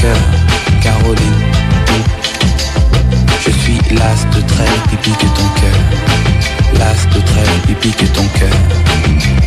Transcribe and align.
Caroline. 0.00 1.44
Je 3.44 3.50
suis 3.50 3.78
l'as 3.90 4.24
de 4.34 4.40
trêve 4.46 4.82
qui 4.88 4.96
pique 4.96 5.18
ton 5.18 5.48
cœur. 5.60 5.78
L'as 6.78 7.06
de 7.14 7.20
trêve 7.20 7.60
qui 7.66 7.74
pique 7.74 8.12
ton 8.14 8.24
cœur. 8.38 8.48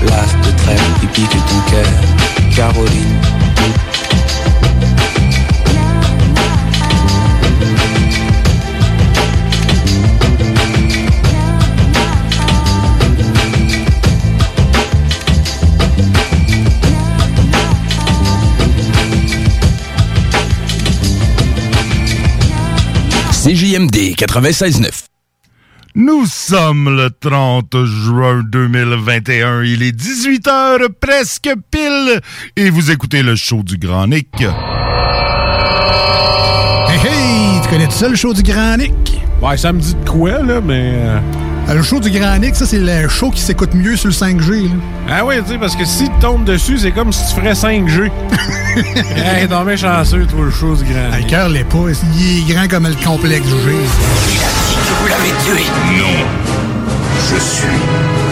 L'as 0.04 0.48
de 0.48 0.56
trêve 0.58 1.00
qui 1.00 1.08
pique 1.08 1.32
ton 1.32 1.72
cœur. 1.72 1.88
Caroline. 2.56 3.20
CJMD 23.44 24.16
96.9. 24.16 24.90
Nous 25.96 26.26
sommes 26.28 26.96
le 26.96 27.10
30 27.10 27.76
juin 27.84 28.42
2021. 28.42 29.64
Il 29.64 29.84
est 29.84 29.92
18h 29.92 30.88
presque 31.02 31.50
pile 31.70 32.22
et 32.56 32.70
vous 32.70 32.90
écoutez 32.90 33.22
le 33.22 33.36
show 33.36 33.62
du 33.62 33.78
Grand 33.78 34.08
Nick. 34.08 34.30
Hey, 36.88 37.00
hey! 37.06 37.62
Tu 37.64 37.70
connais 37.70 37.90
ça, 37.90 38.08
le 38.08 38.16
show 38.16 38.34
du 38.34 38.44
Grand 38.44 38.78
Nick? 38.78 39.22
Ouais, 39.42 39.58
ça 39.58 39.74
me 39.74 39.82
dit 39.82 39.94
de 39.94 40.10
quoi, 40.10 40.42
là, 40.42 40.62
mais. 40.62 40.94
Euh, 41.70 41.74
Le 41.76 41.82
show 41.84 42.00
du 42.00 42.10
Grand 42.12 42.38
Nick, 42.38 42.56
ça, 42.56 42.66
c'est 42.66 42.80
le 42.80 43.08
show 43.10 43.30
qui 43.32 43.42
s'écoute 43.42 43.74
mieux 43.74 43.96
sur 43.96 44.10
le 44.10 44.14
5G. 44.14 44.64
là. 44.64 44.70
Ah 45.10 45.26
oui, 45.26 45.36
tu 45.46 45.54
sais, 45.54 45.58
parce 45.58 45.76
que 45.76 45.86
si 45.86 46.06
tu 46.06 46.20
tombes 46.20 46.44
dessus, 46.44 46.78
c'est 46.78 46.92
comme 46.92 47.12
si 47.12 47.26
tu 47.34 47.40
ferais 47.40 47.54
5G. 47.54 48.12
hey, 49.16 49.48
t'es 49.48 49.66
bien 49.66 49.76
chanceux, 49.78 50.26
toi, 50.26 50.46
le 50.46 50.52
show 50.52 50.76
du 50.76 50.84
grand. 50.84 51.10
Ah, 51.14 51.18
Le 51.20 51.30
cœur 51.30 51.50
l'est 51.50 51.64
pas. 51.64 51.78
Il 52.18 52.40
est 52.50 52.54
grand 52.54 52.68
comme 52.68 52.88
le 52.88 52.96
complexe 53.06 53.48
G. 53.48 53.54
Vous 55.02 55.08
l'avez 55.08 55.30
tué. 55.46 55.64
Non. 55.98 56.26
Je 57.32 57.40
suis 57.40 57.68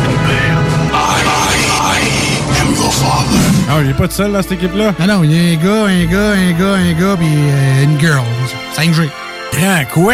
ton 0.04 0.12
père. 0.28 0.58
I, 0.94 1.22
I, 1.24 2.00
I 2.00 2.62
am 2.62 2.74
your 2.76 2.94
father. 2.94 3.40
Ah, 3.70 3.80
il 3.84 3.90
est 3.90 3.94
pas 3.94 4.08
tout 4.08 4.16
seul 4.16 4.34
dans 4.34 4.42
cette 4.42 4.52
équipe-là? 4.54 4.94
Non, 5.00 5.08
non, 5.08 5.24
il 5.24 5.32
y 5.32 5.40
a 5.40 5.54
un 5.54 5.56
gars, 5.56 5.86
un 5.86 6.06
gars, 6.06 6.32
un 6.34 6.52
gars, 6.52 6.74
un 6.76 6.94
gars, 7.00 7.18
puis 7.18 7.28
euh, 7.30 7.84
une 7.84 8.00
girl. 8.00 8.24
5G. 8.78 9.10
Grand 9.54 9.84
quoi? 9.94 10.14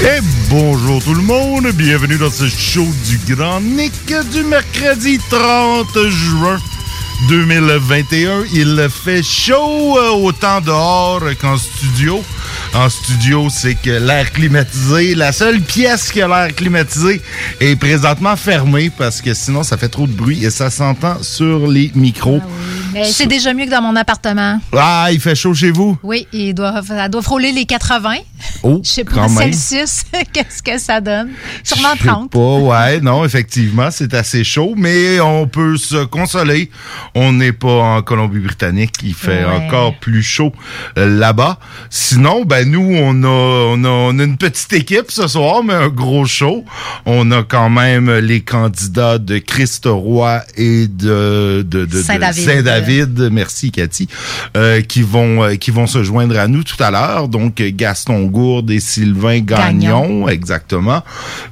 Et 0.00 0.20
bonjour 0.48 1.02
tout 1.02 1.14
le 1.14 1.22
monde, 1.22 1.66
bienvenue 1.72 2.18
dans 2.18 2.30
ce 2.30 2.46
show 2.46 2.86
du 3.06 3.34
Grand 3.34 3.60
Nick 3.60 3.92
du 4.32 4.44
mercredi 4.44 5.18
30 5.28 5.88
juin 6.08 6.58
2021. 7.28 8.44
Il 8.52 8.88
fait 8.90 9.24
chaud 9.24 9.98
euh, 9.98 10.10
autant 10.10 10.60
dehors 10.60 11.22
qu'en 11.40 11.56
studio. 11.56 12.22
En 12.74 12.88
studio, 12.88 13.48
c'est 13.50 13.74
que 13.74 13.90
l'air 13.90 14.30
climatisé, 14.32 15.14
la 15.14 15.32
seule 15.32 15.60
pièce 15.60 16.12
qui 16.12 16.22
a 16.22 16.28
l'air 16.28 16.54
climatisé 16.54 17.20
est 17.60 17.76
présentement 17.76 18.36
fermée 18.36 18.90
parce 18.96 19.20
que 19.20 19.34
sinon 19.34 19.62
ça 19.62 19.76
fait 19.76 19.88
trop 19.88 20.06
de 20.06 20.12
bruit 20.12 20.44
et 20.44 20.50
ça 20.50 20.70
s'entend 20.70 21.22
sur 21.22 21.66
les 21.66 21.90
micros. 21.94 22.40
Mais 22.87 22.87
c'est 23.04 23.26
déjà 23.26 23.52
mieux 23.54 23.64
que 23.66 23.70
dans 23.70 23.82
mon 23.82 23.96
appartement. 23.96 24.60
Ah, 24.76 25.08
il 25.12 25.20
fait 25.20 25.34
chaud 25.34 25.54
chez 25.54 25.70
vous? 25.70 25.98
Oui, 26.02 26.26
il 26.32 26.54
doit, 26.54 26.80
ça 26.82 27.08
doit 27.08 27.22
frôler 27.22 27.52
les 27.52 27.64
80. 27.66 28.14
Oh, 28.62 28.80
Je 28.84 28.88
sais 28.88 29.04
pas. 29.04 29.28
Celsius, 29.28 30.02
qu'est-ce 30.32 30.62
que 30.62 30.78
ça 30.78 31.00
donne? 31.00 31.30
Sûrement 31.64 31.90
Je 31.96 32.02
sais 32.02 32.08
30. 32.08 32.30
pas, 32.30 32.38
ouais, 32.38 33.00
non, 33.00 33.24
effectivement, 33.24 33.88
c'est 33.90 34.14
assez 34.14 34.44
chaud, 34.44 34.74
mais 34.76 35.20
on 35.20 35.46
peut 35.46 35.76
se 35.76 36.04
consoler. 36.04 36.70
On 37.14 37.32
n'est 37.32 37.52
pas 37.52 37.68
en 37.96 38.02
Colombie-Britannique, 38.02 38.94
il 39.02 39.14
fait 39.14 39.44
Ouais. 39.44 39.66
encore 39.66 39.94
plus 39.98 40.22
chaud 40.22 40.52
euh, 40.98 41.18
là-bas. 41.18 41.58
Sinon, 41.90 42.44
ben 42.44 42.68
nous, 42.68 42.80
on 42.96 43.22
a, 43.22 43.26
on 43.28 43.84
a, 43.84 43.88
on 43.88 44.18
a 44.18 44.24
une 44.24 44.36
petite 44.36 44.72
équipe 44.72 45.10
ce 45.10 45.26
soir, 45.28 45.62
mais 45.62 45.74
un 45.74 45.88
gros 45.88 46.26
show. 46.26 46.64
On 47.06 47.30
a 47.30 47.42
quand 47.42 47.70
même 47.70 48.10
les 48.18 48.40
candidats 48.40 49.18
de 49.18 49.38
Christ 49.38 49.84
Roy 49.86 50.40
et 50.56 50.86
de, 50.88 51.64
de, 51.68 51.80
de- 51.80 51.86
de 51.86 52.02
Saint-David. 52.02 52.44
Merci, 53.30 53.70
Cathy, 53.70 54.08
euh, 54.56 54.80
qui 54.80 55.02
vont, 55.02 55.44
euh, 55.44 55.54
qui 55.56 55.70
vont 55.70 55.86
se 55.86 56.02
joindre 56.02 56.38
à 56.38 56.48
nous 56.48 56.64
tout 56.64 56.82
à 56.82 56.90
l'heure. 56.90 57.28
Donc, 57.28 57.56
Gaston 57.56 58.24
Gourde 58.24 58.70
et 58.70 58.80
Sylvain 58.80 59.40
Gagnon. 59.40 60.02
Gagnon. 60.02 60.28
Exactement. 60.28 61.02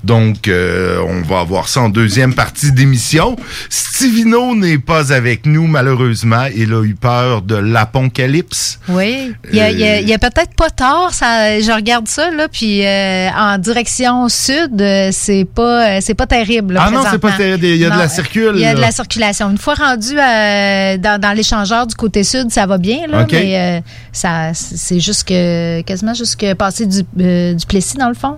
Donc, 0.04 0.48
euh, 0.48 0.98
on 1.06 1.22
va 1.22 1.40
avoir 1.40 1.68
ça 1.68 1.82
en 1.82 1.88
deuxième 1.88 2.34
partie 2.34 2.72
d'émission. 2.72 3.36
Stivino 3.68 4.54
n'est 4.54 4.78
pas 4.78 5.12
avec 5.12 5.46
nous, 5.46 5.66
malheureusement. 5.66 6.46
Il 6.54 6.72
a 6.72 6.82
eu 6.82 6.94
peur 6.94 7.42
de 7.42 7.56
l'apocalypse. 7.56 8.78
Oui. 8.88 9.32
Il 9.52 9.58
y 9.58 10.14
a, 10.14 10.18
peut-être 10.18 10.54
pas 10.56 10.70
tard, 10.70 11.12
ça, 11.12 11.60
je 11.60 11.72
regarde 11.72 12.08
ça, 12.08 12.30
là, 12.30 12.48
puis 12.48 12.82
en 12.86 13.58
direction 13.58 14.28
sud, 14.28 14.84
c'est 15.12 15.46
pas, 15.54 16.00
c'est 16.00 16.14
pas 16.14 16.26
terrible. 16.26 16.74
là, 16.74 16.84
Ah 16.86 16.90
non, 16.90 17.02
c'est 17.10 17.18
pas 17.18 17.32
terrible. 17.32 17.64
Il 17.64 17.76
y 17.76 17.84
a 17.84 17.90
de 17.90 17.98
la 17.98 18.08
circule, 18.08 18.52
Il 18.54 18.60
y 18.62 18.66
a 18.66 18.74
de 18.74 18.80
la 18.80 18.92
circulation. 18.92 19.50
Une 19.50 19.58
fois 19.58 19.74
rendu 19.74 20.18
euh, 20.18 20.96
dans, 20.98 21.25
dans 21.26 21.32
l'échangeur 21.32 21.86
du 21.86 21.94
côté 21.94 22.22
sud, 22.22 22.50
ça 22.50 22.66
va 22.66 22.78
bien, 22.78 23.06
là, 23.08 23.26
mais 23.30 23.58
euh, 23.58 23.80
ça, 24.12 24.52
c'est 24.54 25.00
juste 25.00 25.26
que, 25.26 25.80
quasiment 25.82 26.14
jusque 26.14 26.46
passer 26.54 26.86
du, 26.86 27.00
euh, 27.20 27.54
du 27.54 27.66
Plessis, 27.66 27.96
dans 27.96 28.08
le 28.08 28.14
fond. 28.14 28.36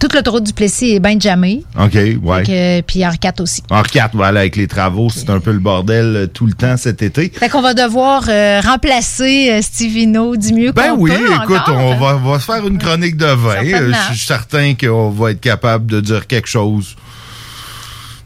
Toute 0.00 0.14
l'autoroute 0.14 0.42
du 0.44 0.52
Plessis 0.52 0.92
est 0.96 0.98
bien 1.00 1.16
jammée. 1.20 1.62
OK, 1.78 1.92
ouais. 1.94 2.42
Que- 2.42 2.80
puis 2.80 3.00
R4 3.00 3.40
aussi. 3.42 3.62
En 3.70 3.82
4, 3.82 4.16
voilà, 4.16 4.40
avec 4.40 4.56
les 4.56 4.66
travaux, 4.66 5.10
c'est 5.10 5.30
un 5.30 5.38
peu 5.38 5.52
le 5.52 5.60
bordel 5.60 6.04
euh, 6.16 6.26
tout 6.26 6.46
le 6.46 6.54
temps 6.54 6.76
cet 6.76 7.02
été. 7.02 7.30
Fait 7.32 7.48
qu'on 7.48 7.60
va 7.62 7.72
devoir 7.74 8.24
euh, 8.28 8.60
remplacer 8.64 9.50
euh, 9.52 9.62
Stevino 9.62 10.34
du 10.36 10.54
mieux 10.54 10.72
Ben 10.72 10.94
qu'on 10.94 11.02
oui, 11.02 11.10
peut 11.12 11.34
écoute, 11.44 11.56
encore. 11.56 11.76
on 11.78 11.94
va, 11.96 12.14
va 12.14 12.40
se 12.40 12.46
faire 12.46 12.66
une 12.66 12.78
chronique 12.78 13.16
de 13.16 13.26
vin. 13.26 13.62
Euh, 13.64 13.92
Je 14.10 14.14
suis 14.16 14.26
certain 14.26 14.74
qu'on 14.74 15.10
va 15.10 15.30
être 15.32 15.40
capable 15.40 15.86
de 15.86 16.00
dire 16.00 16.26
quelque 16.26 16.48
chose 16.48 16.96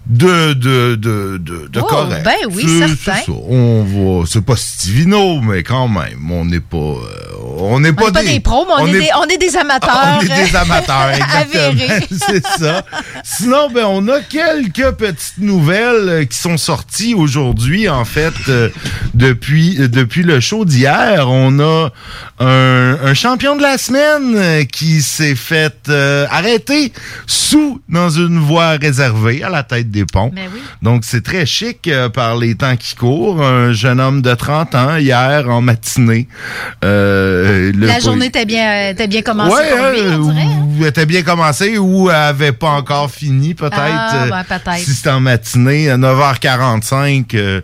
de, 0.06 0.53
de, 0.53 0.94
de, 0.94 1.38
de, 1.38 1.67
de 1.69 1.81
Oh, 1.81 1.85
correct. 1.85 2.25
ben 2.25 2.35
oui, 2.53 2.64
C'est- 2.67 2.87
certain. 3.05 3.20
ça. 3.26 3.32
On 3.49 3.82
va, 3.85 4.25
c'est 4.26 4.44
pas 4.44 4.55
Stivino, 4.56 5.41
mais 5.41 5.62
quand 5.62 5.88
même, 5.88 6.31
on 6.31 6.44
n'est 6.44 6.61
pas, 6.61 6.76
euh, 6.76 6.97
on 7.58 7.81
n'est 7.81 7.91
On 7.91 7.94
pas, 7.94 8.06
n'est 8.06 8.12
pas 8.12 8.23
des 8.23 8.41
pros, 8.41 8.67
mais 8.67 8.75
on, 8.82 8.87
est, 8.87 8.93
des, 9.00 9.08
on 9.19 9.25
est 9.25 9.38
des 9.38 9.56
amateurs. 9.56 10.19
on 10.20 10.23
est 10.23 10.44
des 10.49 10.55
amateurs, 10.56 11.11
exactement. 11.14 12.06
C'est 12.29 12.47
ça. 12.47 12.85
Sinon, 13.25 13.69
ben, 13.75 13.85
on 13.87 14.06
a 14.08 14.20
quelques 14.20 14.93
petites 14.93 15.38
nouvelles 15.38 16.08
euh, 16.08 16.25
qui 16.25 16.37
sont 16.38 16.56
sorties 16.56 17.14
aujourd'hui, 17.14 17.88
en 17.88 18.05
fait, 18.05 18.35
euh, 18.49 18.69
depuis, 19.14 19.76
euh, 19.81 19.88
depuis 19.88 20.23
le 20.23 20.38
show 20.41 20.64
d'hier. 20.64 21.26
On 21.29 21.58
a 21.58 21.91
un, 22.38 22.99
un 23.03 23.14
champion 23.14 23.56
de 23.56 23.62
la 23.62 23.76
semaine 23.79 24.67
qui 24.69 25.03
s'est 25.03 25.35
fait 25.35 25.75
euh, 25.88 26.26
arrêter 26.31 26.93
sous 27.26 27.81
dans 27.88 28.11
une 28.11 28.38
voie 28.38 28.73
réservée 28.73 29.43
à 29.43 29.49
la 29.49 29.62
tête 29.62 29.91
des 29.91 29.95
ponts. 30.04 30.31
Ben 30.34 30.50
oui. 30.52 30.60
Donc, 30.82 31.04
c'est 31.04 31.22
très 31.25 31.46
chic 31.46 31.88
euh, 31.88 32.08
par 32.08 32.37
les 32.37 32.54
temps 32.54 32.76
qui 32.76 32.94
courent. 32.94 33.43
Un 33.43 33.72
jeune 33.72 34.00
homme 34.00 34.20
de 34.20 34.34
30 34.34 34.75
ans, 34.75 34.96
hier, 34.96 35.48
en 35.48 35.60
matinée. 35.62 36.28
Euh, 36.84 37.72
le 37.75 37.87
La 37.87 38.00
journée 38.00 38.26
était 38.26 38.44
bien, 38.44 38.90
était 38.90 39.06
bien 39.08 39.22
commencée 39.22 39.54
Ouais, 39.54 39.70
pour 39.70 39.87
lui, 39.90 40.00
euh, 40.00 40.19
on 40.19 40.31
dirait. 40.32 40.43
hein? 40.44 40.66
ou 40.81 40.84
était 40.84 41.06
bien 41.06 41.22
commencé 41.22 41.78
ou 41.78 42.08
avait 42.10 42.52
pas 42.52 42.70
encore 42.70 43.10
fini, 43.10 43.54
peut-être. 43.54 43.75
Ah, 43.78 44.25
euh, 44.25 44.31
ben, 44.31 44.44
peut-être. 44.44 44.78
Si 44.78 44.93
c'était 44.93 45.10
en 45.10 45.20
matinée, 45.20 45.90
à 45.90 45.96
9h45. 45.96 47.62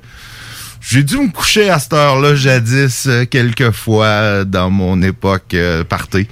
J'ai 0.83 1.03
dû 1.05 1.17
me 1.19 1.31
coucher 1.31 1.71
à 1.71 1.79
cette 1.79 1.93
heure-là 1.93 2.35
jadis, 2.35 3.07
euh, 3.07 3.25
quelques 3.25 3.71
fois 3.71 4.05
euh, 4.07 4.45
dans 4.45 4.69
mon 4.71 5.01
époque 5.03 5.55
euh, 5.55 5.85
party. 5.85 6.27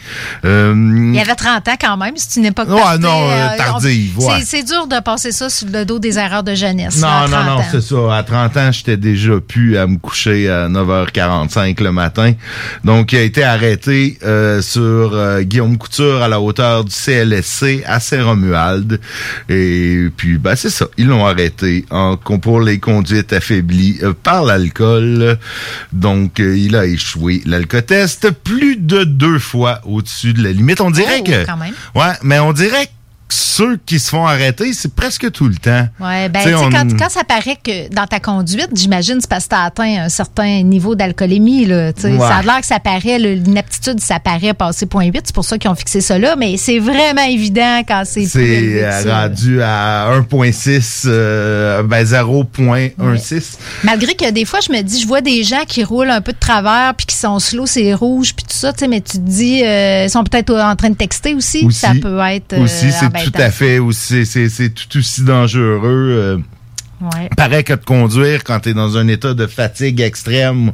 Euh, 0.45 0.75
Il 1.13 1.15
y 1.15 1.21
avait 1.21 1.35
30 1.35 1.69
ans 1.69 1.77
quand 1.81 1.97
même, 1.97 2.15
c'est 2.17 2.39
une 2.41 2.47
époque 2.47 2.69
Ouais, 2.69 2.81
partée, 2.81 2.99
non, 2.99 3.31
euh, 3.31 3.49
on- 3.53 3.57
tardive, 3.57 4.19
ouais. 4.19 4.41
c'est- 4.45 4.61
dur 4.65 4.87
de 4.87 5.01
passer 5.03 5.33
ça 5.33 5.49
sur 5.49 5.69
le 5.73 5.85
dos 5.85 5.99
des 5.99 6.19
erreurs 6.19 6.43
de 6.43 6.55
jeunesse. 6.55 7.01
là, 7.01 7.27
Non, 7.29 7.35
à 7.37 7.39
non, 7.45 7.47
30 7.47 7.59
non, 7.59 7.65
c'est 7.71 7.81
ça. 7.81 8.17
À 8.17 8.23
30 8.23 8.57
ans, 8.59 8.73
j'étais 8.73 8.97
déjà 8.99 9.41
pu 9.41 9.79
à 9.79 9.87
me 9.87 9.97
coucher 9.97 10.51
à 10.51 10.69
9h45 10.69 11.81
le 11.81 11.93
matin. 11.93 12.33
Donc, 12.85 13.13
il 13.13 13.19
a 13.19 13.23
été 13.23 13.43
arrêté 13.43 14.19
euh, 14.23 14.61
sur 14.63 15.15
euh, 15.15 15.43
Guillaume 15.43 15.79
Couture 15.79 16.23
à 16.23 16.29
la 16.29 16.41
hauteur 16.41 16.85
du 16.85 16.93
CLSC 16.95 17.83
à 17.87 18.01
Saint-Romuald. 18.01 19.01
Et 19.49 20.09
puis, 20.17 20.39
ben, 20.39 20.57
c'est 20.57 20.71
ça. 20.71 20.87
Ils 20.99 21.07
l'ont 21.07 21.27
arrêté 21.27 21.85
en, 21.91 22.17
pour 22.17 22.61
les 22.61 22.79
conduites 22.79 23.33
affaiblies 23.33 23.99
euh, 24.03 24.13
par 24.23 24.40
l'alcool. 24.45 25.39
Donc, 25.93 26.41
euh, 26.41 26.57
il 26.57 26.77
a 26.77 26.87
échoué 26.87 27.43
l'alcotest 27.47 28.31
plus 28.31 28.77
de 28.77 29.05
deux 29.05 29.39
fois 29.39 29.81
au-dessus 29.85 30.33
de 30.33 30.43
la 30.43 30.53
limite. 30.53 30.81
On 30.81 30.91
dirait 30.91 31.19
Oh, 31.21 31.25
que... 31.25 31.45
quand 31.47 31.57
même. 31.57 31.75
Ouais, 31.95 32.13
mais 32.23 32.39
on 32.39 32.53
dirait 32.53 32.87
que 32.87 32.91
ceux 33.31 33.79
qui 33.85 33.99
se 33.99 34.11
font 34.11 34.27
arrêter, 34.27 34.73
c'est 34.73 34.95
presque 34.95 35.31
tout 35.33 35.47
le 35.49 35.55
temps. 35.57 35.87
Ouais, 36.01 36.29
ben, 36.29 36.41
on- 36.57 36.71
quand, 36.71 36.97
quand 36.99 37.09
ça 37.11 37.25
paraît 37.25 37.57
que 37.63 37.93
dans 37.95 38.07
ta 38.07 38.21
conduite, 38.21 38.69
j'imagine, 38.75 39.19
c'est 39.21 39.29
parce 39.31 39.45
que 39.45 39.51
tu 39.51 39.57
as 39.57 39.65
atteint 39.65 40.05
un 40.05 40.09
certain 40.09 40.63
niveau 40.63 40.95
d'alcoolémie. 40.95 41.65
là. 41.67 41.93
Ouais. 42.03 42.19
Ça 42.19 42.37
a 42.37 42.43
l'air 42.43 42.61
que 42.61 42.67
ça 42.67 42.79
paraît, 42.81 43.19
l'inaptitude, 43.19 44.01
ça 44.01 44.19
paraît 44.21 44.55
passer 44.55 44.87
0.8. 44.87 45.21
C'est 45.25 45.35
pour 45.35 45.45
ça 45.45 45.59
qu'ils 45.59 45.71
ont 45.71 45.75
fixé 45.75 46.01
ça 46.01 46.19
là, 46.19 46.37
mais 46.37 46.57
c'est 46.57 46.79
vraiment 46.79 47.23
évident 47.29 47.81
quand 47.87 48.03
c'est 48.05 48.27
C'est 48.27 48.83
euh, 48.85 49.03
rendu 49.13 49.63
à 49.63 50.11
1.6, 50.13 51.05
euh, 51.07 51.83
ben 51.83 52.05
0.16. 52.05 53.59
Malgré 53.85 54.15
que 54.15 54.31
des 54.31 54.45
fois, 54.45 54.61
je 54.67 54.73
me 54.73 54.83
dis, 54.83 55.01
je 55.01 55.07
vois 55.07 55.21
des 55.21 55.43
gens 55.45 55.65
qui 55.67 55.85
roulent 55.85 56.11
un 56.11 56.21
peu 56.21 56.33
de 56.33 56.39
travers 56.39 56.95
puis 56.97 57.07
qui 57.07 57.17
sont 57.17 57.39
slow, 57.39 57.67
c'est 57.67 57.93
rouge 57.95 58.35
puis 58.35 58.45
tout 58.45 58.57
ça, 58.57 58.73
mais 58.89 59.01
tu 59.01 59.13
te 59.19 59.19
dis, 59.19 59.63
euh, 59.65 60.05
ils 60.07 60.11
sont 60.11 60.25
peut-être 60.25 60.55
en 60.55 60.77
train 60.77 60.91
de 60.91 60.95
texter 60.97 61.35
aussi. 61.35 61.65
Aussi. 61.65 61.79
ça 61.79 61.93
peut 62.01 62.19
être. 62.21 62.55
euh, 62.55 62.65
aussi, 62.65 62.91
c'est 62.93 63.11
tout 63.25 63.33
à 63.41 63.51
fait, 63.51 63.79
aussi, 63.79 64.25
c'est 64.27 64.49
c'est 64.49 64.71
tout 64.71 64.99
aussi 64.99 65.23
dangereux. 65.23 66.11
euh, 66.13 66.39
Ouais. 67.01 67.31
Pareil 67.35 67.65
que 67.65 67.73
de 67.73 67.83
conduire 67.83 68.45
quand 68.45 68.61
tu 68.61 68.69
es 68.69 68.75
dans 68.75 68.99
un 68.99 69.09
état 69.09 69.33
de 69.33 69.47
fatigue 69.47 70.03
extrême 70.03 70.73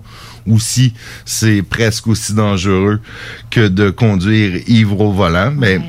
aussi, 0.50 0.92
c'est 1.24 1.62
presque 1.62 2.08
aussi 2.08 2.34
dangereux 2.34 2.98
que 3.48 3.68
de 3.68 3.90
conduire 3.90 4.60
ivre 4.66 5.00
au 5.02 5.12
volant. 5.12 5.52
Mais 5.56 5.80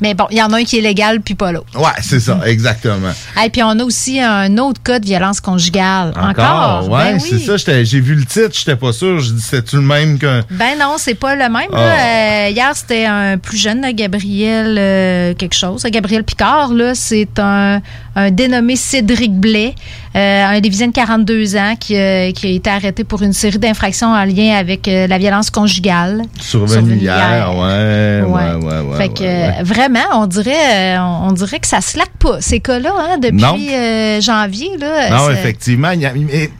Mais 0.00 0.12
bon, 0.14 0.26
il 0.30 0.36
y 0.36 0.42
en 0.42 0.52
a 0.52 0.58
un 0.58 0.64
qui 0.64 0.76
est 0.78 0.82
légal 0.82 1.20
puis 1.22 1.34
pas 1.34 1.52
l'autre. 1.52 1.66
ouais, 1.78 1.90
c'est 2.02 2.20
ça, 2.20 2.40
exactement. 2.44 3.12
Et 3.44 3.48
puis 3.48 3.62
on 3.62 3.78
a 3.78 3.82
aussi 3.84 4.20
un 4.20 4.58
autre 4.58 4.82
cas 4.82 4.98
de 4.98 5.06
violence 5.06 5.40
conjugale. 5.40 6.12
Encore? 6.20 6.88
ouais, 6.90 7.12
Ben 7.14 7.18
c'est 7.18 7.36
oui. 7.36 7.44
ça. 7.44 7.56
j'étais- 7.56 7.84
J'ai 7.84 8.00
vu 8.00 8.14
le 8.14 8.24
titre, 8.26 8.50
j'étais 8.52 8.76
pas 8.76 8.92
sûr. 8.92 9.18
Je 9.20 9.32
dis, 9.32 9.40
c'est-tu 9.42 9.76
le 9.76 9.82
même 9.82 10.18
qu'un? 10.18 10.42
Ben 10.50 10.78
non, 10.78 10.96
c'est 10.98 11.14
pas 11.14 11.34
le 11.34 11.42
même. 11.44 11.70
là. 11.70 11.94
Ah. 11.96 12.46
Euh, 12.46 12.48
hier, 12.50 12.70
c'était 12.74 13.06
un 13.06 13.38
plus 13.38 13.56
jeune, 13.56 13.80
là, 13.80 13.92
Gabriel 13.92 14.76
euh, 14.78 15.34
quelque 15.34 15.54
chose. 15.54 15.82
Gabriel 15.84 16.24
Picard, 16.24 16.72
là, 16.74 16.94
c'est 16.94 17.38
un, 17.38 17.80
un 18.14 18.30
dénommé 18.30 18.76
Cédric 18.76 19.32
Blais, 19.32 19.74
un 20.18 20.60
Lévisien 20.60 20.88
de 20.88 20.92
42 20.92 21.56
ans 21.56 21.74
qui, 21.78 21.96
euh, 21.96 22.30
qui 22.32 22.46
a 22.46 22.50
été 22.50 22.70
arrêté 22.70 23.04
pour 23.04 23.22
une 23.22 23.32
série 23.32 23.58
d'infractions 23.58 24.08
en 24.08 24.24
lien 24.24 24.54
avec 24.56 24.88
euh, 24.88 25.06
la 25.06 25.18
violence 25.18 25.50
conjugale. 25.50 26.22
Survenu 26.40 26.72
Survenu 26.72 26.96
hier, 26.96 27.52
ouais, 27.54 28.22
ouais, 28.22 28.22
Ouais. 28.26 28.64
ouais, 28.64 28.80
ouais. 28.80 28.96
fait 28.96 29.08
que 29.08 29.22
euh, 29.22 29.62
vraiment, 29.62 30.00
on 30.14 30.26
dirait, 30.26 30.96
euh, 30.96 31.00
on, 31.00 31.32
dirait 31.32 31.58
que 31.60 31.66
ça 31.66 31.80
slack 31.80 32.10
pas 32.18 32.40
ces 32.40 32.60
cas-là 32.60 32.92
hein, 32.98 33.18
depuis 33.18 33.74
euh, 33.74 34.20
janvier 34.20 34.70
là. 34.78 35.10
Non, 35.10 35.30
effectivement. 35.30 35.90
il 35.90 36.00
y 36.00 36.06
a- 36.06 36.12
mais 36.14 36.50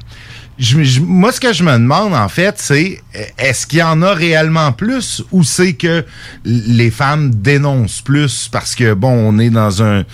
je- 0.58 0.82
je- 0.82 1.00
moi, 1.00 1.32
ce 1.32 1.40
que 1.40 1.52
je 1.52 1.62
me 1.62 1.72
demande, 1.72 2.14
en 2.14 2.28
fait, 2.28 2.54
c'est 2.58 3.00
est-ce 3.38 3.66
qu'il 3.66 3.80
y 3.80 3.82
en 3.82 4.00
a 4.02 4.14
réellement 4.14 4.72
plus 4.72 5.22
ou 5.32 5.44
c'est 5.44 5.74
que 5.74 6.04
les 6.44 6.90
femmes 6.90 7.30
dénoncent 7.34 8.00
plus 8.00 8.48
parce 8.50 8.74
que, 8.74 8.94
bon, 8.94 9.10
on 9.10 9.38
est 9.38 9.50
dans 9.50 9.82
un... 9.82 10.04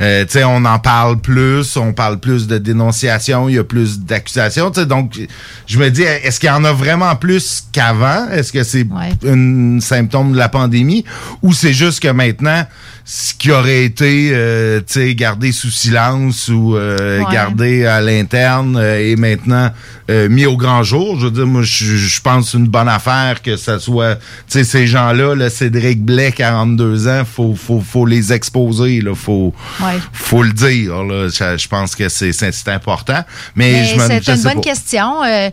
euh, 0.00 0.24
tu 0.24 0.32
sais, 0.32 0.44
on 0.44 0.64
en 0.64 0.78
parle 0.78 1.20
plus, 1.20 1.76
on 1.76 1.92
parle 1.92 2.18
plus 2.18 2.46
de 2.46 2.58
dénonciation, 2.58 3.48
il 3.48 3.54
y 3.54 3.58
a 3.58 3.64
plus 3.64 4.00
d'accusations. 4.00 4.70
tu 4.70 4.80
sais, 4.80 4.86
Donc, 4.86 5.18
je 5.66 5.78
me 5.78 5.88
dis, 5.90 6.02
est-ce 6.02 6.40
qu'il 6.40 6.48
y 6.48 6.52
en 6.52 6.64
a 6.64 6.72
vraiment 6.72 7.14
plus 7.16 7.64
qu'avant? 7.72 8.28
Est-ce 8.30 8.52
que 8.52 8.62
c'est 8.64 8.86
un 9.26 9.78
symptôme 9.80 10.32
de 10.32 10.38
la 10.38 10.48
pandémie 10.48 11.04
ou 11.42 11.52
c'est 11.52 11.72
juste 11.72 12.00
que 12.00 12.08
maintenant, 12.08 12.66
ce 13.04 13.34
qui 13.34 13.50
aurait 13.50 13.84
été, 13.84 14.30
euh, 14.32 14.78
tu 14.80 14.92
sais, 14.94 15.14
gardé 15.14 15.50
sous 15.52 15.70
silence 15.70 16.48
ou 16.48 16.76
euh, 16.76 17.20
Ouais. 17.20 17.32
gardé 17.32 17.84
à 17.84 18.00
l'interne 18.00 18.76
euh, 18.76 18.98
est 19.12 19.16
maintenant 19.16 19.70
euh, 20.10 20.28
mis 20.28 20.46
au 20.46 20.56
grand 20.56 20.82
jour. 20.82 21.18
Je 21.18 21.26
veux 21.26 21.30
dire, 21.30 21.46
moi, 21.46 21.62
je, 21.62 21.96
je 21.96 22.20
pense 22.20 22.54
une 22.54 22.66
bonne 22.68 22.88
affaire 22.88 23.42
que 23.42 23.56
ça 23.56 23.78
soit, 23.78 24.16
tu 24.16 24.22
sais, 24.48 24.64
ces 24.64 24.86
gens-là, 24.86 25.34
là, 25.34 25.50
Cédric 25.50 26.02
Blais, 26.02 26.32
42 26.32 27.08
ans, 27.08 27.22
faut, 27.24 27.54
faut, 27.54 27.80
faut 27.80 28.06
les 28.06 28.32
exposer, 28.32 29.00
là, 29.00 29.14
faut, 29.14 29.52
Ouais. 29.80 29.98
faut 30.12 30.42
le 30.42 30.52
dire, 30.52 31.02
là. 31.04 31.28
Je, 31.28 31.56
je 31.58 31.68
pense 31.68 31.94
que 31.94 32.08
c'est, 32.08 32.32
c'est, 32.32 32.68
important. 32.68 33.22
Mais, 33.56 33.72
Mais 33.72 33.84
je 33.84 33.94
me, 33.96 34.08
c'est 34.22 34.34
une 34.34 34.42
bonne 34.42 34.54
pas. 34.54 34.60
question. 34.60 35.22
Euh, 35.24 35.50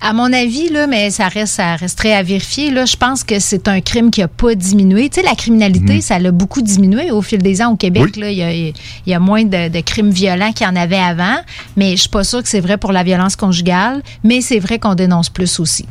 à 0.00 0.12
mon 0.12 0.32
avis, 0.32 0.70
là, 0.70 0.86
mais 0.86 1.10
ça 1.10 1.28
reste, 1.28 1.54
ça 1.54 1.76
resterait 1.76 2.14
à 2.14 2.22
vérifier. 2.22 2.70
Là, 2.70 2.84
je 2.84 2.96
pense 2.96 3.22
que 3.24 3.38
c'est 3.38 3.68
un 3.68 3.80
crime 3.80 4.10
qui 4.10 4.22
a 4.22 4.28
pas 4.28 4.54
diminué. 4.54 5.08
Tu 5.08 5.20
sais, 5.20 5.26
la 5.26 5.34
criminalité, 5.34 5.94
Mhm. 5.94 6.00
ça 6.00 6.18
l'a 6.18 6.30
beaucoup 6.30 6.62
diminué 6.62 7.10
au 7.10 7.22
fil 7.22 7.42
des 7.42 7.60
ans 7.62 7.72
au 7.72 7.76
Québec. 7.76 8.16
Là, 8.16 8.30
il 8.30 8.38
y 8.38 8.42
a, 8.42 8.52
il 8.52 8.72
y 9.06 9.14
a 9.14 9.18
moins 9.20 9.44
de, 9.44 9.68
de 9.68 9.80
crimes 9.80 10.10
violents 10.10 10.52
qu'il 10.52 10.66
y 10.66 10.70
en 10.70 10.76
avait 10.76 10.98
avant. 10.98 11.36
Mais 11.76 11.92
je 11.96 12.02
suis 12.02 12.08
pas 12.08 12.24
sûre 12.24 12.42
que 12.42 12.48
c'est 12.48 12.60
vrai 12.60 12.76
pour 12.78 12.92
la 12.92 13.02
violence 13.02 13.36
conjugale. 13.36 13.83
Mais 14.22 14.40
c'est 14.40 14.58
vrai 14.58 14.78
qu'on 14.78 14.94
dénonce 14.94 15.30
plus 15.30 15.60
aussi. 15.60 15.86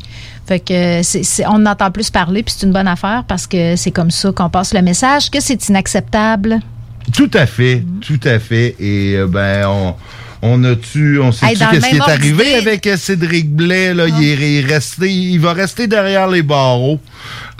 Fait 0.45 0.59
que 0.59 1.01
c'est, 1.03 1.45
on 1.45 1.51
en 1.51 1.65
entend 1.65 1.91
plus 1.91 2.09
parler, 2.09 2.43
puis 2.43 2.53
c'est 2.57 2.65
une 2.65 2.73
bonne 2.73 2.87
affaire 2.87 3.23
parce 3.27 3.47
que 3.47 3.75
c'est 3.75 3.91
comme 3.91 4.11
ça 4.11 4.31
qu'on 4.31 4.49
passe 4.49 4.73
le 4.73 4.81
message 4.81 5.29
que 5.29 5.39
c'est 5.39 5.69
inacceptable. 5.69 6.59
Tout 7.13 7.31
à 7.33 7.45
fait, 7.45 7.83
tout 8.01 8.19
à 8.23 8.39
fait. 8.39 8.75
Et 8.79 9.15
euh, 9.15 9.27
ben 9.27 9.67
on 9.67 9.95
on 10.45 10.61
a-tu, 10.65 11.19
on 11.21 11.31
sait 11.31 11.45
Hey, 11.47 11.55
dans 11.57 11.71
le 11.71 11.79
qu'est-ce 11.79 11.89
qui 11.89 11.95
est 11.95 12.01
arrivé 12.01 12.55
avec 12.55 12.85
euh, 12.85 12.97
Cédric 12.97 13.49
Blais 13.49 13.93
là, 13.93 14.07
il, 14.07 14.23
est, 14.23 14.33
il 14.35 14.43
est 14.59 14.65
resté, 14.73 15.09
il 15.09 15.37
va 15.39 15.53
rester 15.53 15.87
derrière 15.87 16.27
les 16.27 16.43
barreaux. 16.43 16.99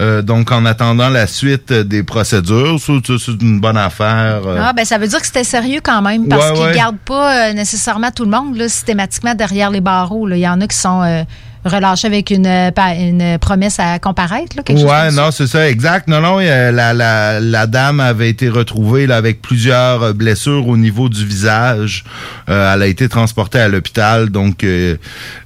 Euh, 0.02 0.20
donc 0.22 0.52
en 0.52 0.66
attendant 0.66 1.08
la 1.08 1.26
suite 1.26 1.70
euh, 1.72 1.82
des 1.84 2.02
procédures, 2.02 2.76
c'est 2.78 3.40
une 3.40 3.58
bonne 3.60 3.78
affaire. 3.78 4.42
euh. 4.46 4.58
Ah, 4.60 4.72
ben 4.74 4.84
ça 4.84 4.98
veut 4.98 5.08
dire 5.08 5.18
que 5.20 5.26
c'était 5.26 5.44
sérieux 5.44 5.80
quand 5.82 6.02
même, 6.02 6.28
parce 6.28 6.50
Ouais, 6.50 6.56
qu'ils 6.56 6.66
ouais. 6.66 6.74
gardent 6.74 6.98
pas 7.04 7.48
euh, 7.48 7.52
nécessairement 7.54 8.10
tout 8.10 8.24
le 8.24 8.30
monde 8.30 8.56
là, 8.56 8.68
systématiquement 8.68 9.34
derrière 9.34 9.70
les 9.70 9.80
barreaux. 9.80 10.26
là. 10.26 10.36
Il 10.36 10.40
y 10.40 10.48
en 10.48 10.60
a 10.60 10.66
qui 10.66 10.76
sont 10.76 11.24
euh, 11.66 11.68
relâchés 11.68 12.06
avec 12.06 12.30
une, 12.30 12.46
euh, 12.46 12.70
une 12.98 13.38
promesse 13.38 13.78
à 13.78 13.98
comparaître. 13.98 14.56
Là, 14.56 14.62
quelque 14.62 14.78
chose 14.80 14.86
Ouais, 14.90 15.06
comme 15.06 15.14
ça? 15.14 15.22
non, 15.22 15.30
c'est 15.30 15.46
ça, 15.46 15.68
exact. 15.68 16.08
Non, 16.08 16.20
non, 16.20 16.38
euh, 16.40 16.70
la, 16.72 16.92
la, 16.92 17.40
la 17.40 17.66
dame 17.66 18.00
avait 18.00 18.28
été 18.30 18.48
retrouvée 18.48 19.06
là, 19.06 19.16
avec 19.16 19.40
plusieurs 19.42 20.02
euh, 20.02 20.12
blessures 20.12 20.66
au 20.68 20.76
niveau 20.76 21.08
du 21.08 21.24
visage. 21.24 22.04
Euh, 22.48 22.74
elle 22.74 22.82
a 22.82 22.86
été 22.86 23.08
transportée 23.08 23.58
à 23.60 23.68
l'hôpital, 23.68 24.30
donc 24.30 24.64
euh, 24.64 24.96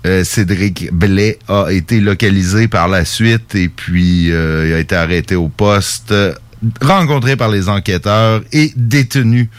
euh, 0.06 0.25
Cédric 0.25 0.92
Blais 0.92 1.38
a 1.48 1.66
été 1.70 2.00
localisé 2.00 2.68
par 2.68 2.88
la 2.88 3.04
suite 3.04 3.54
et 3.54 3.68
puis 3.68 4.30
euh, 4.32 4.66
il 4.68 4.75
a 4.75 4.78
été 4.78 4.96
arrêté 4.96 5.34
au 5.37 5.48
poste. 5.48 6.12
Rencontré 6.80 7.36
par 7.36 7.48
les 7.48 7.68
enquêteurs 7.68 8.42
et 8.52 8.72
détenu 8.76 9.50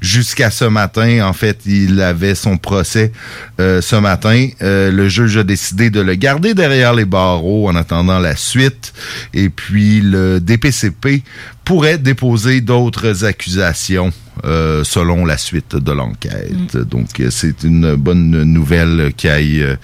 jusqu'à 0.00 0.50
ce 0.50 0.64
matin. 0.64 1.26
En 1.26 1.32
fait, 1.32 1.60
il 1.66 2.00
avait 2.00 2.34
son 2.34 2.56
procès 2.56 3.12
euh, 3.60 3.80
ce 3.80 3.96
matin. 3.96 4.48
Euh, 4.62 4.90
le 4.90 5.08
juge 5.08 5.36
a 5.36 5.44
décidé 5.44 5.90
de 5.90 6.00
le 6.00 6.14
garder 6.14 6.54
derrière 6.54 6.94
les 6.94 7.04
barreaux 7.04 7.68
en 7.68 7.76
attendant 7.76 8.18
la 8.18 8.36
suite. 8.36 8.92
Et 9.34 9.48
puis, 9.48 10.00
le 10.00 10.40
DPCP 10.40 11.22
pourrait 11.64 11.98
déposer 11.98 12.60
d'autres 12.60 13.24
accusations 13.24 14.12
euh, 14.44 14.84
selon 14.84 15.24
la 15.24 15.36
suite 15.38 15.76
de 15.76 15.92
l'enquête. 15.92 16.76
Donc, 16.76 17.20
euh, 17.20 17.30
c'est 17.30 17.62
une 17.64 17.94
bonne 17.96 18.42
nouvelle 18.44 19.12
qu'il 19.16 19.30
y 19.30 19.60
ait 19.60 19.62
euh, 19.62 19.76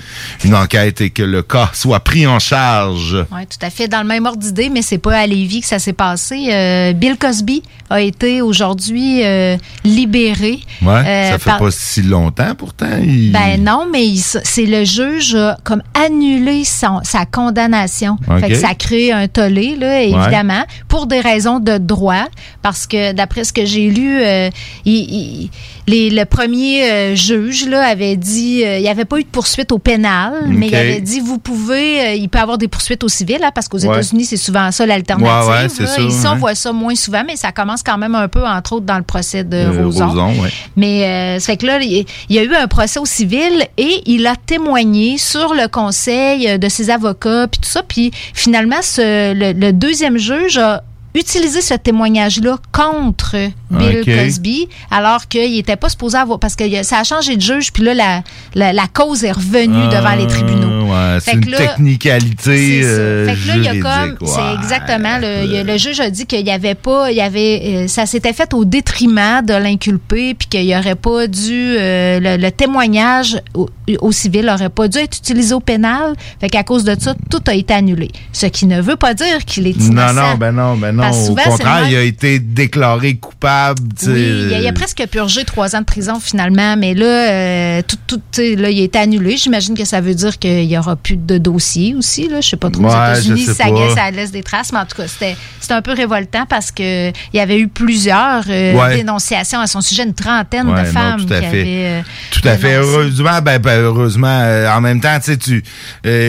une 0.45 0.55
enquête 0.55 1.01
et 1.01 1.11
que 1.11 1.23
le 1.23 1.43
cas 1.43 1.71
soit 1.73 2.01
pris 2.01 2.27
en 2.27 2.39
charge. 2.39 3.17
Oui, 3.33 3.43
tout 3.47 3.65
à 3.65 3.71
fait. 3.71 3.89
Dans 3.89 4.03
le 4.03 4.09
même 4.09 4.27
ordre 4.27 4.39
d'idée, 4.39 4.71
mais 4.71 4.83
c'est 4.83 4.99
pas 4.99 5.19
à 5.19 5.27
Lévis 5.27 5.61
que 5.61 5.67
ça 5.67 5.79
s'est 5.79 5.93
passé. 5.93 6.49
Euh, 6.51 6.93
Bill 6.93 7.17
Cosby 7.17 7.63
a 7.91 8.01
été 8.01 8.43
aujourd'hui 8.43 9.23
euh, 9.25 9.57
libéré. 9.85 10.59
Euh, 10.83 11.31
ça 11.33 11.39
fait 11.39 11.51
par- 11.51 11.59
pas 11.59 11.71
si 11.71 12.03
longtemps 12.03 12.55
pourtant. 12.57 12.99
il- 13.03 13.33
Ben 13.33 13.63
non, 13.63 13.87
mais 13.93 14.07
c'est 14.17 14.67
le 14.67 14.85
juge 14.85 15.35
a 15.35 15.57
comme 15.65 15.83
annulé 15.95 16.65
son- 16.65 17.01
sa 17.05 17.27
condamnation. 17.27 18.17
OK. 18.29 18.41
Fait 18.41 18.49
que 18.51 18.55
ça 18.55 18.75
crée 18.75 19.13
un 19.13 19.29
tollé, 19.29 19.77
là, 19.77 20.03
évidemment, 20.03 20.65
pour 20.89 21.07
des 21.07 21.21
raisons 21.21 21.61
de 21.61 21.79
droit. 21.79 22.25
Parce 22.63 22.87
que 22.87 23.13
d'après 23.13 23.45
ce 23.45 23.53
que 23.53 23.65
j'ai 23.65 23.91
lu, 23.91 24.23
euh, 24.23 24.44
il- 24.85 24.93
il- 24.95 25.51
les- 25.87 26.11
le 26.11 26.25
premier 26.25 26.91
euh, 26.91 27.15
juge 27.15 27.67
là, 27.69 27.87
avait 27.87 28.17
dit 28.17 28.63
euh, 28.65 28.79
il 28.79 28.83
n'y 28.83 28.89
avait 28.89 29.05
pas 29.05 29.19
eu 29.19 29.23
de 29.23 29.29
poursuite 29.29 29.71
au 29.73 29.79
pénal, 29.79 30.33
mais 30.49 30.69
il 30.69 30.75
avait 30.75 31.01
dit 31.01 31.21
vous 31.21 31.39
pouvez, 31.39 32.01
euh, 32.01 32.15
il 32.15 32.29
peut 32.29 32.39
avoir 32.39 32.57
des 32.59 32.69
poursuites 32.69 33.05
au 33.05 33.09
civil, 33.09 33.39
hein, 33.43 33.51
parce 33.55 33.69
qu'aux 33.69 33.79
Ouais. 33.85 33.87
États-Unis, 33.99 34.25
c'est 34.25 34.37
souvent 34.37 34.71
ça 34.73 34.87
l'alternative. 34.87 35.49
Ouais, 35.49 35.63
ouais, 35.63 35.69
c'est 35.69 35.83
là. 35.83 35.89
ça, 35.89 36.01
Ici, 36.03 36.27
on 36.27 36.33
ouais. 36.33 36.39
voit 36.39 36.55
ça 36.55 36.73
moins 36.73 36.95
souvent, 36.95 37.23
mais 37.27 37.37
ça 37.37 37.53
commence 37.53 37.83
quand 37.83 37.99
même 37.99 38.15
un 38.15 38.29
peu, 38.29 38.45
entre 38.47 38.75
autres, 38.75 38.87
dans 38.87 38.97
le 38.99 39.03
procès 39.05 39.45
de 39.45 39.57
Euh, 39.57 39.85
Roson. 39.85 40.33
Mais 40.77 41.05
euh, 41.05 41.39
ça 41.39 41.47
fait 41.53 41.57
que 41.59 41.67
là, 41.67 41.79
il 41.83 42.05
il 42.31 42.37
y 42.37 42.39
a 42.39 42.43
eu 42.43 42.55
un 42.55 42.67
procès 42.67 42.99
au 42.99 43.07
civil 43.07 43.67
et 43.77 44.03
il 44.07 44.27
a 44.27 44.35
témoigné 44.37 45.19
sur 45.19 45.55
le 45.55 45.69
conseil 45.69 46.49
euh, 46.49 46.59
de 46.59 46.69
ses 46.69 46.91
avocats 46.91 47.47
puis 47.49 47.61
tout 47.61 47.69
ça. 47.69 47.83
Puis 47.87 48.11
finalement, 48.33 48.81
ce, 48.83 49.35
le, 49.35 49.53
le 49.53 49.73
deuxième 49.73 50.17
juge 50.19 50.57
a 50.59 50.83
utilisé 51.15 51.61
ce 51.61 51.75
témoignage-là 51.75 52.57
contre 52.73 53.37
Bill. 53.71 54.03
Cosby, 54.05 54.69
alors 54.91 55.29
qu'il 55.29 55.53
n'était 55.53 55.77
pas 55.77 55.89
supposé 55.89 56.17
avoir... 56.19 56.39
Parce 56.39 56.57
que 56.57 56.83
ça 56.83 56.99
a 56.99 57.05
changé 57.05 57.37
de 57.37 57.41
juge, 57.43 57.73
puis 57.73 57.83
là, 57.85 57.95
la, 57.95 58.23
la, 58.55 58.73
la 58.73 58.87
cause 58.93 59.25
est 59.25 59.33
revenue 59.33 59.89
devant 59.89 60.15
les 60.15 60.27
tribunaux. 60.27 60.93
Ouais, 60.93 61.19
Fait 61.21 61.33
c'est 61.33 61.37
une 61.37 61.51
là, 61.51 61.59
technicalité 61.59 62.81
euh, 62.85 63.27
Fait 63.27 63.35
que 63.35 63.49
là, 63.49 63.55
il 63.57 63.63
y 63.65 63.69
a 63.69 63.73
comme, 64.17 64.27
c'est 64.27 64.55
exactement, 64.61 65.19
le, 65.19 65.45
il 65.45 65.53
y 65.53 65.57
a- 65.59 65.65
le 65.65 65.77
juge 65.79 66.01
a 66.01 66.11
dit 66.11 66.27
qu'il 66.27 66.47
y 66.47 66.51
avait 66.51 66.75
pas, 66.75 67.11
il 67.11 67.17
y 67.17 67.21
avait, 67.21 67.63
euh, 67.65 67.89
ça 67.89 68.07
s'était 68.07 68.33
fait 68.33 68.53
au 68.55 68.65
détriment 68.65 69.41
de 69.45 69.55
l'inculpé, 69.55 70.35
puis 70.35 70.49
qu'il 70.49 70.65
y 70.65 70.77
aurait 70.77 70.95
pas 70.95 71.27
dû, 71.27 71.51
euh, 71.79 72.21
le, 72.21 72.37
le 72.43 72.51
témoignage 72.51 73.41
au, 73.55 73.69
au 74.01 74.13
civil 74.13 74.49
aurait 74.49 74.69
pas 74.69 74.89
dû 74.89 74.99
être 74.99 75.17
utilisé 75.17 75.55
au 75.55 75.61
pénal. 75.61 76.15
Fait 76.41 76.49
qu'à 76.49 76.63
cause 76.65 76.85
de 76.85 76.95
ça, 76.99 77.15
tout 77.31 77.43
a 77.47 77.55
été 77.55 77.73
annulé. 77.75 78.11
Ce 78.33 78.47
qui 78.47 78.67
ne 78.67 78.81
veut 78.81 78.97
pas 78.97 79.15
dire 79.15 79.45
qu'il 79.47 79.67
est 79.67 79.71
innocent. 79.77 80.13
Non, 80.15 80.23
non, 80.31 80.35
ben 80.37 80.53
non, 80.53 80.77
ben 80.77 80.93
non. 80.95 81.04
Au 81.11 81.35
contraire, 81.35 81.89
il 81.89 81.97
a 81.97 82.03
été 82.03 82.39
déclaré 82.39 83.17
coupable. 83.17 83.83
Oui, 84.07 84.47
il 84.49 84.55
a, 84.55 84.61
il 84.61 84.67
a 84.67 84.73
presque 84.73 85.03
purgé 85.11 85.45
trois 85.45 85.75
ans 85.77 85.81
de 85.81 85.85
prison 85.85 86.21
finalement, 86.21 86.77
mais 86.77 86.95
là, 86.95 87.07
euh, 87.31 87.83
tout, 87.87 87.99
tout, 88.07 88.21
là, 88.37 88.71
il 88.71 88.81
a 88.81 88.85
été 88.85 88.99
annulé. 88.99 89.37
J'imagine 89.37 89.77
que 89.77 89.85
ça 89.85 90.01
veut 90.01 90.15
dire 90.15 90.39
qu'il 90.39 90.65
y 90.65 90.77
aura 90.79 90.97
plus 90.97 91.17
de 91.17 91.39
dossier 91.39 91.95
aussi. 91.95 92.29
Là. 92.29 92.41
Je 92.41 92.49
sais 92.51 92.57
pas 92.57 92.71
trop 92.71 92.85
Ouais, 92.85 93.15
je 93.17 93.35
sais 93.37 93.55
ça, 93.55 93.65
pas. 93.67 93.95
ça 93.95 94.11
laisse 94.11 94.31
des 94.33 94.43
traces, 94.43 94.73
mais 94.73 94.79
en 94.81 94.87
tout 94.87 94.97
cas, 94.97 95.07
c'était 95.09 95.37
un 95.71 95.83
peu 95.83 95.93
révoltant 95.93 96.47
parce 96.49 96.71
que 96.71 97.09
il 97.11 97.37
y 97.37 97.41
avait 97.41 97.59
eu 97.59 97.69
plusieurs 97.69 98.45
euh, 98.49 98.75
Ouais. 98.75 98.97
dénonciations 98.97 99.61
à 99.61 99.67
son 99.67 99.81
sujet, 99.81 100.05
une 100.05 100.15
trentaine 100.15 100.69
Ouais, 100.69 100.81
de 100.83 100.87
non, 100.87 100.93
femmes 100.93 101.27
tout 101.27 101.33
à 101.33 101.41
qui 101.41 101.47
fait. 101.47 101.61
avaient. 101.61 101.65
euh, 101.67 102.01
Tout 102.31 102.49
à 102.49 102.57
fait. 102.57 102.75
Heureusement, 102.77 103.41
ben, 103.43 103.59
ben, 103.59 103.81
heureusement, 103.81 104.41
en 104.75 104.81
même 104.81 105.01
temps, 105.01 105.19
tu 105.23 105.33
sais, 105.33 105.37
tu, 105.37 105.63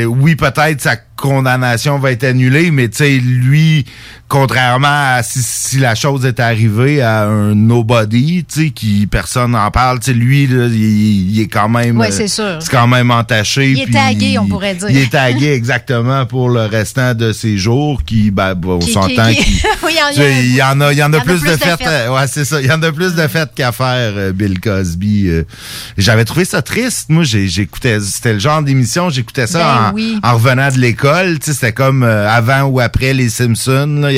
oui, 0.08 0.36
peut-être 0.36 0.82
sa 0.82 0.96
condamnation 1.16 1.98
va 2.00 2.12
être 2.12 2.24
annulée, 2.24 2.72
mais 2.72 2.90
tu 2.90 2.98
sais, 2.98 3.18
lui, 3.18 3.86
contrairement 4.28 4.88
à 5.16 5.22
si, 5.24 5.40
si 5.42 5.78
la 5.78 5.96
chose 5.96 6.26
est 6.26 6.40
arrivée 6.40 7.02
à 7.02 7.24
un 7.26 7.56
nobody, 7.56 8.44
tu 8.46 8.66
sais, 8.66 8.70
qui 8.72 9.08
personne 9.08 9.52
n'en 9.52 9.70
parle, 9.72 10.00
tu 10.00 10.06
sais, 10.12 10.14
lui, 10.14 10.48
là, 10.48 10.66
il, 10.68 11.32
il 11.36 11.40
est 11.42 11.48
quand 11.48 11.70
même, 11.70 11.98
Ouais, 11.98 12.08
euh, 12.08 12.12
c'est 12.12 12.28
sûr. 12.28 12.58
c'est 12.60 12.70
quand 12.72 12.88
même 12.88 13.12
entaché. 13.12 13.72
Il 13.72 13.82
est 13.82 13.92
tagué, 13.92 14.38
on 14.40 14.48
pourrait 14.48 14.76
dire. 14.76 14.90
Il 14.90 14.98
est 14.98 15.12
tagué 15.12 15.54
exactement 15.54 16.26
pour 16.26 16.50
le 16.50 16.66
restant 16.66 17.14
de 17.14 17.32
ses 17.34 17.58
jours, 17.58 18.04
qui, 18.04 18.32
ben, 18.32 18.54
on 18.66 18.82
s'entend 18.82 19.30
qui- 19.30 19.36
qui- 19.38 19.44
qu'il 19.62 19.70
Oui, 19.84 19.94
il 20.44 20.56
y 20.56 20.62
en 20.64 20.82
a- 20.82 20.92
il 20.92 20.98
y 20.98 21.04
en 21.04 21.14
a, 21.14 21.20
plus, 21.22 21.42
de 21.42 21.56
fêtes. 21.56 21.80
ouais, 21.82 22.28
c'est 22.28 22.46
ça. 22.46 22.60
Il 22.62 22.68
y 22.68 22.72
en 22.72 22.82
a 22.82 22.92
plus 22.92 23.16
de 23.16 23.28
fêtes 23.28 23.52
qu'à 23.56 23.72
faire, 23.72 24.14
euh, 24.16 24.32
Bill 24.34 24.60
Cosby. 24.60 25.28
euh. 25.28 25.44
J'avais 25.98 26.26
trouvé 26.26 26.46
ça 26.46 26.62
triste. 26.62 27.10
Moi, 27.10 27.24
j'écoutais, 27.24 28.00
c'était 28.00 28.34
le 28.34 28.40
genre 28.40 28.62
d'émission, 28.62 29.10
j'écoutais 29.10 29.48
ça 29.48 29.60
Ben 29.60 29.92
en, 29.92 29.94
oui. 29.96 30.20
en 30.24 30.34
revenant 30.34 30.70
de 30.70 30.78
l'école. 30.80 31.05
C'était 31.42 31.72
comme 31.74 32.04
euh, 32.04 32.30
avant 32.30 32.64
ou 32.64 32.80
après 32.80 33.14
les 33.14 33.30
Simpsons. 33.30 34.08
Il 34.10 34.16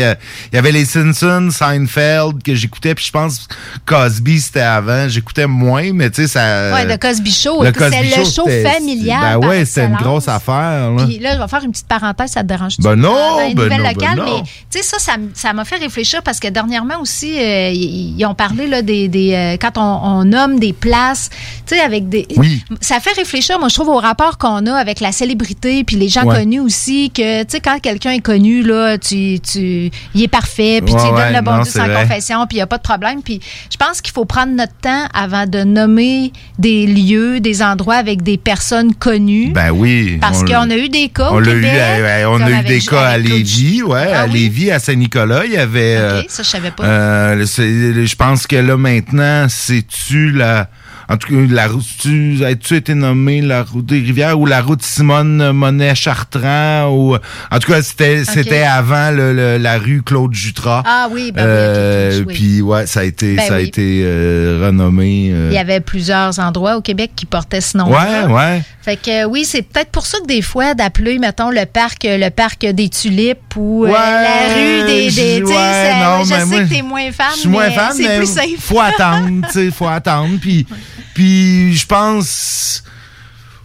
y, 0.54 0.58
avait 0.58 0.72
les 0.72 0.86
Simpsons, 0.86 1.50
Seinfeld 1.52 2.42
que 2.44 2.56
j'écoutais, 2.56 2.96
puis 2.96 3.06
je 3.06 3.12
pense 3.12 3.48
Cosby 3.86 4.40
c'était 4.40 4.62
avant. 4.62 5.08
J'écoutais 5.10 5.48
moins, 5.48 5.92
mais 5.94 6.10
tu 6.10 6.24
sais 6.24 6.28
ça. 6.28 6.74
Ouais, 6.74 6.86
le 6.86 6.98
Cosby 6.98 7.32
Show. 7.32 7.64
Cosby 7.78 8.10
le 8.18 8.24
show 8.26 8.44
c'était- 8.46 8.64
familial. 8.72 9.40
Ben 9.40 9.48
ouais, 9.48 9.66
c'était 9.66 9.86
une 9.88 9.96
grosse 9.96 10.28
affaire. 10.28 10.92
Là. 10.92 11.06
Puis 11.06 11.20
là, 11.20 11.36
je 11.36 11.42
vais 11.42 11.48
faire 11.48 11.64
une 11.64 11.72
petite 11.72 11.88
parenthèse, 11.88 12.32
ça 12.32 12.42
te 12.42 12.48
dérange 12.48 12.78
Ben 12.80 12.96
non, 12.96 13.38
ben 13.56 13.70
non, 13.70 13.78
ben 13.78 13.94
locales, 13.94 14.16
non. 14.18 14.26
mais 14.26 14.44
tu 14.72 14.80
sais, 14.80 14.84
ça, 14.84 15.14
ça, 15.34 15.54
m'a 15.54 15.66
fait 15.66 15.78
réfléchir 15.78 16.22
parce 16.24 16.40
que 16.40 16.48
dernièrement 16.48 17.00
aussi, 17.02 17.38
euh, 17.40 17.70
ils 17.70 18.16
ils 18.18 18.26
ont 18.26 18.36
parlé 18.36 18.68
là, 18.68 18.82
des. 18.82 19.08
des 19.08 19.34
euh, 19.34 19.58
quand 19.60 19.78
on, 19.78 20.20
on 20.20 20.24
nomme 20.26 20.60
des 20.60 20.74
places, 20.74 21.30
tu 21.66 21.76
sais, 21.76 21.82
avec 21.82 22.10
des. 22.10 22.26
Oui. 22.38 22.64
Ça 22.82 23.00
fait 23.00 23.14
réfléchir, 23.14 23.60
moi, 23.60 23.70
je 23.70 23.76
trouve, 23.76 23.90
au 23.90 23.98
rapport 24.00 24.38
qu'on 24.38 24.66
a 24.66 24.74
avec 24.74 25.00
la 25.00 25.12
célébrité, 25.12 25.84
puis 25.84 25.96
les 25.96 26.10
gens 26.10 26.24
Ouais. 26.24 26.38
connus 26.40 26.60
aussi, 26.60 26.77
que, 27.14 27.42
tu 27.44 27.50
sais, 27.50 27.60
quand 27.60 27.80
quelqu'un 27.82 28.12
est 28.12 28.20
connu, 28.22 28.62
là, 28.64 28.98
tu, 28.98 29.40
tu, 29.40 29.90
il 30.14 30.24
est 30.24 30.28
parfait, 30.28 30.82
puis 30.84 30.94
Ouais, 30.94 31.00
tu 31.02 31.08
lui 31.08 31.14
ouais, 31.14 31.24
donnes 31.26 31.36
le 31.36 31.42
bon 31.42 31.56
non, 31.58 31.62
Dieu 31.64 31.72
sans 31.72 31.86
vrai. 31.86 32.02
confession, 32.04 32.40
puis 32.48 32.56
il 32.58 32.60
n'y 32.60 32.64
a 32.64 32.68
pas 32.68 32.78
de 32.78 32.84
problème. 32.84 33.22
Puis 33.24 33.40
je 33.72 33.78
pense 33.78 34.02
qu'il 34.02 34.14
faut 34.14 34.26
prendre 34.26 34.54
notre 34.54 34.76
temps 34.82 35.06
avant 35.14 35.46
de 35.46 35.64
nommer 35.64 36.32
des 36.60 36.86
lieux, 36.88 37.40
des 37.40 37.62
endroits 37.62 37.96
avec 37.96 38.22
des 38.22 38.38
personnes 38.38 38.94
connues. 38.96 39.52
Ben 39.54 39.72
oui. 39.72 40.18
Parce 40.22 40.42
on- 40.42 40.46
qu'on 40.46 40.70
a 40.70 40.76
eu 40.78 40.90
des 40.90 41.10
cas 41.10 41.30
On 41.32 41.38
au 41.38 41.42
eu, 41.42 41.46
Québec. 41.46 41.72
euh, 41.74 42.26
on 42.28 42.34
comme 42.40 42.44
a 42.44 42.62
eu 42.62 42.64
des 42.64 42.80
cas 42.82 43.02
à 43.08 43.18
Lévis, 43.18 43.84
ouais, 43.84 44.12
Ah 44.14 44.22
à 44.22 44.26
oui? 44.26 44.34
Lévis, 44.34 44.72
à 44.72 44.80
Saint-Nicolas, 44.80 45.46
il 45.46 45.54
y 45.54 45.58
avait. 45.58 45.96
euh, 45.98 46.20
OK, 46.22 46.26
ça, 46.30 46.44
je 46.44 46.48
savais 46.50 46.72
pas. 46.72 46.84
euh, 46.84 47.46
je 47.46 48.16
pense 48.16 48.48
que 48.48 48.56
là 48.56 48.78
maintenant, 48.78 49.48
c'est-tu 49.50 50.32
la. 50.32 50.70
En 51.10 51.16
tout 51.18 51.30
cas, 51.30 51.54
la 51.54 51.68
route, 51.68 51.86
tu, 52.00 52.44
as-tu 52.44 52.76
été 52.76 52.94
nommé 52.94 53.42
la 53.42 53.64
route 53.64 53.86
des 53.86 54.00
rivières 54.00 54.38
ou 54.40 54.46
la 54.46 54.62
route 54.62 54.82
Simone 54.84 55.52
Monet 55.54 55.96
Chartrand 55.96 56.90
ou 56.92 57.16
en 57.16 57.60
tout 57.60 57.72
cas 57.72 57.82
c'était 57.82 58.26
c'était 58.26 58.64
avant 58.64 59.12
le, 59.12 59.34
le- 59.34 59.58
la 59.58 59.78
rue 59.78 60.02
Claude 60.04 60.34
Jutras. 60.34 60.84
Ah 60.86 61.08
oui, 61.12 61.32
ben 61.32 61.44
oui, 61.44 61.48
Euh, 61.50 62.24
oui. 62.28 62.34
Puis 62.34 62.62
ouais, 62.62 62.86
ça 62.88 63.02
a 63.02 63.04
été 63.04 63.36
Ben 63.36 63.48
ça 63.48 63.54
a 63.56 63.58
oui. 63.58 63.64
été 63.68 64.02
euh, 64.06 64.64
renommé. 64.66 65.30
euh. 65.32 65.48
Il 65.52 65.56
y 65.56 65.58
avait 65.60 65.80
plusieurs 65.80 66.40
endroits 66.40 66.76
au 66.78 66.82
Québec 66.82 67.12
qui 67.16 67.26
portaient 67.26 67.62
ce 67.62 67.78
nom. 67.78 67.90
Ouais, 67.90 68.26
ouais. 68.30 68.62
Fait 68.82 68.98
que 68.98 69.26
oui, 69.26 69.46
c'est 69.46 69.62
peut-être 69.62 69.92
pour 69.92 70.06
ça 70.06 70.18
que 70.20 70.28
des 70.28 70.42
fois 70.42 70.74
d'appeler, 70.74 71.20
mettons, 71.20 71.50
le 71.52 71.66
parc, 71.66 72.00
le 72.04 72.30
parc 72.30 72.66
des 72.66 72.90
tulipes 72.90 73.56
ou 73.56 73.86
euh, 73.86 73.90
Ouais, 73.90 73.94
la 73.94 74.54
rue 74.56 74.88
des. 74.88 75.04
des 75.06 75.10
je- 75.10 75.40
tu 75.40 75.46
sais, 75.48 75.54
ouais, 75.54 75.54
ça- 75.54 76.18
non, 76.18 76.24
je 76.24 76.30
sais 76.34 76.46
moi, 76.46 76.60
que 76.60 76.70
t'es 76.74 76.82
moins 76.82 77.12
fan, 77.12 77.26
Je 77.36 77.40
suis 77.40 77.50
moins 77.50 77.68
mais 77.70 77.76
c'est 77.94 78.18
plus 78.18 78.28
safe. 78.28 78.60
faut 78.60 78.80
attendre, 78.82 79.46
tu 79.48 79.54
sais, 79.54 79.72
faut 79.72 79.88
attendre. 79.88 80.38
Puis, 80.42 80.66
puis 81.14 81.76
je 81.76 81.86
pense, 81.86 82.84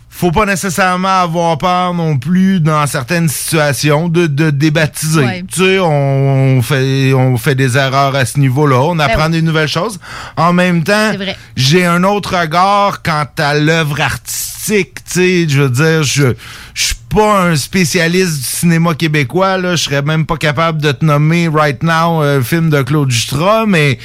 faut 0.08 0.30
pas 0.30 0.46
nécessairement 0.46 1.22
avoir 1.22 1.58
peur 1.58 1.94
non 1.94 2.16
plus 2.16 2.60
dans 2.60 2.86
certaines 2.86 3.28
situations 3.28 4.08
de, 4.08 4.26
de 4.28 4.50
débaptiser. 4.50 5.24
Ouais. 5.24 5.44
Tu 5.52 5.60
sais, 5.64 5.78
on, 5.80 6.58
on 6.58 6.62
fait, 6.62 7.12
on 7.12 7.36
fait 7.36 7.54
des 7.56 7.76
erreurs 7.76 8.14
à 8.14 8.24
ce 8.24 8.38
niveau-là, 8.38 8.80
on 8.82 8.98
apprend 8.98 9.24
Ben 9.24 9.26
oui. 9.26 9.32
des 9.32 9.42
nouvelles 9.42 9.68
choses. 9.68 9.98
En 10.36 10.52
même 10.52 10.84
temps, 10.84 11.12
j'ai 11.56 11.84
un 11.84 12.04
autre 12.04 12.38
regard 12.38 13.02
quant 13.02 13.26
à 13.38 13.54
l'œuvre 13.54 14.00
artistique. 14.00 14.94
Tu 15.04 15.12
sais, 15.12 15.46
je 15.48 15.62
veux 15.62 15.70
dire, 15.70 16.04
je, 16.04 16.34
je 16.74 16.84
suis 16.84 16.94
pas 17.08 17.42
un 17.42 17.56
spécialiste 17.56 18.36
du 18.38 18.44
cinéma 18.44 18.94
québécois. 18.94 19.58
Là, 19.58 19.74
je 19.74 19.82
serais 19.82 20.02
même 20.02 20.24
pas 20.24 20.36
capable 20.36 20.80
de 20.80 20.92
te 20.92 21.04
nommer 21.04 21.48
right 21.52 21.82
now 21.82 22.20
un 22.20 22.40
film 22.42 22.70
de 22.70 22.80
Claude 22.82 23.10
Jutras, 23.10 23.66
mais 23.66 23.98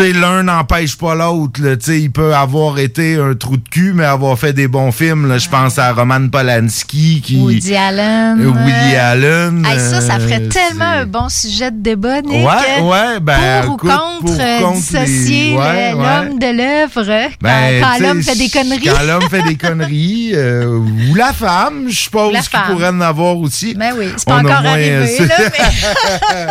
sais, 0.00 0.12
l'un 0.12 0.42
n'empêche 0.42 0.96
pas 0.96 1.14
l'autre. 1.14 1.60
il 1.88 2.10
peut 2.10 2.34
avoir 2.34 2.78
été 2.78 3.16
un 3.16 3.34
trou 3.34 3.56
de 3.56 3.68
cul, 3.68 3.92
mais 3.94 4.04
avoir 4.04 4.38
fait 4.38 4.52
des 4.52 4.68
bons 4.68 4.92
films. 4.92 5.38
Je 5.38 5.48
pense 5.48 5.78
à 5.78 5.92
Roman 5.92 6.28
Polanski, 6.28 7.20
qui 7.22 7.36
Woody 7.36 7.76
Allen. 7.76 8.40
Euh, 8.40 8.48
Woody 8.48 8.96
Allen. 8.96 9.66
Hey, 9.66 9.78
ça, 9.78 10.00
ça 10.00 10.18
ferait 10.18 10.42
euh, 10.42 10.48
tellement 10.48 10.84
un 10.84 11.06
bon 11.06 11.28
sujet 11.28 11.70
de 11.70 11.82
débat, 11.82 12.22
Nick. 12.22 12.46
Ouais, 12.46 12.80
ouais, 12.82 13.20
ben, 13.20 13.62
Pour 13.64 13.74
ou 13.74 13.76
contre, 13.76 14.20
pour 14.20 14.36
euh, 14.38 14.60
contre 14.60 14.76
dissocier 14.76 15.56
ouais, 15.56 15.92
l'homme 15.92 16.38
de 16.38 16.56
l'œuvre 16.56 17.04
quand, 17.04 17.30
Ben, 17.40 17.82
quand 17.82 17.98
l'homme 17.98 18.22
fait 18.22 18.36
des 18.36 18.48
conneries. 18.48 18.84
Quand 18.84 19.02
l'homme 19.06 19.28
fait 19.28 19.42
des 19.42 19.56
conneries, 19.68 20.32
euh, 20.34 20.78
ou 21.10 21.14
la 21.14 21.32
femme, 21.32 21.86
je 21.88 21.98
suppose 21.98 22.48
qu'il 22.48 22.60
pourrait 22.60 22.88
en 22.88 23.00
avoir 23.00 23.36
aussi. 23.36 23.74
Ben 23.74 23.92
oui, 23.96 24.06
c'est 24.16 24.26
pas 24.26 24.36
On 24.36 24.40
encore 24.40 24.66
arrivé, 24.66 25.18
là, 25.18 25.34
mais 25.38 26.46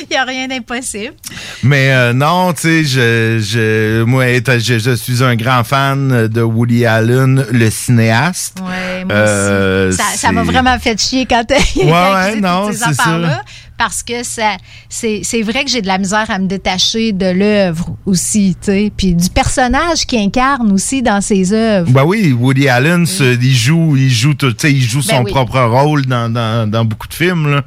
il 0.00 0.06
n'y 0.10 0.16
a 0.16 0.24
rien 0.24 0.48
d'impossible. 0.48 1.14
Mais 1.62 1.92
euh, 1.92 2.12
non, 2.12 2.52
tu 2.52 2.62
sais, 2.62 2.71
je, 2.82 3.38
je, 3.40 4.02
moi, 4.04 4.24
je, 4.58 4.78
je 4.78 4.94
suis 4.96 5.22
un 5.22 5.36
grand 5.36 5.62
fan 5.64 6.28
de 6.28 6.42
Woody 6.42 6.86
Allen, 6.86 7.44
le 7.52 7.70
cinéaste. 7.70 8.58
Ouais, 8.60 9.04
moi 9.04 9.14
Euh, 9.14 9.88
aussi. 9.88 9.98
Ça, 9.98 10.04
ça 10.16 10.32
m'a 10.32 10.42
vraiment 10.42 10.78
fait 10.78 10.98
chier 11.00 11.26
quand 11.26 11.44
il 11.76 11.84
Ouais, 11.86 11.92
a 11.92 12.14
ouais, 12.32 12.40
non, 12.40 12.72
ces 12.72 12.82
affaires-là. 12.82 13.42
Parce 13.78 14.02
que 14.02 14.22
ça, 14.22 14.56
c'est, 14.88 15.22
c'est 15.24 15.42
vrai 15.42 15.64
que 15.64 15.70
j'ai 15.70 15.82
de 15.82 15.86
la 15.86 15.98
misère 15.98 16.26
à 16.30 16.38
me 16.38 16.46
détacher 16.46 17.12
de 17.12 17.26
l'œuvre 17.26 17.96
aussi, 18.06 18.56
tu 18.60 18.66
sais, 18.66 18.92
puis 18.96 19.14
du 19.14 19.28
personnage 19.30 20.06
qui 20.06 20.18
incarne 20.18 20.70
aussi 20.72 21.02
dans 21.02 21.20
ses 21.20 21.52
œuvres. 21.52 21.90
Ben 21.90 22.04
oui, 22.04 22.32
Woody 22.32 22.68
Allen, 22.68 23.06
se- 23.06 23.36
il 23.42 23.54
joue, 23.54 23.96
il 23.96 24.10
joue, 24.10 24.34
tout- 24.34 24.52
tu 24.52 24.68
sais, 24.68 24.72
il 24.72 24.82
joue 24.82 25.00
Ben 25.08 25.16
son 25.18 25.24
oui. 25.24 25.30
propre 25.32 25.60
rôle 25.60 26.06
dans, 26.06 26.32
dans, 26.32 26.70
dans 26.70 26.84
beaucoup 26.84 27.08
de 27.08 27.14
films. 27.14 27.50
Là. 27.50 27.62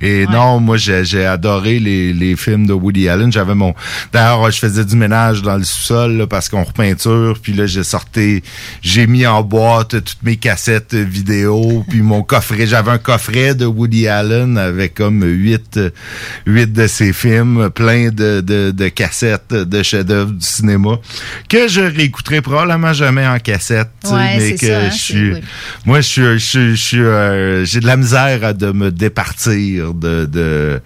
Et 0.00 0.26
non, 0.26 0.60
moi 0.60 0.76
j'ai 0.76 1.04
j'ai 1.04 1.26
adoré 1.26 1.78
les, 1.78 2.12
les 2.12 2.36
films 2.36 2.66
de 2.66 2.72
Woody 2.72 3.08
Allen. 3.08 3.30
J'avais 3.32 3.54
mon, 3.54 3.74
d'ailleurs, 4.12 4.50
je 4.50 4.58
faisais 4.58 4.84
du 4.84 4.96
ménage 4.96 5.42
dans 5.42 5.56
le 5.56 5.64
sous-sol 5.64 6.16
là, 6.16 6.26
parce 6.26 6.48
qu'on 6.48 6.64
repeinture. 6.64 7.38
Puis 7.42 7.52
là, 7.52 7.66
j'ai 7.66 7.84
sorti, 7.84 8.42
j'ai 8.82 9.06
mis 9.06 9.26
en 9.26 9.42
boîte 9.42 9.90
toutes 9.90 10.22
mes 10.22 10.36
cassettes 10.36 10.94
vidéo, 10.94 11.84
puis 11.88 12.00
mon 12.02 12.22
coffret. 12.22 12.66
J'avais 12.66 12.90
un 12.92 12.98
coffret 12.98 13.54
de 13.54 13.66
Woody 13.66 14.08
Allen 14.08 14.56
avec 14.58 14.94
comme 14.94 15.22
huit, 15.40 15.76
euh, 15.76 15.90
huit 16.46 16.72
de 16.72 16.86
ses 16.86 17.12
films, 17.12 17.70
plein 17.70 18.10
de, 18.10 18.40
de, 18.40 18.70
de 18.70 18.88
cassettes 18.88 19.52
de 19.52 19.82
chefs-d'œuvre 19.82 20.32
du 20.32 20.44
cinéma 20.46 20.98
que 21.48 21.66
je 21.68 21.80
réécouterai 21.80 22.40
probablement 22.42 22.92
jamais 22.92 23.26
en 23.26 23.38
cassette, 23.38 23.90
Ouais, 24.04 24.36
mais 24.38 24.54
que 24.54 24.66
ça, 24.66 24.78
hein, 24.80 24.90
je 24.90 24.96
suis, 24.98 25.32
moi 25.86 26.00
je 26.00 26.06
suis, 26.08 26.38
je 26.38 26.74
je 26.74 26.98
euh, 26.98 27.64
j'ai 27.64 27.80
de 27.80 27.86
la 27.86 27.96
misère 27.96 28.44
à 28.44 28.52
de 28.52 28.70
me 28.72 28.90
départir 28.90 29.94
de 29.94 30.26
de 30.26 30.80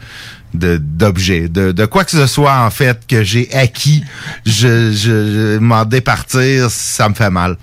de- 0.55 0.77
d'objets, 0.81 1.49
de, 1.49 1.73
de 1.73 1.85
quoi 1.85 2.05
que 2.05 2.13
ce 2.13 2.29
soit 2.29 2.59
en 2.61 2.71
fait 2.71 3.01
que 3.09 3.25
j'ai 3.25 3.53
acquis, 3.53 4.05
je, 4.47 4.93
je, 4.93 5.27
je- 5.33 5.59
m'en 5.59 5.85
départir, 5.85 6.71
ça 6.71 7.09
me 7.09 7.15
fait 7.15 7.29
mal. 7.31 7.57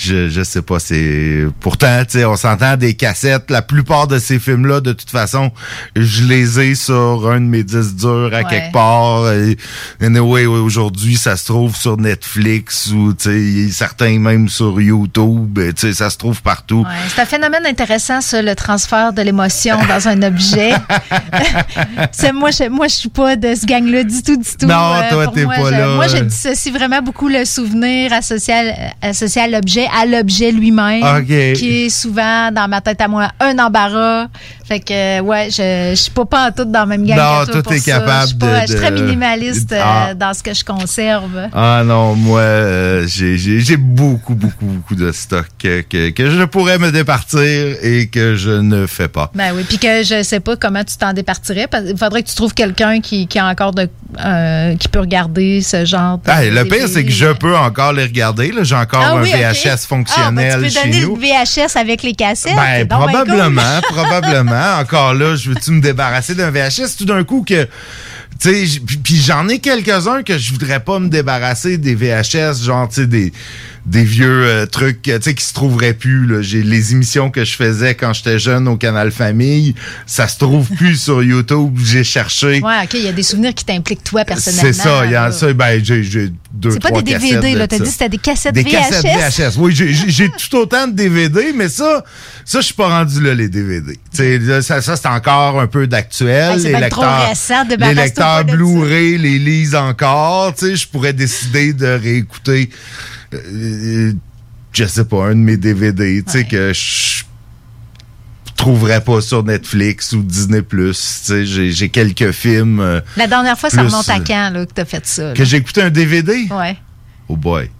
Je, 0.00 0.28
je 0.28 0.42
sais 0.44 0.62
pas, 0.62 0.78
c'est 0.78 1.44
pourtant, 1.58 2.04
tu 2.04 2.18
sais, 2.18 2.24
on 2.24 2.36
s'entend 2.36 2.76
des 2.76 2.94
cassettes. 2.94 3.50
La 3.50 3.62
plupart 3.62 4.06
de 4.06 4.18
ces 4.20 4.38
films-là, 4.38 4.80
de 4.80 4.92
toute 4.92 5.10
façon, 5.10 5.50
je 5.96 6.22
les 6.24 6.60
ai 6.60 6.74
sur 6.76 7.28
un 7.28 7.40
de 7.40 7.46
mes 7.46 7.64
disques 7.64 7.96
durs 7.96 8.30
à 8.32 8.38
Ouais. 8.38 8.44
quelque 8.48 8.72
part. 8.72 9.32
Et, 9.32 9.56
anyway, 10.00 10.46
aujourd'hui, 10.46 11.16
ça 11.16 11.36
se 11.36 11.46
trouve 11.46 11.74
sur 11.74 11.96
Netflix 11.96 12.92
ou 12.92 13.12
tu 13.12 13.66
sais, 13.66 13.72
certains 13.72 14.18
même 14.20 14.48
sur 14.48 14.80
YouTube. 14.80 15.58
Tu 15.74 15.88
sais, 15.88 15.92
ça 15.92 16.10
se 16.10 16.16
trouve 16.16 16.42
partout. 16.42 16.82
Ouais, 16.88 16.94
c'est 17.14 17.22
un 17.22 17.26
phénomène 17.26 17.66
intéressant, 17.66 18.20
ça, 18.20 18.40
le 18.40 18.54
transfert 18.54 19.12
de 19.12 19.22
l'émotion 19.22 19.76
dans 19.88 20.06
un 20.06 20.22
objet. 20.22 20.72
C'est- 22.12 22.32
moi, 22.32 22.50
je, 22.50 22.68
moi, 22.68 22.86
je 22.88 22.94
suis 22.94 23.08
pas 23.08 23.34
de 23.36 23.54
ce 23.54 23.66
gang-là 23.66 24.04
du 24.04 24.22
tout, 24.22 24.36
du 24.36 24.44
tout. 24.44 24.64
Euh, 24.64 24.68
Non, 24.68 25.02
toi, 25.10 25.24
pour 25.24 25.32
t'es 25.34 25.44
pas 25.44 25.64
je- 25.64 25.70
là. 25.70 25.94
Moi, 25.96 26.06
je 26.06 26.18
dissocie 26.18 26.72
vraiment 26.72 27.02
beaucoup 27.02 27.28
le 27.28 27.44
souvenir 27.44 28.12
associé 28.12 28.54
à, 29.02 29.08
associé 29.08 29.42
à 29.42 29.48
l'objet, 29.48 29.86
à 29.96 30.06
l'objet 30.06 30.52
lui-même, 30.52 31.24
qui 31.26 31.84
est 31.84 31.88
souvent, 31.88 32.50
dans 32.52 32.68
ma 32.68 32.80
tête 32.80 33.00
à 33.00 33.08
moi, 33.08 33.28
un 33.40 33.58
embarras. 33.58 34.26
Fait 34.68 34.80
que, 34.80 35.20
ouais, 35.20 35.48
je, 35.50 35.90
je 35.90 35.94
suis 35.94 36.10
pas 36.10 36.26
pas 36.26 36.48
en 36.48 36.52
tout 36.52 36.66
dans 36.66 36.80
la 36.80 36.86
même 36.86 37.06
gang 37.06 37.16
Non, 37.16 37.46
que 37.46 37.52
toi 37.52 37.62
t'es 37.62 37.78
ça. 37.78 37.92
capable 37.98 38.20
je 38.22 38.26
suis 38.26 38.36
pas- 38.36 38.46
de- 38.46 38.60
Je 38.60 38.66
suis 38.66 38.76
très 38.76 38.90
minimaliste 38.90 39.72
euh, 39.72 39.80
Ah. 39.82 40.12
dans 40.14 40.34
ce 40.34 40.42
que 40.42 40.52
je 40.52 40.62
conserve. 40.62 41.48
Ah 41.54 41.82
non, 41.86 42.14
moi, 42.14 42.40
euh, 42.40 43.06
j'ai- 43.06 43.76
beaucoup, 43.78 44.34
beaucoup, 44.34 44.66
beaucoup 44.66 44.94
de 44.94 45.10
stock 45.12 45.46
que, 45.58 45.80
que, 45.80 46.10
que 46.10 46.28
je 46.30 46.42
pourrais 46.44 46.78
me 46.78 46.92
départir 46.92 47.40
et 47.82 48.08
que 48.12 48.34
je 48.36 48.50
ne 48.50 48.86
fais 48.86 49.08
pas. 49.08 49.30
Ben 49.34 49.52
oui, 49.56 49.64
puis 49.66 49.78
que 49.78 50.02
je 50.02 50.22
sais 50.22 50.40
pas 50.40 50.56
comment 50.56 50.84
tu 50.84 50.96
t'en 50.98 51.12
départirais. 51.14 51.66
parce- 51.66 51.84
Il 51.88 51.96
faudrait 51.96 52.22
que 52.22 52.28
tu 52.28 52.34
trouves 52.34 52.52
quelqu'un 52.54 53.00
qui, 53.00 53.26
qui 53.26 53.38
a 53.38 53.46
encore 53.46 53.72
de 53.72 53.88
euh, 54.24 54.74
qui 54.76 54.88
peut 54.88 55.00
regarder 55.00 55.62
ce 55.62 55.84
genre. 55.86 56.18
de 56.18 56.22
Ah, 56.26 56.44
le 56.44 56.64
pire, 56.64 56.88
c'est 56.88 57.04
que 57.04 57.10
je 57.10 57.32
peux 57.32 57.56
encore 57.56 57.92
les 57.94 58.04
regarder. 58.04 58.52
J'ai 58.62 58.74
encore 58.74 59.02
Ah 59.02 59.12
un 59.16 59.22
oui. 59.22 59.30
VHS 59.32 59.86
fonctionnel 59.86 60.52
Ah, 60.54 60.56
ben, 60.58 60.68
tu 60.68 60.74
peux 60.74 60.80
chez 60.80 60.88
donner 60.90 61.00
nous. 61.06 61.16
le 61.16 61.20
VHS 61.22 61.76
avec 61.76 62.02
les 62.02 62.14
cassettes. 62.14 62.54
Ben, 62.56 62.86
Donc, 62.86 63.06
ben, 63.06 63.12
cool. 63.12 63.26
probablement, 63.26 63.80
probablement. 64.58 64.80
Encore 64.80 65.14
là, 65.14 65.36
je 65.36 65.50
veux-tu 65.50 65.70
me 65.72 65.80
débarrasser 65.80 66.34
d'un 66.34 66.50
VHS 66.50 66.96
tout 66.98 67.04
d'un 67.04 67.24
coup 67.24 67.44
que. 67.46 67.68
Puis 68.40 69.16
j'en 69.16 69.48
ai 69.48 69.58
quelques-uns 69.58 70.22
que 70.22 70.38
je 70.38 70.52
voudrais 70.52 70.80
pas 70.80 70.98
me 71.00 71.08
débarrasser 71.08 71.76
des 71.76 71.94
VHS, 71.94 72.64
genre, 72.64 72.88
tu 72.88 72.96
sais, 72.96 73.06
des, 73.06 73.32
des 73.88 74.04
vieux 74.04 74.44
euh, 74.44 74.66
trucs, 74.66 75.08
euh, 75.08 75.16
tu 75.18 75.24
sais, 75.24 75.34
qui 75.34 75.44
se 75.44 75.54
trouveraient 75.54 75.94
plus, 75.94 76.26
là. 76.26 76.42
J'ai 76.42 76.62
les 76.62 76.92
émissions 76.92 77.30
que 77.30 77.44
je 77.44 77.56
faisais 77.56 77.94
quand 77.94 78.12
j'étais 78.12 78.38
jeune 78.38 78.68
au 78.68 78.76
Canal 78.76 79.10
Famille, 79.10 79.74
ça 80.06 80.28
se 80.28 80.38
trouve 80.38 80.68
plus 80.76 80.96
sur 81.02 81.22
YouTube. 81.22 81.76
J'ai 81.82 82.04
cherché. 82.04 82.60
Ouais, 82.60 82.82
OK, 82.84 82.94
il 82.94 83.04
y 83.04 83.08
a 83.08 83.12
des 83.12 83.22
souvenirs 83.22 83.54
qui 83.54 83.64
t'impliquent 83.64 84.04
toi 84.04 84.24
personnellement. 84.26 84.62
C'est 84.72 84.78
ça, 84.78 85.06
il 85.06 85.12
y 85.12 85.16
a 85.16 85.32
ça, 85.32 85.52
ben, 85.54 85.82
j'ai, 85.82 86.02
j'ai 86.04 86.30
deux, 86.52 86.72
C'est 86.72 86.82
pas 86.82 86.90
des 86.90 87.02
DVD, 87.14 87.54
là. 87.54 87.66
T'as 87.66 87.78
dit 87.78 87.90
c'était 87.90 88.08
des 88.10 88.18
cassettes 88.18 88.54
Des 88.54 88.62
VHS. 88.62 88.70
cassettes 88.70 89.04
VHS. 89.54 89.58
Oui, 89.58 89.74
j'ai- 89.74 89.92
j'ai 89.94 90.10
j'ai 90.10 90.28
tout 90.30 90.56
autant 90.56 90.86
de 90.86 90.92
DVD, 90.92 91.52
mais 91.56 91.68
ça, 91.68 92.04
ça, 92.44 92.60
je 92.60 92.66
suis 92.66 92.74
pas 92.74 92.88
rendu 92.88 93.20
là, 93.22 93.34
les 93.34 93.48
DVD. 93.48 93.94
Tu 93.94 94.00
sais, 94.12 94.38
là, 94.38 94.60
ça, 94.62 94.82
ça 94.82 94.96
c'est 94.96 95.08
encore 95.08 95.60
un 95.60 95.66
peu 95.66 95.86
d'actuel. 95.86 96.60
C'est 96.60 96.72
les 96.72 96.80
lecteurs, 96.80 97.28
récent, 97.28 97.64
les 97.78 97.94
lecteurs. 97.94 98.44
Blu-ray 98.44 99.16
les 99.18 99.38
lisent 99.38 99.74
encore. 99.74 100.54
Tu 100.54 100.66
sais, 100.66 100.76
je 100.76 100.86
pourrais 100.88 101.12
décider 101.12 101.72
de 101.72 101.86
réécouter, 101.86 102.70
euh, 103.34 104.12
je 104.72 104.84
sais 104.84 105.04
pas, 105.04 105.26
un 105.26 105.30
de 105.30 105.40
mes 105.40 105.56
DVD, 105.56 106.22
tu 106.24 106.32
sais, 106.32 106.44
que 106.44 106.72
je 106.72 107.24
trouverais 108.56 109.00
pas 109.02 109.20
sur 109.20 109.44
Netflix 109.44 110.12
ou 110.12 110.22
Disney+. 110.22 110.62
Tu 110.62 110.92
sais, 110.94 111.46
j'ai 111.46 111.70
j'ai 111.72 111.88
quelques 111.88 112.32
films 112.32 112.80
euh, 112.80 113.00
La 113.16 113.26
dernière 113.26 113.58
fois, 113.58 113.70
ça 113.70 113.78
Plus, 113.82 113.86
remonte 113.92 114.08
à 114.08 114.20
quand, 114.20 114.50
là, 114.50 114.66
que 114.66 114.72
t'as 114.72 114.84
fait 114.84 115.06
ça? 115.06 115.28
là? 115.28 115.34
que 115.34 115.44
j'ai 115.44 115.58
écouté 115.58 115.82
un 115.82 115.90
DVD. 115.90 116.48
Ouais. 116.50 116.76
Oh 117.28 117.36
boy. 117.36 117.70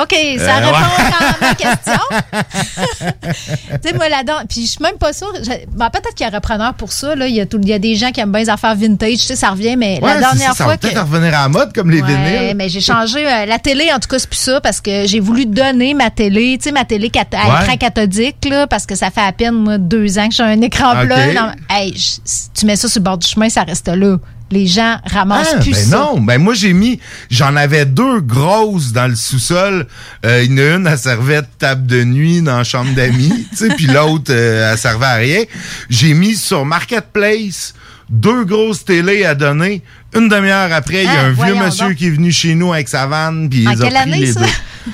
OK, 0.00 0.14
ça 0.38 0.58
Euh, 0.58 0.66
répond 0.66 0.78
ouais. 0.78 1.12
à 1.18 1.46
ma 1.48 1.54
question. 1.54 2.00
tu 3.82 3.88
sais, 3.88 3.94
moi, 3.96 4.08
là-dedans, 4.08 4.34
puis 4.48 4.62
je 4.62 4.70
suis 4.70 4.82
même 4.82 4.96
pas 4.96 5.12
sûre. 5.12 5.32
je- 5.42 5.66
ben, 5.76 5.90
peut-être 5.90 6.14
qu'il 6.14 6.24
y 6.26 6.28
a 6.28 6.32
un 6.32 6.36
repreneur 6.36 6.74
pour 6.74 6.92
ça. 6.92 7.14
Là. 7.14 7.26
Il, 7.26 7.34
y 7.34 7.40
a 7.40 7.46
tout- 7.46 7.58
il 7.62 7.68
y 7.68 7.72
a 7.72 7.78
des 7.78 7.94
gens 7.96 8.10
qui 8.10 8.20
aiment 8.20 8.30
bien 8.32 8.42
les 8.42 8.50
affaires 8.50 8.74
vintage. 8.76 9.12
Tu 9.12 9.18
sais, 9.18 9.36
ça 9.36 9.50
revient, 9.50 9.76
mais 9.76 9.98
Ouais, 10.02 10.14
la 10.14 10.20
dernière 10.20 10.50
ça, 10.52 10.54
ça 10.58 10.64
fois 10.64 10.72
va 10.74 10.76
que. 10.76 10.82
peut-être 10.86 11.00
revenir 11.02 11.28
à 11.36 11.42
la 11.42 11.48
mode 11.48 11.72
comme 11.74 11.90
les 11.90 12.00
Ouais, 12.02 12.08
vinyles. 12.08 12.54
mais 12.56 12.68
j'ai 12.68 12.80
changé 12.80 13.26
euh, 13.26 13.44
la 13.46 13.58
télé, 13.58 13.90
en 13.92 13.98
tout 13.98 14.08
cas, 14.08 14.18
c'est 14.18 14.28
plus 14.28 14.38
ça, 14.38 14.60
parce 14.60 14.80
que 14.80 15.06
j'ai 15.06 15.20
voulu 15.20 15.46
donner 15.46 15.94
ma 15.94 16.10
télé, 16.10 16.56
tu 16.58 16.64
sais, 16.68 16.72
ma 16.72 16.84
télé 16.84 17.10
cat- 17.10 17.24
à 17.32 17.62
écran 17.64 17.76
cathodique, 17.76 18.44
là, 18.48 18.66
parce 18.66 18.86
que 18.86 18.94
ça 18.94 19.10
fait 19.10 19.20
à 19.22 19.32
peine, 19.32 19.54
moi, 19.54 19.78
deux 19.78 20.18
ans 20.18 20.28
que 20.28 20.34
j'ai 20.34 20.42
un 20.44 20.60
écran 20.60 20.92
Ok. 21.00 21.06
plat. 21.06 21.26
Non, 21.34 21.52
hey, 21.70 21.92
je- 21.96 22.20
si 22.24 22.50
tu 22.54 22.66
mets 22.66 22.76
ça 22.76 22.88
sur 22.88 23.00
le 23.00 23.04
bord 23.04 23.18
du 23.18 23.26
chemin, 23.26 23.48
ça 23.48 23.62
reste 23.64 23.88
là. 23.88 24.16
Les 24.50 24.66
gens 24.66 24.96
ramassent 25.04 25.54
Ah, 25.56 25.60
plus 25.60 25.72
ben 25.72 25.84
ça. 25.84 25.96
non, 25.98 26.20
ben 26.20 26.38
moi 26.38 26.54
j'ai 26.54 26.72
mis, 26.72 26.98
j'en 27.30 27.54
avais 27.54 27.84
deux 27.84 28.20
grosses 28.20 28.92
dans 28.92 29.06
le 29.06 29.14
sous-sol. 29.14 29.86
Euh, 30.24 30.42
il 30.42 30.58
a 30.58 30.76
une, 30.76 30.86
elle 30.86 30.98
servait 30.98 31.42
de 31.42 31.46
table 31.58 31.86
de 31.86 32.02
nuit 32.04 32.40
dans 32.40 32.56
la 32.58 32.64
chambre 32.64 32.92
d'amis, 32.94 33.46
tu 33.50 33.56
sais, 33.56 33.68
puis 33.76 33.86
l'autre, 33.86 34.30
euh, 34.32 34.72
elle 34.72 34.78
servait 34.78 35.04
à 35.06 35.14
rien. 35.16 35.42
J'ai 35.90 36.14
mis 36.14 36.34
sur 36.34 36.64
Marketplace 36.64 37.74
deux 38.08 38.44
grosses 38.44 38.84
télés 38.86 39.24
à 39.26 39.34
donner. 39.34 39.82
Une 40.16 40.30
demi-heure 40.30 40.72
après, 40.72 41.02
il 41.04 41.12
y 41.12 41.14
a 41.14 41.20
Ah, 41.20 41.24
un 41.26 41.32
vieux 41.32 41.54
monsieur 41.54 41.88
donc. 41.88 41.96
qui 41.96 42.06
est 42.06 42.10
venu 42.10 42.32
chez 42.32 42.54
nous 42.54 42.72
avec 42.72 42.88
sa 42.88 43.06
vanne, 43.06 43.50
puis 43.50 43.68
ont 43.68 43.72
quelle 43.72 43.88
pris 43.92 43.96
année, 43.96 44.20
les 44.20 44.32
ça? 44.32 44.40
deux. 44.40 44.46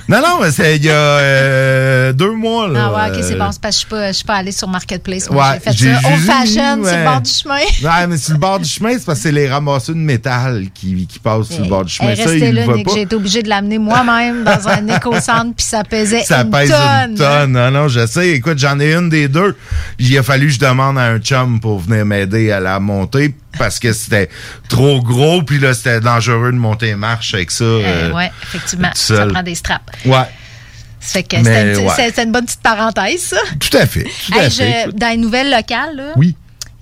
Non, 0.08 0.20
non, 0.20 0.38
mais 0.42 0.50
c'est 0.50 0.76
il 0.76 0.84
y 0.84 0.90
a 0.90 0.92
euh, 0.94 2.12
deux 2.12 2.32
mois. 2.32 2.68
Là, 2.68 2.90
Ah 2.94 3.08
ouais, 3.10 3.16
ok, 3.16 3.24
c'est 3.24 3.34
Euh, 3.34 3.38
bon. 3.38 3.52
C'est 3.52 3.60
parce 3.60 3.60
que 3.60 3.72
je 3.74 3.78
suis 3.78 3.86
pas, 3.88 4.06
je 4.08 4.12
suis 4.12 4.24
pas 4.24 4.34
allée 4.36 4.52
sur 4.52 4.68
Marketplace. 4.68 5.30
Moi, 5.30 5.44
Ouais, 5.44 5.60
j'ai 5.66 5.88
fait 5.92 6.00
ça 6.02 6.08
old 6.08 6.20
fashion 6.20 6.84
sur 6.84 6.96
le 6.98 7.04
bord 7.04 7.20
du 7.20 7.30
chemin. 7.30 7.54
Ouais, 7.82 8.06
mais 8.08 8.16
sur 8.16 8.32
le 8.34 8.38
bord 8.38 8.58
du 8.60 8.68
chemin, 8.68 8.92
c'est 8.98 9.04
parce 9.04 9.18
que 9.18 9.22
c'est 9.24 9.32
les 9.32 9.48
ramasseurs 9.48 9.94
de 9.94 10.00
métal 10.00 10.66
qui, 10.74 11.06
qui 11.06 11.18
passent 11.18 11.48
sur 11.48 11.62
le 11.62 11.68
bord 11.68 11.84
du 11.84 11.92
chemin. 11.92 12.10
Elle 12.10 12.16
Ça, 12.16 12.22
restait 12.24 12.48
il 12.48 12.54
là, 12.54 12.66
Nick. 12.68 12.88
J'ai 12.94 13.02
été 13.02 13.16
obligée 13.16 13.42
de 13.42 13.48
l'amener 13.48 13.78
moi-même 13.78 14.44
dans 14.44 14.68
un 14.68 14.86
éco-centre, 14.96 15.54
puis 15.56 15.64
ça 15.66 15.84
pesait 15.84 16.22
Ça 16.22 16.42
une 16.42 16.50
pèse 16.50 16.70
tonne. 16.70 17.10
une 17.10 17.16
tonne. 17.16 17.52
Non, 17.52 17.70
non, 17.70 17.88
je 17.88 18.06
sais. 18.06 18.28
Écoute, 18.30 18.58
j'en 18.58 18.78
ai 18.80 18.94
une 18.94 19.08
des 19.08 19.28
deux. 19.28 19.56
Il 19.98 20.16
a 20.18 20.22
fallu 20.22 20.46
que 20.48 20.52
je 20.54 20.58
demande 20.60 20.98
à 20.98 21.02
un 21.02 21.18
chum 21.18 21.60
pour 21.60 21.78
venir 21.80 22.04
m'aider 22.04 22.50
à 22.52 22.60
la 22.60 22.80
monter 22.80 23.34
parce 23.58 23.78
que 23.78 23.92
c'était 23.92 24.28
trop 24.68 25.00
gros. 25.02 25.42
Puis 25.42 25.58
là, 25.58 25.74
c'était 25.74 26.00
dangereux 26.00 26.50
de 26.52 26.56
monter 26.58 26.86
les 26.86 26.94
marches 26.96 27.34
avec 27.34 27.50
ça. 27.50 27.64
Euh, 27.64 27.82
euh, 27.84 28.12
ouais, 28.12 28.30
effectivement. 28.42 28.90
Ça 28.94 29.26
prend 29.26 29.42
des 29.42 29.54
straps. 29.54 29.83
Ouais, 30.06 30.16
Ça 31.00 31.12
fait 31.14 31.22
que 31.22 31.36
Mais 31.36 31.44
c'était 31.44 31.80
une, 31.80 31.86
ouais. 31.86 31.92
c'est- 31.96 32.12
c'est 32.14 32.24
une 32.24 32.32
bonne 32.32 32.46
petite 32.46 32.62
parenthèse, 32.62 33.20
ça. 33.20 33.36
tout 33.60 33.76
à 33.76 33.86
fait. 33.86 34.04
Tout 34.04 34.38
à 34.38 34.44
Hey, 34.44 34.50
fait. 34.50 34.86
je- 34.86 34.90
dans 34.96 35.08
les 35.10 35.16
nouvelles 35.18 35.50
locales, 35.50 35.96
là, 35.96 36.12
Oui. 36.16 36.34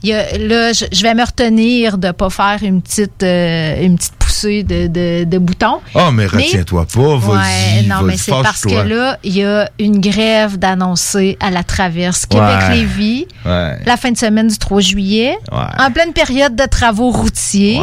il 0.02 0.10
y 0.10 0.12
a- 0.12 0.38
là, 0.38 0.72
je, 0.72 0.84
je 0.92 1.02
vais 1.02 1.14
me 1.14 1.24
retenir 1.24 1.98
de 1.98 2.12
pas 2.12 2.30
faire 2.30 2.58
une 2.62 2.80
petite, 2.82 3.22
euh, 3.24 3.82
une 3.82 3.96
petite 3.96 4.14
poussée 4.14 4.62
de, 4.62 4.86
de, 4.86 5.24
de 5.24 5.38
boutons. 5.38 5.80
Ah, 5.96 6.10
mais 6.12 6.26
retiens-toi 6.26 6.86
pas. 6.86 7.00
Ouais, 7.00 7.18
Vas-y. 7.18 7.86
non, 7.88 8.02
mais 8.02 8.16
c'est 8.16 8.30
parce 8.30 8.62
que 8.62 8.70
là, 8.88 9.18
il 9.24 9.36
y 9.36 9.44
a 9.44 9.68
une 9.80 10.00
grève 10.00 10.56
d'annoncer 10.56 11.36
à 11.40 11.50
la 11.50 11.64
traverse 11.64 12.26
Ouais. 12.32 12.38
Québec-Lévis 12.38 13.26
Ouais. 13.44 13.78
la 13.84 13.96
fin 13.96 14.12
de 14.12 14.16
semaine 14.18 14.46
du 14.48 14.56
3 14.58 14.80
juillet, 14.80 15.36
Ouais. 15.50 15.58
en 15.84 15.90
pleine 15.90 16.12
période 16.12 16.54
de 16.54 16.64
travaux 16.66 17.10
routiers. 17.10 17.80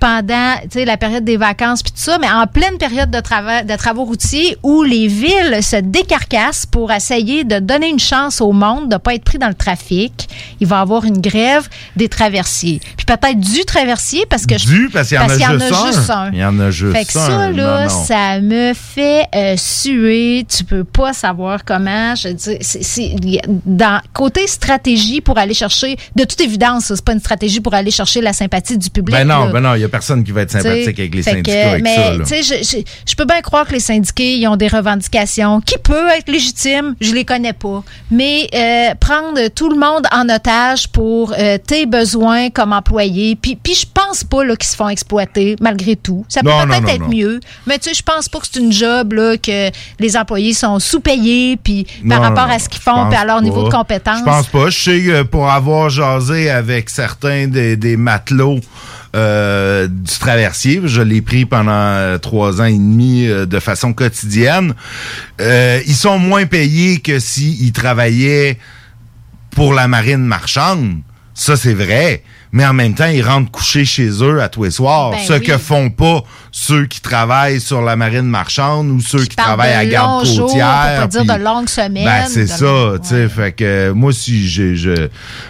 Pendant 0.00 0.54
tu 0.62 0.68
sais, 0.78 0.84
la 0.84 0.96
période 0.96 1.24
des 1.24 1.36
vacances 1.36 1.82
puis 1.82 1.92
tout 1.92 1.98
ça, 2.00 2.18
mais 2.20 2.30
en 2.30 2.46
pleine 2.46 2.78
période 2.78 3.10
de, 3.10 3.18
trava- 3.18 3.64
de 3.64 3.76
travaux 3.76 4.04
routiers 4.04 4.56
où 4.62 4.82
les 4.82 5.08
villes 5.08 5.58
se 5.62 5.76
décarcassent 5.76 6.66
pour 6.66 6.92
essayer 6.92 7.44
de 7.44 7.58
donner 7.58 7.88
une 7.88 7.98
chance 7.98 8.40
au 8.40 8.52
monde 8.52 8.88
de 8.88 8.94
ne 8.94 8.98
pas 8.98 9.14
être 9.14 9.24
pris 9.24 9.38
dans 9.38 9.48
le 9.48 9.54
trafic, 9.54 10.28
il 10.60 10.66
va 10.66 10.78
y 10.78 10.80
avoir 10.80 11.04
une 11.04 11.20
grève 11.20 11.68
des 11.96 12.08
traversiers. 12.08 12.80
Puis 12.96 13.06
peut-être 13.06 13.40
du 13.40 13.64
traversier 13.64 14.24
parce 14.28 14.46
que 14.46 14.56
je- 14.58 14.66
Du, 14.66 14.88
parce 14.92 15.08
qu'il 15.08 15.16
y 15.16 15.20
en 15.20 15.24
a 15.24 15.36
qu'il 15.36 15.46
juste 15.86 16.10
un. 16.10 16.30
Il 16.32 16.38
y 16.38 16.44
en 16.44 16.58
a 16.60 16.70
juste 16.70 16.92
fait 16.96 17.04
que 17.04 17.12
ça, 17.12 17.26
un. 17.26 17.50
là, 17.52 17.86
Non, 17.86 17.94
non. 17.94 18.04
ça 18.04 18.40
me 18.40 18.72
fait 18.74 19.24
euh, 19.34 19.54
suer. 19.56 20.46
Tu 20.48 20.64
peux 20.64 20.84
pas 20.84 21.12
savoir 21.12 21.64
comment. 21.64 22.14
Je 22.14 22.28
dis, 22.28 22.56
c'est, 22.60 23.04
y 23.22 23.38
a- 23.38 23.42
dans 23.66 24.00
côté 24.12 24.46
stratégie 24.46 25.20
pour 25.20 25.38
aller 25.38 25.54
chercher, 25.54 25.96
de 26.16 26.24
toute 26.24 26.40
évidence, 26.40 26.84
ça, 26.86 26.96
c'est 26.96 27.04
pas 27.04 27.12
une 27.12 27.20
stratégie 27.20 27.60
pour 27.60 27.74
aller 27.74 27.90
chercher 27.90 28.20
la 28.20 28.32
sympathie 28.32 28.76
du 28.78 28.90
public. 28.90 29.16
Ben 29.16 29.26
non, 29.26 29.46
là. 29.46 29.52
ben 29.52 29.60
non, 29.60 29.74
il 29.74 29.80
y 29.80 29.84
a 29.84 29.87
personne 29.88 30.24
qui 30.24 30.32
va 30.32 30.42
être 30.42 30.50
sympathique 30.50 30.98
avec 30.98 31.14
les 31.14 31.22
syndicats 31.22 31.76
que, 31.78 31.82
mais, 31.82 32.18
tu 32.18 32.26
sais, 32.26 32.42
je, 32.42 32.62
je, 32.62 32.82
je 33.06 33.14
peux 33.14 33.24
bien 33.24 33.40
croire 33.40 33.66
que 33.66 33.72
les 33.72 33.80
syndiqués, 33.80 34.36
ils 34.36 34.46
ont 34.46 34.56
des 34.56 34.68
revendications 34.68 35.60
qui 35.60 35.76
peuvent 35.78 36.10
être 36.16 36.28
légitimes, 36.30 36.94
je 37.00 37.12
les 37.12 37.24
connais 37.24 37.52
pas. 37.52 37.82
Mais 38.10 38.48
euh, 38.54 38.94
prendre 38.98 39.48
tout 39.48 39.68
le 39.70 39.78
monde 39.78 40.06
en 40.12 40.28
otage 40.28 40.88
pour 40.88 41.34
euh, 41.38 41.58
tes 41.58 41.86
besoins 41.86 42.50
comme 42.50 42.72
employé, 42.72 43.36
puis, 43.36 43.56
puis 43.56 43.74
je 43.74 43.86
pense 43.92 44.24
pas 44.24 44.44
là, 44.44 44.56
qu'ils 44.56 44.68
se 44.68 44.76
font 44.76 44.88
exploiter 44.88 45.56
malgré 45.60 45.96
tout. 45.96 46.24
Ça 46.28 46.42
peut 46.42 46.50
peut-être 46.50 46.88
être 46.88 47.00
non. 47.00 47.08
mieux, 47.08 47.40
mais 47.66 47.78
tu 47.78 47.88
sais, 47.88 47.94
je 47.94 48.02
pense 48.02 48.28
pas 48.28 48.38
que 48.40 48.46
c'est 48.50 48.60
une 48.60 48.72
job 48.72 49.12
là, 49.12 49.36
que 49.36 49.70
les 49.98 50.16
employés 50.16 50.54
sont 50.54 50.78
sous-payés, 50.78 51.56
puis 51.56 51.86
par 52.08 52.20
Non, 52.20 52.28
rapport 52.28 52.48
non, 52.48 52.54
à 52.54 52.58
ce 52.58 52.68
qu'ils 52.68 52.82
font, 52.82 53.08
puis 53.08 53.18
à 53.18 53.24
leur 53.24 53.42
niveau 53.42 53.64
de 53.64 53.70
compétence. 53.70 54.18
Je 54.20 54.24
pense 54.24 54.46
pas. 54.46 54.70
Je 54.70 54.78
sais 54.78 55.00
que 55.00 55.22
pour 55.22 55.48
avoir 55.50 55.90
jasé 55.90 56.50
avec 56.50 56.90
certains 56.90 57.46
des, 57.46 57.76
des 57.76 57.96
matelots 57.96 58.60
euh, 59.16 59.88
du 59.88 60.18
traversier, 60.18 60.82
je 60.84 61.00
l'ai 61.00 61.22
pris 61.22 61.46
pendant 61.46 61.72
euh, 61.72 62.18
trois 62.18 62.60
ans 62.60 62.66
et 62.66 62.72
demi 62.72 63.26
euh, 63.26 63.46
de 63.46 63.58
façon 63.58 63.92
quotidienne, 63.92 64.74
ils 65.40 65.94
sont 65.94 66.18
moins 66.18 66.46
payés 66.46 67.00
que 67.00 67.18
s'ils 67.18 67.72
travaillaient 67.72 68.58
pour 69.50 69.72
la 69.72 69.88
marine 69.88 70.24
marchande. 70.24 70.98
Ça, 71.34 71.56
c'est 71.56 71.74
vrai. 71.74 72.22
Mais 72.52 72.64
en 72.66 72.72
même 72.72 72.94
temps, 72.94 73.06
ils 73.06 73.22
rentrent 73.22 73.50
coucher 73.50 73.84
chez 73.84 74.08
eux 74.22 74.40
à 74.42 74.48
tous 74.48 74.64
les 74.64 74.70
soirs. 74.70 75.10
Ben 75.10 75.18
ce 75.26 75.34
oui. 75.34 75.42
que 75.42 75.58
font 75.58 75.90
pas 75.90 76.22
ceux 76.50 76.86
qui 76.86 77.00
travaillent 77.00 77.60
sur 77.60 77.82
la 77.82 77.94
marine 77.94 78.22
marchande 78.22 78.88
ou 78.90 79.00
ceux 79.00 79.24
qui, 79.24 79.36
travaillent 79.36 79.74
à 79.74 79.84
de 79.84 79.90
garde 79.90 80.24
jours, 80.26 80.46
côtière. 80.48 81.00
pour 81.00 81.08
pas 81.10 81.24
dire 81.24 81.36
de 81.36 81.44
longues 81.44 81.68
semaines. 81.68 82.04
ben, 82.04 82.24
c'est 82.26 82.46
ça, 82.46 82.94
tu 83.02 83.08
sais. 83.08 83.28
Fait 83.28 83.52
que 83.52 83.90
moi, 83.90 84.12
si 84.12 84.48
j'ai. 84.48 84.74
Je, 84.76 85.08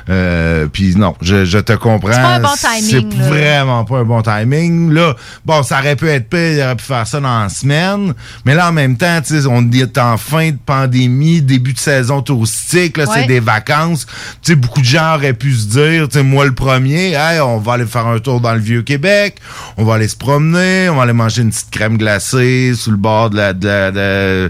euh, 0.08 0.66
Puis 0.72 0.96
non, 0.96 1.14
je, 1.22 1.44
je 1.44 1.58
te 1.58 1.72
comprends. 1.74 2.12
C'est 2.12 2.20
pas 2.20 2.34
un 2.36 2.40
bon 2.40 2.48
timing, 2.58 3.10
C'est 3.10 3.18
vraiment 3.28 3.84
pas 3.84 3.98
un 3.98 4.04
bon 4.04 4.22
timing. 4.22 4.92
Là, 4.92 5.14
bon, 5.44 5.62
ça 5.62 5.78
aurait 5.78 5.96
pu 5.96 6.08
être 6.08 6.28
pire, 6.28 6.52
il 6.54 6.62
aurait 6.62 6.76
pu 6.76 6.84
faire 6.84 7.06
ça 7.06 7.20
dans 7.20 7.40
la 7.42 7.48
semaine. 7.48 8.12
Mais 8.44 8.54
là, 8.54 8.68
en 8.68 8.72
même 8.72 8.96
temps, 8.96 9.20
tu 9.24 9.40
sais, 9.40 9.46
on 9.48 9.70
est 9.70 9.98
en 9.98 10.16
fin 10.16 10.50
de 10.50 10.58
pandémie, 10.64 11.42
début 11.42 11.72
de 11.72 11.78
saison 11.78 12.22
touristique, 12.22 12.96
là, 12.96 13.04
Ouais. 13.08 13.20
c'est 13.20 13.26
des 13.26 13.40
vacances. 13.40 14.06
Tu 14.42 14.52
sais, 14.52 14.54
beaucoup 14.56 14.80
de 14.80 14.86
gens 14.86 15.14
auraient 15.14 15.32
pu 15.32 15.54
se 15.54 15.66
dire, 15.66 16.08
tu 16.08 16.18
sais, 16.18 16.22
moi 16.24 16.44
le 16.44 16.54
premier, 16.54 16.87
hey, 16.94 17.40
on 17.40 17.58
va 17.58 17.74
aller 17.74 17.86
faire 17.86 18.06
un 18.06 18.18
tour 18.18 18.40
dans 18.40 18.52
le 18.54 18.60
Vieux-Québec, 18.60 19.36
on 19.76 19.84
va 19.84 19.94
aller 19.94 20.08
se 20.08 20.16
promener, 20.16 20.88
on 20.88 20.96
va 20.96 21.02
aller 21.02 21.12
manger 21.12 21.42
une 21.42 21.50
petite 21.50 21.70
crème 21.70 21.96
glacée 21.98 22.72
sous 22.76 22.90
le 22.90 22.96
bord 22.96 23.30
de 23.30 23.36
la... 23.36 23.52
De 23.52 23.68
la- 23.68 24.48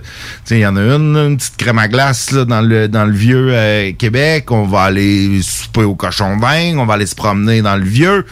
il 0.51 0.59
y 0.59 0.66
en 0.66 0.77
a 0.77 0.81
une, 0.81 1.16
une 1.16 1.37
petite 1.37 1.57
crème 1.57 1.79
à 1.79 1.88
glace 1.88 2.31
là, 2.33 2.44
dans 2.44 2.61
le 2.62 2.88
dans 2.88 3.05
le 3.05 3.12
Vieux-Québec, 3.12 4.51
on 4.51 4.64
va 4.64 4.83
aller 4.83 5.40
souper 5.42 5.83
au 5.83 5.94
cochon 5.94 6.37
d'Inde, 6.37 6.77
on 6.79 6.87
va 6.87 6.94
aller 6.94 7.07
se 7.07 7.14
promener 7.14 7.62
dans 7.62 7.77
le 7.77 7.85
Vieux. 7.85 8.24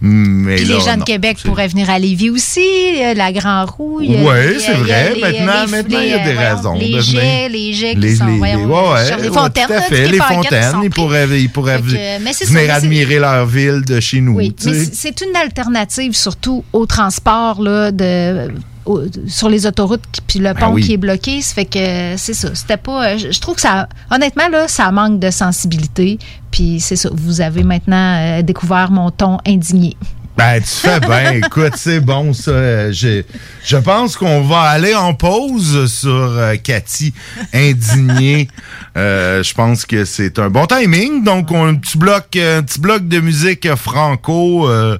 Mais 0.00 0.56
là, 0.58 0.62
les 0.76 0.80
gens 0.80 0.92
non, 0.92 0.96
de 0.98 1.04
Québec 1.04 1.38
pourraient 1.44 1.68
venir 1.68 1.90
à 1.90 1.98
Lévis 1.98 2.30
aussi, 2.30 2.60
euh, 3.02 3.14
la 3.14 3.32
Grand 3.32 3.64
Roue. 3.66 4.00
il 4.02 4.12
y 4.12 4.16
a- 4.16 4.20
Oui, 4.22 4.60
c'est 4.60 4.74
vrai. 4.74 5.14
les- 5.14 5.20
Maintenant- 5.20 5.64
les- 5.66 5.70
maintenant, 5.70 6.00
il 6.00 6.08
y 6.08 6.12
a 6.12 6.18
des 6.18 6.30
euh, 6.30 6.34
voyons, 6.34 6.56
raisons 6.56 6.74
Les 6.78 6.90
de 6.92 6.98
venir. 7.00 7.02
jets, 7.20 7.48
les 7.48 7.72
jets 7.72 7.94
qui 7.94 8.00
les, 8.00 8.16
sont, 8.16 8.26
les, 8.26 8.38
voyons, 8.38 8.58
les- 8.58 8.64
ouais, 8.64 8.92
ouais, 8.92 9.04
sur 9.06 9.16
les 9.16 9.28
ouais, 9.28 9.34
fontaines. 9.34 9.66
tout 9.66 9.72
à 9.72 9.80
fait. 9.82 10.08
Les 10.08 10.18
fontaines, 10.18 10.76
ils 10.84 10.90
pourraient, 10.90 11.28
ils 11.40 11.50
pourraient 11.50 11.78
venir 11.78 12.74
admirer 12.74 13.18
leur 13.18 13.46
ville 13.54 13.82
de 13.86 14.00
chez 14.00 14.20
nous. 14.20 14.34
Oui, 14.36 14.54
mais 14.66 14.72
c'est- 14.92 15.20
une 15.22 15.36
alternative 15.36 16.14
surtout 16.14 16.64
au 16.72 16.86
transport 16.86 17.62
là, 17.62 17.90
de, 17.92 18.50
au- 18.84 19.02
sur 19.26 19.48
les 19.48 19.66
autoroutes 19.66 20.02
puis 20.26 20.38
le 20.40 20.52
pont 20.54 20.66
Ben 20.68 20.72
oui. 20.72 20.82
qui 20.82 20.92
est 20.94 20.96
bloqué. 20.98 21.40
Ça 21.40 21.54
fait 21.54 21.64
que 21.64 22.16
c'est 22.16 22.34
ça. 22.34 22.54
C'était 22.54 22.76
pas. 22.76 23.06
euh, 23.14 23.18
Je, 23.18 23.30
je 23.30 23.40
trouve 23.40 23.54
que 23.54 23.60
ça. 23.62 23.88
Honnêtement, 24.10 24.48
là, 24.50 24.68
ça 24.68 24.90
manque 24.90 25.20
de 25.20 25.30
sensibilité. 25.30 26.18
Puis 26.50 26.80
c'est 26.80 26.96
ça. 26.96 27.08
Vous 27.12 27.40
avez 27.40 27.62
maintenant 27.62 28.16
euh, 28.18 28.42
découvert 28.42 28.90
mon 28.90 29.10
ton 29.10 29.38
indigné. 29.46 29.96
Ben, 30.36 30.60
tu 30.60 30.66
fais 30.68 30.98
bien. 31.00 31.30
Écoute, 31.44 31.74
c'est 31.76 32.00
bon, 32.00 32.32
ça. 32.32 32.50
Euh, 32.50 32.92
j'ai- 32.92 33.24
Je 33.64 33.76
pense 33.76 34.16
qu'on 34.16 34.42
va 34.42 34.62
aller 34.62 34.94
en 34.94 35.14
pause 35.14 35.86
sur 35.92 36.10
euh, 36.10 36.56
Cathy 36.56 37.14
indignée. 37.52 38.48
Euh, 38.96 39.42
je 39.44 39.54
pense 39.54 39.86
que 39.86 40.04
c'est 40.04 40.38
un 40.40 40.50
bon 40.50 40.66
timing. 40.66 41.22
Donc, 41.22 41.50
on 41.52 41.64
a 41.64 41.68
un 41.70 41.74
petit 41.76 41.96
bloc, 41.96 42.24
euh, 42.36 42.58
un 42.58 42.62
petit 42.62 42.80
bloc 42.80 43.06
de 43.06 43.20
musique 43.20 43.72
franco. 43.76 44.68
euh, 44.68 44.98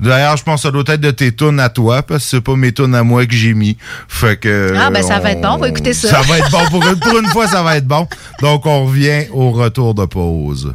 D'ailleurs, 0.00 0.36
je 0.36 0.42
pense 0.42 0.62
que 0.62 0.68
ça 0.68 0.70
doit 0.72 0.82
être 0.88 1.00
de 1.00 1.10
tes 1.12 1.32
tunes 1.32 1.60
à 1.60 1.68
toi, 1.68 2.02
parce 2.02 2.24
que 2.24 2.30
c'est 2.30 2.40
pas 2.40 2.56
mes 2.56 2.72
tunes 2.72 2.94
à 2.94 3.02
moi 3.04 3.24
que 3.26 3.34
j'ai 3.34 3.54
mis. 3.54 3.76
Fait 4.08 4.36
que. 4.40 4.74
Ah, 4.76 4.90
ben, 4.90 5.02
ça 5.02 5.20
va 5.20 5.32
être 5.32 5.40
bon. 5.42 5.50
On 5.52 5.58
va 5.58 5.68
écouter 5.68 5.92
ça. 5.92 6.08
Ça 6.08 6.22
va 6.22 6.38
être 6.38 6.50
bon. 6.50 6.66
Pour 6.70 6.84
une, 6.88 6.98
pour 6.98 7.18
une 7.18 7.26
fois, 7.28 7.46
ça 7.46 7.62
va 7.62 7.76
être 7.76 7.86
bon. 7.86 8.08
Donc, 8.40 8.66
on 8.66 8.86
revient 8.86 9.26
au 9.32 9.50
retour 9.52 9.94
de 9.94 10.06
pause. 10.06 10.74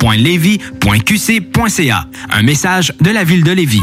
ville.levy.qc.ca. 0.00 2.06
Un 2.30 2.42
message 2.42 2.92
de 3.00 3.10
la 3.10 3.24
ville 3.24 3.44
de 3.44 3.52
Lévis. 3.52 3.82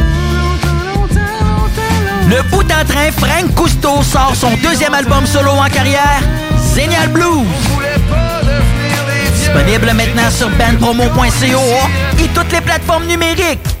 Le 2.31 2.41
bout 2.43 2.63
en 2.63 2.85
train, 2.85 3.11
Frank 3.11 3.53
Cousteau 3.55 4.01
sort 4.03 4.33
son 4.37 4.51
deuxième 4.63 4.93
album 4.93 5.25
solo 5.25 5.51
en 5.51 5.67
carrière, 5.67 6.21
Zénial 6.73 7.09
Blues. 7.09 7.45
Disponible 9.35 9.91
maintenant 9.93 10.31
sur 10.31 10.49
bandpromo.co 10.51 12.23
et 12.23 12.27
toutes 12.29 12.51
les 12.53 12.61
plateformes 12.61 13.05
numériques. 13.05 13.80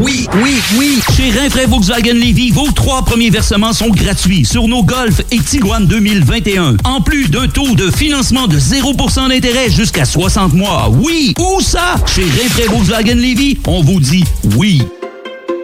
Oui, 0.00 0.28
oui, 0.42 0.60
oui. 0.78 1.00
Chez 1.16 1.30
Rinfraie 1.36 1.66
Volkswagen 1.66 2.14
Levy, 2.14 2.52
vos 2.52 2.70
trois 2.70 3.02
premiers 3.02 3.30
versements 3.30 3.72
sont 3.72 3.88
gratuits 3.88 4.44
sur 4.44 4.68
nos 4.68 4.84
Golf 4.84 5.20
et 5.32 5.38
Tiguan 5.40 5.86
2021. 5.86 6.76
En 6.84 7.00
plus 7.00 7.28
d'un 7.28 7.48
taux 7.48 7.74
de 7.74 7.90
financement 7.90 8.46
de 8.46 8.58
0% 8.58 9.28
d'intérêt 9.28 9.70
jusqu'à 9.70 10.04
60 10.04 10.52
mois. 10.52 10.88
Oui, 10.88 11.34
où 11.38 11.60
ça? 11.60 11.96
Chez 12.06 12.22
Rinfraie 12.22 12.68
Volkswagen 12.68 13.16
Levy, 13.16 13.58
on 13.66 13.82
vous 13.82 13.98
dit 13.98 14.24
oui. 14.56 14.82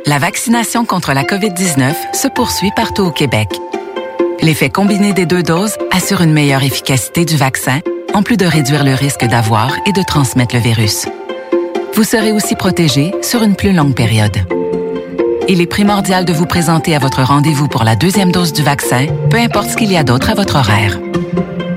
La 0.04 0.18
vaccination 0.18 0.84
contre 0.84 1.12
la 1.12 1.22
COVID-19 1.22 1.94
se 2.12 2.26
poursuit 2.26 2.72
partout 2.74 3.02
au 3.02 3.12
Québec. 3.12 3.48
L'effet 4.42 4.68
combiné 4.68 5.12
des 5.12 5.26
deux 5.26 5.44
doses 5.44 5.74
assure 5.92 6.22
une 6.22 6.32
meilleure 6.32 6.64
efficacité 6.64 7.24
du 7.24 7.36
vaccin, 7.36 7.80
en 8.14 8.24
plus 8.24 8.36
de 8.36 8.46
réduire 8.46 8.82
le 8.82 8.94
risque 8.94 9.24
d'avoir 9.24 9.72
et 9.86 9.92
de 9.92 10.02
transmettre 10.02 10.56
le 10.56 10.60
virus. 10.60 11.06
Vous 11.94 12.02
serez 12.02 12.32
aussi 12.32 12.56
protégé 12.56 13.12
sur 13.22 13.44
une 13.44 13.54
plus 13.54 13.72
longue 13.72 13.94
période. 13.94 14.36
Il 15.48 15.60
est 15.60 15.66
primordial 15.66 16.24
de 16.24 16.32
vous 16.32 16.44
présenter 16.44 16.96
à 16.96 16.98
votre 16.98 17.22
rendez-vous 17.22 17.68
pour 17.68 17.84
la 17.84 17.94
deuxième 17.94 18.32
dose 18.32 18.52
du 18.52 18.64
vaccin, 18.64 19.06
peu 19.30 19.36
importe 19.36 19.70
ce 19.70 19.76
qu'il 19.76 19.92
y 19.92 19.96
a 19.96 20.02
d'autre 20.02 20.30
à 20.30 20.34
votre 20.34 20.56
horaire. 20.56 20.98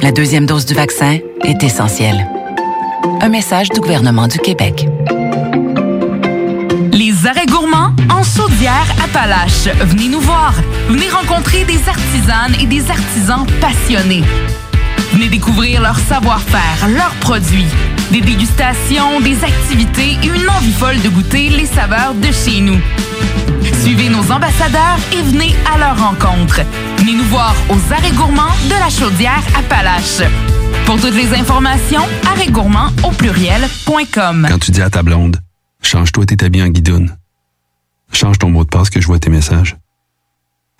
La 0.01 0.11
deuxième 0.11 0.47
dose 0.47 0.65
du 0.65 0.73
vaccin 0.73 1.19
est 1.43 1.61
essentielle. 1.61 2.27
Un 3.21 3.29
message 3.29 3.69
du 3.69 3.79
gouvernement 3.79 4.27
du 4.27 4.39
Québec. 4.39 4.87
Les 6.93 7.27
arrêts 7.27 7.45
gourmands 7.45 7.93
en 8.09 8.23
Saudière 8.23 8.87
Appalaches. 9.03 9.69
Venez 9.81 10.09
nous 10.09 10.21
voir. 10.21 10.55
Venez 10.89 11.09
rencontrer 11.09 11.63
des 11.63 11.87
artisanes 11.87 12.55
et 12.59 12.65
des 12.65 12.89
artisans 12.89 13.45
passionnés. 13.61 14.23
Venez 15.13 15.29
découvrir 15.29 15.81
leur 15.81 15.99
savoir-faire, 15.99 16.87
leurs 16.89 17.15
produits, 17.19 17.67
des 18.11 18.21
dégustations, 18.21 19.19
des 19.21 19.43
activités 19.43 20.17
et 20.23 20.27
une 20.27 20.49
envie 20.49 20.71
folle 20.71 21.01
de 21.01 21.09
goûter 21.09 21.49
les 21.49 21.65
saveurs 21.65 22.13
de 22.13 22.31
chez 22.31 22.61
nous. 22.61 22.79
Suivez 23.81 24.09
nos 24.09 24.31
ambassadeurs 24.31 24.97
et 25.13 25.21
venez 25.21 25.55
à 25.73 25.77
leur 25.77 25.97
rencontre. 25.99 26.61
Venez 26.97 27.13
nous 27.13 27.25
voir 27.25 27.55
aux 27.69 27.93
arrêts 27.93 28.11
gourmands 28.11 28.55
de 28.65 28.75
la 28.79 28.89
chaudière 28.89 29.43
Appalaches. 29.57 30.23
Pour 30.85 30.99
toutes 31.01 31.15
les 31.15 31.33
informations, 31.33 32.03
arrêtgourmands 32.25 32.91
au 33.03 33.11
pluriel.com. 33.11 34.47
Quand 34.49 34.59
tu 34.59 34.71
dis 34.71 34.81
à 34.81 34.89
ta 34.89 35.03
blonde, 35.03 35.37
change-toi 35.81 36.25
tes 36.25 36.45
habits 36.45 36.63
en 36.63 36.69
guidoune. 36.69 37.15
Change 38.11 38.39
ton 38.39 38.49
mot 38.49 38.63
de 38.63 38.69
passe 38.69 38.89
que 38.89 39.01
je 39.01 39.07
vois 39.07 39.19
tes 39.19 39.29
messages. 39.29 39.75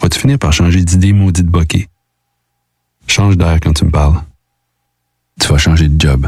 Vas-tu 0.02 0.20
finir 0.20 0.40
par 0.40 0.54
changer 0.54 0.84
d'idée 0.84 1.14
maudite 1.14 1.48
bokeh? 1.48 1.88
Change 3.08 3.38
d'air 3.38 3.60
quand 3.62 3.74
tu 3.74 3.86
me 3.86 3.92
parles. 3.92 4.22
Tu 5.40 5.48
vas 5.48 5.58
changer 5.58 5.88
de 5.88 6.00
job. 6.00 6.28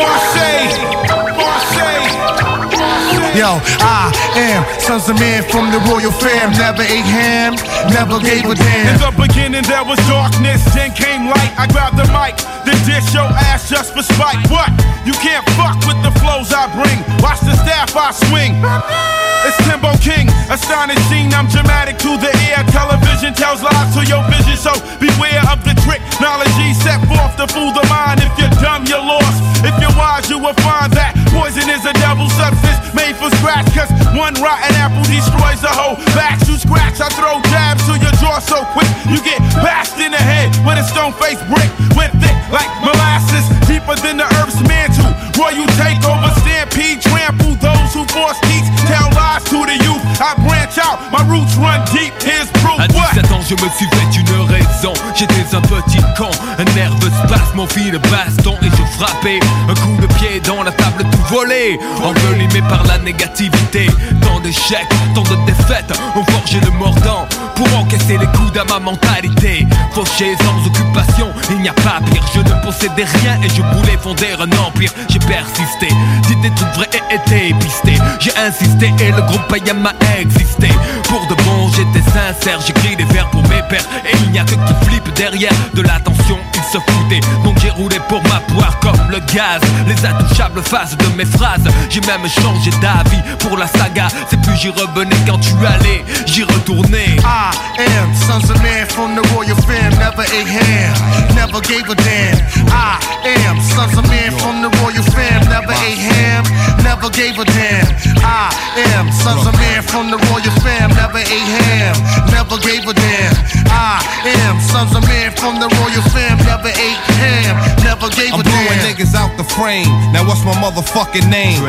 Yo, 3.31 3.63
I 3.79 4.11
am 4.35 4.67
sons 4.81 5.07
of 5.07 5.15
man 5.15 5.47
from 5.47 5.71
the 5.71 5.79
royal 5.87 6.11
fam. 6.11 6.51
Never 6.51 6.83
ate 6.83 7.07
ham, 7.07 7.55
never 7.87 8.19
gave 8.19 8.43
a 8.43 8.55
damn. 8.55 8.91
In 8.91 8.99
the 8.99 9.11
beginning 9.15 9.63
there 9.63 9.85
was 9.85 9.97
darkness, 10.03 10.59
then 10.75 10.91
came 10.91 11.27
light. 11.31 11.51
I 11.55 11.65
grabbed 11.71 11.95
the 11.95 12.03
mic, 12.11 12.35
then 12.67 12.75
dish 12.83 13.13
your 13.13 13.31
ass 13.31 13.69
just 13.69 13.93
for 13.95 14.03
spite. 14.03 14.43
What? 14.51 14.67
You 15.07 15.13
can't 15.13 15.47
fuck 15.55 15.79
with 15.87 16.03
the 16.03 16.11
flows 16.19 16.51
I 16.51 16.67
bring. 16.75 16.99
Watch 17.23 17.39
the 17.39 17.55
staff 17.55 17.95
I 17.95 18.11
swing. 18.11 19.30
It's 19.41 19.57
Timbo 19.65 19.89
King, 19.97 20.29
astonishing. 20.53 21.33
I'm 21.33 21.49
dramatic 21.49 21.97
to 22.05 22.13
the 22.17 22.29
ear. 22.49 22.61
Television 22.69 23.33
tells 23.33 23.65
lies 23.65 23.89
to 23.97 24.05
your 24.05 24.21
vision, 24.29 24.53
so 24.53 24.73
beware 25.01 25.41
of 25.49 25.65
the 25.65 25.73
trick. 25.81 26.01
Knowledge 26.21 26.53
set 26.77 27.01
forth 27.09 27.33
to 27.41 27.49
fool 27.49 27.73
the 27.73 27.81
mind. 27.89 28.21
If 28.21 28.29
you're 28.37 28.53
dumb, 28.61 28.85
you're 28.85 29.01
lost. 29.01 29.41
If 29.65 29.73
you're 29.81 29.93
wise, 29.97 30.29
you 30.29 30.37
will 30.37 30.57
find 30.61 30.93
that 30.93 31.13
poison 31.33 31.69
is 31.69 31.85
a 31.85 31.93
double 32.01 32.29
substance 32.37 32.77
made 32.93 33.17
for 33.17 33.29
scratch. 33.41 33.65
Cause 33.73 33.89
one 34.13 34.33
rotten 34.37 34.73
apple 34.77 35.05
destroys 35.09 35.61
the 35.61 35.73
whole 35.73 35.97
batch. 36.13 36.45
You 36.49 36.57
scratch, 36.57 37.01
I 37.01 37.09
throw 37.13 37.41
jabs 37.49 37.85
to 37.89 37.97
your 37.97 38.13
jaw 38.21 38.37
so 38.37 38.61
quick. 38.77 38.89
You 39.09 39.21
get 39.25 39.41
bashed 39.61 39.97
in 39.97 40.13
the 40.13 40.21
head 40.21 40.53
with 40.65 40.81
a 40.81 40.85
stone 40.85 41.13
faced 41.17 41.41
brick. 41.49 41.69
Went 41.97 42.13
thick 42.21 42.37
like 42.53 42.69
molasses, 42.85 43.45
deeper 43.65 43.95
than 44.01 44.17
the 44.17 44.27
earth's 44.41 44.61
mantle. 44.65 45.09
Royal 45.37 45.65
takeover, 45.81 46.29
stampede, 46.41 47.01
trample 47.01 47.55
those 47.57 47.91
who 47.93 48.05
force 48.13 48.37
teach. 48.45 48.70
Tell 49.11 49.19
lies 49.19 49.43
to 49.45 49.65
the 49.65 49.77
youth. 49.83 50.01
I 50.21 50.35
branch 50.45 50.77
out, 50.77 50.99
my 51.11 51.23
roots 51.27 51.55
run 51.55 51.83
deep. 51.93 52.13
Here's 52.21 52.49
proof. 52.61 52.79
À 52.79 52.87
17 52.87 53.31
ans, 53.31 53.41
je 53.41 53.55
me 53.55 53.69
suis 53.75 53.87
fait 53.87 54.19
une 54.19 54.41
raison. 54.49 54.93
J'étais 55.15 55.55
un 55.55 55.61
petit 55.61 56.01
con, 56.17 56.29
un 56.57 56.63
nerveux 56.75 57.11
spasme, 57.25 57.55
mon 57.55 57.67
fil 57.67 57.91
de 57.91 57.97
baston 57.97 58.55
et 58.61 58.69
je 58.69 58.83
frappais. 58.97 59.39
Un 59.69 59.73
coup 59.73 59.97
de 60.01 60.07
pied 60.15 60.41
dans 60.45 60.63
la 60.63 60.71
table, 60.71 61.03
tout 61.11 61.35
volé. 61.35 61.79
Envelimé 62.03 62.61
par 62.69 62.83
la 62.85 62.97
négativité. 62.99 63.87
Tant 64.21 64.39
d'échecs, 64.39 64.87
tant 65.15 65.23
de 65.23 65.35
défaites 65.45 65.91
ont 66.15 66.23
forgé 66.31 66.59
le 66.59 66.71
mordant 66.71 67.27
pour 67.55 67.67
encaisser 67.79 68.17
les 68.17 68.27
coups 68.27 68.57
à 68.59 68.65
ma 68.65 68.79
mentalité. 68.79 69.67
Fauché 69.93 70.35
sans 70.37 70.67
occupation, 70.67 71.27
il 71.49 71.61
n'y 71.61 71.69
a 71.69 71.73
pas 71.73 71.99
pire. 72.11 72.23
Je 72.33 72.39
ne 72.39 72.63
possédais 72.63 73.05
rien 73.05 73.39
et 73.43 73.49
je 73.49 73.61
voulais 73.75 73.97
fonder 74.01 74.33
un 74.39 74.51
empire. 74.65 74.91
J'ai 75.09 75.19
persisté, 75.19 75.87
dit 76.27 76.35
des 76.37 76.51
trucs 76.55 76.73
vrais 76.73 76.89
et 76.93 77.15
été 77.15 77.53
pisté. 77.55 77.93
J'ai 78.19 78.35
insisté 78.37 78.93
et 79.01 79.11
le 79.11 79.21
groupe 79.23 79.47
païen 79.47 79.73
m'a 79.73 79.93
existé. 80.19 80.69
Pour 81.09 81.25
de 81.27 81.35
bon, 81.43 81.69
j'étais 81.75 82.05
sincère, 82.09 82.59
j'écris 82.65 82.95
des 82.95 83.03
vers 83.05 83.29
pour 83.29 83.41
mes 83.43 83.61
pères. 83.69 83.85
Et 84.05 84.15
il 84.23 84.31
n'y 84.31 84.39
a 84.39 84.43
que 84.43 84.51
qui 84.51 84.73
flippe 84.85 85.13
derrière 85.15 85.51
de 85.73 85.81
l'attention, 85.81 86.37
ils 86.53 86.71
se 86.71 86.77
foutaient. 86.77 87.21
Donc 87.43 87.57
j'ai 87.59 87.69
roulé 87.71 87.97
pour 88.07 88.21
ma 88.23 88.39
poire 88.53 88.79
comme 88.79 89.09
le 89.09 89.19
gaz. 89.33 89.61
Les 89.87 90.05
intouchables 90.05 90.61
faces 90.61 90.95
de 90.95 91.05
mes 91.17 91.25
phrases. 91.25 91.63
J'ai 91.89 92.01
même 92.01 92.27
changé 92.29 92.71
d'avis 92.81 93.21
pour 93.39 93.57
la 93.57 93.67
saga. 93.67 94.07
C'est 94.29 94.39
plus 94.41 94.55
j'y 94.55 94.69
revenais 94.69 95.15
quand 95.27 95.39
tu 95.39 95.53
allais, 95.65 96.03
j'y 96.25 96.43
retournais. 96.43 97.17
I 97.23 97.51
am 97.77 98.13
sons 98.13 98.49
of 98.49 98.61
man 98.61 98.85
from 98.87 99.15
the 99.15 99.25
royal 99.33 99.57
fam. 99.67 99.91
Never 99.97 100.23
ate 100.23 100.47
ham, 100.47 101.35
never 101.35 101.61
gave 101.61 101.89
a 101.89 101.95
damn. 101.95 102.37
I 102.69 102.99
am 103.47 103.59
sons 103.61 103.97
of 103.97 104.07
man 104.07 104.31
from 104.37 104.61
the 104.61 104.69
royal 104.79 105.03
fam. 105.03 105.41
Never 105.49 105.73
ate 105.73 105.97
ham, 105.97 106.43
never 106.83 107.09
gave 107.09 107.37
a 107.39 107.45
damn. 107.45 108.90
Sons 109.11 109.47
of 109.47 109.53
man 109.55 109.81
from 109.83 110.11
the 110.11 110.17
royal 110.29 110.53
fam. 110.63 110.91
Never 110.91 111.19
ate 111.19 111.51
ham, 111.63 111.95
never 112.31 112.57
gave 112.59 112.83
a 112.87 112.93
damn. 112.93 113.35
I 113.71 114.03
am 114.43 114.59
sons 114.59 114.95
of 114.95 115.03
man 115.07 115.31
from 115.35 115.59
the 115.59 115.69
royal 115.79 116.03
fam, 116.11 116.37
never 116.43 116.69
ate 116.69 117.03
ham, 117.21 117.55
never 117.83 118.09
gave 118.11 118.33
I'm 118.33 118.41
a 118.41 118.43
blowing 118.43 118.79
damn. 118.79 118.91
niggas 118.91 119.13
out 119.15 119.31
the 119.37 119.43
frame. 119.43 119.87
Now 120.11 120.27
what's 120.27 120.43
my 120.43 120.55
motherfucking 120.59 121.29
name? 121.29 121.63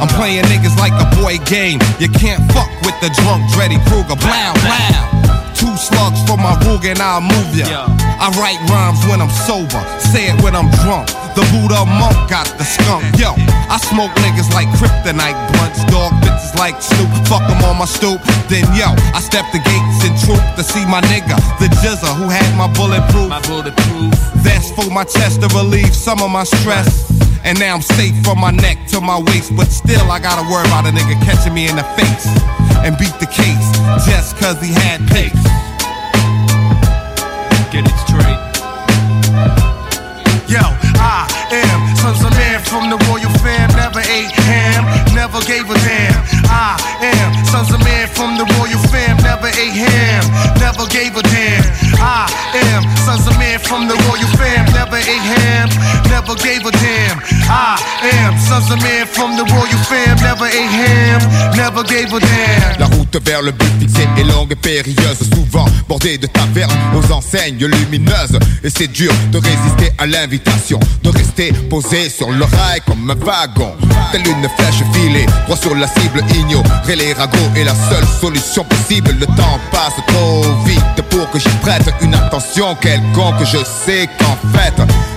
I'm 0.00 0.08
playing 0.18 0.44
niggas 0.52 0.76
like 0.78 0.94
a 0.96 1.08
boy 1.20 1.38
game. 1.44 1.80
You 1.98 2.08
can't 2.08 2.42
fuck 2.52 2.70
with 2.84 2.98
the 3.00 3.10
drunk 3.22 3.48
Dreddy 3.52 3.78
Kruger. 3.88 4.16
Blow, 4.16 4.52
blow. 4.60 5.45
Two 5.56 5.74
slugs 5.76 6.20
for 6.28 6.36
my 6.36 6.52
Ruger 6.68 6.92
and 6.92 7.00
I'll 7.00 7.20
move 7.20 7.56
ya. 7.56 7.88
I 8.20 8.28
write 8.36 8.60
rhymes 8.68 9.00
when 9.08 9.20
I'm 9.20 9.32
sober, 9.48 9.80
say 10.12 10.28
it 10.28 10.36
when 10.42 10.54
I'm 10.54 10.68
drunk. 10.84 11.08
The 11.32 11.44
Buddha 11.52 11.84
monk 11.84 12.16
got 12.28 12.44
the 12.60 12.64
skunk. 12.64 13.04
Yo, 13.16 13.32
I 13.72 13.76
smoke 13.80 14.12
niggas 14.20 14.52
like 14.52 14.68
kryptonite 14.76 15.36
blunts, 15.52 15.84
dog 15.92 16.12
bitches 16.20 16.54
like 16.58 16.80
Snoop. 16.80 17.08
Fuck 17.28 17.42
'em 17.48 17.64
on 17.64 17.78
my 17.78 17.84
stoop. 17.86 18.20
Then 18.48 18.64
yo, 18.76 18.92
I 19.16 19.20
step 19.20 19.44
the 19.52 19.60
gates 19.60 20.04
in 20.04 20.12
troop 20.24 20.44
to 20.56 20.62
see 20.62 20.84
my 20.84 21.00
nigga, 21.12 21.36
the 21.58 21.68
Jizza, 21.80 22.12
who 22.16 22.28
had 22.28 22.48
my 22.56 22.68
bulletproof. 22.68 23.28
My 23.28 23.40
bulletproof. 23.48 24.12
That's 24.44 24.70
for 24.72 24.90
my 24.90 25.04
chest 25.04 25.40
to 25.42 25.48
relieve 25.56 25.94
some 25.94 26.20
of 26.22 26.30
my 26.30 26.44
stress. 26.44 27.04
And 27.44 27.58
now 27.58 27.74
I'm 27.74 27.82
safe 27.82 28.14
from 28.24 28.40
my 28.40 28.50
neck 28.50 28.78
to 28.88 29.00
my 29.00 29.18
waist, 29.18 29.54
but 29.56 29.68
still 29.68 30.10
I 30.10 30.18
gotta 30.18 30.42
worry 30.50 30.66
about 30.66 30.86
a 30.86 30.90
nigga 30.90 31.14
catching 31.24 31.54
me 31.54 31.68
in 31.68 31.76
the 31.76 31.86
face 31.96 32.26
and 32.84 32.96
beat 32.98 33.14
the 33.18 33.26
case 33.26 33.66
just 34.06 34.36
cause 34.36 34.60
he 34.60 34.72
had 34.72 35.00
pace. 35.08 35.32
Get 37.72 37.84
it 37.86 37.98
straight. 38.06 38.40
Yo, 40.46 40.62
I 40.98 41.26
am 41.50 41.96
sons 41.96 42.22
of 42.22 42.30
man 42.32 42.60
from 42.62 42.90
the 42.90 42.98
royal 43.10 43.30
fam, 43.42 43.70
never 43.74 44.00
ate 44.00 44.30
ham, 44.46 44.84
never 45.14 45.40
gave 45.46 45.68
a 45.70 45.74
damn. 45.74 46.35
I 46.48 46.76
am 47.02 47.44
sons 47.44 47.72
of 47.72 47.80
man 47.84 48.08
from 48.08 48.36
the 48.36 48.44
royal 48.58 48.78
fam, 48.90 49.16
never 49.22 49.48
ate 49.48 49.74
ham, 49.74 50.22
never 50.58 50.86
gave 50.86 51.16
a 51.16 51.22
damn. 51.22 51.64
I 52.00 52.26
am 52.54 52.82
sons 53.04 53.26
of 53.26 53.38
man 53.38 53.58
from 53.58 53.88
the 53.88 53.94
royal 54.08 54.30
fam, 54.38 54.66
never 54.72 54.96
ate 54.96 55.26
ham, 55.36 55.68
never 56.10 56.34
gave 56.34 56.64
a 56.66 56.70
damn. 56.70 57.18
I 57.48 57.76
am 58.12 58.38
sons 58.38 58.70
of 58.70 58.82
man 58.82 59.06
from 59.06 59.36
the 59.36 59.44
royal 59.44 59.82
fam, 59.88 60.16
never 60.22 60.46
ate 60.46 60.70
ham, 60.70 61.20
never 61.56 61.82
gave 61.82 62.12
a 62.12 62.20
damn. 62.20 62.80
La 62.80 62.86
route 62.86 63.16
vers 63.24 63.42
le 63.42 63.52
but 63.52 63.72
fixé 63.80 64.08
est 64.18 64.24
longue 64.24 64.52
et 64.52 64.56
périlleuse, 64.56 65.18
souvent 65.34 65.66
bordée 65.88 66.18
de 66.18 66.26
tavernes 66.26 66.72
aux 66.94 67.12
enseignes 67.12 67.64
lumineuses. 67.64 68.38
Et 68.62 68.70
c'est 68.70 68.88
dur 68.88 69.12
de 69.32 69.38
résister 69.38 69.92
à 69.98 70.06
l'invitation, 70.06 70.80
de 71.02 71.10
rester 71.10 71.52
posé 71.70 72.08
sur 72.08 72.30
le 72.30 72.44
rail 72.44 72.80
comme 72.86 73.10
un 73.10 73.14
wagon. 73.14 73.74
Telle 74.12 74.26
une 74.26 74.48
flèche 74.56 74.82
filée, 74.92 75.26
droit 75.46 75.56
sur 75.56 75.74
la 75.74 75.86
cible, 75.86 76.22
ignorer 76.36 76.96
les 76.96 77.10
est 77.10 77.64
la 77.64 77.74
seule 77.74 78.06
solution 78.20 78.64
possible. 78.64 79.10
Le 79.18 79.26
temps 79.26 79.58
passe 79.70 79.96
trop 80.08 80.42
vite 80.64 81.02
pour 81.10 81.30
que 81.30 81.38
j'y 81.38 81.48
prête 81.62 81.88
une 82.00 82.14
attention 82.14 82.74
quelconque. 82.76 83.44
Je 83.44 83.58
sais 83.58 84.08
qu'en 84.18 84.36
fait, 84.56 84.74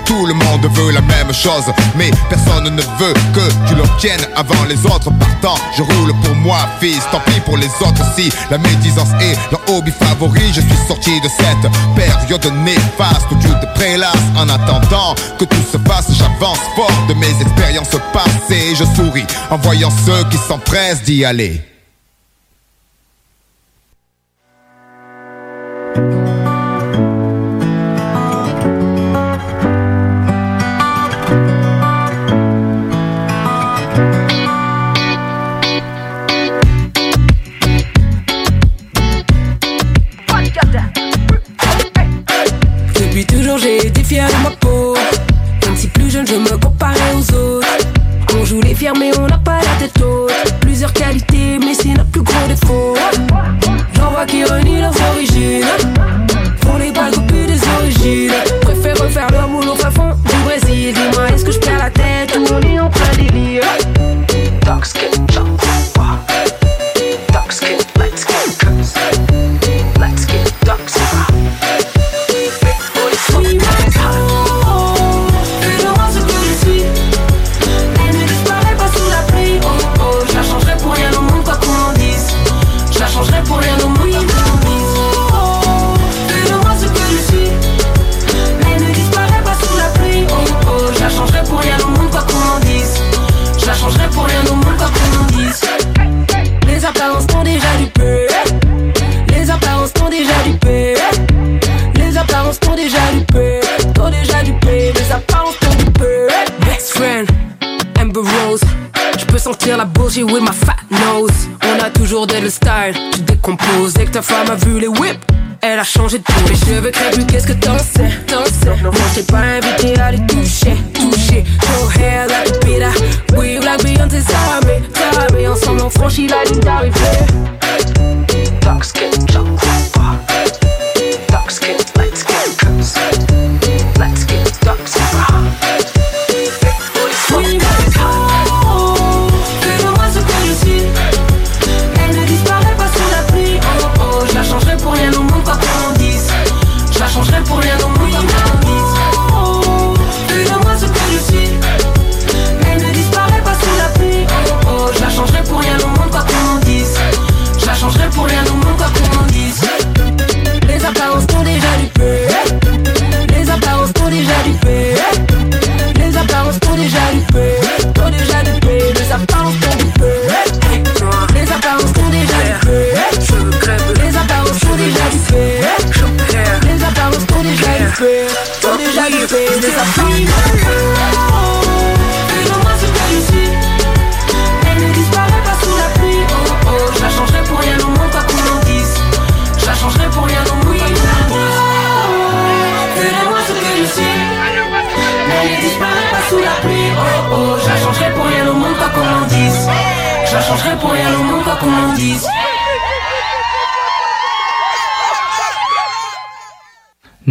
tout 0.10 0.26
le 0.26 0.34
monde 0.34 0.66
veut 0.74 0.92
la 0.92 1.02
même 1.02 1.32
chose, 1.32 1.66
mais 1.96 2.10
personne 2.30 2.64
ne 2.64 2.82
veut 2.82 3.14
que 3.36 3.68
tu 3.68 3.76
l'obtiennes 3.76 4.26
avant 4.36 4.66
les 4.68 4.84
autres. 4.88 5.12
Partant, 5.20 5.54
je 5.78 5.84
roule 5.84 6.14
pour 6.24 6.36
moi, 6.36 6.58
fils. 6.82 7.04
Tant 7.12 7.20
pis 7.20 7.40
pour 7.42 7.58
les 7.58 7.68
autres 7.68 8.04
si 8.18 8.32
la 8.50 8.58
médisance 8.58 9.12
est 9.22 9.38
leur 9.52 9.62
hobby 9.70 9.92
favori. 9.92 10.42
Je 10.48 10.62
suis 10.62 10.88
sorti 10.88 11.22
de 11.22 11.30
cette 11.30 11.72
période 11.96 12.54
néfaste 12.66 13.28
où 13.32 13.36
Dieu 13.36 13.52
te 13.62 13.68
prélasse. 13.78 14.26
En 14.36 14.50
attendant 14.50 15.14
que 15.38 15.46
tout 15.46 15.66
se 15.72 15.78
passe, 15.78 16.08
j'avance 16.12 16.60
fort 16.76 17.06
de 17.08 17.14
mes 17.14 17.42
expériences 17.42 17.96
passées. 18.12 18.74
Je 18.74 18.86
souris 18.96 19.28
en 19.52 19.58
voyant 19.58 19.92
ceux 20.06 20.24
qui 20.32 20.38
s'empressent 20.38 21.04
d'y 21.04 21.24
aller. 21.24 21.62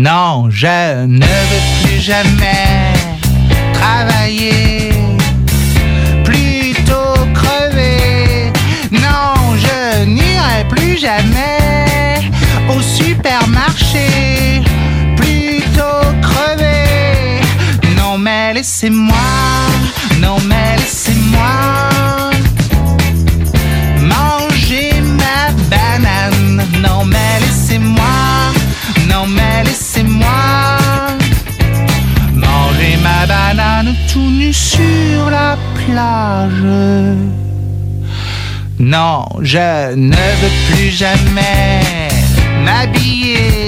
Non, 0.01 0.49
je 0.49 1.07
ne 1.07 1.27
veux 1.27 1.83
plus 1.83 2.01
jamais 2.01 2.93
travailler, 3.73 4.93
plutôt 6.23 7.27
crever. 7.35 8.53
Non, 8.93 9.57
je 9.57 10.05
n'irai 10.05 10.69
plus 10.69 10.99
jamais 10.99 12.31
au 12.69 12.81
supermarché, 12.81 14.63
plutôt 15.17 16.07
crever. 16.23 17.41
Non, 17.97 18.19
mais 18.19 18.55
laissez-moi, 18.55 19.17
non, 20.21 20.37
mais 20.47 20.77
laissez-moi 20.77 21.91
manger 24.03 24.93
ma 25.01 25.51
banane. 25.69 26.65
Non, 26.85 27.05
mais 27.05 27.41
laissez-moi, 27.41 28.05
non, 29.09 29.27
mais 29.27 29.65
laissez-moi 29.65 29.88
ma 33.03 33.27
banane 33.27 33.95
tout 34.13 34.31
nu 34.31 34.53
sur 34.53 35.31
la 35.31 35.57
plage. 35.75 36.65
Non, 38.79 39.25
je 39.41 39.95
ne 39.95 40.15
veux 40.15 40.55
plus 40.69 40.91
jamais 40.91 41.83
m'habiller. 42.65 43.68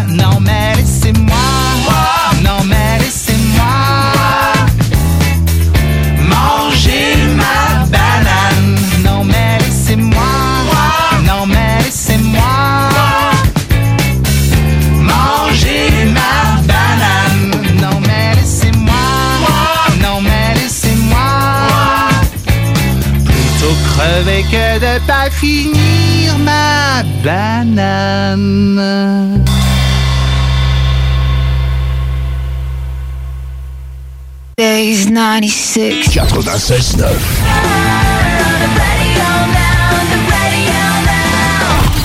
Finir 25.41 26.37
ma 26.37 27.01
banane. 27.23 28.91
Days 34.55 35.09
96. 35.09 36.13
96.9. 36.13 37.01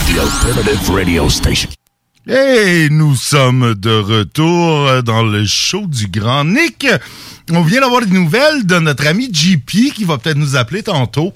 The 0.06 0.20
Alternative 0.20 0.88
Radio 0.88 1.28
Station. 1.28 1.70
Et 2.28 2.88
nous 2.90 3.14
sommes 3.14 3.74
de 3.76 3.90
retour 4.00 5.02
dans 5.04 5.22
le 5.22 5.44
show 5.46 5.86
du 5.86 6.08
Grand 6.08 6.44
Nick. 6.44 6.84
On 7.52 7.62
vient 7.62 7.80
d'avoir 7.82 8.04
des 8.04 8.10
nouvelles 8.12 8.66
de 8.66 8.80
notre 8.80 9.06
ami 9.06 9.30
JP 9.32 9.92
qui 9.94 10.02
va 10.04 10.18
peut-être 10.18 10.36
nous 10.36 10.56
appeler 10.56 10.82
tantôt. 10.82 11.32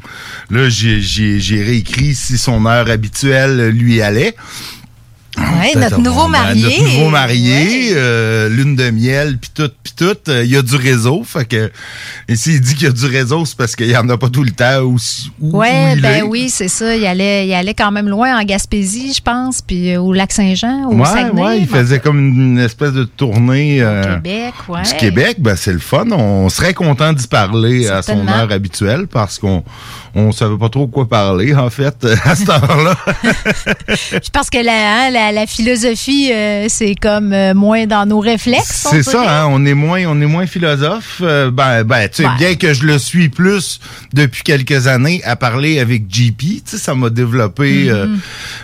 Là, 0.51 0.69
j'ai- 0.69 1.63
réécrit 1.63 2.17
si 2.17 2.37
son 2.37 2.67
heure 2.67 2.91
habituelle 2.91 3.69
lui 3.69 4.03
allait. 4.03 4.35
Ouais, 5.41 5.73
Peut-être 5.73 5.91
notre 5.91 5.99
nouveau 6.01 6.29
marié. 6.29 6.63
Notre 6.63 6.83
nouveau 6.95 7.09
marié, 7.11 7.91
euh, 7.95 8.49
lune 8.49 8.77
de 8.77 8.91
miel, 8.91 9.39
puis 9.39 9.51
tout, 9.55 9.71
puis 9.83 9.93
tout. 9.97 10.17
euh, 10.29 10.45
Il 10.45 10.51
y 10.51 10.57
a 10.57 10.63
du 10.63 10.77
réseau, 10.77 11.23
fait 11.25 11.45
que... 11.45 11.71
Et 12.29 12.37
s'il 12.37 12.61
dit 12.61 12.75
qu'il 12.75 12.85
y 12.85 12.91
a 12.91 12.93
du 12.93 13.07
réseau, 13.07 13.45
c'est 13.45 13.57
parce 13.57 13.75
qu'il 13.77 13.89
y 13.91 13.97
en 13.97 14.09
a 14.09 14.17
pas 14.17 14.29
tout 14.29 14.43
le 14.45 14.51
temps 14.53 14.81
où, 14.83 14.97
où- 15.41 15.57
Ouais, 15.59 15.95
où 15.97 16.01
ben 16.01 16.15
est. 16.19 16.23
oui, 16.23 16.49
c'est 16.51 16.69
ça. 16.69 16.95
Il 16.95 17.05
allait, 17.07 17.47
il 17.47 17.53
allait 17.55 17.75
quand 17.75 17.91
même 17.91 18.09
loin 18.09 18.39
en 18.39 18.45
Gaspésie, 18.45 19.13
je 19.15 19.21
pense, 19.23 19.61
puis 19.63 19.93
euh, 19.95 20.01
au 20.01 20.13
Lac-Saint-Jean, 20.13 20.87
au 20.91 20.95
Ouais, 20.95 21.05
Saguenay. 21.07 21.43
ouais, 21.43 21.59
il 21.61 21.67
faisait 21.69 21.99
comme 22.01 22.19
une 22.19 22.59
espèce 22.59 22.93
de 22.93 23.05
tournée 23.05 23.83
euh, 23.83 24.15
Québec, 24.17 24.55
ouais. 24.69 24.83
du 24.83 24.95
Québec. 24.95 25.37
Ben, 25.41 25.57
c'est 25.57 25.73
le 25.73 25.79
fun. 25.79 26.07
On 26.13 26.49
serait 26.49 26.75
content 26.75 27.13
d'y 27.13 27.27
parler 27.27 27.89
à 27.89 28.03
son 28.03 28.27
heure 28.29 28.51
habituelle 28.53 29.07
parce 29.07 29.39
qu'on 29.39 29.65
on 30.15 30.33
savait 30.33 30.57
pas 30.59 30.69
trop 30.69 30.87
quoi 30.87 31.09
parler, 31.09 31.55
en 31.55 31.71
fait, 31.71 32.07
à 32.25 32.35
cette 32.35 32.49
heure-là. 32.49 32.97
Puis 33.87 34.31
parce 34.33 34.51
que 34.51 34.59
la, 34.59 34.73
hein, 35.07 35.11
la, 35.11 35.30
la 35.33 35.47
philosophie, 35.47 36.31
euh, 36.33 36.67
c'est 36.69 36.95
comme 36.95 37.33
euh, 37.33 37.55
moins 37.55 37.87
dans 37.87 38.07
nos 38.07 38.21
réflexes. 38.21 38.87
C'est 38.91 39.03
ça, 39.03 39.43
hein, 39.45 39.49
on 39.51 39.65
est 39.67 39.75
moins, 39.75 40.05
on 40.07 40.21
est 40.21 40.27
moins 40.27 40.47
philosophe. 40.47 41.21
Euh, 41.23 41.51
ben, 41.51 41.85
ben, 41.85 42.09
tu 42.09 42.23
sais, 42.23 42.27
Ouais. 42.29 42.37
bien 42.39 42.55
que 42.55 42.73
je 42.75 42.85
le 42.85 42.99
suis 42.99 43.29
plus 43.29 43.81
depuis 44.13 44.43
quelques 44.43 44.87
années 44.87 45.21
à 45.25 45.37
parler 45.37 45.79
avec 45.81 46.05
JP, 46.13 46.39
tu 46.39 46.63
sais, 46.67 46.79
ça 46.79 46.95
m'a 46.95 47.11
développé 47.11 47.91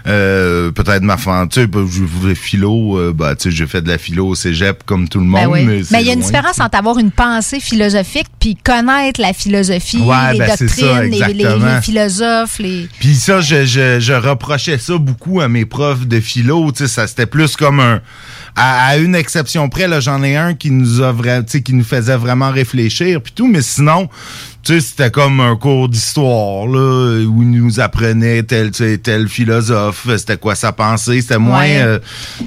euh, 0.07 0.71
peut-être 0.73 1.03
ma 1.03 1.17
fan. 1.17 1.49
Tu 1.49 1.61
sais, 1.63 2.35
philo, 2.35 3.13
ben, 3.15 3.35
tu 3.35 3.51
sais, 3.51 3.57
j'ai 3.57 3.67
fait 3.67 3.83
de 3.83 3.89
la 3.89 3.99
philo 3.99 4.29
au 4.29 4.35
cégep 4.35 4.83
comme 4.85 5.09
tout 5.09 5.19
le 5.21 5.25
monde, 5.27 5.41
Ben 5.43 5.49
oui. 5.51 5.85
mais 5.91 6.01
il 6.01 6.07
y 6.07 6.11
a 6.11 6.13
une 6.13 6.21
loin. 6.21 6.29
différence 6.29 6.61
entre 6.61 6.77
avoir 6.79 6.99
une 6.99 7.11
pensée 7.11 7.61
philosophique 7.61 8.27
puis 8.41 8.57
connaître 8.57 9.21
la 9.21 9.33
philosophie, 9.33 9.99
Ouais, 9.99 10.33
les 10.33 10.39
ben, 10.39 10.49
ça, 10.57 10.65
doctrines, 10.65 11.01
les- 11.03 11.09
les, 11.11 11.17
exactement. 11.45 11.75
les 11.77 11.83
philosophes, 11.83 12.59
les. 12.59 12.89
Puis 13.01 13.15
ça, 13.15 13.41
je, 13.41 13.65
je, 13.65 14.01
je 14.01 14.13
reprochais 14.13 14.79
ça 14.79 14.97
beaucoup 14.99 15.41
à 15.41 15.49
mes 15.49 15.65
profs 15.65 16.07
de 16.07 16.21
philo. 16.21 16.56
Ça 16.87 17.07
c'était 17.07 17.27
plus 17.27 17.57
comme 17.57 17.81
un. 17.81 18.01
À, 18.59 18.87
à 18.87 18.97
une 18.97 19.15
exception 19.15 19.69
près, 19.69 19.87
là, 19.87 20.01
j'en 20.01 20.23
ai 20.23 20.35
un 20.35 20.55
qui 20.55 20.71
nous 20.71 21.03
a 21.03 21.13
vra- 21.13 21.45
qui 21.63 21.75
nous 21.75 21.85
faisait 21.85 22.17
vraiment 22.17 22.51
réfléchir 22.51 23.21
puis 23.21 23.33
tout, 23.37 23.47
mais 23.47 23.61
sinon, 23.61 24.09
tu 24.63 24.73
sais, 24.73 24.81
c'était 24.81 25.11
comme 25.11 25.41
un 25.41 25.57
cours 25.57 25.91
d'histoire 25.91 26.67
là 26.67 27.23
où 27.27 27.43
il 27.43 27.51
nous 27.51 27.81
apprenait 27.81 28.43
tel, 28.45 28.71
tel 28.71 29.29
philosophe, 29.29 30.07
c'était 30.17 30.39
quoi 30.39 30.55
sa 30.55 30.73
pensée, 30.73 31.21
c'était 31.21 31.37
moins. 31.37 31.61
Ouais. 31.61 31.83
euh, 31.83 31.99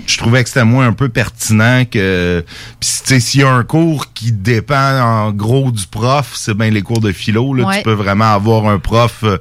je 0.08 0.18
trouvais 0.18 0.42
que 0.42 0.50
c'était 0.50 0.66
moins 0.66 0.88
un 0.88 0.94
peu 0.94 1.10
pertinent 1.10 1.84
que. 1.86 2.44
Puis 2.80 2.90
tu 3.06 3.22
s'il 3.22 3.42
y 3.42 3.44
a 3.44 3.52
un 3.54 3.64
cours 3.64 4.12
qui 4.14 4.32
dépend 4.32 5.00
en 5.02 5.32
gros 5.32 5.70
du 5.72 5.86
prof, 5.86 6.32
c'est 6.34 6.56
bien 6.56 6.72
les 6.72 6.82
cours 6.82 7.02
de 7.02 7.12
philo. 7.12 7.54
Là, 7.54 7.66
Ouais. 7.66 7.78
tu 7.78 7.84
peux 7.84 7.94
vraiment 7.94 8.34
avoir 8.34 8.66
un 8.68 8.80
prof. 8.80 9.20
euh, 9.24 9.38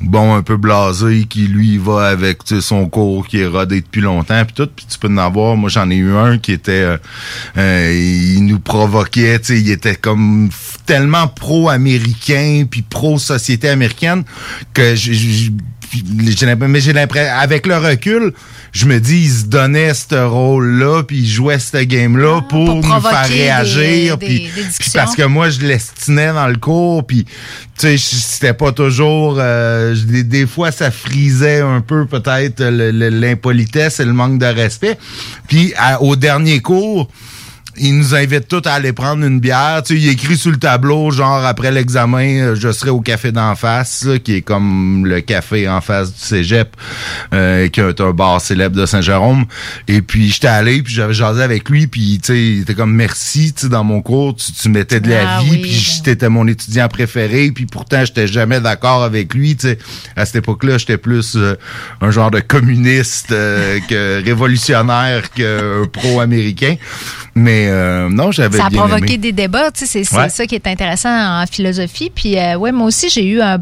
bon, 0.00 0.34
un 0.34 0.42
peu 0.42 0.56
blasé, 0.56 1.24
qui 1.28 1.48
lui 1.48 1.78
va 1.78 2.08
avec 2.08 2.38
son 2.60 2.88
cours 2.88 3.26
qui 3.26 3.40
est 3.40 3.46
rodé 3.46 3.80
depuis 3.80 4.00
longtemps, 4.00 4.44
puis 4.44 4.54
tout, 4.54 4.68
puis 4.74 4.86
tu 4.88 4.98
peux 4.98 5.08
en 5.08 5.16
avoir. 5.18 5.56
Moi, 5.56 5.70
j'en 5.70 5.90
ai 5.90 5.96
eu 5.96 6.14
un 6.14 6.38
qui 6.38 6.52
était, 6.52 6.72
euh, 6.72 6.96
euh, 7.56 8.32
il 8.36 8.44
nous 8.46 8.60
provoquait, 8.60 9.38
tu 9.40 9.46
sais, 9.46 9.60
il 9.60 9.70
était 9.70 9.96
comme 9.96 10.50
tellement 10.86 11.28
pro-américain, 11.28 12.64
puis 12.70 12.82
pro-société 12.82 13.68
américaine, 13.68 14.24
que 14.72 14.94
l'impression- 14.94 15.52
mais 16.68 16.80
j'ai 16.80 16.92
l'impression, 16.92 17.32
avec 17.38 17.66
le 17.66 17.76
recul, 17.76 18.32
je 18.72 18.86
me 18.86 18.98
dis, 19.00 19.22
il 19.24 19.30
se 19.30 19.44
donnait 19.46 19.92
ce 19.94 20.14
rôle-là, 20.14 21.02
puis 21.02 21.18
il 21.20 21.26
jouait 21.28 21.58
ce 21.58 21.78
game-là 21.78 22.42
pour, 22.48 22.74
nous 22.76 22.82
faire 22.82 23.26
réagir, 23.26 24.18
des- 24.18 24.26
puis 24.26 24.38
des 24.40 24.48
puis 24.50 24.64
discussions. 24.64 25.00
parce 25.00 25.14
que 25.16 25.22
moi, 25.22 25.48
je 25.50 25.60
l'estinais 25.60 26.32
dans 26.32 26.48
le 26.48 26.56
cours, 26.56 27.06
puis 27.06 27.24
tu 27.24 27.32
sais, 27.76 27.96
c'était 27.98 28.54
pas 28.54 28.72
toujours... 28.72 29.36
euh, 29.38 29.94
des, 30.06 30.46
fois, 30.46 30.72
ça 30.72 30.90
frisait 30.90 31.60
un 31.60 31.80
peu 31.80 32.06
peut-être 32.06 32.62
l'impolitesse 32.64 34.00
et 34.00 34.04
le 34.04 34.12
manque 34.12 34.38
de 34.38 34.46
respect. 34.46 34.98
Puis 35.48 35.72
à- 35.76 36.02
au 36.02 36.16
dernier 36.16 36.60
cours, 36.60 37.08
il 37.80 37.96
nous 37.96 38.14
invite 38.14 38.48
tous 38.48 38.62
à 38.66 38.74
aller 38.74 38.92
prendre 38.92 39.24
une 39.24 39.40
bière. 39.40 39.82
Tu 39.84 39.94
sais, 39.94 40.00
il 40.00 40.08
écrit 40.08 40.36
sur 40.36 40.50
le 40.50 40.56
tableau, 40.56 41.10
genre, 41.10 41.44
après 41.44 41.70
l'examen, 41.70 42.40
euh, 42.40 42.54
je 42.54 42.72
serai 42.72 42.90
au 42.90 43.00
café 43.00 43.32
d'en 43.32 43.54
face, 43.54 44.04
là, 44.04 44.18
qui 44.18 44.34
est 44.34 44.42
comme 44.42 45.06
le 45.06 45.20
café 45.20 45.68
en 45.68 45.80
face 45.80 46.12
du 46.12 46.20
cégep, 46.20 46.76
euh, 47.32 47.68
qui 47.68 47.80
est 47.80 48.00
un 48.00 48.10
bar 48.10 48.40
célèbre 48.40 48.76
de 48.76 48.86
Saint-Jérôme. 48.86 49.44
Et 49.86 50.02
puis, 50.02 50.30
j'étais 50.30 50.48
allé, 50.48 50.82
puis 50.82 50.94
j'avais 50.94 51.14
jasé 51.14 51.42
avec 51.42 51.68
lui, 51.68 51.86
puis, 51.86 52.20
tu 52.22 52.32
sais, 52.32 52.40
il 52.40 52.60
était 52.62 52.74
comme, 52.74 52.94
merci, 52.94 53.52
tu 53.52 53.62
sais, 53.62 53.68
dans 53.68 53.84
mon 53.84 54.02
cours, 54.02 54.34
tu, 54.36 54.52
tu 54.52 54.68
mettais 54.68 55.00
de 55.00 55.10
la 55.10 55.36
Ah 55.36 55.42
vie, 55.42 55.50
oui, 55.50 55.58
puis 55.62 56.00
t'étais 56.04 56.28
mon 56.28 56.46
étudiant 56.46 56.88
préféré, 56.88 57.50
puis 57.50 57.66
pourtant, 57.66 58.04
j'étais 58.04 58.26
jamais 58.26 58.60
d'accord 58.60 59.02
avec 59.02 59.34
lui, 59.34 59.56
tu 59.56 59.68
sais. 59.68 59.78
À 60.16 60.26
cette 60.26 60.36
époque-là, 60.36 60.78
j'étais 60.78 60.98
plus 60.98 61.36
euh, 61.36 61.56
un 62.00 62.10
genre 62.10 62.30
de 62.30 62.40
communiste 62.40 63.32
euh, 63.32 63.78
que 63.88 64.24
révolutionnaire 64.24 65.30
que 65.30 65.84
pro-américain. 65.86 66.76
Mais 67.34 67.67
euh, 67.68 68.08
non, 68.08 68.32
j'avais 68.32 68.58
Ça 68.58 68.66
a 68.66 68.70
bien 68.70 68.80
provoqué 68.80 69.14
aimé. 69.14 69.18
des 69.18 69.32
débats, 69.32 69.70
tu 69.70 69.86
sais, 69.86 70.04
c'est 70.04 70.16
Ouais. 70.16 70.28
ça 70.28 70.46
qui 70.46 70.54
est 70.54 70.66
intéressant 70.66 71.08
en 71.42 71.44
philosophie. 71.46 72.10
Puis 72.14 72.38
euh, 72.38 72.56
ouais, 72.56 72.72
moi 72.72 72.86
aussi 72.88 73.08
j'ai 73.08 73.24
eu 73.26 73.40
un, 73.40 73.58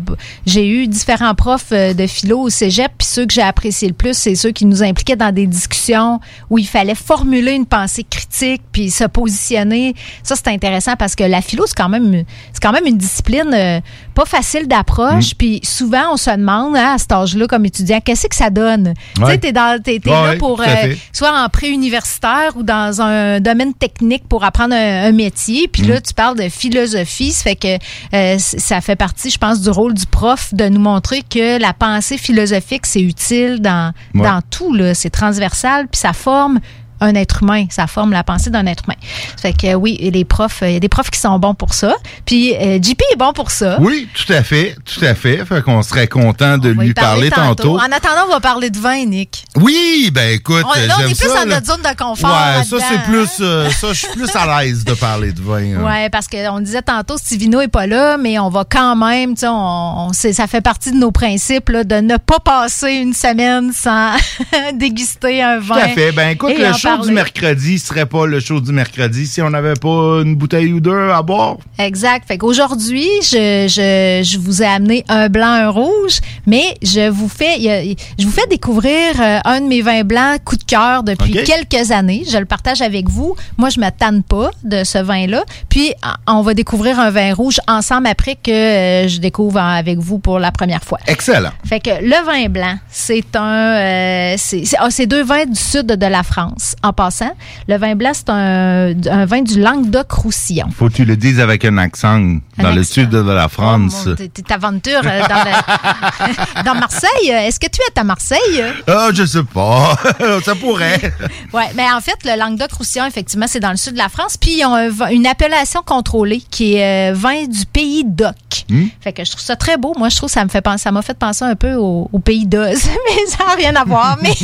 j'ai 0.47 0.67
eu 0.69 0.87
différents 0.87 1.35
profs 1.35 1.73
euh, 1.73 1.93
de 1.95 2.07
philo 2.07 2.41
au 2.41 2.49
cégep, 2.51 2.91
puis 2.99 3.07
ceux 3.07 3.27
que 3.27 3.33
j'ai 3.35 3.43
apprécié 3.43 3.89
le 3.89 3.95
plus, 3.95 4.15
c'est 4.17 4.35
ceux 4.35 4.51
qui 4.53 4.65
nous 4.67 4.83
impliquaient 4.83 5.17
dans 5.17 5.33
des 5.35 5.47
discussions 5.47 6.21
où 6.51 6.59
il 6.59 6.67
fallait 6.67 6.95
formuler 6.95 7.53
une 7.53 7.67
pensée 7.67 8.05
critique 8.09 8.63
puis 8.73 8.91
se 8.91 9.05
positionner. 9.05 9.95
Ça 10.23 10.35
c'est 10.37 10.49
intéressant 10.49 10.97
parce 10.97 11.15
que 11.15 11.25
la 11.25 11.43
philo 11.43 11.65
c'est 11.67 11.77
quand 11.77 11.89
même 11.89 12.25
c'est 12.53 12.63
quand 12.63 12.73
même 12.73 12.87
une 12.87 12.99
discipline 12.99 13.51
euh, 13.53 13.81
pas 14.17 14.25
facile 14.25 14.67
d'approche, 14.67 15.33
Mm. 15.33 15.37
puis 15.39 15.61
souvent 15.63 16.13
on 16.15 16.17
se 16.17 16.31
demande 16.31 16.75
hein, 16.77 16.95
à 16.95 16.99
cet 16.99 17.13
âge-là 17.13 17.47
comme 17.47 17.65
étudiant 17.67 18.01
qu'est-ce 18.01 18.27
que 18.27 18.35
ça 18.35 18.51
donne? 18.51 18.95
Tu 19.15 19.25
sais 19.27 19.39
t'es 19.39 19.53
dans 19.53 19.81
t'es, 19.81 20.01
t'es 20.01 20.11
Ouais, 20.11 20.33
là 20.33 20.37
pour 20.37 20.61
euh, 20.61 20.65
soit 21.13 21.31
en 21.39 21.49
pré-universitaire 21.51 22.57
ou 22.57 22.63
dans 22.63 23.01
un 23.03 23.41
domaine 23.41 23.75
technique 23.75 24.27
pour 24.29 24.43
apprendre 24.43 24.75
un, 24.75 25.05
un 25.09 25.13
métier. 25.13 25.69
Puis 25.69 25.83
Mm. 25.83 25.89
là, 25.89 26.01
tu 26.01 26.15
parles 26.15 26.37
de 26.39 26.49
philosophie. 26.49 27.31
Ça 27.33 27.43
fait 27.45 27.57
que 27.57 27.77
euh, 28.15 28.37
ça 28.39 28.81
fait 28.81 28.97
partie, 28.97 29.31
je 29.31 29.39
pense, 29.39 29.61
du 29.61 29.69
rôle 29.71 29.93
du 29.95 30.07
prof 30.07 30.53
de 30.55 30.69
nous 30.69 30.81
montrer 30.81 31.23
que 31.23 31.61
la 31.61 31.73
pensée 31.75 32.17
philosophique, 32.19 32.87
c'est 32.87 33.03
utile 33.03 33.61
dans, 33.61 33.93
Ouais. 34.15 34.23
dans 34.23 34.41
tout. 34.51 34.73
là. 34.73 34.95
C'est 34.95 35.11
transversal, 35.11 35.87
puis 35.89 36.01
ça 36.01 36.13
forme 36.15 36.59
un 37.01 37.15
être 37.15 37.43
humain. 37.43 37.67
Ça 37.71 37.87
forme 37.87 38.13
la 38.13 38.25
pensée 38.25 38.51
d'un 38.51 38.67
être 38.67 38.85
humain. 38.87 38.97
Ça 39.37 39.43
fait 39.43 39.53
que 39.53 39.75
oui, 39.75 39.97
et 40.01 40.11
les 40.11 40.25
profs, 40.25 40.63
euh, 40.63 40.69
il 40.69 40.75
y 40.75 40.77
a 40.77 40.81
des 40.81 40.89
profs 40.89 41.11
qui 41.11 41.19
sont 41.21 41.39
bons 41.39 41.55
pour 41.55 41.75
ça. 41.75 41.95
Puis 42.25 42.55
euh, 42.55 42.79
JP 42.83 43.01
est 43.13 43.17
bon 43.17 43.33
pour 43.33 43.51
ça. 43.51 43.77
Oui, 43.81 44.09
tout 44.15 44.33
à 44.33 44.43
fait, 44.43 44.77
tout 44.85 45.05
à 45.05 45.15
fait. 45.15 45.45
Fait 45.45 45.63
qu'on 45.63 45.83
serait 45.83 46.09
content 46.09 46.59
de 46.59 46.75
On 46.77 46.81
lui 46.81 46.95
parler 46.95 47.31
tantôt. 47.31 47.77
En 47.79 47.93
attendant, 47.93 48.25
on 48.29 48.33
va 48.33 48.41
parler 48.41 48.71
de 48.71 48.79
vin, 48.79 49.05
Nick. 49.05 49.45
Oui, 49.57 50.11
ben 50.13 50.31
écoute, 50.35 50.65
On, 50.65 50.87
là, 50.87 50.97
on 50.99 51.03
est 51.03 51.19
plus 51.21 51.29
ça, 51.29 51.45
dans 51.45 51.51
notre 51.55 51.67
zone 51.67 51.83
de 51.83 51.97
confort. 51.97 52.31
Ouais, 52.31 52.65
ça 52.65 52.77
c'est 52.89 52.97
hein. 52.97 53.03
plus, 53.07 53.29
euh, 53.41 53.71
ça 53.71 53.89
je 53.93 53.99
suis 53.99 54.09
plus 54.09 54.35
à 54.35 54.63
l'aise 54.65 54.85
de 54.85 54.95
parler 54.95 55.33
de 55.33 55.41
vin. 55.41 55.77
hein. 55.79 55.85
Ouais, 55.85 56.11
parce 56.11 56.27
qu'on 56.29 56.61
disait 56.61 56.83
tantôt, 56.83 57.17
Stivino 57.19 57.61
est 57.61 57.69
pas 57.69 57.87
là, 57.87 58.17
mais 58.19 58.39
on 58.39 58.49
va 58.49 58.65
quand 58.69 58.97
même, 58.97 59.35
tu 59.35 59.41
sais, 59.41 59.49
on, 59.49 60.09
on- 60.09 60.13
c'est- 60.13 60.33
ça 60.33 60.47
fait 60.47 60.61
partie 60.61 60.93
de 60.93 60.97
nos 60.97 61.11
principes 61.11 61.69
là, 61.69 61.85
de 61.85 61.97
ne 61.97 62.17
pas 62.17 62.39
passer 62.41 62.93
une 62.93 63.13
semaine 63.15 63.73
sans 63.73 64.13
déguster 64.75 65.43
un 65.43 65.59
Tout 65.59 65.67
vin. 65.67 65.77
à 65.77 65.89
fait. 65.89 66.13
Ben 66.13 66.31
écoute, 66.31 66.53
le 66.59 66.73
show 66.91 66.97
parler. 66.97 67.09
du 67.09 67.15
mercredi 67.15 67.79
serait 67.79 68.07
pas 68.07 68.27
le 68.27 68.41
show 68.41 68.61
du 68.61 68.73
mercredi 68.73 69.27
si 69.27 69.43
on 69.43 69.51
n'avait 69.51 69.75
pas 69.75 70.21
une 70.23 70.35
bouteille 70.37 70.73
ou 70.73 70.81
deux 70.81 71.11
à 71.11 71.23
boire. 71.23 71.57
Exact. 71.79 72.27
Fait 72.27 72.39
qu'aujourd'hui, 72.39 73.09
je, 73.23 73.67
je, 73.69 74.23
je 74.25 74.39
vous 74.39 74.63
ai 74.63 74.67
amené 74.67 75.05
un 75.09 75.29
blanc, 75.29 75.47
un 75.47 75.69
rouge, 75.71 76.21
mais 76.47 76.75
je 76.83 77.09
vous 77.09 77.29
fais, 77.29 77.97
je 78.19 78.25
vous 78.25 78.31
fais 78.33 78.47
découvrir 78.49 79.21
euh, 79.21 79.39
un 79.45 79.61
de 79.61 79.67
mes 79.67 79.83
vins 79.83 80.05
blancs 80.05 80.43
coup 80.45 80.57
de 80.57 80.65
cœur 80.65 81.03
depuis 81.03 81.33
quelques 81.45 81.91
années. 81.91 82.25
Je 82.31 82.39
le 82.39 82.45
partage 82.47 82.81
avec 82.83 83.09
vous. 83.09 83.37
Moi, 83.59 83.69
je 83.71 83.81
me 83.81 83.91
tanne 83.91 84.23
pas 84.23 84.51
de 84.65 84.85
ce 84.85 84.99
vin-là. 84.99 85.45
Puis, 85.69 85.93
en- 86.27 86.39
on 86.39 86.43
va 86.43 86.55
découvrir 86.55 86.99
un 87.01 87.11
vin 87.11 87.35
rouge 87.35 87.61
ensemble 87.69 88.07
après 88.07 88.37
que 88.37 88.51
euh, 88.51 89.09
je 89.09 89.19
découvre 89.19 89.59
avec 89.61 89.99
vous 89.99 90.19
pour 90.19 90.39
la 90.39 90.51
première 90.53 90.83
fois. 90.85 90.99
Excellent. 91.07 91.51
Fait 91.65 91.81
que 91.81 91.91
le 92.03 92.25
vin 92.25 92.49
blanc, 92.49 92.77
c'est 92.91 93.35
un, 93.37 93.43
euh, 93.77 94.35
c'est 94.39 94.65
c'est- 94.65 94.77
ah, 94.79 94.89
c'est 94.91 95.07
deux 95.07 95.23
vins 95.25 95.45
du 95.47 95.59
sud 95.61 95.87
de 95.87 96.07
la 96.07 96.23
France. 96.23 96.76
En 96.83 96.93
passant, 96.93 97.31
le 97.69 97.77
vin 97.79 97.95
blanc, 97.97 98.13
c'est 98.15 98.29
un, 98.31 98.93
un 99.11 99.25
vin 99.27 99.43
du 99.43 99.61
Languedoc-Roussillon. 99.61 100.69
Faut 100.77 100.89
que 100.89 100.95
tu 100.95 101.05
le 101.05 101.17
dises 101.17 101.41
avec 101.41 101.65
un 101.65 101.79
accent 101.79 102.19
dans 102.59 102.71
le 102.73 102.81
accent. 102.81 102.93
sud 102.95 103.11
de 103.11 103.19
la 103.19 103.49
France. 103.49 104.07
Mon- 104.07 104.15
T'es 104.15 104.53
aventure 104.53 105.01
euh, 105.05 105.23
dans, 105.29 105.45
le- 105.45 106.63
dans 106.65 106.75
Marseille. 106.75 107.29
Est-ce 107.31 107.59
que 107.59 107.67
tu 107.67 107.81
es 107.81 107.99
à 108.01 108.05
Marseille? 108.05 108.63
Ah, 108.87 109.09
je 109.13 109.25
sais 109.25 109.43
pas. 109.43 109.97
Ça 110.45 110.55
pourrait. 110.55 111.13
Oui, 111.53 111.63
mais 111.77 111.91
en 111.93 112.01
fait, 112.01 112.17
le 112.25 112.39
Languedoc-Roussillon, 112.39 113.07
effectivement, 113.07 113.47
c'est 113.49 113.61
dans 113.61 113.71
le 113.71 113.77
sud 113.77 113.95
de 113.95 113.99
la 113.99 114.09
France. 114.09 114.37
Puis, 114.37 114.59
ils 114.61 114.65
ont 114.65 114.75
un 114.75 114.87
une 115.11 115.27
appellation 115.27 115.83
contrôlée 115.85 116.43
qui 116.51 116.75
est 116.75 117.11
euh, 117.11 117.15
vin 117.15 117.45
du 117.47 117.67
pays 117.67 118.05
d'Oc. 118.05 118.35
Hmm? 118.69 118.85
Fait 119.01 119.13
que 119.13 119.25
je 119.25 119.31
trouve 119.33 119.43
ça 119.43 119.57
très 119.57 119.77
beau. 119.77 119.95
Moi, 119.99 120.09
je 120.09 120.17
trouve 120.17 120.29
que 120.29 120.33
ça 120.35 120.45
me 120.45 120.49
fait 120.51 120.61
penser, 120.61 120.85
ça 120.85 120.93
m'a 120.93 121.03
fait 121.03 121.17
penser 121.19 121.45
un 121.45 121.55
peu 121.57 121.75
au, 121.75 122.09
au 122.13 122.19
pays 122.19 122.47
d'Oz, 122.47 122.79
mais 123.09 123.27
ça 123.27 123.45
n'a 123.47 123.55
rien 123.55 123.75
à 123.77 123.85
voir. 123.85 124.19
Mais 124.23 124.35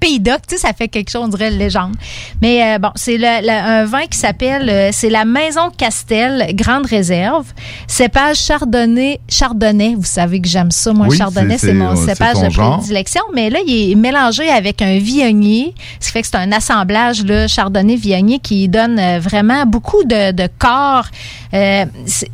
pays 0.00 0.20
d'Oc, 0.20 0.40
tu 0.48 0.56
sais, 0.56 0.60
ça 0.62 0.72
fait 0.72 0.88
quelque 0.88 1.10
chose, 1.10 1.34
légende. 1.44 1.94
Mais 2.42 2.62
euh, 2.74 2.78
bon, 2.78 2.90
c'est 2.94 3.18
un 3.24 3.84
vin 3.84 4.06
qui 4.10 4.18
s'appelle, 4.18 4.68
euh, 4.68 4.90
c'est 4.92 5.10
la 5.10 5.24
Maison 5.24 5.70
Castel 5.76 6.54
Grande 6.54 6.86
Réserve, 6.86 7.46
cépage 7.86 8.38
chardonnay, 8.38 9.20
chardonnay. 9.28 9.94
Vous 9.96 10.04
savez 10.04 10.40
que 10.40 10.48
j'aime 10.48 10.70
ça, 10.70 10.92
moi, 10.92 11.06
Oui, 11.08 11.16
chardonnay, 11.16 11.58
c'est- 11.58 11.72
mon 11.72 11.96
c'est 11.96 12.14
cépage 12.14 12.36
de 12.40 12.48
prédilection. 12.54 13.22
Mais 13.34 13.50
là, 13.50 13.58
il 13.66 13.92
est 13.92 13.94
mélangé 13.94 14.48
avec 14.48 14.82
un 14.82 14.98
viognier, 14.98 15.74
ce 16.00 16.06
qui 16.06 16.12
fait 16.12 16.22
que 16.22 16.28
c'est 16.28 16.36
un 16.36 16.52
assemblage 16.52 17.24
là, 17.24 17.46
chardonnay-viognier 17.48 18.38
qui 18.40 18.68
donne 18.68 18.98
euh, 18.98 19.18
vraiment 19.20 19.64
beaucoup 19.66 20.04
de, 20.04 20.32
de 20.32 20.48
corps. 20.58 21.06
Euh, 21.54 21.84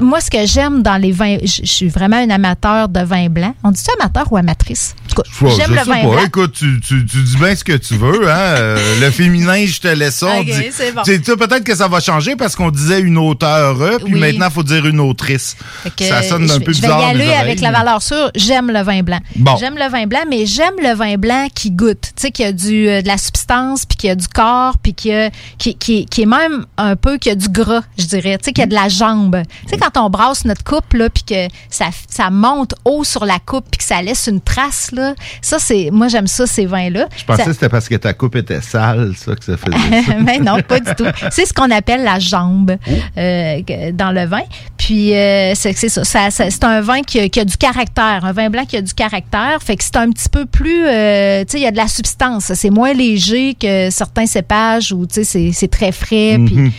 moi, 0.00 0.20
ce 0.20 0.30
que 0.30 0.44
j'aime 0.46 0.82
dans 0.82 0.96
les 0.96 1.12
vins, 1.12 1.36
je 1.42 1.64
suis 1.64 1.88
vraiment 1.88 2.16
un 2.16 2.30
amateur 2.30 2.88
de 2.88 3.00
vin 3.00 3.28
blanc. 3.28 3.54
On 3.62 3.70
dit-tu 3.70 3.90
amateur 4.00 4.30
ou 4.32 4.36
amatrice? 4.36 4.94
En 5.06 5.14
tout 5.14 5.22
cas, 5.22 5.44
Ouais, 5.44 5.52
j'aime 5.56 5.70
le 5.70 5.82
vin 5.82 5.84
pas. 6.02 6.08
blanc. 6.08 6.24
Écoute, 6.26 6.52
tu, 6.54 6.80
tu, 6.80 7.04
tu 7.06 7.22
dis 7.22 7.36
bien 7.36 7.54
ce 7.54 7.62
que 7.64 7.74
tu 7.76 7.94
veux. 7.96 8.28
Hein? 8.30 8.54
Euh, 8.96 9.00
le 9.00 9.10
féminin, 9.10 9.64
je 9.66 9.80
te 9.80 9.88
laisse 9.88 10.16
ça. 10.16 10.26
On 10.36 10.40
Ok, 10.40 10.46
dit- 10.46 10.70
c'est 10.72 10.92
bon. 10.92 11.02
Tu 11.04 11.22
sais, 11.22 11.36
Peut-être 11.36 11.64
que 11.64 11.74
ça 11.74 11.88
va 11.88 12.00
changer 12.00 12.36
parce 12.36 12.54
qu'on 12.56 12.70
disait 12.70 13.00
une 13.00 13.18
auteure, 13.18 13.76
puis 14.04 14.14
Oui. 14.14 14.20
maintenant, 14.20 14.46
il 14.48 14.52
faut 14.52 14.62
dire 14.62 14.86
une 14.86 15.00
autrice. 15.00 15.56
Ça 15.98 16.22
sonne 16.22 16.50
un 16.50 16.54
je, 16.54 16.58
peu 16.60 16.72
je 16.72 16.80
bizarre. 16.80 16.98
vais 16.98 17.04
y 17.04 17.18
dans 17.18 17.24
aller 17.24 17.32
avec 17.34 17.60
la 17.60 17.70
valeur 17.72 18.02
sûre. 18.02 18.30
J'aime 18.34 18.70
le 18.70 18.82
vin 18.82 19.02
blanc. 19.02 19.20
Bon. 19.36 19.56
J'aime 19.56 19.74
le 19.76 19.88
vin 19.90 20.06
blanc, 20.06 20.20
mais 20.30 20.46
j'aime 20.46 20.74
le 20.80 20.94
vin 20.94 21.16
blanc 21.16 21.48
qui 21.54 21.70
goûte. 21.70 22.00
Tu 22.16 22.22
sais, 22.22 22.30
qui 22.30 22.44
a 22.44 22.52
du, 22.52 22.88
euh, 22.88 23.02
de 23.02 23.06
la 23.08 23.18
substance, 23.18 23.84
puis 23.84 23.96
qui 23.96 24.08
a 24.08 24.14
du 24.14 24.28
corps, 24.28 24.76
puis 24.82 24.94
qui, 24.94 25.12
a- 25.12 25.30
qui, 25.58 25.74
qui, 25.76 26.06
qui 26.06 26.22
est 26.22 26.26
même 26.26 26.64
un 26.76 26.96
peu, 26.96 27.18
qui 27.18 27.30
a 27.30 27.34
du 27.34 27.48
gras, 27.48 27.82
je 27.98 28.04
dirais. 28.06 28.38
Tu 28.38 28.44
sais, 28.46 28.52
qui 28.52 28.62
a 28.62 28.66
de 28.66 28.74
la 28.74 28.88
jambe. 28.88 29.42
Tu 29.64 29.70
sais, 29.70 29.76
quand 29.76 30.00
on 30.02 30.08
brasse 30.10 30.44
notre 30.44 30.62
coupe, 30.64 30.92
là, 30.94 31.10
puis 31.10 31.24
que 31.24 31.48
ça, 31.68 31.86
ça 32.08 32.30
monte 32.30 32.74
haut 32.84 33.04
sur 33.04 33.24
la 33.26 33.38
coupe, 33.44 33.66
puis 33.70 33.78
que 33.78 33.84
ça 33.84 34.00
laisse 34.02 34.26
une 34.28 34.40
trace, 34.40 34.90
là. 34.92 35.14
Ça, 35.42 35.58
c'est, 35.58 35.90
moi, 35.92 36.08
j'aime 36.08 36.26
ça, 36.28 36.46
ces 36.46 36.66
vins-là. 36.66 37.06
Je 37.16 37.24
pensais 37.24 37.42
Ça- 37.42 37.46
que 37.48 37.52
c'était 37.54 37.68
parce 37.68 37.88
que 37.88 37.96
ta 37.96 38.12
coupe 38.12 38.36
était 38.36 38.60
sale, 38.60 38.83
ça, 39.16 39.34
que 39.36 39.44
ça 39.44 39.56
faisait 39.56 40.16
mais 40.20 40.38
non, 40.38 40.60
pas 40.66 40.80
du 40.80 40.94
tout. 40.94 41.04
C'est 41.30 41.46
ce 41.46 41.52
qu'on 41.52 41.70
appelle 41.70 42.02
la 42.04 42.18
jambe 42.18 42.76
euh, 43.18 43.62
que- 43.62 43.90
dans 43.92 44.10
le 44.12 44.26
vin. 44.26 44.42
Puis 44.76 45.14
euh, 45.14 45.52
c'est 45.54 45.72
ça. 45.74 46.04
Ça- 46.04 46.30
ça- 46.30 46.50
c'est 46.50 46.64
un 46.64 46.80
vin 46.80 47.00
qui 47.02 47.20
a, 47.20 47.28
qui 47.28 47.40
a 47.40 47.44
du 47.44 47.56
caractère, 47.56 48.20
un 48.24 48.32
vin 48.32 48.50
blanc 48.50 48.64
qui 48.66 48.76
a 48.76 48.82
du 48.82 48.92
caractère. 48.94 49.58
Fait 49.64 49.76
que 49.76 49.84
c'est 49.84 49.96
un 49.96 50.10
petit 50.10 50.28
peu 50.28 50.44
plus, 50.46 50.84
euh, 50.86 51.42
tu 51.44 51.52
sais, 51.52 51.58
il 51.58 51.62
y 51.62 51.66
a 51.66 51.70
de 51.70 51.76
la 51.76 51.88
substance. 51.88 52.52
C'est 52.54 52.70
moins 52.70 52.92
léger 52.92 53.54
que 53.54 53.88
certains 53.90 54.26
cépages 54.26 54.92
où 54.92 55.06
tu 55.06 55.24
sais 55.24 55.50
c'est- 55.52 55.68
très 55.68 55.92
frais. 55.92 56.38
puis- 56.44 56.54
Mhm. 56.54 56.72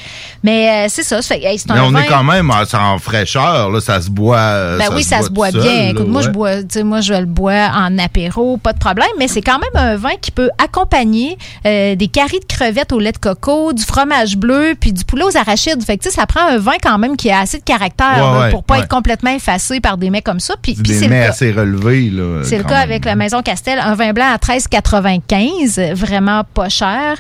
mais 0.43 0.70
euh, 0.70 0.88
c'est 0.89 1.03
ça. 1.03 1.22
fait 1.22 1.43
hey, 1.43 1.58
c'est 1.58 1.70
Mais 1.74 1.80
un 1.80 1.84
on 1.86 1.91
vin. 1.91 2.01
est 2.01 2.06
quand 2.08 2.24
même 2.24 2.51
en, 2.51 2.97
fraîcheur, 2.99 3.70
là, 3.72 3.82
ça 3.82 3.99
se 4.01 4.10
boit. 4.10 4.38
euh, 4.38 4.78
Ben 4.78 4.89
oui, 4.93 5.03
ça 5.03 5.22
se 5.22 5.30
boit 5.30 5.51
bien. 5.51 5.62
seul, 5.62 5.89
Écoute, 5.89 5.99
là, 6.06 6.12
moi, 6.12 6.22
je 6.22 6.30
bois, 6.30 6.51
moi, 6.84 7.01
je 7.01 7.14
le 7.14 7.26
bois 7.26 7.72
en 7.76 7.97
apéro, 7.97 8.58
pas 8.58 8.74
de 8.74 8.80
problème, 8.80 9.08
mais 9.18 9.28
c'est 9.28 9.41
quand 9.41 9.60
même 9.60 9.70
un 9.76 9.95
vin 9.95 10.16
qui 10.22 10.32
peut 10.32 10.49
accompagner 10.64 11.38
euh, 11.66 11.95
des 11.96 12.08
caries 12.08 12.39
de 12.39 12.46
crevettes 12.46 12.91
au 12.91 13.00
lait 13.00 13.12
de 13.12 13.18
coco, 13.18 13.74
du 13.74 13.84
fromage 13.84 14.38
bleu, 14.38 14.74
puis 14.80 14.93
du 14.93 15.04
poulet 15.06 15.24
aux 15.24 15.38
arachides. 15.38 15.84
Fait 15.84 15.98
que, 15.98 16.12
ça 16.12 16.26
prend 16.26 16.46
un 16.48 16.58
vin 16.58 16.74
quand 16.82 16.98
même 16.98 17.16
qui 17.18 17.30
a 17.32 17.39
assez 17.39 17.58
de 17.60 17.64
caractère 17.64 18.14
Ouais, 18.16 18.39
là, 18.46 18.50
pour 18.52 18.64
pas 18.64 18.76
ouais. 18.76 18.80
être 18.82 18.88
complètement 18.89 19.32
effacé 19.32 19.80
par 19.80 19.98
des 19.98 20.10
mets 20.10 20.22
comme 20.22 20.39
ça. 20.39 20.56
Puis, 20.62 20.76
C'est 20.76 20.84
puis 20.84 20.91
des 20.93 21.00
c'est 21.00 21.08
le 21.08 21.14
cas. 21.16 21.30
assez 21.30 21.52
relevés, 21.52 22.10
là. 22.10 22.41
C'est 22.43 22.58
le 22.58 22.64
cas 22.64 22.70
même. 22.76 22.84
avec 22.84 23.06
la 23.06 23.16
Maison 23.16 23.41
Castel, 23.41 23.80
un 23.80 23.96
vin 23.96 24.14
blanc 24.14 24.26
à 24.34 24.38
13,95, 24.38 25.93
vraiment 25.93 26.43
pas 26.54 26.70
cher. 26.70 27.16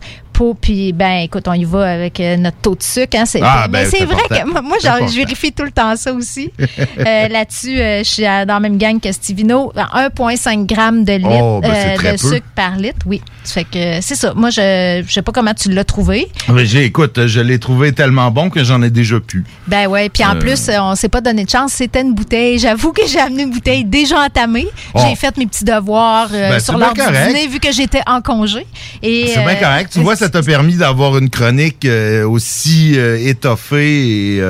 Puis, 0.59 0.91
ben, 0.93 1.19
écoute, 1.23 1.47
on 1.47 1.53
y 1.53 1.63
va 1.63 1.91
avec 1.93 2.19
euh, 2.19 2.35
notre 2.37 2.57
taux 2.57 2.75
de 2.75 2.83
sucre. 2.83 3.17
Hein, 3.17 3.25
c'est, 3.25 3.39
Ah, 3.43 3.67
ben, 3.69 3.85
c'est 3.89 3.99
c'est 3.99 4.05
vrai 4.05 4.15
important. 4.29 4.59
que 4.59 4.61
moi, 4.67 4.77
genre, 4.83 5.07
je 5.07 5.15
vérifie 5.15 5.51
tout 5.53 5.63
le 5.63 5.71
temps 5.71 5.95
ça 5.95 6.13
aussi. 6.13 6.51
Euh, 6.97 7.27
là-dessus, 7.27 7.79
euh, 7.79 7.99
je 7.99 8.09
suis 8.09 8.23
dans 8.23 8.45
la 8.47 8.59
même 8.59 8.77
gang 8.77 8.99
que 8.99 9.11
Stivino. 9.11 9.71
1,5 9.75 10.69
g 10.69 10.75
de 11.03 11.13
litre 11.17 11.29
Oh, 11.31 11.59
ben, 11.61 11.71
euh, 11.73 12.11
de 12.13 12.17
sucre 12.17 12.45
par 12.55 12.75
litre. 12.77 12.99
Oui. 13.05 13.21
Ça 13.43 13.53
fait 13.55 13.63
que 13.65 14.01
c'est 14.01 14.15
ça. 14.15 14.33
Moi, 14.33 14.49
je 14.49 15.03
je 15.05 15.13
sais 15.13 15.21
pas 15.21 15.31
comment 15.31 15.53
tu 15.53 15.71
l'as 15.71 15.83
trouvé. 15.83 16.27
Mais 16.49 16.65
j'ai, 16.65 16.85
écoute, 16.85 17.27
je 17.27 17.39
l'ai 17.41 17.59
trouvé 17.59 17.91
tellement 17.91 18.31
bon 18.31 18.49
que 18.49 18.63
j'en 18.63 18.81
ai 18.81 18.89
déjà 18.89 19.19
pu. 19.19 19.43
Ben 19.67 19.87
ouais, 19.87 20.09
puis 20.09 20.23
en 20.25 20.37
plus, 20.39 20.69
on 20.79 20.95
s'est 20.95 21.09
pas 21.09 21.21
donné 21.21 21.45
de 21.45 21.49
chance. 21.49 21.73
C'était 21.73 22.01
une 22.01 22.13
bouteille. 22.13 22.59
J'avoue 22.59 22.91
que 22.91 23.05
j'ai 23.07 23.19
amené 23.19 23.43
une 23.43 23.51
bouteille 23.51 23.83
déjà 23.85 24.19
entamée. 24.21 24.67
Oh. 24.93 24.99
J'ai 25.07 25.15
fait 25.15 25.35
mes 25.37 25.45
petits 25.47 25.65
devoirs 25.65 26.29
Ben, 26.29 26.59
sur 26.59 26.77
l'heure 26.77 26.93
du 26.93 27.01
dîner 27.01 27.47
vu 27.47 27.59
que 27.59 27.71
j'étais 27.71 28.01
en 28.07 28.21
congé. 28.21 28.65
C'est 29.03 29.43
bien 29.43 29.55
correct. 29.55 29.91
Tu 29.93 29.99
vois, 29.99 30.15
ça 30.15 30.24
ça 30.25 30.29
t'a 30.31 30.41
permis 30.41 30.73
d'avoir 30.73 31.19
une 31.19 31.29
chronique 31.29 31.85
euh, 31.85 32.27
aussi 32.27 32.93
euh, 32.97 33.15
étoffée 33.15 34.37
et 34.37 34.41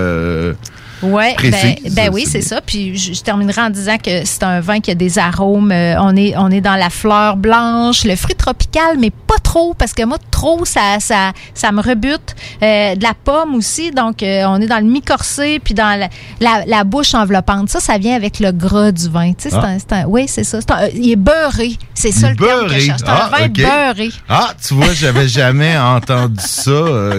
Ouais, 1.06 1.36
ben, 1.42 1.76
ben 1.92 2.10
oui, 2.14 2.26
c'est 2.30 2.42
ça. 2.42 2.62
Puis 2.62 2.98
je, 2.98 3.14
je 3.14 3.22
terminerai 3.22 3.62
en 3.62 3.70
disant 3.70 3.98
que 3.98 4.26
c'est 4.26 4.44
un 4.44 4.60
vin 4.60 4.80
qui 4.80 4.92
a 4.92 4.96
des 4.96 5.18
arômes. 5.20 5.72
euh, 5.72 5.96
on, 6.00 6.16
est, 6.16 6.36
on 6.38 6.50
est 6.52 6.62
dans 6.62 6.76
la 6.76 6.90
fleur 6.90 7.38
blanche, 7.38 8.04
le 8.06 8.16
fruit 8.16 8.36
tropical, 8.36 8.98
mais 9.00 9.10
pas 9.12 9.38
trop, 9.44 9.74
parce 9.74 9.94
que 9.94 10.04
moi, 10.04 10.18
trop, 10.32 10.66
ça, 10.66 11.00
ça, 11.00 11.32
ça 11.54 11.72
me 11.72 11.82
rebute. 11.82 12.36
Euh, 12.64 12.96
de 12.96 13.04
la 13.04 13.14
pomme 13.14 13.56
aussi, 13.56 13.92
donc 13.92 14.24
euh, 14.24 14.44
on 14.48 14.60
est 14.62 14.68
dans 14.68 14.78
le 14.80 14.90
mi-corsé, 14.90 15.60
puis 15.64 15.74
dans 15.74 16.00
la, 16.00 16.10
la, 16.40 16.66
la 16.66 16.84
bouche 16.84 17.14
enveloppante. 17.14 17.70
Ça, 17.70 17.80
ça 17.80 17.98
vient 17.98 18.16
avec 18.16 18.40
le 18.40 18.52
gras 18.52 18.92
du 18.92 19.10
vin. 19.10 19.34
Tu 19.34 19.44
sais, 19.44 19.50
c'est 19.50 19.56
Ah. 19.58 19.66
un, 19.68 19.80
c'est 19.80 19.94
un- 19.94 20.06
oui, 20.06 20.26
c'est 20.28 20.44
ça. 20.44 20.60
Un- 20.70 20.88
il 20.94 21.12
est 21.12 21.16
beurré. 21.16 21.78
C'est 21.94 22.12
ça 22.12 22.30
le 22.30 22.36
terme 22.36 22.50
que 22.50 22.56
je 22.56 22.64
Beurré. 22.68 22.82
cherche. 22.82 23.00
C'est 23.00 23.10
un 23.10 23.14
Ah, 23.16 23.30
vin 23.32 23.48
beurré. 23.48 24.10
Ah, 24.30 24.54
tu 24.68 24.74
vois, 24.74 24.94
j'avais 24.94 25.28
jamais 25.28 25.78
entendu 25.78 26.44
ça 26.46 26.72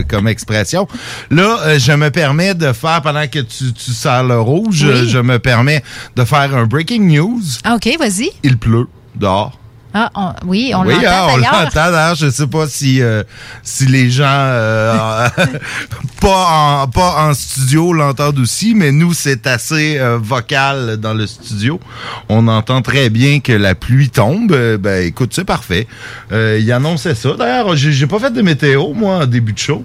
comme 0.08 0.28
expression. 0.28 0.86
Là, 1.30 1.78
je 1.78 1.92
me 1.92 2.10
permets 2.10 2.54
de 2.54 2.72
faire, 2.72 3.00
pendant 3.02 3.26
que 3.26 3.38
tu, 3.40 3.72
tu 3.76 3.92
sers 3.92 4.24
le 4.24 4.40
rouge, 4.40 4.82
Oui. 4.82 4.90
euh, 4.90 5.06
je 5.06 5.18
me 5.18 5.38
permets 5.38 5.82
de 6.16 6.24
faire 6.24 6.54
un 6.56 6.64
breaking 6.66 7.06
news. 7.08 7.42
Ah, 7.64 7.74
OK, 7.76 7.88
vas-y. 7.98 8.30
Il 8.42 8.58
pleut 8.58 8.88
dehors. 9.14 9.58
Ah, 9.98 10.10
on- 10.14 10.34
oui, 10.46 10.72
on 10.74 10.82
oui, 10.84 10.92
l'entend 10.92 11.06
hein, 11.08 11.26
on 11.30 11.36
d'ailleurs. 11.38 11.52
l'entend 11.62 11.90
d'ailleurs. 11.90 12.14
Je 12.16 12.28
sais 12.28 12.46
pas 12.46 12.66
si 12.66 13.00
euh, 13.00 13.22
si 13.62 13.86
les 13.86 14.10
gens 14.10 14.24
euh, 14.28 15.26
pas 16.20 16.46
en 16.82 16.86
pas 16.88 17.26
en 17.26 17.32
studio 17.32 17.94
l'entendent 17.94 18.38
aussi, 18.40 18.74
mais 18.74 18.92
nous 18.92 19.14
c'est 19.14 19.46
assez 19.46 19.96
euh, 19.98 20.18
vocal 20.20 20.98
dans 20.98 21.14
le 21.14 21.26
studio. 21.26 21.80
On 22.28 22.46
entend 22.46 22.82
très 22.82 23.08
bien 23.08 23.40
que 23.40 23.52
la 23.52 23.74
pluie 23.74 24.10
tombe. 24.10 24.54
Ben 24.78 25.06
écoute, 25.06 25.32
c'est 25.34 25.44
parfait. 25.46 25.86
Il 26.30 26.70
annonçait 26.72 27.14
ça. 27.14 27.30
D'ailleurs, 27.38 27.74
j'ai 27.74 28.06
pas 28.06 28.18
fait 28.18 28.30
de 28.32 28.42
météo 28.42 28.92
moi 28.92 29.20
en 29.22 29.26
début 29.26 29.54
de 29.54 29.58
show, 29.58 29.82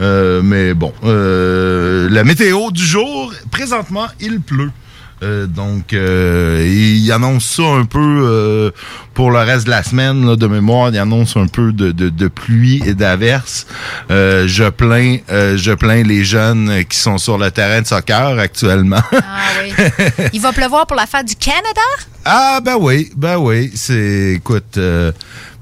mais 0.00 0.74
bon, 0.74 0.92
la 1.04 2.24
météo 2.24 2.72
du 2.72 2.84
jour 2.84 3.32
présentement 3.52 4.06
il 4.20 4.40
pleut. 4.40 4.72
Euh, 5.22 5.46
donc, 5.46 5.92
euh, 5.92 6.66
il 6.68 7.10
annonce 7.12 7.44
ça 7.44 7.62
un 7.62 7.84
peu 7.84 8.00
euh, 8.00 8.70
pour 9.14 9.30
le 9.30 9.38
reste 9.38 9.66
de 9.66 9.70
la 9.70 9.82
semaine, 9.82 10.26
là, 10.26 10.36
de 10.36 10.46
mémoire. 10.46 10.90
Il 10.90 10.98
annonce 10.98 11.36
un 11.36 11.46
peu 11.46 11.72
de, 11.72 11.92
de, 11.92 12.08
de 12.08 12.28
pluie 12.28 12.82
et 12.84 12.94
d'averse. 12.94 13.66
Euh, 14.10 14.46
je 14.48 14.64
plains, 14.68 15.18
euh, 15.30 15.56
je 15.56 15.72
plains 15.72 16.02
les 16.02 16.24
jeunes 16.24 16.84
qui 16.88 16.98
sont 16.98 17.18
sur 17.18 17.38
le 17.38 17.50
terrain 17.50 17.82
de 17.82 17.86
soccer 17.86 18.38
actuellement. 18.38 19.02
Il 20.32 20.40
va 20.40 20.52
pleuvoir 20.52 20.86
pour 20.86 20.96
la 20.96 21.06
fête 21.06 21.26
du 21.26 21.36
Canada? 21.36 21.80
Ah 22.24 22.60
ben 22.64 22.76
oui, 22.78 23.10
ben 23.16 23.36
oui, 23.36 23.70
c'est 23.74 24.34
écoute 24.34 24.76
euh, 24.76 25.10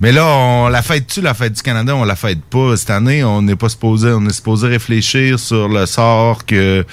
mais 0.01 0.13
là 0.13 0.27
on 0.27 0.69
la 0.69 0.83
fête 0.83 1.07
tu 1.07 1.21
la 1.21 1.35
fête 1.35 1.53
du 1.53 1.63
Canada, 1.63 1.95
on 1.95 2.05
la 2.05 2.17
fête 2.17 2.41
pas 2.43 2.77
cette 2.77 2.91
année, 2.91 3.23
on 3.25 3.43
n'est 3.43 3.57
pas 3.57 3.69
supposé 3.69 4.11
on 4.13 4.25
est 4.27 4.33
supposé 4.33 4.69
réfléchir 4.69 5.39
sur 5.39 5.69
le 5.69 5.87
sort 5.87 6.45
que 6.47 6.85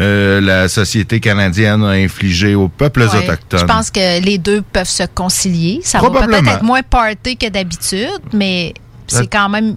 euh, 0.00 0.40
la 0.40 0.68
société 0.68 1.20
canadienne 1.20 1.82
a 1.84 1.90
infligé 1.90 2.54
aux 2.54 2.68
peuples 2.68 3.02
Ouais. 3.02 3.16
autochtones. 3.18 3.60
Je 3.60 3.64
pense 3.64 3.90
que 3.90 4.20
les 4.22 4.38
deux 4.38 4.62
peuvent 4.62 4.88
se 4.88 5.04
concilier. 5.04 5.80
Ça 5.84 6.00
va 6.00 6.10
peut-être 6.10 6.48
être 6.48 6.62
moins 6.64 6.82
party 6.82 7.36
que 7.36 7.48
d'habitude, 7.48 8.08
mais 8.32 8.74
c'est 9.06 9.26
quand 9.28 9.48
même 9.48 9.76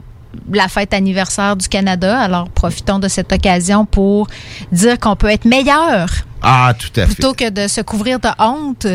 la 0.52 0.68
fête 0.68 0.94
anniversaire 0.94 1.56
du 1.56 1.68
Canada. 1.68 2.20
Alors 2.20 2.50
profitons 2.50 3.00
de 3.00 3.08
cette 3.08 3.32
occasion 3.34 3.86
pour 3.86 4.28
dire 4.72 4.98
qu'on 5.00 5.16
peut 5.16 5.30
être 5.30 5.46
meilleur 5.46 6.10
Ah, 6.42 6.74
tout 6.78 6.88
à 7.00 7.06
fait. 7.06 7.14
plutôt 7.14 7.34
que 7.34 7.50
de 7.50 7.68
se 7.68 7.82
couvrir 7.82 8.20
de 8.20 8.30
honte. 8.40 8.88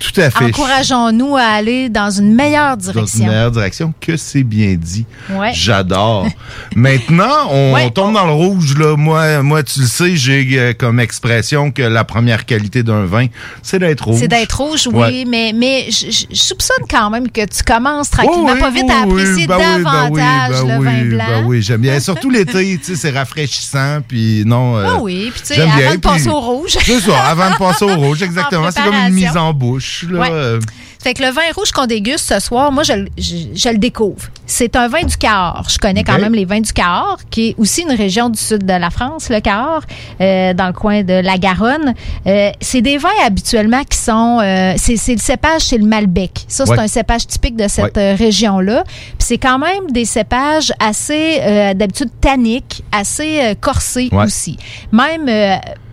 Tout 0.00 0.20
à 0.20 0.30
fait. 0.30 0.44
Encourageons-nous 0.46 1.36
à 1.36 1.42
aller 1.42 1.88
dans 1.88 2.10
une 2.10 2.34
meilleure 2.34 2.76
dans 2.76 2.86
une 2.86 2.92
direction. 2.92 3.26
meilleure 3.26 3.50
direction. 3.50 3.94
Que 4.00 4.16
c'est 4.16 4.42
bien 4.44 4.74
dit. 4.76 5.04
Ouais. 5.30 5.52
J'adore. 5.54 6.26
Maintenant, 6.76 7.48
on 7.50 7.72
Ouais. 7.74 7.90
tombe 7.90 8.14
dans 8.14 8.26
le 8.26 8.32
rouge. 8.32 8.76
Là. 8.78 8.96
Moi, 8.96 9.42
moi, 9.42 9.62
tu 9.62 9.80
le 9.80 9.86
sais, 9.86 10.16
j'ai 10.16 10.46
euh, 10.58 10.72
comme 10.72 11.00
expression 11.00 11.70
que 11.70 11.82
la 11.82 12.04
première 12.04 12.46
qualité 12.46 12.82
d'un 12.82 13.04
vin, 13.04 13.26
c'est 13.62 13.78
d'être 13.78 14.04
rouge. 14.04 14.20
C'est 14.20 14.28
d'être 14.28 14.60
rouge, 14.60 14.86
oui, 14.86 14.98
Ouais. 14.98 15.24
mais, 15.26 15.52
mais 15.54 15.88
je, 15.90 16.24
soupçonne 16.32 16.84
quand 16.88 17.10
même 17.10 17.30
que 17.30 17.44
tu 17.44 17.62
commences 17.62 18.10
tranquillement, 18.10 18.52
Oui, 18.54 18.60
pas 18.60 18.70
vite, 18.70 18.90
à 18.90 19.02
apprécier 19.02 19.46
ben 19.46 19.56
oui, 19.58 19.64
ben 19.64 19.82
davantage 19.82 20.62
oui, 20.62 20.68
ben 20.68 20.74
le 20.74 20.78
oui, 20.78 20.84
vin 20.86 21.04
blanc. 21.16 21.24
ben 21.28 21.44
oui, 21.46 21.62
j'aime 21.62 21.80
bien. 21.80 22.00
Surtout 22.08 22.30
l'été, 22.30 22.78
tu 22.78 22.84
sais, 22.84 22.96
c'est 22.96 23.10
rafraîchissant, 23.10 23.98
puis 24.06 24.44
non. 24.46 24.76
euh, 24.78 24.84
Ah 24.88 24.98
oui, 25.00 25.30
puis 25.32 25.40
tu 25.40 25.54
sais, 25.54 25.60
avant 25.60 25.76
bien, 25.76 25.94
de 25.94 26.00
passer 26.00 26.20
puis- 26.24 26.30
au 26.30 26.40
rouge. 26.40 26.76
C'est 26.80 27.00
ça, 27.00 27.22
avant 27.24 27.50
de 27.50 27.56
passer 27.56 27.84
au 27.84 27.96
rouge, 27.96 28.22
exactement. 28.22 28.66
En 28.66 28.70
C'est 28.70 28.82
comme 28.82 28.94
une 28.94 29.14
mise 29.14 29.36
en 29.36 29.52
bouche. 29.52 29.87
Là. 30.10 30.20
Ouais. 30.20 30.28
euh, 30.30 30.60
Fait 31.02 31.14
que 31.14 31.22
le 31.22 31.30
vin 31.30 31.42
rouge 31.54 31.70
qu'on 31.72 31.86
déguste 31.86 32.32
ce 32.32 32.40
soir, 32.40 32.72
moi, 32.72 32.82
je, 32.82 32.92
le- 32.94 33.08
je, 33.16 33.36
je 33.54 33.68
le 33.68 33.78
découvre. 33.78 34.28
C'est 34.46 34.74
un 34.76 34.88
vin 34.88 35.02
du 35.02 35.16
Cahors. 35.16 35.66
Je 35.70 35.78
connais 35.78 36.02
quand 36.04 36.18
même 36.18 36.34
les 36.34 36.44
vins 36.44 36.60
du 36.60 36.72
Cahors, 36.72 37.18
qui 37.30 37.48
est 37.50 37.54
aussi 37.58 37.82
une 37.82 37.92
région 37.92 38.28
du 38.30 38.38
sud 38.38 38.64
de 38.66 38.72
la 38.72 38.90
France, 38.90 39.28
le 39.28 39.40
Cahors, 39.40 39.82
euh, 40.20 40.54
dans 40.54 40.66
le 40.66 40.72
coin 40.72 41.02
de 41.02 41.12
la 41.12 41.38
Garonne. 41.38 41.94
Euh, 42.26 42.50
c'est 42.60 42.80
des 42.82 42.98
vins 42.98 43.08
habituellement 43.24 43.84
qui 43.84 43.96
sont... 43.98 44.38
c'est 44.76 45.12
le 45.14 45.18
cépage, 45.20 45.62
c'est 45.62 45.78
le 45.78 45.84
Malbec. 45.86 46.44
Ça, 46.48 46.64
c'est 46.66 46.72
Ouais. 46.72 46.78
un 46.80 46.88
cépage 46.88 47.26
typique 47.26 47.56
de 47.56 47.68
cette 47.68 47.96
Ouais. 47.96 48.14
région-là. 48.14 48.84
Puis 48.86 49.14
c'est 49.20 49.38
quand 49.38 49.58
même 49.58 49.90
des 49.90 50.04
cépages 50.04 50.72
assez, 50.80 51.72
d'habitude, 51.74 52.10
tanniques, 52.20 52.82
assez 52.92 53.54
corsés 53.60 54.08
aussi. 54.12 54.56
Même 54.92 55.28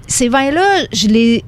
ces 0.08 0.30
vins-là, 0.30 0.86
je 0.94 1.08
les 1.08 1.44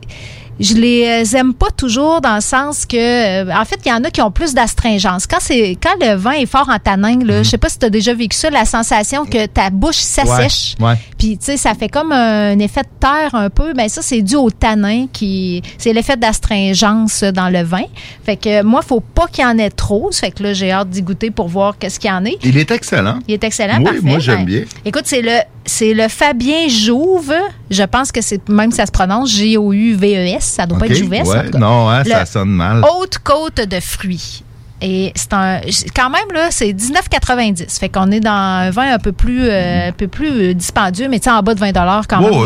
je 0.60 0.74
les 0.76 1.24
euh, 1.34 1.38
aime 1.38 1.54
pas 1.54 1.70
toujours 1.76 2.22
dans 2.22 2.36
le 2.36 2.42
sens 2.42 2.86
que 2.86 2.96
euh, 2.98 3.54
en 3.56 3.66
fait 3.66 3.80
il 3.86 3.90
y 3.90 3.94
en 3.94 4.04
a 4.04 4.10
qui 4.10 4.22
ont 4.22 4.32
plus 4.32 4.54
d'astringence 4.54 5.28
quand 5.28 5.38
c'est 5.40 5.78
quand 5.82 5.96
le 6.02 6.16
vin 6.16 6.32
est 6.32 6.46
fort 6.46 6.68
en 6.70 6.80
tanin 6.80 7.20
là 7.24 7.44
je 7.44 7.50
sais 7.50 7.58
pas 7.58 7.70
si 7.70 7.78
tu 7.80 7.86
as 7.86 7.90
déjà 7.90 8.14
vécu 8.14 8.36
ça 8.36 8.50
la 8.50 8.66
sensation 8.66 9.26
que 9.26 9.46
ta 9.46 9.70
bouche 9.70 9.96
s'assèche 9.98 10.76
Ouais, 10.80 10.88
ouais. 10.88 10.96
puis 11.18 11.38
tu 11.38 11.46
sais 11.46 11.58
ça 11.58 11.74
fait 11.74 11.90
comme 11.90 12.12
un 12.12 12.58
effet 12.60 12.82
de 12.82 12.88
terre 13.00 13.34
un 13.36 13.50
peu 13.50 13.74
mais 13.76 13.90
ça 13.90 14.02
c'est 14.02 14.22
dû 14.22 14.36
au 14.36 14.50
tanin 14.50 15.08
qui 15.14 15.62
c'est 15.78 15.94
l'effet 15.94 16.18
d'astringence 16.18 17.24
dans 17.24 17.50
le 17.50 17.64
vin 17.64 17.84
fait 18.26 18.38
que 18.38 18.64
moi 18.64 18.82
faut 18.82 19.00
pas 19.02 19.28
qu'il 19.28 19.44
y 19.44 19.48
en 19.48 19.58
ait 19.58 19.70
trop 19.70 20.12
fait 20.12 20.32
que 20.32 20.44
là 20.44 20.54
j'ai 20.54 20.72
hâte 20.72 20.90
d'y 20.90 21.02
goûter 21.02 21.32
pour 21.32 21.48
voir 21.48 21.78
qu'est-ce 21.78 22.00
qu'il 22.00 22.10
y 22.10 22.14
en 22.14 22.26
est 22.26 22.38
Il 22.44 22.58
est 22.58 22.72
excellent. 22.72 23.20
il 23.28 23.34
est 23.36 23.44
excellent, 23.44 23.78
Oui, 23.78 23.84
parfait. 23.84 24.00
moi, 24.04 24.20
j'aime 24.20 24.38
Ben, 24.40 24.46
bien. 24.46 24.62
Écoute, 24.86 25.04
c'est 25.06 25.22
le 25.22 25.32
c'est 25.68 25.94
le 25.94 26.08
Fabien 26.08 26.68
Jouve. 26.68 27.34
Je 27.70 27.84
pense 27.84 28.12
que 28.12 28.22
c'est 28.22 28.48
même 28.50 28.72
ça 28.72 28.86
se 28.88 28.92
prononce 28.92 29.32
G 29.32 29.58
O 29.58 29.72
U 29.74 29.94
V 29.94 30.16
E 30.16 30.36
S. 30.38 30.46
Ça 30.46 30.66
doit 30.66 30.80
pas 30.80 30.88
être 30.88 30.96
Jouvès. 30.96 31.28
ouais, 31.28 31.50
non, 31.58 31.90
hein, 31.90 32.04
ça 32.04 32.26
sonne 32.26 32.50
mal. 32.50 32.84
Haute 33.00 33.20
côte 33.20 33.58
de 33.68 33.80
fruits. 33.80 34.44
Et 34.80 35.12
c'est 35.16 35.34
un 35.34 35.60
quand 35.96 36.12
même 36.12 36.28
là, 36.36 36.50
c'est 36.52 36.72
19,90. 36.72 37.80
Fait 37.80 37.90
qu'on 37.90 38.12
est 38.12 38.20
dans 38.20 38.30
un 38.32 38.70
vin 38.70 38.94
un 38.94 39.00
peu 39.00 39.12
plus 39.12 39.42
euh, 39.42 39.88
un 39.88 39.92
peu 39.92 40.08
plus 40.08 40.30
euh, 40.30 40.54
dispendieux, 40.54 41.08
mais 41.10 41.20
en 41.28 41.42
bas 41.42 41.56
de 41.56 41.60
20 41.60 41.72
dollars 41.72 42.08
quand 42.08 42.22
Ouais, 42.22 42.30
même 42.30 42.46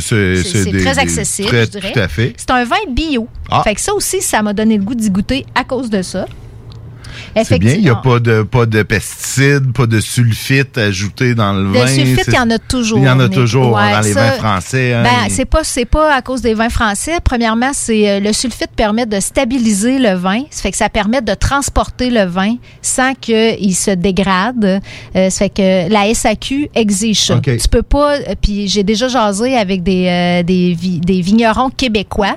c'est- 0.00 0.78
très 0.84 0.98
accessible, 1.00 1.48
je 1.52 1.64
dirais. 1.64 1.92
tout 1.92 1.98
à 1.98 2.06
fait. 2.06 2.32
C'est 2.36 2.50
un 2.52 2.64
vin 2.64 2.76
bio. 2.90 3.26
Ah. 3.50 3.62
Fait 3.64 3.74
que 3.74 3.80
ça 3.80 3.92
aussi, 3.92 4.22
ça 4.22 4.40
m'a 4.42 4.52
donné 4.52 4.78
le 4.78 4.84
goût 4.84 4.94
d'y 4.94 5.10
goûter 5.10 5.44
à 5.56 5.64
cause 5.64 5.90
de 5.90 6.02
ça. 6.02 6.26
C'est 7.44 7.58
bien, 7.58 7.74
il 7.74 7.80
n'y 7.82 7.88
a 7.88 7.94
pas 7.94 8.18
de, 8.18 8.42
pas 8.42 8.66
de 8.66 8.82
pesticides, 8.82 9.72
pas 9.72 9.86
de 9.86 10.00
sulfite 10.00 10.76
ajouté 10.78 11.34
dans 11.34 11.52
le 11.52 11.64
Le 11.64 11.70
vin. 11.78 11.86
sulfite, 11.86 12.24
c'est- 12.24 12.32
il 12.32 12.34
y 12.34 12.38
en 12.38 12.50
a 12.50 12.58
toujours. 12.58 12.98
Il 12.98 13.04
y 13.04 13.08
en 13.08 13.20
a 13.20 13.28
toujours 13.28 13.74
Ouais, 13.74 13.92
dans 13.92 14.00
les 14.00 14.12
ça, 14.12 14.20
vins 14.26 14.32
français. 14.32 14.92
hein. 14.94 15.02
Ben, 15.02 15.28
c'est 15.30 15.44
pas 15.44 15.64
c'est 15.64 15.84
pas 15.84 16.14
à 16.14 16.22
cause 16.22 16.42
des 16.42 16.54
vins 16.54 16.68
français. 16.68 17.12
Premièrement, 17.24 17.70
c'est 17.72 18.08
euh, 18.10 18.20
le 18.20 18.32
sulfite 18.32 18.70
permet 18.76 19.06
de 19.06 19.18
stabiliser 19.20 19.98
le 19.98 20.14
vin. 20.14 20.42
Ça 20.50 20.62
fait 20.62 20.70
que 20.70 20.76
ça 20.76 20.88
permet 20.88 21.22
de 21.22 21.34
transporter 21.34 22.10
le 22.10 22.24
vin 22.24 22.56
sans 22.82 23.14
qu'il 23.14 23.74
se 23.74 23.90
dégrade. 23.92 24.80
Euh, 25.16 25.30
ça 25.30 25.38
fait 25.44 25.50
que 25.50 25.90
la 25.92 26.12
SAQ 26.14 26.68
exige 26.74 27.20
ça. 27.20 27.36
OK. 27.36 27.44
Tu 27.56 27.68
peux 27.70 27.82
pas. 27.82 28.16
euh, 28.16 28.34
Puis 28.40 28.68
j'ai 28.68 28.82
déjà 28.82 29.08
jasé 29.08 29.56
avec 29.56 29.82
des 29.82 30.06
euh, 30.06 30.42
des, 30.42 30.74
vi- 30.74 31.00
des 31.00 31.20
vignerons 31.20 31.70
québécois. 31.70 32.34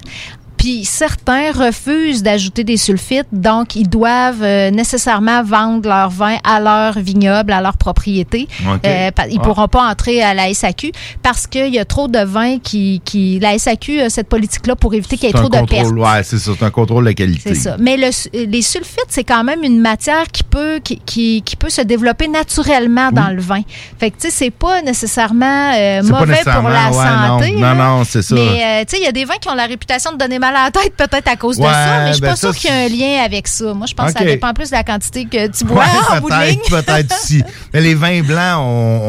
Puis 0.65 0.83
certains 0.83 1.51
refusent 1.51 2.23
d'ajouter 2.23 2.63
des 2.63 2.77
sulfites, 2.77 3.27
donc 3.31 3.75
ils 3.75 3.87
doivent 3.87 4.41
euh, 4.41 4.71
nécessairement 4.71 5.43
vendre 5.43 5.87
leur 5.87 6.09
vin 6.09 6.37
à 6.43 6.59
leur 6.59 6.97
vignoble, 6.97 7.51
à 7.53 7.61
leur 7.61 7.77
propriété. 7.77 8.47
Euh, 8.83 9.11
ils 9.29 9.37
Ah. 9.39 9.43
pourront 9.43 9.67
pas 9.67 9.83
entrer 9.87 10.23
à 10.23 10.33
la 10.33 10.51
SAQ 10.51 10.91
parce 11.21 11.45
qu'il 11.45 11.71
y 11.71 11.77
a 11.77 11.85
trop 11.85 12.07
de 12.07 12.17
vins 12.17 12.57
qui, 12.57 12.99
qui 13.05 13.37
la 13.39 13.59
SAQ 13.59 14.01
a 14.01 14.09
cette 14.09 14.27
politique-là 14.27 14.75
pour 14.75 14.95
éviter 14.95 15.17
qu'il 15.17 15.27
y 15.27 15.29
ait 15.29 15.33
trop 15.33 15.49
de 15.49 15.61
pertes. 15.67 15.91
ouais, 15.91 16.23
c'est 16.23 16.39
ça, 16.39 16.51
c'est 16.57 16.65
un 16.65 16.71
contrôle 16.71 17.05
de 17.05 17.11
qualité. 17.11 17.53
C'est 17.53 17.61
ça. 17.61 17.75
Mais 17.77 17.95
le, 17.95 18.09
les 18.33 18.61
sulfites, 18.63 19.05
c'est 19.09 19.23
quand 19.23 19.43
même 19.43 19.63
une 19.63 19.79
matière 19.79 20.23
qui 20.31 20.41
peut, 20.43 20.79
qui, 20.83 20.97
qui, 21.05 21.43
qui 21.43 21.55
peut 21.57 21.69
se 21.69 21.81
développer 21.81 22.27
naturellement 22.27 23.11
dans 23.11 23.27
le 23.27 23.39
vin. 23.39 23.61
Fait 23.99 24.09
que, 24.09 24.15
tu 24.15 24.29
sais, 24.29 24.31
c'est 24.31 24.49
pas 24.49 24.81
nécessairement 24.81 25.73
euh, 25.75 26.01
pas 26.01 26.19
mauvais 26.21 26.41
pour 26.43 26.69
la 26.69 26.87
ouais, 26.89 27.37
santé. 27.37 27.51
non. 27.51 27.61
là. 27.61 27.73
Non, 27.75 27.97
non, 27.97 28.03
c'est 28.03 28.23
ça. 28.23 28.33
Mais, 28.33 28.41
euh, 28.81 28.83
tu 28.89 28.95
sais, 28.95 29.01
il 29.01 29.05
y 29.05 29.07
a 29.07 29.11
des 29.11 29.25
vins 29.25 29.37
qui 29.39 29.47
ont 29.47 29.53
la 29.53 29.67
réputation 29.67 30.11
de 30.11 30.17
donner 30.17 30.39
mal 30.39 30.54
mal 30.55 30.61
à 30.61 30.65
la 30.65 30.71
tête 30.71 30.93
peut-être 30.95 31.27
à 31.27 31.35
cause 31.35 31.57
de 31.57 31.63
ça, 31.63 31.99
mais 32.01 32.07
je 32.09 32.13
suis 32.13 32.21
ben 32.21 32.29
pas 32.29 32.35
sûre 32.35 32.55
qu'il 32.55 32.69
y 32.69 32.73
a 32.73 32.77
un 32.77 32.87
lien 32.87 33.23
avec 33.23 33.47
ça. 33.47 33.73
Moi, 33.73 33.87
je 33.87 33.93
pense 33.93 34.13
que 34.13 34.19
ça 34.19 34.25
dépend 34.25 34.53
plus 34.53 34.69
de 34.69 34.75
la 34.75 34.83
quantité 34.83 35.25
que 35.25 35.47
tu 35.47 35.65
bois 35.65 35.83
Ouais, 35.83 36.17
en 36.17 36.21
bout 36.21 36.29
de 36.29 36.47
ligne. 36.49 36.59
peut-être, 36.69 37.13
aussi. 37.23 37.43
Mais 37.73 37.81
les 37.81 37.95
vins 37.95 38.21
blancs 38.21 38.59
ont, 38.59 39.01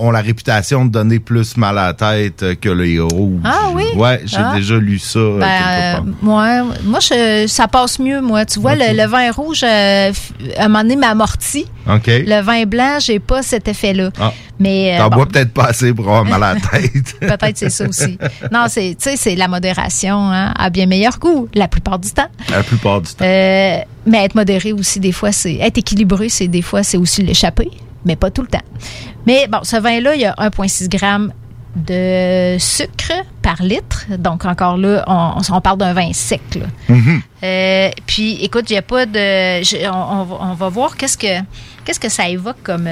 ont- 0.00 0.06
ont 0.06 0.10
la 0.10 0.20
réputation 0.20 0.84
de 0.84 0.90
donner 0.90 1.18
plus 1.18 1.56
mal 1.56 1.78
à 1.78 1.86
la 1.86 1.94
tête 1.94 2.58
que 2.60 2.68
les 2.68 2.98
rouges. 3.00 3.40
Ah 3.44 3.68
oui? 3.74 3.84
Ouais, 3.96 4.20
j'ai 4.24 4.36
Ah. 4.38 4.52
déjà 4.54 4.76
lu 4.76 4.98
ça. 4.98 5.18
euh, 5.18 5.38
Ben, 5.40 6.04
euh, 6.24 6.26
ouais, 6.26 6.76
moi, 6.84 7.00
je- 7.00 7.46
ça 7.46 7.68
passe 7.68 7.98
mieux, 7.98 8.20
moi. 8.20 8.44
Tu 8.44 8.58
vois, 8.60 8.74
le, 8.74 8.96
le 8.96 9.06
vin 9.06 9.30
rouge, 9.30 9.62
euh, 9.64 10.12
à 10.56 10.64
un 10.64 10.68
moment 10.68 10.82
donné, 10.82 10.96
m'amortit. 10.96 11.66
Le 11.86 12.40
vin 12.42 12.64
blanc, 12.64 12.98
j'ai 13.00 13.18
pas 13.18 13.42
cet 13.42 13.68
effet-là. 13.68 14.10
Ah. 14.20 14.32
Mais 14.60 14.94
euh, 14.94 14.98
T'en 14.98 15.10
bon, 15.10 15.16
bois 15.16 15.26
peut-être 15.26 15.52
pas 15.52 15.64
assez 15.64 15.92
pour 15.92 16.06
avoir 16.06 16.24
mal 16.24 16.42
à 16.42 16.54
la 16.54 16.60
tête. 16.80 17.18
peut-être 17.20 17.58
c'est 17.58 17.70
ça 17.70 17.88
aussi. 17.88 18.18
Non, 18.52 18.66
c'est, 18.68 18.96
tu 18.98 19.10
sais, 19.10 19.16
c'est 19.16 19.34
la 19.34 19.48
modération 19.48 20.16
hein, 20.30 20.54
à 20.56 20.70
bien 20.70 20.86
meilleur 20.86 21.18
goût, 21.18 21.48
la 21.54 21.66
plupart 21.68 21.98
du 21.98 22.10
temps. 22.12 22.28
La 22.50 22.62
plupart 22.62 23.00
du 23.00 23.12
temps. 23.12 23.24
Euh, 23.24 23.78
mais 24.06 24.24
être 24.24 24.34
modéré 24.36 24.72
aussi, 24.72 25.00
des 25.00 25.12
fois, 25.12 25.32
c'est 25.32 25.54
être 25.56 25.78
équilibré, 25.78 26.28
c'est 26.28 26.46
des 26.48 26.62
fois, 26.62 26.82
c'est 26.84 26.96
aussi 26.98 27.22
l'échapper, 27.22 27.68
mais 28.04 28.14
pas 28.16 28.30
tout 28.30 28.42
le 28.42 28.48
temps. 28.48 28.62
Mais 29.26 29.48
bon, 29.48 29.58
ce 29.64 29.76
vin-là, 29.76 30.14
il 30.14 30.20
y 30.20 30.26
a 30.26 30.34
1,6 30.34 30.90
g 30.90 30.98
de 31.76 32.56
sucre 32.58 33.12
par 33.42 33.60
litre. 33.62 34.04
Donc, 34.18 34.44
encore 34.44 34.76
là, 34.76 35.02
on, 35.08 35.32
on 35.50 35.60
parle 35.60 35.78
d'un 35.78 35.92
vin 35.92 36.12
sec. 36.12 36.40
là. 36.54 36.66
Mhm. 36.88 37.20
Euh, 37.42 37.90
puis, 38.06 38.34
écoute, 38.44 38.70
il 38.70 38.74
n'y 38.74 38.78
a 38.78 38.82
pas 38.82 39.06
de. 39.06 39.62
je- 39.64 39.88
on, 39.90 40.20
on 40.20 40.24
va- 40.24 40.36
on 40.40 40.54
va 40.54 40.68
voir 40.68 40.96
qu'est-ce 40.96 41.18
que, 41.18 41.40
qu'est-ce 41.84 41.98
que 41.98 42.08
ça 42.08 42.28
évoque 42.28 42.62
comme. 42.62 42.88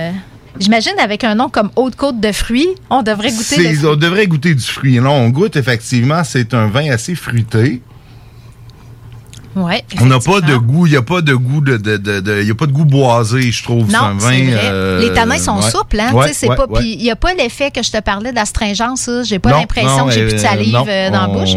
J'imagine 0.58 0.92
avec 1.02 1.24
un 1.24 1.34
nom 1.34 1.48
comme 1.48 1.70
Haute 1.76 1.96
Côte 1.96 2.20
de 2.20 2.30
fruits, 2.32 2.68
on 2.90 3.02
devrait 3.02 3.30
goûter 3.30 3.56
le 3.56 3.74
C'est- 3.74 3.86
On 3.86 3.96
devrait 3.96 4.26
goûter 4.26 4.54
du 4.54 4.62
fruit. 4.62 4.98
Non, 5.00 5.12
on 5.12 5.28
goûte 5.30 5.56
effectivement, 5.56 6.22
c'est 6.24 6.52
un 6.54 6.66
vin 6.66 6.90
assez 6.90 7.14
fruité. 7.14 7.80
Ouais, 9.54 9.84
On 10.00 10.06
n'a 10.06 10.18
pas 10.18 10.40
de 10.40 10.56
goût, 10.56 10.86
il 10.86 10.92
n'y 10.92 10.96
a 10.96 11.02
pas 11.02 11.20
de 11.20 11.34
goût 11.34 11.60
de, 11.60 11.76
de, 11.76 11.98
de- 11.98 12.20
de- 12.20 12.40
il 12.40 12.48
y 12.48 12.50
a 12.50 12.54
pas 12.54 12.64
de 12.64 12.72
goût 12.72 12.86
boisé, 12.86 13.52
je 13.52 13.62
trouve. 13.62 13.90
Non, 13.90 14.16
c'est 14.18 14.24
vrai. 14.26 14.46
euh, 14.54 15.00
les 15.02 15.12
tanins 15.12 15.36
sont 15.36 15.56
ouais. 15.60 15.70
souples, 15.70 16.00
hein. 16.00 16.10
Ouais, 16.14 16.32
c'est 16.32 16.46
pas. 16.46 16.66
Puis 16.74 16.92
il 16.94 17.02
n'y 17.02 17.10
a 17.10 17.16
pas 17.16 17.34
l'effet 17.34 17.70
que 17.70 17.82
je 17.82 17.90
te 17.90 18.00
parlais 18.00 18.32
d'astringence. 18.32 19.10
J'ai 19.24 19.38
pas 19.38 19.50
l'impression 19.50 20.06
que 20.06 20.12
j'ai 20.12 20.22
plus 20.24 20.32
de 20.34 20.38
euh, 20.38 20.42
salive 20.42 20.72
non, 20.72 20.86
euh, 20.88 21.10
dans 21.10 21.20
la 21.20 21.28
bouche. 21.28 21.52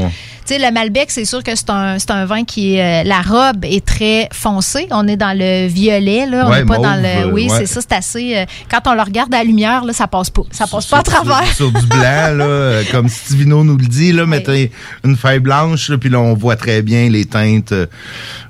Tu 0.47 0.53
sais, 0.53 0.59
le 0.59 0.71
Malbec, 0.71 1.09
c'est 1.09 1.25
sûr 1.25 1.41
que 1.43 1.55
c'est 1.55 1.71
un, 1.71 1.97
c'est 1.97 2.11
un 2.11 2.25
vin 2.25 2.43
qui 2.43 2.75
est. 2.75 3.01
euh, 3.01 3.07
la 3.07 3.21
robe 3.21 3.65
est 3.65 3.83
très 3.83 4.29
foncée. 4.31 4.87
On 4.91 5.07
est 5.07 5.17
dans 5.17 5.35
le 5.35 5.65
violet, 5.67 6.27
là. 6.27 6.43
On 6.45 6.49
Ouais, 6.51 6.59
n'est 6.59 6.65
pas 6.65 6.77
dans 6.77 6.91
mauve, 6.91 7.01
le. 7.01 7.07
euh, 7.07 7.31
Oui, 7.31 7.47
ouais. 7.49 7.57
c'est 7.57 7.65
ça, 7.65 7.81
c'est 7.81 7.95
assez. 7.95 8.37
euh, 8.37 8.45
quand 8.69 8.81
on 8.91 8.93
le 8.93 9.01
regarde 9.01 9.33
à 9.33 9.39
la 9.39 9.43
lumière, 9.43 9.83
là, 9.83 9.91
ça 9.93 10.05
passe 10.07 10.29
pas. 10.29 10.43
Ça 10.51 10.67
passe 10.67 10.85
pas 10.85 10.99
à 10.99 11.03
travers. 11.03 11.43
Sur, 11.45 11.55
sur 11.55 11.71
du 11.71 11.87
blanc, 11.87 11.97
là, 11.99 12.45
euh, 12.45 12.83
comme 12.91 13.09
Stivino 13.09 13.63
nous 13.63 13.75
le 13.77 13.85
dit, 13.87 14.11
là, 14.11 14.27
mettez 14.27 14.71
une 15.03 15.17
feuille 15.17 15.39
blanche, 15.39 15.89
là, 15.89 15.97
puis 15.97 16.09
là, 16.09 16.19
on 16.19 16.35
voit 16.35 16.55
très 16.57 16.83
bien 16.83 17.09
les 17.09 17.25
teintes 17.25 17.71
euh, 17.71 17.87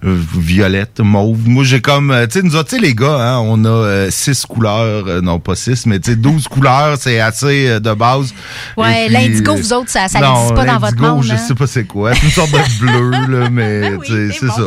violettes, 0.04 1.00
mauves. 1.00 1.48
Moi, 1.48 1.64
j'ai 1.64 1.80
comme, 1.82 2.14
tu 2.30 2.39
sais, 2.39 2.46
nous 2.46 2.56
autres, 2.58 2.70
tu 2.70 2.76
sais, 2.76 2.82
les 2.82 2.93
gars, 2.93 3.18
hein, 3.20 3.39
on 3.39 3.64
a 3.64 3.70
euh, 3.70 4.08
six 4.12 4.46
couleurs, 4.46 5.22
non 5.24 5.39
pas 5.39 5.56
six, 5.56 5.86
mais 5.86 6.00
tu 6.00 6.12
sais, 6.12 6.18
douze 6.18 6.48
couleurs, 6.50 6.98
c'est 7.00 7.20
assez 7.20 7.80
de 7.80 7.93
base. 7.93 8.34
Ouais, 8.76 9.08
l'indigo, 9.10 9.56
vous 9.56 9.74
autres, 9.74 9.89
ça- 9.89 10.02
n'existe 10.02 10.56
pas 10.56 10.66
dans 10.66 10.78
votre 10.80 10.98
monde, 11.02 11.24
Je 11.24 11.34
hein? 11.34 11.38
sais 11.38 11.56
pas 11.56 11.68
c'est 11.68 11.85
quoi. 11.86 12.14
C'est 12.14 12.24
une 12.26 12.32
sorte 12.32 12.52
de 12.52 12.80
bleu, 12.80 13.12
là, 13.40 13.50
mais 13.52 13.98
tu 14.06 14.12
sais, 14.32 14.38
c'est 14.40 14.48
ça. 14.48 14.62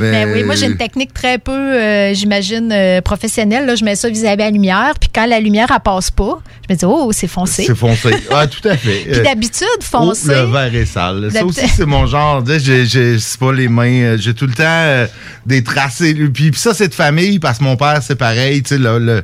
Mais, 0.00 0.10
Ben 0.26 0.32
oui, 0.34 0.44
moi 0.44 0.54
j'ai 0.54 0.66
une 0.66 0.76
technique 0.76 1.12
très 1.14 1.38
peu, 1.38 1.52
euh, 1.52 2.14
j'imagine, 2.14 2.70
euh, 2.72 3.00
professionnelle. 3.00 3.66
Là, 3.66 3.74
je 3.74 3.84
mets 3.84 3.96
ça 3.96 4.08
vis-à-vis 4.08 4.42
à 4.42 4.46
la 4.46 4.50
lumière, 4.50 4.92
puis 5.00 5.08
quand 5.14 5.26
la 5.26 5.40
lumière 5.40 5.68
elle 5.74 5.80
passe 5.80 6.10
pas, 6.10 6.38
je 6.68 6.74
me 6.74 6.78
dis 6.78 6.84
oh 6.84 7.10
c'est 7.12 7.26
foncé. 7.28 7.64
C'est 7.66 7.74
foncé. 7.76 8.10
Ah, 8.30 8.46
tout 8.46 8.66
à 8.68 8.76
fait. 8.76 9.06
Puis 9.10 9.20
d'habitude 9.22 9.66
Oh, 9.80 9.84
foncé. 9.84 10.28
le 10.28 10.42
verre 10.42 10.74
est 10.74 10.84
sale. 10.84 11.30
Ça 11.32 11.44
aussi, 11.44 11.66
c'est 11.68 11.86
mon 11.86 12.06
genre. 12.06 12.44
J'ai, 12.46 13.16
pas 13.40 13.52
les 13.52 13.68
mains. 13.68 13.86
euh, 14.02 14.16
J'ai 14.18 14.34
tout 14.34 14.46
le 14.46 14.52
temps 14.54 14.62
euh, 14.66 15.06
des 15.46 15.62
tracés. 15.64 16.14
Puis, 16.14 16.50
puis 16.50 16.60
ça, 16.60 16.74
c'est 16.74 16.88
de 16.88 16.94
famille 16.94 17.38
parce 17.38 17.58
que 17.58 17.64
mon 17.64 17.76
père, 17.76 18.00
c'est 18.02 18.16
pareil. 18.16 18.62
Tu 18.62 18.70
sais, 18.70 18.78
le, 18.78 18.98
le- 18.98 19.22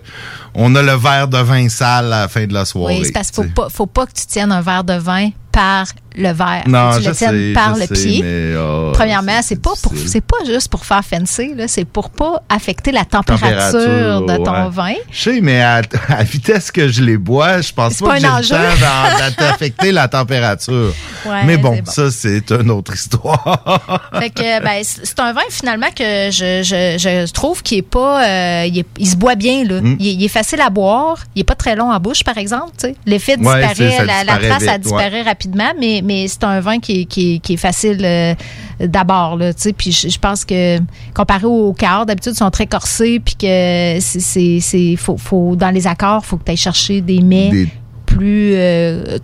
on 0.54 0.74
a 0.74 0.82
le 0.82 0.94
verre 0.96 1.28
de 1.28 1.38
vin 1.38 1.68
sale 1.68 2.12
à 2.12 2.20
la 2.22 2.28
fin 2.28 2.46
de 2.46 2.54
la 2.54 2.64
soirée. 2.64 2.96
oui, 2.98 3.02
c'est 3.04 3.12
parce 3.12 3.30
qu'il 3.30 3.44
faut 3.44 3.50
pas, 3.50 3.68
faut 3.68 3.86
pas 3.86 4.06
que 4.06 4.12
tu 4.12 4.24
tiennes 4.26 4.52
un 4.52 4.60
verre 4.60 4.84
de 4.84 4.94
vin 4.94 5.30
par 5.54 5.86
le 6.16 6.32
verre. 6.32 6.62
Non, 6.66 6.92
Faut 6.92 6.98
que 6.98 6.98
tu 6.98 7.04
je 7.04 7.08
le 7.10 7.14
tiennes 7.16 7.30
sais, 7.48 7.52
par 7.54 7.74
je 7.74 7.80
le 7.80 7.86
sais, 7.86 7.94
pied. 8.08 8.22
mais, 8.22 8.54
ah, 8.56 8.90
Premièrement, 8.92 9.40
c'est 9.42 9.60
pas 9.60 9.72
pour, 9.82 9.92
c'est 10.06 10.20
pas 10.20 10.36
juste 10.46 10.68
pour 10.68 10.84
faire 10.84 11.02
fancy, 11.04 11.54
là, 11.56 11.66
c'est 11.66 11.84
pour 11.84 12.10
pas 12.10 12.40
affecter 12.48 12.92
la 12.92 13.04
température, 13.04 13.48
Température, 13.72 14.20
de 14.26 14.36
ton 14.44 14.52
ouais. 14.64 14.70
vin. 14.70 14.94
Je 15.10 15.20
sais, 15.30 15.40
mais 15.40 15.60
à, 15.60 15.82
la 16.08 16.22
vitesse 16.22 16.70
que 16.70 16.86
je 16.88 17.02
les 17.02 17.16
bois, 17.16 17.60
je 17.62 17.72
pense 17.72 17.98
pas, 17.98 18.06
pas 18.06 18.14
que 18.14 18.20
j'ai 18.44 18.54
le 18.54 18.80
temps 18.80 19.34
d'affecter 19.38 19.90
la 20.00 20.06
température. 20.06 20.92
Ouais, 21.26 21.44
mais 21.46 21.56
bon, 21.56 21.78
ça, 21.84 22.10
c'est 22.12 22.50
une 22.52 22.70
autre 22.70 22.94
histoire. 22.94 24.10
Fait 24.20 24.30
que 24.30 24.62
ben, 24.62 24.82
c'est 24.84 25.18
un 25.20 25.32
vin 25.32 25.40
finalement 25.50 25.88
que 25.96 26.30
je, 26.30 26.62
je, 26.62 26.96
je 27.26 27.32
trouve 27.32 27.62
qu'il 27.62 27.78
est 27.78 27.82
pas 27.82 28.24
euh, 28.24 28.66
il, 28.66 28.78
est- 28.78 28.86
il 28.98 29.08
se 29.08 29.16
boit 29.16 29.34
bien 29.34 29.64
là. 29.64 29.80
Mm. 29.80 29.96
Il, 29.98 30.06
est, 30.06 30.14
il 30.14 30.24
est 30.24 30.28
facile 30.28 30.60
à 30.60 30.70
boire, 30.70 31.18
il 31.34 31.40
est 31.40 31.44
pas 31.44 31.54
très 31.54 31.74
long 31.74 31.90
en 31.92 31.98
bouche 31.98 32.22
par 32.24 32.38
exemple. 32.38 32.70
L'effet 33.06 33.36
Ouais, 33.38 33.66
disparaît, 33.74 34.04
la, 34.24 34.24
trace 34.38 34.60
vite, 34.62 34.70
elle 34.72 34.80
disparaît 34.80 35.22
rapidement, 35.22 35.43
mais, 35.78 36.00
mais 36.04 36.28
c'est 36.28 36.44
un 36.44 36.60
vin 36.60 36.78
qui 36.78 37.08
est, 37.12 37.56
facile 37.56 38.00
euh, 38.04 38.34
d'abord. 38.80 39.38
Puis 39.76 39.92
je, 39.92 40.18
pense 40.18 40.44
que 40.44 40.78
comparé 41.14 41.46
au 41.46 41.72
cœur, 41.72 42.06
d'habitude 42.06 42.32
ils 42.34 42.38
sont 42.38 42.50
très 42.50 42.66
corsés, 42.66 43.20
puis 43.20 43.36
que 43.36 43.98
c'est 44.00 44.96
dans 45.56 45.70
les 45.70 45.86
accords, 45.86 46.24
faut 46.24 46.36
que 46.36 46.44
tu 46.44 46.50
ailles 46.50 46.56
chercher 46.56 47.00
des 47.00 47.20
mets 47.20 47.68
plus 48.06 48.52
euh, 48.54 49.18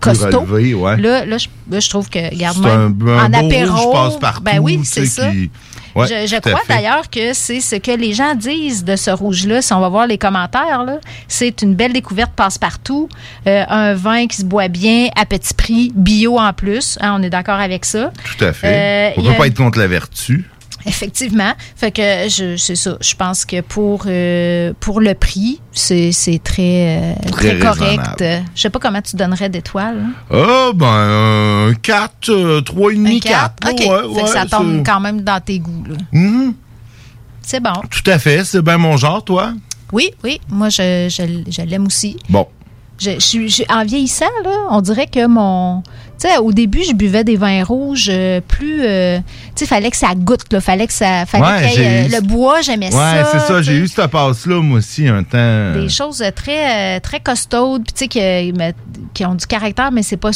ouais. 0.75 0.97
Là, 0.97 1.25
là, 1.25 1.39
je, 1.39 1.47
là, 1.71 1.81
je 1.81 1.89
trouve 1.89 2.09
que, 2.09 2.19
regarde, 2.31 2.57
C'est 2.63 2.71
un, 2.71 2.93
un 3.09 3.27
en 3.27 3.33
apéro, 3.33 3.77
rouge 3.77 3.93
passe-partout. 3.95 4.43
ben 4.43 4.59
oui, 4.61 4.79
tu 4.79 4.85
c'est 4.85 5.07
sais, 5.07 5.23
ça. 5.23 5.31
qui- 5.31 5.51
Ouais, 5.97 6.07
je 6.07 6.37
crois 6.39 6.61
d'ailleurs 6.69 7.11
que 7.11 7.35
c'est 7.35 7.61
ce 7.61 7.75
que 7.75 7.91
les 7.91 8.13
gens 8.13 8.37
disent 8.37 8.85
de 8.85 8.95
ce 8.95 9.11
rouge-là. 9.11 9.61
Si 9.61 9.73
on 9.73 9.81
va 9.81 9.89
voir 9.89 10.07
les 10.07 10.19
commentaires, 10.19 10.85
c'est 11.27 11.63
une 11.63 11.75
belle 11.75 11.93
découverte 11.93 12.31
passe-partout. 12.37 13.09
Euh, 13.49 13.65
un 13.69 13.95
vin 13.95 14.29
qui 14.29 14.37
se 14.37 14.45
boit 14.45 14.69
bien, 14.69 15.09
à 15.17 15.27
petit 15.27 15.53
prix, 15.53 15.93
bio 15.97 16.39
en 16.39 16.53
plus. 16.53 16.97
Hein, 17.01 17.17
on 17.19 17.23
est 17.25 17.31
d'accord 17.31 17.59
avec 17.59 17.85
ça. 17.85 18.13
Tout 18.39 18.45
à 18.45 18.53
fait. 18.53 18.69
Euh, 18.69 19.15
on 19.17 19.23
y 19.23 19.27
peut 19.27 19.33
a- 19.33 19.35
pas 19.35 19.47
être 19.49 19.57
contre 19.57 19.81
la 19.81 19.89
vertu. 19.89 20.49
Effectivement. 20.87 21.53
Fait 21.77 21.91
que 21.91 22.29
je 22.29 22.57
c'est 22.57 22.75
ça. 22.77 22.97
Je 23.01 23.15
pense 23.15 23.45
que 23.45 23.61
pour 23.61 24.05
euh, 24.07 24.73
pour 24.81 25.01
le 25.01 25.15
prix, 25.15 25.61
c'est 25.73 26.13
c'est 26.13 26.41
très, 26.43 26.99
euh, 26.99 27.15
Très 27.31 27.59
très, 27.59 27.67
correct. 27.67 28.25
Je 28.55 28.61
sais 28.61 28.71
pas 28.71 28.79
comment 28.79 29.03
tu 29.03 29.17
donnerais 29.17 29.49
d'étoiles. 29.49 30.05
hein. 30.07 30.13
Ah, 30.31 30.71
ben, 30.75 30.87
un 31.71 31.75
4, 31.75 32.29
euh, 32.31 32.61
3,5, 32.63 33.21
4. 33.21 33.53
OK. 33.71 33.79
fait 34.17 34.23
que 34.23 34.29
ça 34.29 34.47
tombe 34.47 34.83
quand 34.85 35.01
même 35.01 35.21
dans 35.23 35.41
tes 35.41 35.59
goûts. 35.59 35.85
là. 35.89 35.97
Mhm. 36.13 36.55
C'est 37.43 37.61
bon. 37.61 37.73
Tout 37.91 38.09
à 38.11 38.19
fait, 38.19 38.45
c'est 38.45 38.63
bien 38.63 38.79
mon 38.79 38.97
genre, 38.97 39.25
toi. 39.25 39.53
Oui, 39.93 40.11
oui. 40.23 40.41
Moi, 40.49 40.69
je, 40.69 41.09
je, 41.11 41.51
je 41.51 41.63
l'aime 41.63 41.87
aussi. 41.87 42.17
Bon. 42.29 42.47
Je, 42.99 43.13
je 43.13 43.19
suis- 43.19 43.49
je- 43.49 43.63
en 43.69 43.85
vieillissant, 43.85 44.27
là, 44.45 44.51
on 44.71 44.81
dirait 44.81 45.07
que 45.09 45.27
mon. 45.27 45.83
Tu 46.21 46.29
sais, 46.29 46.37
au 46.37 46.53
début, 46.53 46.83
je 46.87 46.93
buvais 46.93 47.25
des 47.25 47.37
vins 47.37 47.65
rouges 47.65 48.09
euh, 48.11 48.41
plus. 48.47 48.83
euh, 48.85 49.19
tu 49.57 49.61
sais, 49.61 49.67
fallait 49.67 49.91
que 49.91 49.97
ça 49.97 50.09
goûte, 50.15 50.53
là. 50.53 50.61
Fallait 50.61 50.87
que 50.87 50.93
ça. 50.93 51.25
Fallait 51.25 51.45
Ouais, 51.45 51.75
ait, 51.75 51.79
euh, 51.79 52.07
eu- 52.09 52.11
le 52.13 52.21
bois, 52.21 52.61
j'aimais 52.61 52.87
Ouais, 52.87 53.23
ça. 53.23 53.27
c'est 53.33 53.39
ça, 53.41 53.63
j'ai 53.63 53.77
eu 53.77 53.89
cette 53.89 54.09
passe-là, 54.09 54.61
moi 54.61 54.79
aussi, 54.79 55.09
un 55.09 55.23
temps. 55.23 55.73
Des 55.81 55.89
choses 55.89 56.23
très, 56.37 56.97
euh, 56.97 57.01
très 57.01 57.21
costaudes, 57.21 57.85
puis 57.85 57.93
tu 57.95 57.99
sais, 58.01 58.09
qui, 58.09 58.53
qui 59.15 59.25
ont 59.25 59.35
du 59.35 59.47
caractère, 59.47 59.91
mais 59.93 60.03
c'est 60.03 60.19
pas. 60.19 60.31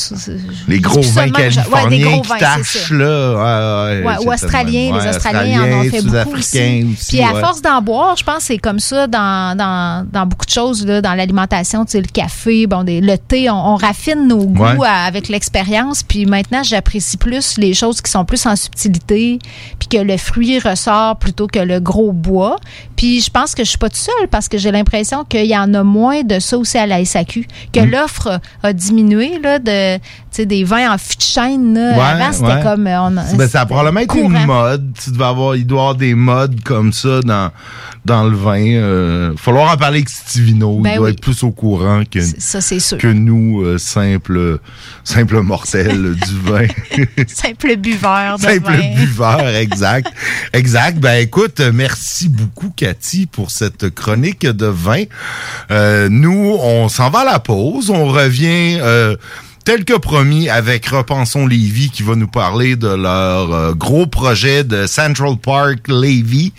Les 0.68 0.80
gros 0.80 1.02
vins 1.02 1.26
je- 1.26 1.32
ouais, 1.32 1.50
californiens 1.50 1.88
des 1.98 2.02
gros 2.02 2.22
qui 2.22 2.28
vins, 2.28 2.38
c'est 2.64 2.78
ça. 2.78 2.94
là. 2.94 3.34
Ouais, 3.34 3.98
ouais, 3.98 4.06
Ouais, 4.06 4.26
ou 4.26 4.32
australiens, 4.32 4.96
les 4.96 5.00
ouais, 5.02 5.08
Australiens 5.10 5.62
en 5.64 5.80
ont 5.80 5.90
fait 5.90 6.00
beaucoup 6.02 6.36
aussi. 6.38 6.86
aussi. 6.94 7.16
Puis 7.16 7.22
à 7.22 7.34
ouais. 7.34 7.40
force 7.40 7.60
d'en 7.60 7.82
boire, 7.82 8.16
je 8.16 8.24
pense 8.24 8.38
que 8.38 8.42
c'est 8.44 8.58
comme 8.58 8.80
ça 8.80 9.06
dans, 9.06 9.54
dans, 9.54 10.06
dans 10.10 10.24
beaucoup 10.24 10.46
de 10.46 10.50
choses, 10.50 10.86
là, 10.86 11.02
dans 11.02 11.12
l'alimentation, 11.14 11.84
tu 11.84 11.92
sais, 11.92 12.00
le 12.00 12.06
café, 12.10 12.66
bon, 12.66 12.84
des, 12.84 13.02
le 13.02 13.18
thé, 13.18 13.50
on, 13.50 13.74
on 13.74 13.76
raffine 13.76 14.26
nos 14.26 14.46
goûts 14.46 14.62
Ouais. 14.64 14.86
à- 14.88 15.04
avec 15.04 15.28
l'expérience. 15.28 15.73
Puis 16.06 16.26
maintenant, 16.26 16.62
j'apprécie 16.62 17.16
plus 17.16 17.56
les 17.58 17.74
choses 17.74 18.00
qui 18.00 18.10
sont 18.10 18.24
plus 18.24 18.44
en 18.46 18.56
subtilité, 18.56 19.38
puis 19.78 19.88
que 19.88 19.96
le 19.98 20.16
fruit 20.16 20.58
ressort 20.58 21.16
plutôt 21.18 21.46
que 21.46 21.58
le 21.58 21.80
gros 21.80 22.12
bois. 22.12 22.56
Puis 22.96 23.20
je 23.20 23.30
pense 23.30 23.54
que 23.54 23.64
je 23.64 23.68
suis 23.70 23.78
pas 23.78 23.88
toute 23.88 23.98
seule 23.98 24.28
parce 24.30 24.48
que 24.48 24.58
j'ai 24.58 24.70
l'impression 24.70 25.24
qu'il 25.24 25.46
y 25.46 25.56
en 25.56 25.72
a 25.74 25.82
moins 25.82 26.22
de 26.22 26.38
ça 26.38 26.56
aussi 26.58 26.78
à 26.78 26.86
la 26.86 27.04
SAQ, 27.04 27.46
que 27.72 27.80
Mm. 27.80 27.90
l'offre 27.90 28.40
a 28.62 28.72
diminué 28.72 29.38
là, 29.42 29.58
de, 29.58 29.98
des 30.44 30.64
vins 30.64 30.92
en 30.94 30.98
fût 30.98 31.16
de 31.16 31.22
chêne. 31.22 31.74
là. 31.74 31.92
Ouais, 31.92 32.22
Avant, 32.22 32.32
c'était 32.32 32.46
ouais. 32.46 32.62
comme... 32.62 32.86
euh, 32.86 33.10
Ben, 33.36 33.48
ça 33.48 33.62
a 33.62 33.66
probablement 33.66 34.00
été 34.00 34.08
courant. 34.20 34.30
une 34.40 34.46
mode. 34.46 34.92
Tu 35.02 35.10
devais 35.10 35.24
avoir, 35.24 35.56
il 35.56 35.66
doit 35.66 35.78
y 35.78 35.80
avoir 35.80 35.94
des 35.96 36.14
modes 36.14 36.60
comme 36.64 36.92
ça 36.92 37.20
dans, 37.22 37.50
dans 38.04 38.24
le 38.24 38.36
vin. 38.36 38.64
Euh, 38.64 39.32
falloir 39.36 39.72
en 39.72 39.76
parler 39.76 39.98
avec 39.98 40.08
Stivino. 40.08 40.78
Ben 40.80 40.90
il 40.92 40.96
doit 40.96 41.06
oui. 41.06 41.12
être 41.12 41.20
plus 41.20 41.42
au 41.42 41.50
courant 41.50 42.02
que, 42.10 42.20
Ça, 42.38 42.60
c'est 42.60 42.80
sûr. 42.80 42.98
que 42.98 43.06
nous, 43.08 43.62
euh, 43.62 43.78
simples 43.78 44.60
mortels 45.42 45.63
du 45.72 46.38
vin. 46.42 46.66
Simple 47.26 47.76
buveur 47.76 48.38
de 48.38 48.42
Simple 48.42 48.72
vin. 48.72 48.94
buveur, 48.94 49.48
exact. 49.48 50.12
Exact. 50.52 50.98
Ben 50.98 51.20
écoute, 51.20 51.60
merci 51.72 52.28
beaucoup 52.28 52.70
Cathy 52.76 53.26
pour 53.26 53.50
cette 53.50 53.90
chronique 53.90 54.46
de 54.46 54.66
vin. 54.66 55.04
Euh, 55.70 56.08
nous, 56.10 56.56
on 56.60 56.88
s'en 56.88 57.10
va 57.10 57.20
à 57.20 57.24
la 57.24 57.38
pause. 57.38 57.90
On 57.90 58.06
revient 58.06 58.78
euh, 58.80 59.16
tel 59.64 59.84
que 59.84 59.94
promis, 59.94 60.48
avec 60.48 60.86
Repensons 60.86 61.46
Lévis 61.46 61.90
qui 61.90 62.02
va 62.02 62.14
nous 62.14 62.28
parler 62.28 62.76
de 62.76 62.88
leur 62.88 63.52
euh, 63.52 63.74
gros 63.74 64.06
projet 64.06 64.64
de 64.64 64.86
Central 64.86 65.36
Park 65.38 65.88
Lévis, 65.88 66.52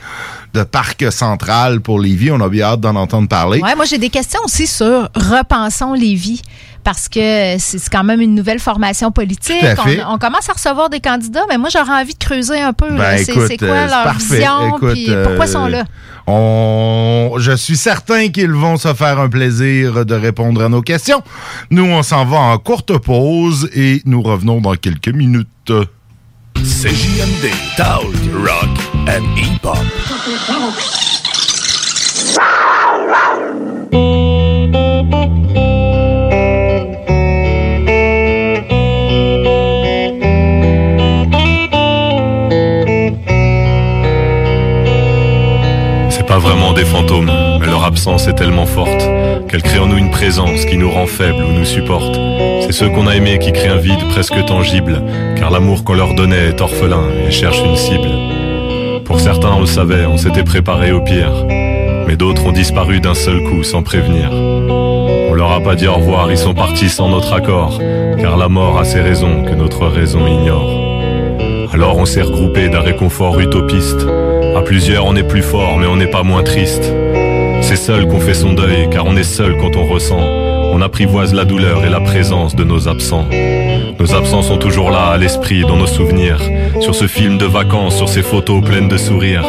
de 0.54 0.64
parc 0.64 1.12
central 1.12 1.82
pour 1.82 2.00
Lévis. 2.00 2.32
On 2.32 2.42
a 2.42 2.50
bien 2.50 2.66
hâte 2.66 2.82
d'en 2.82 2.96
entendre 2.96 3.28
parler. 3.28 3.62
Ouais, 3.62 3.76
moi 3.76 3.86
j'ai 3.86 4.00
des 4.00 4.10
questions 4.10 4.42
aussi 4.44 4.66
sur 4.66 5.10
Repensons 5.16 5.94
Lévis 5.94 6.42
parce 6.86 7.10
que 7.10 7.56
c'est 7.58 7.90
quand 7.90 8.04
même 8.04 8.22
une 8.22 8.36
nouvelle 8.36 8.60
formation 8.60 9.12
politique. 9.12 9.60
Tout 9.60 9.66
à 9.66 9.76
fait. 9.76 10.04
On, 10.06 10.14
on 10.14 10.18
commence 10.20 10.48
à 10.50 10.54
recevoir 10.54 10.90
des 10.90 11.00
candidats, 11.02 11.44
mais 11.50 11.58
moi 11.58 11.70
j'aurais 11.74 12.00
envie 12.02 12.14
de 12.14 12.24
creuser 12.24 12.62
un 12.62 12.74
peu. 12.74 12.90
Ben, 12.92 13.18
c'est 13.18 13.58
quoi 13.58 13.68
euh, 13.70 13.88
leur 13.88 14.04
parfait. 14.04 14.38
vision, 14.38 14.78
Écoute, 14.78 14.94
puis 14.94 15.10
pourquoi 15.24 15.46
ils 15.46 15.52
sont 15.52 15.66
euh, 15.66 15.70
là? 15.70 15.84
On, 16.28 17.34
je 17.40 17.54
suis 17.54 17.76
certain 17.76 18.30
qu'ils 18.30 18.52
vont 18.52 18.78
se 18.78 18.94
faire 18.94 19.20
un 19.20 19.30
plaisir 19.30 20.06
de 20.06 20.16
répondre 20.16 20.64
à 20.64 20.70
nos 20.70 20.82
questions. 20.82 21.24
Nous, 21.72 21.86
on 21.86 22.04
s'en 22.04 22.24
va 22.24 22.38
en 22.38 22.58
courte 22.60 22.98
pause 23.00 23.68
et 23.74 24.02
nous 24.06 24.22
revenons 24.22 24.62
dans 24.62 24.76
quelques 24.76 25.10
minutes. 25.10 25.74
CJMD, 26.56 27.52
Talk, 27.78 28.04
Rock 28.34 28.70
and 29.08 29.26
Hip-Hop. 29.36 29.78
Mais 47.60 47.68
leur 47.68 47.84
absence 47.84 48.28
est 48.28 48.34
tellement 48.34 48.66
forte 48.66 49.06
qu'elle 49.50 49.62
crée 49.62 49.80
en 49.80 49.88
nous 49.88 49.98
une 49.98 50.12
présence 50.12 50.66
qui 50.66 50.78
nous 50.78 50.90
rend 50.90 51.08
faibles 51.08 51.44
ou 51.44 51.52
nous 51.52 51.66
supporte. 51.66 52.18
C'est 52.62 52.72
ceux 52.72 52.90
qu'on 52.90 53.08
a 53.08 53.16
aimés 53.16 53.38
qui 53.38 53.52
créent 53.52 53.70
un 53.70 53.78
vide 53.78 54.08
presque 54.10 54.46
tangible, 54.46 55.02
car 55.36 55.52
l'amour 55.52 55.84
qu'on 55.84 55.94
leur 55.94 56.14
donnait 56.14 56.50
est 56.50 56.62
orphelin 56.62 57.04
et 57.28 57.32
cherche 57.32 57.60
une 57.66 57.76
cible. 57.76 58.10
Pour 59.04 59.20
certains, 59.20 59.52
on 59.52 59.60
le 59.60 59.66
savait, 59.66 60.06
on 60.06 60.18
s'était 60.18 60.44
préparé 60.44 60.92
au 60.94 61.02
pire, 61.02 61.46
mais 62.08 62.16
d'autres 62.16 62.46
ont 62.46 62.54
disparu 62.54 63.02
d'un 63.02 63.14
seul 63.14 63.44
coup 63.44 63.64
sans 63.64 63.84
prévenir. 63.84 64.32
On 64.32 65.34
leur 65.34 65.52
a 65.52 65.60
pas 65.60 65.76
dit 65.76 65.88
au 65.88 65.96
revoir, 65.96 66.32
ils 66.32 66.38
sont 66.38 66.54
partis 66.54 66.90
sans 66.90 67.10
notre 67.10 67.34
accord, 67.34 67.80
car 68.20 68.38
la 68.38 68.48
mort 68.48 68.80
a 68.80 68.86
ses 68.86 69.02
raisons 69.02 69.44
que 69.44 69.54
notre 69.54 69.88
raison 69.88 70.26
ignore. 70.26 70.70
Alors 71.74 71.98
on 71.98 72.06
s'est 72.06 72.22
regroupé 72.22 72.70
d'un 72.70 72.80
réconfort 72.80 73.38
utopiste. 73.40 74.08
À 74.56 74.62
plusieurs, 74.62 75.06
on 75.06 75.16
est 75.18 75.28
plus 75.28 75.42
fort, 75.42 75.78
mais 75.78 75.86
on 75.86 75.98
n'est 75.98 76.10
pas 76.10 76.24
moins 76.24 76.42
triste. 76.42 76.90
C'est 77.62 77.76
seul 77.76 78.08
qu'on 78.08 78.22
fait 78.22 78.34
son 78.34 78.54
deuil, 78.54 78.90
car 78.90 79.06
on 79.06 79.18
est 79.18 79.24
seul 79.24 79.58
quand 79.58 79.76
on 79.76 79.86
ressent. 79.86 80.20
On 80.72 80.82
apprivoise 80.82 81.34
la 81.34 81.44
douleur 81.44 81.84
et 81.84 81.90
la 81.90 82.00
présence 82.00 82.56
de 82.56 82.64
nos 82.64 82.88
absents. 82.88 83.26
Nos 84.00 84.14
absents 84.16 84.44
sont 84.44 84.58
toujours 84.58 84.92
là, 84.92 85.08
à 85.08 85.18
l'esprit, 85.18 85.62
dans 85.62 85.76
nos 85.76 85.88
souvenirs. 85.88 86.40
Sur 86.80 86.96
ce 86.96 87.06
film 87.06 87.38
de 87.38 87.46
vacances, 87.46 87.98
sur 87.98 88.08
ces 88.08 88.22
photos 88.22 88.64
pleines 88.64 88.88
de 88.88 88.98
sourires. 88.98 89.46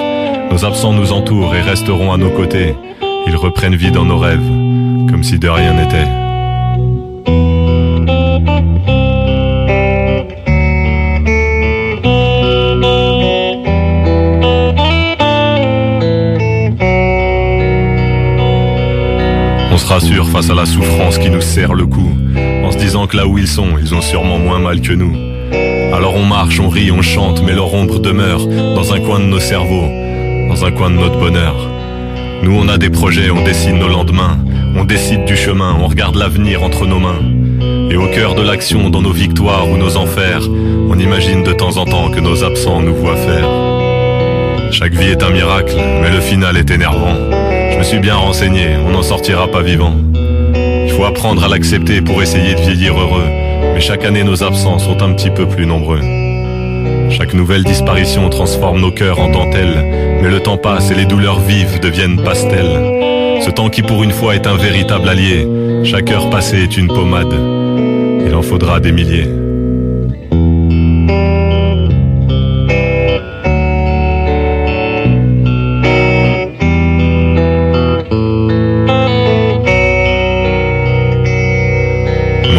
Nos 0.51 0.65
absents 0.65 0.93
nous 0.93 1.13
entourent 1.13 1.55
et 1.55 1.63
resteront 1.63 2.13
à 2.13 2.17
nos 2.17 2.31
côtés. 2.31 2.75
Ils 3.29 3.37
reprennent 3.37 3.77
vie 3.77 3.93
dans 3.93 4.05
nos 4.05 4.19
rêves, 4.19 4.49
comme 5.09 5.23
si 5.23 5.39
de 5.39 5.49
rien 5.49 5.75
n'était. 5.75 6.07
Se 19.87 19.93
rassure 19.93 20.29
face 20.29 20.51
à 20.51 20.55
la 20.55 20.67
souffrance 20.67 21.17
qui 21.17 21.31
nous 21.31 21.41
serre 21.41 21.73
le 21.73 21.87
cou, 21.87 22.11
en 22.65 22.73
se 22.73 22.77
disant 22.77 23.07
que 23.07 23.17
là 23.17 23.27
où 23.27 23.39
ils 23.39 23.47
sont, 23.47 23.79
ils 23.81 23.95
ont 23.95 24.01
sûrement 24.01 24.39
moins 24.39 24.59
mal 24.59 24.81
que 24.81 24.93
nous. 24.93 25.15
Alors 25.95 26.17
on 26.17 26.25
marche, 26.25 26.59
on 26.59 26.69
rit, 26.69 26.91
on 26.91 27.03
chante, 27.03 27.41
mais 27.47 27.53
leur 27.53 27.73
ombre 27.73 28.01
demeure 28.01 28.45
dans 28.47 28.93
un 28.93 28.99
coin 28.99 29.21
de 29.21 29.27
nos 29.27 29.39
cerveaux, 29.39 29.87
dans 30.49 30.65
un 30.65 30.73
coin 30.73 30.91
de 30.91 30.97
notre 30.97 31.21
bonheur. 31.21 31.55
Nous 32.43 32.53
on 32.53 32.69
a 32.69 32.79
des 32.79 32.91
projets, 32.91 33.31
on 33.31 33.45
dessine 33.45 33.79
nos 33.79 33.87
lendemains, 33.87 34.39
on 34.75 34.83
décide 34.83 35.25
du 35.25 35.37
chemin, 35.37 35.77
on 35.81 35.87
regarde 35.87 36.17
l'avenir 36.17 36.65
entre 36.65 36.85
nos 36.85 36.99
mains. 36.99 37.23
Et 37.89 37.97
au 37.97 38.09
cœur 38.09 38.35
de 38.35 38.43
l'action, 38.43 38.91
dans 38.91 39.03
nos 39.03 39.13
victoires 39.13 39.69
ou 39.71 39.77
nos 39.77 39.97
enfers, 39.97 40.43
on 40.89 40.99
imagine 40.99 41.45
de 41.45 41.53
temps 41.53 41.77
en 41.77 41.85
temps 41.85 42.11
que 42.11 42.19
nos 42.19 42.43
absents 42.43 42.81
nous 42.81 42.95
voient 42.95 43.17
faire. 43.17 43.49
Chaque 44.73 44.95
vie 44.95 45.11
est 45.11 45.23
un 45.23 45.31
miracle, 45.31 45.77
mais 46.03 46.11
le 46.11 46.21
final 46.21 46.57
est 46.57 46.73
énervant. 46.73 47.36
Je 47.77 47.81
me 47.81 47.85
suis 47.85 47.99
bien 47.99 48.15
renseigné, 48.17 48.69
on 48.87 48.93
n'en 48.93 49.03
sortira 49.03 49.49
pas 49.49 49.61
vivant. 49.61 49.93
Il 50.15 50.91
faut 50.93 51.05
apprendre 51.05 51.45
à 51.45 51.49
l'accepter 51.49 52.01
pour 52.01 52.23
essayer 52.23 52.55
de 52.55 52.61
vieillir 52.63 52.99
heureux, 52.99 53.27
mais 53.75 53.83
chaque 53.83 54.03
année 54.07 54.25
nos 54.25 54.43
absents 54.43 54.79
sont 54.79 55.03
un 55.03 55.13
petit 55.13 55.29
peu 55.29 55.47
plus 55.47 55.67
nombreux. 55.67 56.01
Chaque 57.11 57.35
nouvelle 57.35 57.65
disparition 57.65 58.31
transforme 58.31 58.81
nos 58.81 58.93
cœurs 58.93 59.21
en 59.21 59.29
dentelle, 59.29 60.19
mais 60.23 60.31
le 60.31 60.41
temps 60.41 60.57
passe 60.57 60.91
et 60.91 60.95
les 60.95 61.05
douleurs 61.05 61.39
vives 61.39 61.79
deviennent 61.79 62.23
pastels. 62.25 63.43
Ce 63.45 63.51
temps 63.51 63.69
qui 63.69 63.83
pour 63.83 64.03
une 64.03 64.13
fois 64.13 64.35
est 64.35 64.47
un 64.47 64.57
véritable 64.57 65.11
allié, 65.11 65.47
chaque 65.85 66.11
heure 66.11 66.31
passée 66.31 66.63
est 66.63 66.79
une 66.79 66.89
pommade. 66.89 67.35
Il 68.27 68.35
en 68.35 68.43
faudra 68.43 68.81
des 68.81 68.93
milliers. 68.93 69.29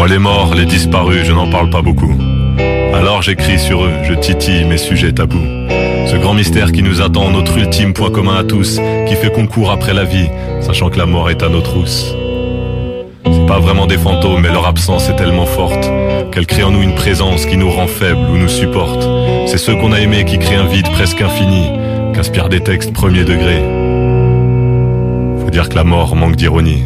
Les 0.08 0.18
morts, 0.18 0.54
les 0.54 0.64
disparus, 0.64 1.24
je 1.24 1.32
n'en 1.32 1.50
parle 1.50 1.68
pas 1.68 1.82
beaucoup. 1.82 2.14
Alors 2.94 3.20
j'écris 3.20 3.58
sur 3.58 3.84
eux, 3.84 3.92
je 4.04 4.14
titille 4.14 4.64
mes 4.64 4.78
sujets 4.78 5.12
tabous. 5.12 5.36
Ce 6.06 6.16
grand 6.16 6.32
mystère 6.32 6.72
qui 6.72 6.82
nous 6.82 7.02
attend, 7.02 7.30
notre 7.30 7.58
ultime 7.58 7.92
point 7.92 8.10
commun 8.10 8.36
à 8.36 8.44
tous, 8.44 8.80
qui 9.06 9.14
fait 9.16 9.30
qu'on 9.30 9.46
court 9.46 9.70
après 9.70 9.92
la 9.92 10.04
vie, 10.04 10.28
sachant 10.60 10.88
que 10.88 10.98
la 10.98 11.04
mort 11.04 11.28
est 11.28 11.42
à 11.42 11.50
nos 11.50 11.60
trousses. 11.60 12.14
C'est 13.24 13.46
pas 13.46 13.58
vraiment 13.58 13.86
des 13.86 13.98
fantômes, 13.98 14.40
mais 14.40 14.50
leur 14.50 14.66
absence 14.66 15.10
est 15.10 15.16
tellement 15.16 15.46
forte 15.46 15.90
qu'elle 16.32 16.46
crée 16.46 16.62
en 16.62 16.70
nous 16.70 16.82
une 16.82 16.94
présence 16.94 17.44
qui 17.44 17.56
nous 17.56 17.70
rend 17.70 17.86
faibles 17.86 18.30
ou 18.30 18.38
nous 18.38 18.48
supporte. 18.48 19.06
C'est 19.46 19.58
ceux 19.58 19.74
qu'on 19.74 19.92
a 19.92 20.00
aimés 20.00 20.24
qui 20.24 20.38
créent 20.38 20.56
un 20.56 20.66
vide 20.66 20.90
presque 20.90 21.20
infini, 21.20 21.66
qu'inspirent 22.14 22.48
des 22.48 22.60
textes 22.60 22.94
premier 22.94 23.24
degré. 23.24 23.62
Faut 25.42 25.50
dire 25.50 25.68
que 25.68 25.74
la 25.74 25.84
mort 25.84 26.16
manque 26.16 26.36
d'ironie. 26.36 26.82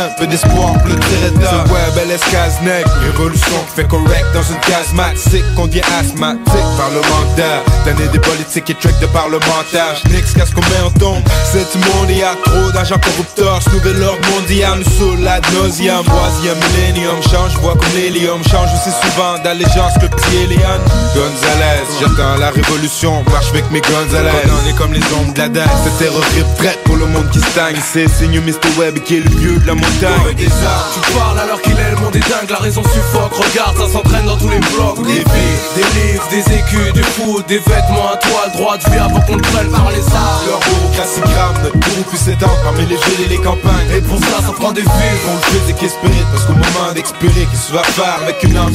Simple, 0.00 0.14
peu 0.18 0.26
d'espoir 0.26 0.72
pour 0.78 0.88
le 0.88 0.94
ouais, 0.94 1.94
belle 1.94 2.10
escase 2.10 2.60
nègre, 2.62 2.90
révolution 3.02 3.56
qui 3.68 3.82
fait 3.82 3.88
correct 3.88 4.24
dans 4.32 4.42
une 4.42 4.60
case. 4.60 4.94
Sick 5.16 5.44
qu'on 5.54 5.66
devient 5.66 5.82
asthmatique 5.98 6.69
par 6.80 6.88
le 6.90 7.00
manque 7.12 7.34
d'air. 7.36 7.60
D'années 7.84 8.08
des 8.08 8.18
politiques 8.18 8.70
et 8.70 8.74
tricks 8.74 8.98
de 9.00 9.06
parlementaires, 9.06 9.94
j'nix 10.04 10.32
qu'à 10.32 10.46
ce 10.46 10.52
qu'on 10.54 10.64
met 10.72 10.82
en 10.84 10.90
tombe. 10.90 11.22
C'est 11.52 11.66
du 11.72 11.78
monde, 11.84 12.10
y 12.10 12.22
a 12.22 12.34
trop 12.44 12.70
d'agents 12.72 12.98
corrupteurs, 12.98 13.60
ce 13.62 13.70
nouvel 13.70 14.02
ordre 14.02 14.26
mondial 14.30 14.78
nous 14.78 14.90
saoule 14.96 15.20
la 15.20 15.40
nauseam. 15.52 16.04
Troisième 16.04 16.58
millénium, 16.64 17.20
change, 17.22 17.54
voix 17.60 17.74
comme 17.74 17.92
l'hélium, 17.94 18.40
change 18.50 18.70
aussi 18.76 18.92
souvent 19.02 19.38
d'allégeance 19.44 19.94
que 20.00 20.06
petit 20.06 20.36
Eliane. 20.44 20.84
Gonzalez, 21.14 21.84
j'attends 22.00 22.36
la 22.38 22.50
révolution, 22.50 23.22
marche 23.30 23.50
avec 23.50 23.70
mes 23.70 23.80
Gonzalez. 23.80 24.30
On 24.48 24.68
est 24.70 24.76
comme 24.76 24.92
les 24.92 25.04
ombres 25.18 25.34
de 25.34 25.38
la 25.38 25.48
dague, 25.48 25.68
cette 25.84 25.98
terreur 25.98 26.24
prête 26.56 26.82
pour 26.84 26.96
le 26.96 27.06
monde 27.06 27.28
qui 27.30 27.40
stagne. 27.40 27.76
C'est 27.92 28.08
signe 28.08 28.40
Mr. 28.40 28.78
Web 28.78 28.98
qui 29.04 29.16
est 29.16 29.20
le 29.20 29.30
vieux 29.36 29.58
de 29.58 29.66
la 29.66 29.74
montagne. 29.74 30.34
des. 30.36 30.44
Tu 30.44 31.12
parles 31.12 31.38
alors 31.38 31.60
qu'il 31.62 31.72
est 31.72 31.90
le 31.90 31.96
monde 31.96 32.16
est 32.16 32.20
dingue, 32.20 32.50
la 32.50 32.58
raison 32.58 32.82
suffoque. 32.82 33.34
Regarde, 33.34 33.76
ça 33.78 33.88
s'entraîne 33.92 34.26
dans 34.26 34.36
tous 34.36 34.48
les 34.48 34.58
blocs. 34.58 35.02
Des 35.06 35.12
vies, 35.12 35.58
des 35.74 35.82
livres, 35.82 36.26
des 36.30 36.54
écus, 36.70 36.92
du 36.92 37.02
foot, 37.02 37.46
des 37.48 37.58
vêtements 37.58 38.08
à 38.12 38.16
toile, 38.16 38.50
droit 38.54 38.76
de 38.76 38.90
vie 38.90 38.98
avant 38.98 39.20
qu'on 39.20 39.36
te 39.36 39.48
prenne 39.48 39.70
par 39.70 39.90
les 39.90 40.04
armes. 40.14 40.46
Leur 40.46 40.60
bureaucratie 40.60 41.20
grave, 41.20 41.62
notre 41.62 41.76
bourreau 41.78 42.02
puisse 42.08 42.22
s'étendre 42.22 42.56
parmi 42.62 42.86
les 42.86 42.96
villes 42.96 43.24
et 43.26 43.28
les 43.28 43.38
campagnes. 43.38 43.90
Et 43.94 44.00
pour 44.00 44.18
ça, 44.18 44.40
ça 44.44 44.52
prend 44.52 44.72
des 44.72 44.82
villes. 44.82 45.20
On 45.28 45.34
le 45.34 45.58
faisait 45.58 45.72
qu'espérer, 45.72 46.24
parce 46.32 46.44
qu'au 46.44 46.54
moment 46.54 46.92
d'expirer, 46.94 47.48
tu 47.50 47.72
vas 47.72 47.82
faire 47.82 48.18
avec 48.22 48.42
une 48.42 48.56
arme 48.56 48.72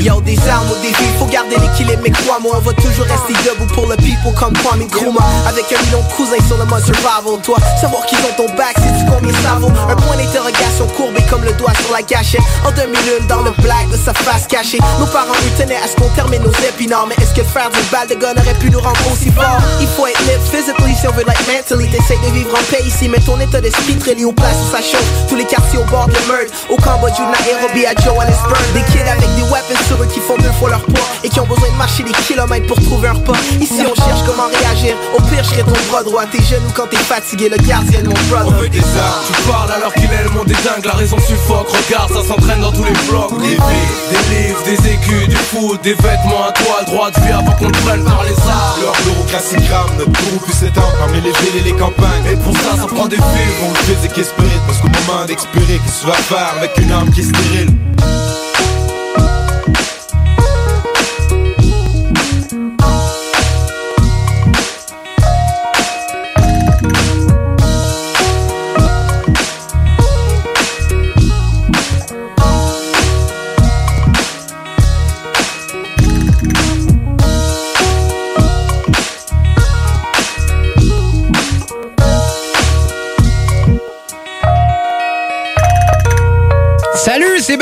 Yo, 0.00 0.20
des 0.20 0.38
armes 0.48 0.68
ou 0.70 0.82
des 0.82 0.88
vies, 0.88 1.12
faut 1.18 1.26
garder 1.26 1.56
l'équilibre, 1.56 2.02
mais 2.02 2.10
crois-moi, 2.10 2.52
on 2.56 2.60
va 2.60 2.72
toujours 2.74 3.06
rester 3.06 3.34
debout 3.48 3.72
pour 3.74 3.86
le 3.86 3.96
people 3.96 4.34
comme 4.38 4.54
Kwame 4.58 4.82
Nkrumah. 4.86 5.22
Avec 5.48 5.66
un 5.72 5.82
million 5.84 6.02
de 6.02 6.12
cousins 6.14 6.42
sur 6.46 6.58
le 6.58 6.64
mode 6.64 6.84
survival, 6.84 7.40
toi, 7.42 7.56
savoir 7.80 8.04
qu'ils 8.06 8.18
ont 8.18 8.34
ton 8.36 8.48
back, 8.54 8.74
sais-tu 8.78 9.04
combien 9.10 9.34
ça 9.42 9.58
vaut? 9.58 9.72
Un 9.88 9.96
point 9.96 10.16
d'interrogation 10.16 10.86
courbé 10.96 11.22
comme 11.30 11.44
le 11.44 11.52
doigt 11.54 11.72
sur 11.82 11.92
la 11.92 12.02
gâchette. 12.02 12.42
En 12.66 12.70
2001, 12.70 13.26
dans 13.26 13.42
le 13.42 13.50
black 13.62 13.88
de 13.90 13.96
sa 13.96 14.14
face 14.14 14.46
cachée, 14.46 14.78
nos 14.98 15.06
parents 15.06 15.36
nous 15.42 15.58
tenaient 15.58 15.80
à 15.82 15.88
ce 15.88 15.96
qu'on 15.96 16.08
termine 16.14 16.42
nos 16.42 16.52
épinards. 16.68 17.06
Mais 17.08 17.16
que 17.32 17.42
faire 17.42 17.70
d'une 17.70 17.88
balle 17.90 18.08
de 18.08 18.14
gun 18.14 18.32
aurait 18.36 18.58
pu 18.58 18.70
nous 18.70 18.80
rendre 18.80 19.00
aussi 19.12 19.30
fort? 19.30 19.58
Il 19.80 19.88
faut 19.88 20.06
être 20.06 20.20
libre 20.20 20.44
physically 20.50 20.94
si 20.94 21.08
on 21.08 21.12
veut 21.12 21.24
like 21.26 21.40
mentally. 21.48 21.88
T'essayes 21.90 22.18
de 22.18 22.32
vivre 22.32 22.52
en 22.52 22.62
paix 22.70 22.82
ici, 22.84 23.08
mais 23.08 23.18
ton 23.20 23.38
état 23.40 23.60
d'esprit 23.60 23.96
très 23.96 24.14
lié 24.14 24.24
aux 24.24 24.32
places 24.32 24.56
où 24.62 24.70
ça 24.70 24.82
chauffe. 24.82 25.08
Tous 25.28 25.36
les 25.36 25.44
quartiers 25.44 25.78
au 25.78 25.84
bord 25.84 26.06
de 26.06 26.20
meurtre, 26.28 26.52
au 26.68 26.76
Cambodge 26.76 27.18
ou 27.18 27.26
Nairobi 27.28 27.86
à 27.86 27.94
Johannesburg. 28.00 28.62
Des 28.74 28.84
kids 28.92 29.08
avec 29.08 29.34
des 29.36 29.42
weapons 29.48 29.84
sur 29.88 30.02
eux 30.02 30.08
qui 30.12 30.20
font 30.20 30.36
deux 30.36 30.52
fois 30.58 30.70
leur 30.70 30.84
poids 30.84 31.08
et 31.24 31.28
qui 31.28 31.40
ont 31.40 31.46
besoin 31.46 31.68
de 31.70 31.76
marcher 31.76 32.02
des 32.02 32.12
kilomètres 32.12 32.66
pour 32.66 32.80
trouver 32.80 33.08
un 33.08 33.14
repas. 33.14 33.38
Ici 33.60 33.80
on 33.80 33.94
cherche 33.94 34.22
comment 34.26 34.48
réagir. 34.48 34.94
Au 35.16 35.22
pire, 35.22 35.42
je 35.42 35.50
serai 35.50 35.62
ton 35.62 35.78
bras 35.90 36.02
droit. 36.02 36.24
T'es 36.26 36.38
ou 36.38 36.72
quand 36.74 36.86
t'es 36.88 36.96
fatigué, 36.96 37.48
le 37.48 37.56
gardien 37.56 38.02
de 38.02 38.08
mon 38.08 38.20
brother. 38.28 38.48
On 38.48 38.60
veut 38.60 38.68
des 38.68 38.78
armes. 38.78 39.24
Tu 39.26 39.42
parles 39.48 39.72
alors 39.72 39.92
qu'il 39.94 40.04
est 40.04 40.24
le 40.24 40.30
monde 40.30 40.50
est 40.50 40.64
dingue, 40.64 40.84
la 40.84 40.92
raison 40.92 41.16
suffoque. 41.18 41.68
Regarde, 41.68 42.12
ça 42.12 42.22
s'entraîne 42.26 42.60
dans 42.60 42.72
tous 42.72 42.84
les 42.84 42.92
blocs. 43.08 43.38
Des 43.38 43.54
vies, 43.54 43.88
des 44.10 44.34
livres, 44.34 44.62
des 44.64 44.90
écus, 44.90 45.28
du 45.28 45.36
foot, 45.36 45.80
des 45.82 45.94
vêtements 45.94 46.44
à 46.48 46.52
toile, 46.52 46.84
droit 46.86 47.10
de 47.20 47.32
avant 47.32 47.52
qu'on 47.52 47.70
prenne 47.70 48.04
par 48.04 48.24
les 48.24 48.38
armes. 48.48 48.80
Leur 48.82 48.94
bureaucratie 49.04 49.56
grave, 49.68 49.90
notre 49.98 50.10
bourreau 50.10 50.38
puisse 50.44 50.58
s'étendre 50.58 50.92
parmi 50.98 51.20
les 51.20 51.32
villes 51.32 51.56
et 51.60 51.64
les 51.64 51.76
campagnes. 51.76 52.26
Et 52.30 52.36
pour 52.36 52.56
ça, 52.56 52.76
ça 52.76 52.86
prend 52.86 53.06
des 53.06 53.16
villes. 53.16 53.56
On 53.64 53.68
le 53.68 53.74
faisait 53.74 54.08
qu'espérer, 54.08 54.60
parce 54.66 54.78
qu'au 54.78 54.88
moment 54.88 55.24
d'expirer, 55.26 55.80
qu'est-ce 55.84 56.06
que 56.06 56.12
faire 56.12 56.54
avec 56.56 56.76
une 56.78 56.92
arme 56.92 57.10
qui 57.10 57.20
est 57.20 57.24
stérile? 57.24 57.76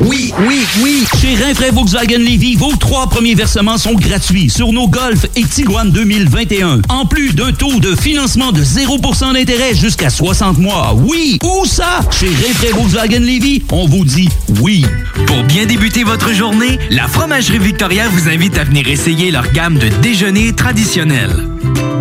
Oui, 0.00 0.32
oui, 0.46 0.66
oui. 0.82 1.04
Chez 1.20 1.34
Rinfraie 1.34 1.70
Volkswagen 1.70 2.18
Levy, 2.18 2.56
vos 2.56 2.74
trois 2.76 3.06
premiers 3.06 3.34
versements 3.34 3.76
sont 3.76 3.94
gratuits 3.94 4.48
sur 4.48 4.72
nos 4.72 4.88
Golf 4.88 5.26
et 5.36 5.42
Tiguan 5.44 5.90
2021. 5.90 6.80
En 6.88 7.04
plus 7.04 7.34
d'un 7.34 7.52
taux 7.52 7.78
de 7.80 7.94
financement 7.94 8.50
de 8.52 8.62
0% 8.62 9.34
d'intérêt 9.34 9.74
jusqu'à 9.74 10.08
60 10.08 10.58
mois. 10.58 10.94
Oui, 10.96 11.38
où 11.42 11.66
ça? 11.66 12.00
Chez 12.10 12.28
Rinfraie 12.28 12.72
Volkswagen 12.72 13.20
Levy, 13.20 13.62
on 13.72 13.86
vous 13.86 14.04
dit 14.04 14.28
oui. 14.60 14.86
Pour 15.26 15.42
bien 15.44 15.66
débuter 15.66 16.02
votre 16.02 16.32
journée, 16.32 16.78
la 16.90 17.06
Fromagerie 17.06 17.58
Victoria 17.58 18.08
vous 18.08 18.28
invite 18.28 18.56
à 18.56 18.64
venir 18.64 18.88
essayer 18.88 19.30
leur 19.30 19.52
gamme 19.52 19.78
de 19.78 19.88
déjeuners 20.00 20.54
traditionnels. 20.54 21.46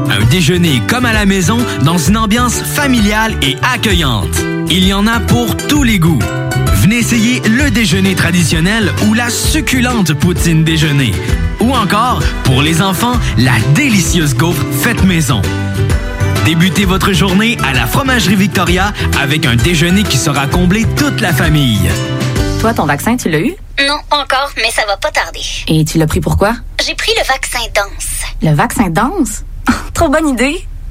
Un 0.10 0.24
déjeuner 0.26 0.82
comme 0.88 1.06
à 1.06 1.14
la 1.14 1.26
maison 1.26 1.58
dans 1.84 1.98
une 1.98 2.18
ambiance 2.18 2.56
familiale 2.56 3.36
et 3.42 3.58
accueillante. 3.74 4.42
Il 4.72 4.88
y 4.88 4.94
en 4.94 5.06
a 5.06 5.20
pour 5.20 5.56
tous 5.68 5.84
les 5.84 6.00
goûts. 6.00 6.20
Venez 6.90 7.02
essayer 7.02 7.40
le 7.42 7.70
déjeuner 7.70 8.16
traditionnel 8.16 8.92
ou 9.08 9.14
la 9.14 9.30
succulente 9.30 10.12
poutine 10.16 10.64
déjeuner. 10.64 11.14
Ou 11.60 11.72
encore, 11.72 12.20
pour 12.46 12.64
les 12.64 12.82
enfants, 12.82 13.14
la 13.38 13.52
délicieuse 13.76 14.34
gaufre 14.34 14.66
faite 14.72 15.04
maison. 15.04 15.40
Débutez 16.46 16.86
votre 16.86 17.14
journée 17.14 17.60
à 17.64 17.74
la 17.74 17.86
Fromagerie 17.86 18.34
Victoria 18.34 18.92
avec 19.22 19.46
un 19.46 19.56
déjeuner 19.56 20.02
qui 20.02 20.18
sera 20.18 20.48
combler 20.48 20.88
toute 20.98 21.22
la 21.22 21.32
famille. 21.32 21.92
Toi, 22.60 22.74
ton 22.74 22.88
vaccin, 22.88 23.16
tu 23.18 23.30
l'as 23.30 23.42
eu? 23.42 23.54
Non, 23.88 24.00
encore, 24.10 24.52
mais 24.58 24.72
ça 24.72 24.84
va 24.88 24.98
pas 24.98 25.12
tarder. 25.12 25.42
Et 25.68 25.86
tu 25.86 26.00
l'as 26.00 26.08
pris 26.08 26.22
pourquoi? 26.22 26.56
J'ai 26.84 26.96
pris 26.96 27.12
le 27.16 27.24
vaccin 27.24 27.60
danse. 27.76 28.24
Le 28.42 28.56
vaccin 28.56 28.90
danse? 28.90 29.44
Trop 29.94 30.10
bonne 30.10 30.30
idée! 30.30 30.66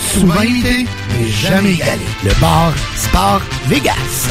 Souvent 0.00 0.42
imité, 0.42 0.86
mais 1.18 1.28
jamais 1.28 1.72
égalé. 1.72 2.00
Le 2.24 2.32
bar 2.40 2.72
Sport 2.96 3.40
Vegas. 3.66 4.28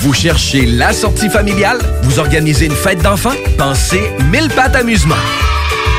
Vous 0.00 0.12
cherchez 0.12 0.66
la 0.66 0.92
sortie 0.92 1.30
familiale? 1.30 1.78
Vous 2.02 2.18
organisez 2.18 2.66
une 2.66 2.72
fête 2.74 3.00
d'enfants? 3.02 3.34
Pensez 3.56 4.02
Mille 4.30 4.50
Pattes 4.50 4.76
Amusement. 4.76 5.14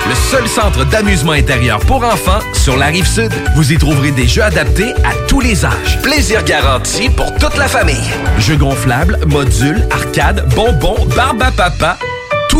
Le 0.07 0.13
seul 0.13 0.47
centre 0.47 0.85
d'amusement 0.85 1.31
intérieur 1.31 1.79
pour 1.79 2.03
enfants 2.03 2.39
sur 2.53 2.77
la 2.77 2.87
rive 2.87 3.07
sud. 3.07 3.31
Vous 3.55 3.73
y 3.73 3.77
trouverez 3.77 4.11
des 4.11 4.27
jeux 4.27 4.43
adaptés 4.43 4.93
à 5.03 5.15
tous 5.27 5.41
les 5.41 5.65
âges. 5.65 5.99
Plaisir 6.03 6.43
garanti 6.43 7.09
pour 7.09 7.33
toute 7.35 7.57
la 7.57 7.67
famille. 7.67 7.95
Jeux 8.37 8.57
gonflables, 8.57 9.17
modules, 9.25 9.83
arcades, 9.89 10.47
bonbons, 10.53 11.03
barbe 11.15 11.41
à 11.41 11.49
papa. 11.49 11.97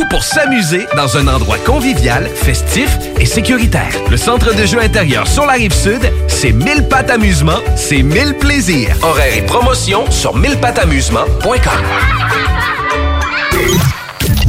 Pour 0.09 0.23
s'amuser 0.23 0.85
dans 0.95 1.17
un 1.17 1.27
endroit 1.27 1.57
convivial, 1.57 2.29
festif 2.33 2.97
et 3.19 3.25
sécuritaire. 3.25 3.91
Le 4.09 4.15
centre 4.15 4.55
de 4.55 4.65
jeux 4.65 4.79
intérieur 4.79 5.27
sur 5.27 5.45
la 5.45 5.53
rive 5.53 5.73
sud, 5.73 6.09
c'est 6.27 6.53
1000 6.53 6.87
pattes 6.87 7.09
amusement, 7.09 7.59
c'est 7.75 8.01
1000 8.01 8.35
plaisirs. 8.37 8.95
Horaires 9.01 9.35
et 9.37 9.41
promotions 9.41 10.09
sur 10.11 10.37
1000pattamusement.com. 10.37 11.83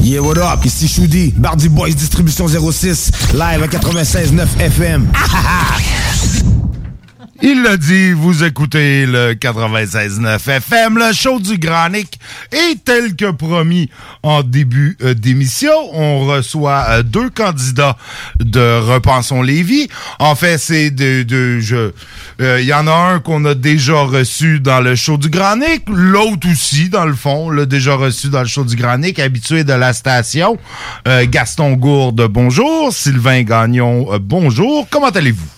Yeah, 0.00 0.20
what 0.20 0.38
up? 0.38 0.64
Ici 0.64 0.86
Choudi, 0.86 1.32
Bardi 1.36 1.68
Boys 1.68 1.94
Distribution 1.94 2.46
06, 2.46 3.10
live 3.32 3.62
à 3.62 3.66
96.9 3.66 4.46
FM. 4.60 5.08
Il 7.42 7.62
l'a 7.62 7.76
dit, 7.76 8.12
vous 8.12 8.44
écoutez 8.44 9.04
le 9.04 9.34
96.9 9.34 10.48
FM, 10.48 10.96
le 10.96 11.12
show 11.12 11.38
du 11.38 11.58
Granic. 11.58 12.18
Et 12.50 12.76
tel 12.82 13.14
que 13.14 13.30
promis 13.30 13.90
en 14.22 14.42
début 14.42 14.96
euh, 15.02 15.12
d'émission, 15.12 15.72
on 15.92 16.26
reçoit 16.26 16.86
euh, 16.88 17.02
deux 17.02 17.28
candidats 17.28 17.98
de 18.40 18.78
Repensons 18.78 19.42
Lévis. 19.42 19.88
En 20.18 20.34
fait, 20.34 20.56
c'est 20.56 20.90
de... 20.90 21.24
de 21.24 21.60
je, 21.60 21.92
euh, 22.40 22.60
il 22.60 22.66
y 22.66 22.72
en 22.72 22.86
a 22.86 22.92
un 22.92 23.20
qu'on 23.20 23.44
a 23.44 23.54
déjà 23.54 24.00
reçu 24.00 24.60
dans 24.60 24.80
le 24.80 24.94
show 24.94 25.18
du 25.18 25.28
Granic, 25.28 25.82
l'autre 25.88 26.48
aussi, 26.50 26.88
dans 26.88 27.04
le 27.04 27.14
fond, 27.14 27.50
l'a 27.50 27.66
déjà 27.66 27.96
reçu 27.96 28.28
dans 28.28 28.40
le 28.42 28.48
show 28.48 28.64
du 28.64 28.76
Granic, 28.76 29.18
habitué 29.18 29.62
de 29.64 29.72
la 29.72 29.92
station. 29.92 30.58
Gaston 31.04 31.74
Gourde, 31.74 32.26
bonjour. 32.28 32.92
Sylvain 32.92 33.42
Gagnon, 33.42 34.08
bonjour. 34.20 34.86
Comment 34.90 35.10
allez-vous? 35.10 35.55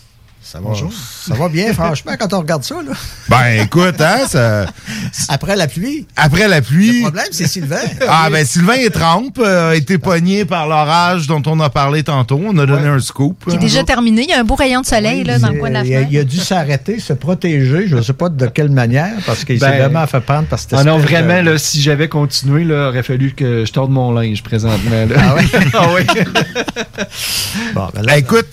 Ça 0.51 0.61
va, 0.61 0.71
ça 0.75 1.35
va 1.35 1.51
bien, 1.51 1.75
franchement, 1.75 2.13
quand 2.19 2.33
on 2.33 2.39
regarde 2.39 2.65
ça. 2.65 2.77
Là. 2.77 2.93
Ben, 3.29 3.65
écoute, 3.65 4.01
hein, 4.01 4.21
ça... 4.27 4.65
Après 5.29 5.57
la 5.57 5.67
pluie. 5.67 6.07
Après 6.17 6.49
la 6.49 6.63
pluie. 6.63 7.01
Le 7.01 7.03
problème, 7.03 7.27
c'est 7.33 7.47
Sylvain. 7.47 7.77
Ah, 8.09 8.31
ben, 8.33 8.47
Sylvain 8.47 8.77
et 8.77 8.89
Trempe 8.89 9.41
euh, 9.41 9.73
a 9.73 9.75
été 9.77 9.99
pogné 9.99 10.47
par 10.47 10.67
l'orage 10.67 11.27
dont 11.27 11.43
on 11.45 11.61
a 11.61 11.69
parlé 11.69 12.03
tantôt. 12.03 12.41
On 12.43 12.57
a 12.57 12.65
donné 12.65 12.87
un 12.87 12.99
scoop. 12.99 13.45
Qui 13.47 13.57
est 13.57 13.59
déjà 13.59 13.85
terminé. 13.85 14.23
Il 14.23 14.31
y 14.31 14.33
a 14.33 14.41
un 14.41 14.45
beau 14.45 14.55
rayon 14.55 14.81
de 14.81 14.87
soleil 14.87 15.23
là, 15.23 15.39
dans 15.39 15.51
le 15.51 15.59
coin 15.59 15.69
de 15.69 15.75
la 15.75 15.85
il, 15.85 15.93
a, 15.93 15.97
fenêtre. 15.99 16.13
il 16.13 16.19
a 16.19 16.25
dû 16.25 16.39
s'arrêter, 16.39 16.99
se 16.99 17.13
protéger, 17.13 17.87
je 17.87 17.97
ne 17.97 18.01
sais 18.03 18.15
pas 18.15 18.31
de 18.31 18.47
quelle 18.47 18.71
manière, 18.71 19.17
parce 19.27 19.45
qu'il 19.45 19.61
s'est 19.61 19.69
Ben, 19.69 19.77
vraiment 19.77 20.07
fait 20.07 20.21
prendre 20.21 20.49
par 20.49 20.59
cette 20.59 20.73
Ah 20.73 20.83
non, 20.83 20.97
de- 20.97 21.03
vraiment, 21.03 21.43
là, 21.43 21.59
si 21.59 21.83
j'avais 21.83 22.09
continué, 22.09 22.65
là, 22.65 22.75
il 22.87 22.89
aurait 22.89 23.03
fallu 23.03 23.33
que 23.33 23.67
je 23.67 23.73
torde 23.73 23.91
mon 23.91 24.13
linge 24.13 24.43
présentement. 24.43 25.05
là. 25.11 25.15
Ah 25.19 25.35
ouais? 25.35 25.45
Ah 25.75 25.93
ouais. 25.93 26.07
ben 27.75 28.15
Écoute, 28.17 28.49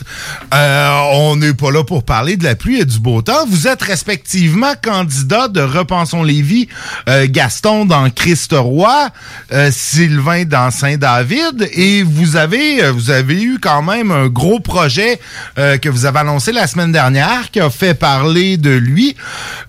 euh, 0.54 1.00
on 1.14 1.38
n'est 1.38 1.54
pas 1.54 1.72
là 1.72 1.85
pour 1.86 2.04
parler 2.04 2.38
de 2.38 2.44
la 2.44 2.56
pluie 2.56 2.80
et 2.82 2.86
du 2.86 3.00
beau 3.00 3.22
temps. 3.22 3.46
Vous 3.48 3.68
êtes 3.68 3.82
respectivement 3.82 4.74
candidats 4.82 5.48
de 5.48 5.62
Repensons 5.62 6.24
Lévis, 6.24 6.68
euh, 7.08 7.28
Gaston 7.30 7.86
dans 7.86 8.10
Christ-Roi, 8.10 9.10
euh, 9.52 9.70
Sylvain 9.72 10.46
dans 10.46 10.72
Saint-David, 10.72 11.70
et 11.74 12.04
vous 12.04 12.36
avez 12.36 12.84
euh, 12.84 12.92
vous 12.92 13.12
avez 13.12 13.42
eu 13.42 13.60
quand 13.62 13.82
même 13.82 14.12
un 14.12 14.28
gros 14.28 14.60
projet 14.60 15.20
euh, 15.58 15.78
que 15.78 15.90
vous 15.90 16.06
avez 16.06 16.20
annoncé 16.20 16.52
la 16.52 16.68
semaine 16.68 16.92
dernière 16.92 17.52
qui 17.52 17.60
a 17.60 17.70
fait 17.70 17.94
parler 17.94 18.58
de 18.58 18.72
lui. 18.72 19.16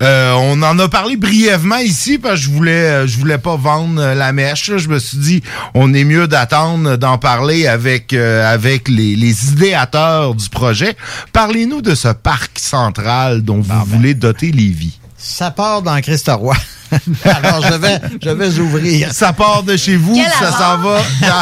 On 0.01 0.61
en 0.61 0.79
a 0.79 0.87
parlé 0.87 1.17
brièvement 1.17 1.77
ici 1.77 2.17
parce 2.17 2.35
que 2.35 2.41
je 2.41 2.49
voulais 2.49 3.07
je 3.07 3.17
voulais 3.17 3.37
pas 3.37 3.55
vendre 3.55 4.13
la 4.13 4.31
mèche. 4.33 4.71
Je 4.77 4.87
me 4.87 4.99
suis 4.99 5.17
dit 5.17 5.43
on 5.73 5.93
est 5.93 6.03
mieux 6.03 6.27
d'attendre 6.27 6.97
d'en 6.97 7.17
parler 7.17 7.67
avec 7.67 8.13
avec 8.13 8.87
les, 8.87 9.15
les 9.15 9.51
idéateurs 9.51 10.35
du 10.35 10.49
projet. 10.49 10.95
Parlez-nous 11.33 11.81
de 11.81 11.95
ce 11.95 12.06
parc 12.13 12.59
central 12.59 13.41
dont 13.41 13.61
vous 13.61 13.85
voulez 13.85 14.13
doter 14.13 14.51
Lévis. 14.51 14.99
Ça 15.17 15.51
part 15.51 15.81
dans 15.81 15.99
Christ-Roi. 15.99 16.55
Alors, 17.25 17.61
je 17.61 17.73
vais, 17.73 17.99
je 18.21 18.29
vais 18.29 18.59
ouvrir. 18.59 19.11
Ça 19.11 19.33
part 19.33 19.63
de 19.63 19.75
chez 19.75 19.97
vous, 19.97 20.15
ça 20.39 20.51
s'en 20.51 20.77
va. 20.77 21.01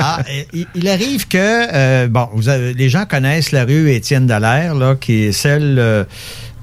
Ah, 0.00 0.22
il, 0.52 0.66
il 0.74 0.88
arrive 0.88 1.26
que, 1.26 1.38
euh, 1.38 2.06
bon, 2.08 2.28
vous 2.32 2.48
avez, 2.48 2.74
les 2.74 2.88
gens 2.88 3.04
connaissent 3.04 3.50
la 3.50 3.64
rue 3.64 3.90
Étienne 3.90 4.26
Dallaire, 4.26 4.74
là, 4.74 4.94
qui 4.94 5.24
est 5.24 5.32
celle, 5.32 5.76
euh, 5.78 6.04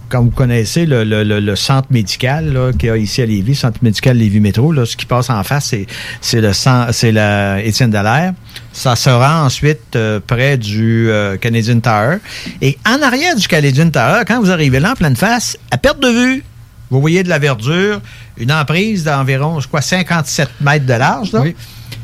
comme 0.09 0.25
vous 0.25 0.31
connaissez, 0.31 0.85
le, 0.85 1.03
le- 1.03 1.23
le- 1.23 1.39
le 1.39 1.55
centre 1.55 1.87
médical 1.91 2.73
qu'il 2.79 2.87
y 2.87 2.91
a 2.91 2.97
ici 2.97 3.21
à 3.21 3.25
Lévis, 3.25 3.55
centre 3.55 3.79
médical 3.81 4.17
Lévis 4.17 4.39
Métro. 4.39 4.71
Là, 4.71 4.85
ce 4.85 4.95
qui 4.95 5.05
passe 5.05 5.29
en 5.29 5.43
face, 5.43 5.65
c'est, 5.67 5.87
c'est 6.21 6.41
le 6.41 6.51
c'est 6.91 7.11
la 7.11 7.61
Étienne 7.63 7.89
Dallaire. 7.91 8.33
Ça 8.73 8.95
se 8.95 9.09
rend 9.09 9.45
ensuite 9.45 9.95
euh, 9.95 10.19
près 10.25 10.57
du 10.57 11.09
euh, 11.09 11.37
Canadian 11.37 11.79
Tower. 11.79 12.17
Et 12.61 12.77
en 12.87 13.01
arrière 13.01 13.35
du 13.35 13.47
Canadian 13.47 13.89
Tower, 13.89 14.21
quand 14.27 14.39
vous 14.41 14.51
arrivez 14.51 14.79
là 14.79 14.91
en 14.91 14.95
pleine 14.95 15.15
face, 15.15 15.57
à 15.71 15.77
perte 15.77 15.99
de 16.01 16.09
vue, 16.09 16.43
Vous 16.91 17.01
voyez 17.01 17.23
de 17.23 17.29
la 17.29 17.39
verdure, 17.39 17.99
une 18.37 18.51
emprise 18.51 19.03
d'environ, 19.03 19.59
je 19.59 19.67
crois, 19.67 19.81
57 19.81 20.49
mètres 20.61 20.85
de 20.85 20.93
large, 20.93 21.31
là, 21.31 21.41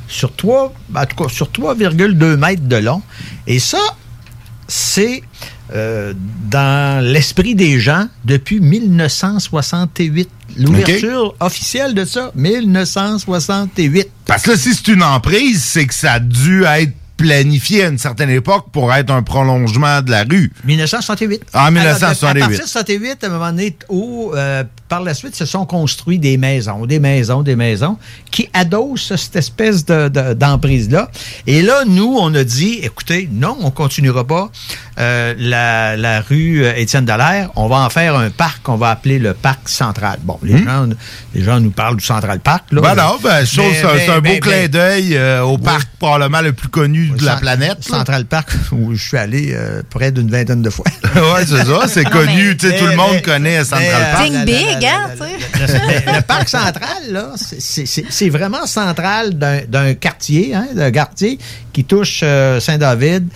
sur 0.07 0.35
3, 0.35 0.73
en 0.95 1.05
tout 1.05 1.15
cas, 1.23 1.29
sur 1.29 1.47
3,2 1.47 2.35
mètres 2.35 2.63
de 2.67 2.77
long. 2.77 3.01
Et 3.47 3.59
ça, 3.59 3.77
c'est 4.67 5.21
euh, 5.73 6.13
dans 6.49 7.03
l'esprit 7.03 7.55
des 7.55 7.79
gens 7.79 8.07
depuis 8.25 8.59
1968. 8.59 10.29
L'ouverture 10.57 11.33
officielle 11.39 11.93
de 11.93 12.03
ça, 12.03 12.31
1968. 12.35 14.09
Parce 14.25 14.43
que 14.43 14.51
là, 14.51 14.57
si 14.57 14.73
c'est 14.73 14.89
une 14.89 15.03
emprise, 15.03 15.63
c'est 15.63 15.85
que 15.85 15.93
ça 15.93 16.13
a 16.13 16.19
dû 16.19 16.63
être 16.65 16.93
planifié 17.21 17.83
à 17.85 17.87
une 17.89 17.97
certaine 17.97 18.29
époque 18.29 18.65
pour 18.71 18.93
être 18.93 19.11
un 19.11 19.21
prolongement 19.23 20.01
de 20.01 20.11
la 20.11 20.23
rue. 20.23 20.51
1968. 20.65 21.41
Ah, 21.53 21.59
Alors, 21.67 21.71
1968. 21.71 22.41
à 22.41 22.45
partir 22.47 22.63
de 22.65 22.69
68, 22.69 23.23
à 23.23 23.27
un 23.27 23.29
moment 23.29 23.51
donné, 23.51 23.75
où, 23.89 24.31
euh, 24.35 24.63
par 24.89 25.01
la 25.03 25.13
suite, 25.13 25.35
se 25.35 25.45
sont 25.45 25.65
construits 25.65 26.19
des 26.19 26.37
maisons, 26.37 26.85
des 26.85 26.99
maisons, 26.99 27.43
des 27.43 27.55
maisons, 27.55 27.97
qui 28.31 28.49
adossent 28.53 29.15
cette 29.15 29.35
espèce 29.35 29.85
de- 29.85 30.09
de- 30.09 30.33
d'emprise-là. 30.33 31.09
Et 31.47 31.61
là, 31.61 31.83
nous, 31.87 32.17
on 32.19 32.33
a 32.35 32.43
dit, 32.43 32.79
écoutez, 32.83 33.29
non, 33.31 33.57
on 33.61 33.71
continuera 33.71 34.25
pas 34.25 34.49
euh, 34.99 35.33
la, 35.37 35.95
la 35.97 36.21
rue 36.21 36.63
euh, 36.63 36.73
Étienne 36.75 37.05
Dallaire. 37.05 37.49
On 37.55 37.67
va 37.67 37.77
en 37.77 37.89
faire 37.89 38.15
un 38.15 38.29
parc 38.29 38.61
qu'on 38.63 38.75
va 38.75 38.89
appeler 38.89 39.19
le 39.19 39.33
parc 39.33 39.69
central. 39.69 40.19
Bon, 40.23 40.37
les, 40.43 40.57
gens, 40.63 40.87
les 41.33 41.43
gens 41.43 41.59
nous 41.59 41.71
parlent 41.71 41.97
du 41.97 42.05
Central 42.05 42.39
Park. 42.39 42.65
Là. 42.71 42.81
Ben 42.81 42.95
non, 42.95 43.17
ben, 43.23 43.45
c'est 43.45 44.09
un- 44.09 44.19
beau 44.21 44.29
clin 44.41 44.67
d'œil 44.67 45.15
euh, 45.15 45.41
au 45.41 45.57
parc 45.57 45.87
probablement 45.99 46.41
le 46.41 46.51
plus 46.53 46.67
connu 46.67 47.10
de 47.17 47.25
la 47.25 47.35
planète. 47.37 47.77
Central 47.83 48.25
Park, 48.25 48.49
où 48.71 48.93
je 48.95 49.01
suis 49.07 49.17
allé 49.17 49.51
euh, 49.53 49.81
près 49.89 50.11
d'une 50.11 50.29
vingtaine 50.29 50.61
de 50.61 50.69
fois. 50.69 50.85
ouais, 51.15 51.45
c'est 51.45 51.65
ça, 51.65 51.87
c'est 51.87 52.03
connu. 52.05 52.57
Tout 52.57 52.67
le 52.67 52.95
monde 52.95 53.11
mais- 53.13 53.21
connaît 53.21 53.63
Central 53.63 53.83
mais, 53.89 53.93
euh, 53.93 54.11
Park. 54.11 54.25
Think 54.25 54.45
big, 54.45 54.85
hein, 54.85 55.09
le, 56.15 56.21
parc 56.21 56.49
central, 56.49 57.03
là, 57.09 57.31
c'est- 57.37 58.29
vraiment 58.29 58.65
central 58.65 59.37
d'un 59.37 59.61
d'un 59.67 59.93
quartier, 59.93 60.55
hein, 60.55 60.67
d'un 60.73 60.91
quartier 60.91 61.37
qui 61.73 61.83
touche 61.83 62.21
euh, 62.23 62.59
Saint-David 62.59 63.27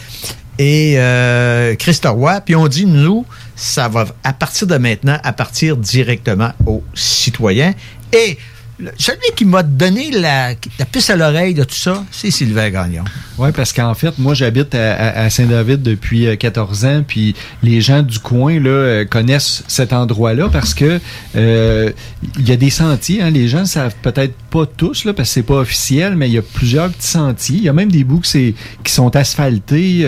et 0.57 0.95
euh, 0.97 1.75
Christ-Roi. 1.75 2.41
Puis 2.41 2.55
on 2.55 2.67
dit, 2.67 2.85
nous, 2.85 3.25
ça 3.55 3.87
va, 3.87 4.05
à 4.23 4.33
partir 4.33 4.67
de 4.67 4.77
maintenant, 4.77 5.19
à 5.23 5.33
partir 5.33 5.77
directement 5.77 6.51
aux 6.65 6.83
citoyens. 6.93 7.73
Et 8.13 8.37
celui 8.97 9.31
qui 9.35 9.45
m'a 9.45 9.63
donné 9.63 10.11
la, 10.11 10.53
puce 10.91 11.09
à 11.09 11.15
l'oreille 11.15 11.53
de 11.53 11.63
tout 11.63 11.75
ça, 11.75 12.03
c'est 12.11 12.31
Sylvain 12.31 12.69
Gagnon. 12.69 13.03
Oui, 13.37 13.49
parce 13.55 13.71
qu'en 13.71 13.93
fait, 13.93 14.17
moi, 14.17 14.33
j'habite 14.33 14.75
à, 14.75 15.29
Saint-David 15.29 15.81
depuis 15.81 16.27
euh, 16.27 16.35
14 16.35 16.85
ans, 16.85 17.03
puis 17.07 17.35
les 17.63 17.81
gens 17.81 18.01
du 18.01 18.19
coin 18.19 18.59
là 18.59 18.69
euh, 18.69 19.05
connaissent 19.05 19.63
cet 19.67 19.93
endroit-là 19.93 20.49
parce 20.49 20.73
que 20.73 20.99
euh, 21.35 21.91
il 22.37 22.47
y 22.47 22.51
a 22.51 22.57
des 22.57 22.69
sentiers. 22.69 23.21
Hein, 23.21 23.29
les 23.29 23.47
gens 23.47 23.65
savent 23.65 23.95
peut-être 24.01 24.33
pas 24.55 24.65
tous 24.65 25.05
là, 25.05 25.13
parce 25.13 25.29
que 25.29 25.33
c'est 25.33 25.43
pas 25.43 25.55
officiel, 25.55 26.15
mais 26.15 26.27
il 26.29 26.33
y 26.33 26.37
a 26.37 26.41
plusieurs 26.41 26.89
petits 26.89 27.07
sentiers. 27.07 27.57
Il 27.57 27.63
y 27.63 27.69
a 27.69 27.73
même 27.73 27.91
des 27.91 28.03
bouts 28.03 28.21
c'est- 28.23 28.53
qui 28.83 28.91
sont 28.93 29.13
asphaltés. 29.15 30.07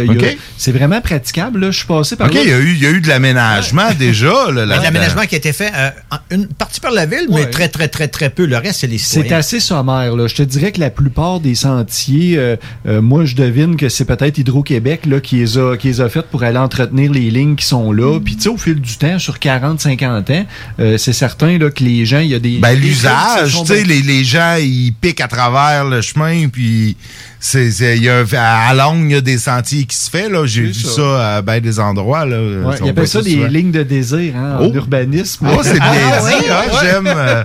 C'est 0.58 0.72
vraiment 0.72 1.02
praticable. 1.02 1.60
Là. 1.60 1.72
Je 1.72 1.78
suis 1.80 1.88
passé 1.88 2.16
par 2.16 2.28
OK, 2.28 2.36
il 2.42 2.50
y, 2.50 2.54
a 2.54 2.58
eu, 2.60 2.74
il 2.74 2.82
y 2.82 2.86
a 2.86 2.90
eu 2.92 3.02
de 3.02 3.08
l'aménagement 3.08 3.90
déjà. 3.98 4.28
Là, 4.28 4.34
Il 4.34 4.48
y 4.48 4.50
a 4.50 4.52
de 4.52 4.60
là-dedans. 4.70 4.84
l'aménagement 4.84 5.22
qui 5.26 5.36
a 5.36 5.38
été 5.38 5.54
fait, 5.54 5.72
euh, 5.76 5.90
une 6.32 6.48
partie 6.48 6.80
par 6.80 6.92
la 6.92 7.06
ville, 7.06 7.28
mais 7.30 7.50
très, 7.50 7.68
très, 7.70 7.88
très, 7.88 8.08
très 8.08 8.30
peu. 8.30 8.46
Le 8.46 8.58
reste, 8.58 8.82
c'est 8.82 8.88
les 8.88 8.98
C'est 8.98 9.16
citoyens. 9.22 9.38
assez 9.38 9.60
sommaire. 9.60 10.16
Là. 10.16 10.28
Je 10.28 10.36
te 10.36 10.44
dirais 10.44 10.72
que 10.72 10.80
la 10.80 10.90
plupart 10.90 11.40
des 11.40 11.56
sentiers, 11.56 12.38
euh, 12.38 12.56
euh, 12.88 13.02
moi, 13.02 13.26
je 13.26 13.36
devine 13.36 13.76
que 13.76 13.90
c'est 13.90 14.06
peut-être 14.06 14.38
Hydro-Québec 14.38 15.06
là, 15.06 15.20
qui, 15.20 15.38
les 15.38 15.58
a, 15.58 15.76
qui 15.78 15.88
les 15.88 16.02
a 16.02 16.10
faites 16.10 16.28
pour 16.28 16.44
aller 16.44 16.58
entretenir 16.58 17.12
les 17.12 17.30
lignes 17.30 17.56
qui 17.56 17.66
sont 17.66 17.92
là. 17.92 18.20
Puis, 18.20 18.36
tu 18.36 18.44
sais, 18.44 18.50
au 18.50 18.58
fil 18.58 18.80
du 18.80 18.96
temps, 18.98 19.20
sur 19.20 19.40
40, 19.40 19.80
50 19.82 20.30
ans, 20.30 20.46
euh, 20.80 20.98
c'est 20.98 21.14
certain 21.14 21.58
là, 21.58 21.70
que 21.70 21.84
les 21.84 22.06
gens, 22.06 22.20
il 22.20 22.30
y 22.30 22.36
a 22.36 22.40
des. 22.40 22.58
Ben, 22.60 22.74
l'usage, 22.80 23.58
tu 23.62 23.66
sais, 23.66 23.84
les, 23.84 24.02
les 24.02 24.24
gens, 24.24 24.37
ils 24.60 24.92
piquent 25.00 25.22
à 25.22 25.28
travers 25.28 25.86
le 25.86 26.02
chemin, 26.02 26.48
puis 26.50 26.96
c'est, 27.40 27.72
c'est- 27.72 27.98
il 27.98 28.04
y 28.04 28.10
a, 28.10 28.24
à 28.68 28.74
Longue, 28.74 29.06
il 29.10 29.12
y 29.12 29.16
a 29.16 29.22
des 29.22 29.38
sentiers 29.38 29.86
qui 29.86 29.96
se 29.96 30.10
fait, 30.10 30.30
là. 30.30 30.46
J'ai 30.46 30.64
vu 30.64 30.74
ça. 30.74 30.90
ça. 30.96 31.36
à 31.38 31.42
ben 31.42 31.60
des 31.60 31.80
endroits, 31.80 32.26
là. 32.26 32.38
Ouais, 32.68 32.76
ils 32.84 32.90
appellent 32.90 33.08
ça 33.08 33.22
des 33.22 33.34
souvent. 33.36 33.48
lignes 33.48 33.72
de 33.72 33.84
désir 33.84 34.34
hein, 34.36 34.58
en 34.60 34.66
Oh. 34.66 34.74
urbanisme. 34.74 35.48
Oh, 35.52 35.60
c'est 35.64 35.74
bien 35.74 35.84
Ah, 35.86 36.20
dit, 36.20 36.26
oui, 36.26 36.46
hein? 36.50 36.56
ouais. 36.72 36.78
J'aime, 36.82 37.08
euh, 37.08 37.44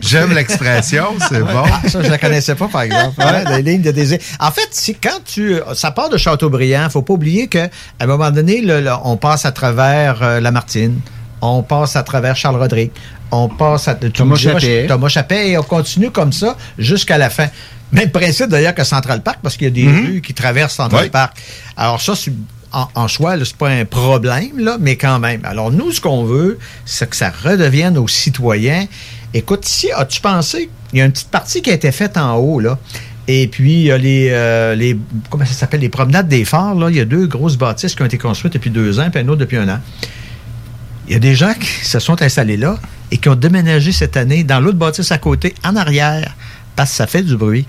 j'aime 0.00 0.32
l'expression, 0.34 1.06
c'est 1.28 1.40
bon. 1.40 1.62
Ah, 1.64 1.88
ça, 1.88 2.02
je 2.02 2.08
la 2.10 2.18
connaissais 2.18 2.54
pas, 2.54 2.68
par 2.68 2.82
exemple. 2.82 3.18
Ouais, 3.20 3.56
les 3.56 3.72
lignes 3.72 3.82
de 3.82 3.90
désir. 3.90 4.18
En 4.40 4.50
fait, 4.50 4.68
c'est 4.70 4.94
quand 4.94 5.20
tu. 5.24 5.56
Ça 5.74 5.90
part 5.90 6.08
de 6.08 6.16
Châteaubriand. 6.16 6.88
faut 6.90 7.02
pas 7.02 7.14
oublier 7.14 7.46
qu'à 7.48 7.68
un 8.00 8.06
moment 8.06 8.30
donné, 8.30 8.64
on 9.04 9.16
passe 9.16 9.44
à 9.44 9.52
travers 9.52 10.22
euh, 10.22 10.40
Lamartine, 10.40 11.00
on 11.40 11.62
passe 11.62 11.94
à 11.96 12.02
travers 12.02 12.34
Charles 12.36 12.56
Rodrigue, 12.56 12.90
on 13.30 13.48
passe 13.48 13.88
à. 13.88 13.94
Thomas 13.94 14.36
Chappet. 14.36 14.86
Thomas 14.86 15.08
Chappet, 15.08 15.50
et 15.50 15.58
on 15.58 15.62
continue 15.62 16.10
comme 16.10 16.32
ça 16.32 16.56
jusqu'à 16.78 17.18
la 17.18 17.30
fin. 17.30 17.48
Même 17.92 18.10
principe 18.10 18.48
d'ailleurs 18.48 18.74
que 18.74 18.84
Central 18.84 19.22
Park, 19.22 19.38
parce 19.42 19.56
qu'il 19.56 19.64
y 19.66 19.70
a 19.70 19.70
des 19.70 19.84
Mhm. 19.90 20.06
rues 20.06 20.20
qui 20.20 20.34
traversent 20.34 20.74
Central 20.74 21.04
Oui. 21.04 21.10
Park. 21.10 21.36
Alors, 21.76 22.00
ça, 22.00 22.14
c'est. 22.14 22.32
En, 22.70 22.86
en 22.94 23.08
soi, 23.08 23.34
c'est 23.42 23.56
pas 23.56 23.70
un 23.70 23.86
problème, 23.86 24.58
là, 24.58 24.76
mais 24.78 24.96
quand 24.96 25.18
même. 25.18 25.40
Alors, 25.44 25.70
nous, 25.72 25.90
ce 25.90 26.02
qu'on 26.02 26.24
veut, 26.24 26.58
c'est 26.84 27.08
que 27.08 27.16
ça 27.16 27.30
redevienne 27.30 27.96
aux 27.96 28.08
citoyens. 28.08 28.84
Écoute, 29.32 29.66
ici, 29.66 29.88
as-tu 29.96 30.20
pensé, 30.20 30.68
il 30.92 30.98
y 30.98 31.02
a 31.02 31.06
une 31.06 31.12
petite 31.12 31.30
partie 31.30 31.62
qui 31.62 31.70
a 31.70 31.72
été 31.72 31.90
faite 31.92 32.18
en 32.18 32.34
haut, 32.36 32.60
là. 32.60 32.78
Et 33.26 33.48
puis, 33.48 33.72
il 33.72 33.82
y 33.84 33.90
a 33.90 33.96
les, 33.96 34.28
euh, 34.32 34.74
les 34.74 34.98
comment 35.30 35.46
ça 35.46 35.52
s'appelle, 35.54 35.80
les 35.80 35.88
promenades 35.88 36.28
des 36.28 36.44
phares, 36.44 36.74
là. 36.74 36.90
Il 36.90 36.96
y 36.96 37.00
a 37.00 37.06
deux 37.06 37.26
grosses 37.26 37.56
bâtisses 37.56 37.94
qui 37.94 38.02
ont 38.02 38.06
été 38.06 38.18
construites 38.18 38.52
depuis 38.52 38.70
deux 38.70 39.00
ans, 39.00 39.08
puis 39.10 39.22
une 39.22 39.30
autre 39.30 39.40
depuis 39.40 39.56
un 39.56 39.68
an. 39.70 39.80
Il 41.08 41.12
y 41.14 41.16
a 41.16 41.20
des 41.20 41.34
gens 41.34 41.54
qui 41.54 41.66
se 41.86 41.98
sont 41.98 42.20
installés 42.22 42.56
là 42.58 42.78
et 43.10 43.16
qui 43.16 43.28
ont 43.30 43.34
déménagé 43.34 43.92
cette 43.92 44.16
année 44.16 44.44
dans 44.44 44.60
l'autre 44.60 44.76
bâtisse 44.78 45.10
à 45.10 45.16
côté, 45.18 45.54
en 45.64 45.74
arrière, 45.74 46.34
parce 46.76 46.90
que 46.90 46.96
ça 46.96 47.06
fait 47.06 47.22
du 47.22 47.36
bruit. 47.36 47.66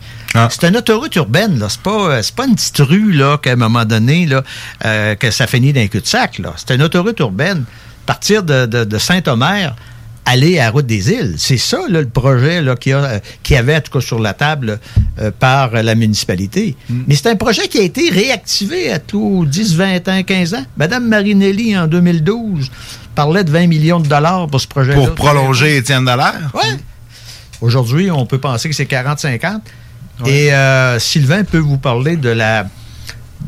C'est 0.51 0.67
une 0.67 0.75
autoroute 0.77 1.15
urbaine, 1.15 1.57
là. 1.57 1.67
C'est 1.69 1.81
pas, 1.81 2.11
euh, 2.11 2.21
pas 2.35 2.45
une 2.45 2.55
petite 2.55 2.77
rue, 2.79 3.13
là, 3.13 3.37
qu'à 3.41 3.53
un 3.53 3.55
moment 3.55 3.85
donné, 3.85 4.25
là, 4.25 4.43
euh, 4.85 5.15
que 5.15 5.31
ça 5.31 5.47
finit 5.47 5.71
d'un 5.73 5.87
cul-de-sac, 5.87 6.39
là. 6.39 6.53
C'est 6.57 6.75
une 6.75 6.83
autoroute 6.83 7.17
urbaine. 7.19 7.63
Partir 8.05 8.43
de, 8.43 8.65
de- 8.65 8.83
de 8.83 8.97
Saint-Omer, 8.97 9.73
aller 10.25 10.59
à 10.59 10.65
la 10.65 10.71
route 10.71 10.85
des 10.85 11.09
îles. 11.09 11.35
C'est 11.37 11.57
ça, 11.57 11.79
là, 11.89 12.01
le 12.01 12.09
projet, 12.09 12.61
là, 12.61 12.75
qu'il 12.75 12.91
y, 12.91 12.95
a, 12.95 13.03
euh, 13.05 13.19
qu'il 13.41 13.55
y 13.55 13.57
avait, 13.57 13.77
en 13.77 13.81
tout 13.81 13.91
cas, 13.93 14.01
sur 14.01 14.19
la 14.19 14.33
table 14.33 14.79
euh, 15.19 15.31
par 15.31 15.71
la 15.81 15.95
municipalité. 15.95 16.75
Mais 17.07 17.15
c'est 17.15 17.29
un 17.29 17.35
projet 17.37 17.67
qui 17.69 17.79
a 17.79 17.83
été 17.83 18.09
réactivé 18.11 18.91
à 18.91 18.99
tous 18.99 19.45
10, 19.45 19.75
20 19.75 20.07
ans, 20.09 20.21
15 20.23 20.53
ans. 20.55 20.65
Madame 20.77 21.07
Marinelli, 21.07 21.75
en 21.77 21.87
2012, 21.87 22.69
parlait 23.19 23.43
de 23.43 23.51
20 23.51 23.67
millions 23.67 23.99
de 23.99 24.07
dollars 24.07 24.47
pour 24.47 24.61
ce 24.61 24.67
projet 24.67 24.93
Pour 24.93 25.13
prolonger 25.13 25.75
Étienne 25.75 26.05
Dallaire? 26.05 26.51
Ouais. 26.53 26.77
Aujourd'hui, 27.59 28.09
on 28.09 28.25
peut 28.25 28.37
penser 28.37 28.69
que 28.69 28.75
c'est 28.75 28.89
40-50. 28.89 29.59
Et 30.25 30.53
euh, 30.53 30.99
Sylvain 30.99 31.43
peut 31.43 31.57
vous 31.57 31.77
parler 31.77 32.15
de 32.15 32.29
la, 32.29 32.65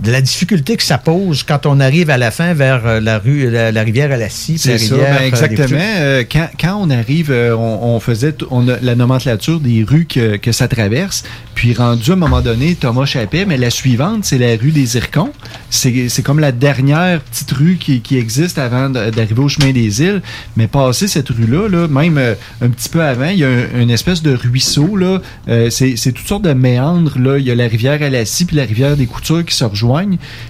de 0.04 0.12
la 0.12 0.22
difficulté 0.22 0.78
que 0.78 0.84
ça 0.84 0.98
pose 0.98 1.44
quand 1.44 1.66
on 1.66 1.80
arrive 1.80 2.10
à 2.10 2.18
la 2.18 2.32
fin 2.32 2.54
vers 2.54 2.88
euh, 2.88 3.00
la 3.00 3.20
rue, 3.20 3.50
la, 3.52 3.72
la 3.72 3.84
rivière 3.84 4.12
à 4.12 4.18
la 4.18 4.30
scie, 4.30 4.58
C'est 4.58 4.78
ça, 4.78 4.96
ben, 4.96 5.04
euh, 5.04 5.28
exactement. 5.28 5.78
Euh, 5.80 6.24
quand, 6.32 6.50
quand 6.60 6.78
on 6.82 6.90
arrive, 6.90 7.30
euh, 7.30 7.56
on, 7.56 7.96
on 7.96 8.00
faisait 8.00 8.34
on 8.50 8.68
a 8.70 8.78
la 8.82 8.96
nomenclature 8.96 9.60
des 9.60 9.84
rues 9.88 10.06
que, 10.06 10.38
que 10.38 10.52
ça 10.52 10.68
traverse. 10.68 11.24
Puis 11.56 11.74
rendu 11.74 12.10
à 12.10 12.14
un 12.14 12.18
moment 12.18 12.42
donné, 12.42 12.74
Thomas 12.76 13.06
Chappet, 13.06 13.46
mais 13.46 13.58
la 13.58 13.70
suivante, 13.70 14.24
c'est 14.26 14.38
la 14.40 14.56
rue 14.56 14.72
des 14.72 14.86
Zircons. 14.86 15.32
C'est 15.70 16.08
c'est 16.10 16.24
comme 16.24 16.40
la 16.40 16.52
dernière 16.54 17.20
petite 17.22 17.52
rue 17.52 17.76
qui, 17.80 18.00
qui 18.02 18.18
existe 18.18 18.58
avant 18.58 18.90
d'arriver 18.90 19.42
au 19.42 19.50
chemin 19.50 19.72
des 19.72 20.02
îles. 20.02 20.22
Mais 20.56 20.68
passer 20.68 21.08
cette 21.08 21.30
rue-là, 21.30 21.68
là, 21.68 21.88
même 21.88 22.18
euh, 22.18 22.34
un 22.62 22.70
petit 22.70 22.90
peu 22.90 23.04
avant, 23.04 23.28
il 23.30 23.40
y 23.40 23.44
a 23.44 23.50
un- 23.50 23.80
une 23.82 23.92
espèce 23.92 24.24
de 24.24 24.34
ruisseau. 24.34 24.96
là. 24.96 25.22
Euh, 25.50 25.70
c'est 25.70 25.96
c'est 25.98 26.14
toutes 26.14 26.28
sortes 26.28 26.44
de 26.44 26.54
méandres. 26.54 27.20
Là. 27.20 27.38
Il 27.38 27.46
y 27.46 27.52
a 27.52 27.56
la 27.56 27.68
rivière 27.68 28.02
à 28.02 28.10
la 28.10 28.26
scie 28.26 28.46
puis 28.46 28.56
la 28.56 28.64
rivière 28.64 28.96
des 28.98 29.06
Coutures 29.06 29.46
qui 29.46 29.54
se 29.54 29.66
rejoignent. 29.66 29.81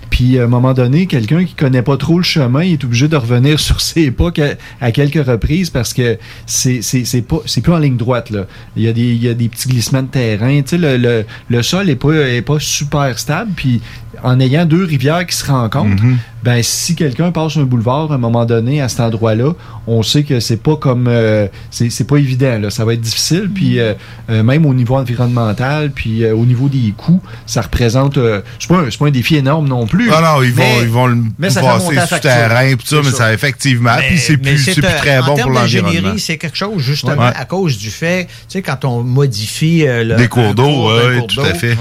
Puis 0.10 0.40
à 0.40 0.44
un 0.44 0.48
moment 0.48 0.74
donné, 0.74 1.08
quelqu'un 1.08 1.46
qui 1.46 1.54
connaît 1.54 1.82
pas 1.82 1.98
trop 1.98 2.18
le 2.18 2.24
chemin 2.24 2.62
est 2.62 2.84
obligé 2.84 3.08
de 3.08 3.16
revenir 3.16 3.60
sur 3.68 3.82
ses 3.82 4.12
pas 4.12 4.32
à 4.80 4.92
quelques 4.92 5.26
reprises 5.26 5.70
parce 5.70 5.94
que 5.94 6.18
c'est 6.46 7.28
pas 7.28 7.40
plus 7.64 7.74
en 7.74 7.80
ligne 7.80 7.98
droite. 7.98 8.32
Il 8.76 8.84
y 8.84 8.88
a 8.88 8.94
des 8.94 9.12
il 9.12 9.50
petits 9.50 9.70
glissements 9.70 10.04
de 10.04 10.08
terrain. 10.08 10.62
Tu 10.62 10.78
le, 10.78 11.62
sol 11.62 11.90
est 11.90 11.96
pas 11.96 12.14
est 12.14 12.42
pas 12.42 12.60
super 12.60 13.18
stable. 13.18 13.52
Puis 13.56 13.82
en 14.24 14.40
ayant 14.40 14.66
deux 14.66 14.84
rivières 14.86 15.26
qui 15.26 15.36
se 15.36 15.46
rencontrent, 15.46 16.04
ben 16.44 16.62
si 16.64 16.96
quelqu'un 16.96 17.32
passe 17.32 17.58
un 17.58 17.64
boulevard 17.64 18.12
à 18.12 18.16
un 18.16 18.18
moment 18.18 18.46
donné 18.46 18.82
à 18.82 18.90
cet 18.90 19.00
endroit-là, 19.02 19.54
on 19.88 20.02
sait 20.04 20.24
que 20.24 20.40
c'est 20.40 20.62
pas 20.62 20.76
comme 20.76 21.08
euh, 21.08 21.48
c'est 21.70 21.90
c'est 21.90 22.06
pas 22.06 22.18
évident 22.18 22.58
là. 22.60 22.70
Ça 22.70 22.84
va 22.84 22.94
être 22.94 23.02
difficile. 23.02 23.50
Puis 23.54 23.80
euh, 23.80 23.94
euh, 24.30 24.42
même 24.44 24.66
au 24.66 24.74
niveau 24.74 24.96
environnemental, 24.98 25.92
puis 25.92 26.24
euh, 26.24 26.34
au 26.36 26.46
niveau 26.46 26.68
des 26.68 26.94
coûts, 26.98 27.22
ça 27.46 27.62
représente 27.62 28.18
euh, 28.18 28.42
c'est 28.60 28.68
pas 28.70 28.84
pas 29.00 29.08
un 29.08 29.12
défi 29.12 29.36
énorme 29.36 29.68
non 29.68 29.86
plus. 29.88 30.10
Ah 30.12 30.22
non, 30.36 30.44
ils 30.44 30.52
vont, 30.52 30.64
Mais- 30.64 30.82
ils 30.82 30.90
vont 30.90 31.08
le 31.08 31.18
mais 31.40 31.50
ça 31.50 31.62
passer 31.62 31.86
sous 31.88 32.08
facture. 32.08 32.20
terrain, 32.22 32.76
pis 32.76 32.88
ça, 32.88 32.98
C'est 33.04 33.10
mais 33.12 33.16
ça, 33.16 33.34
effectivement. 33.34 33.96
Mais- 33.98 34.08
Puis 34.10 34.18
c'est 34.20 34.38
plus, 34.38 34.58
c'est 34.58 34.74
plus 34.74 34.82
très 34.84 35.22
bon 35.22 35.36
pour 35.38 35.52
l'environnement. 35.52 36.14
C'est 36.18 36.38
quelque 36.38 36.58
chose, 36.58 36.82
justement, 36.82 37.14
Ouais. 37.28 37.34
à 37.36 37.46
cause 37.46 37.78
du 37.78 37.90
fait, 37.90 38.26
tu 38.26 38.32
sais, 38.50 38.62
quand 38.62 38.84
on 38.86 39.04
modifie 39.04 39.86
euh, 39.88 40.04
le, 40.04 40.16
Des 40.16 40.28
cours 40.28 40.54
d'eau, 40.56 40.90
ouais, 40.90 41.26
tout 41.28 41.42
à 41.42 41.54
fait. 41.54 41.78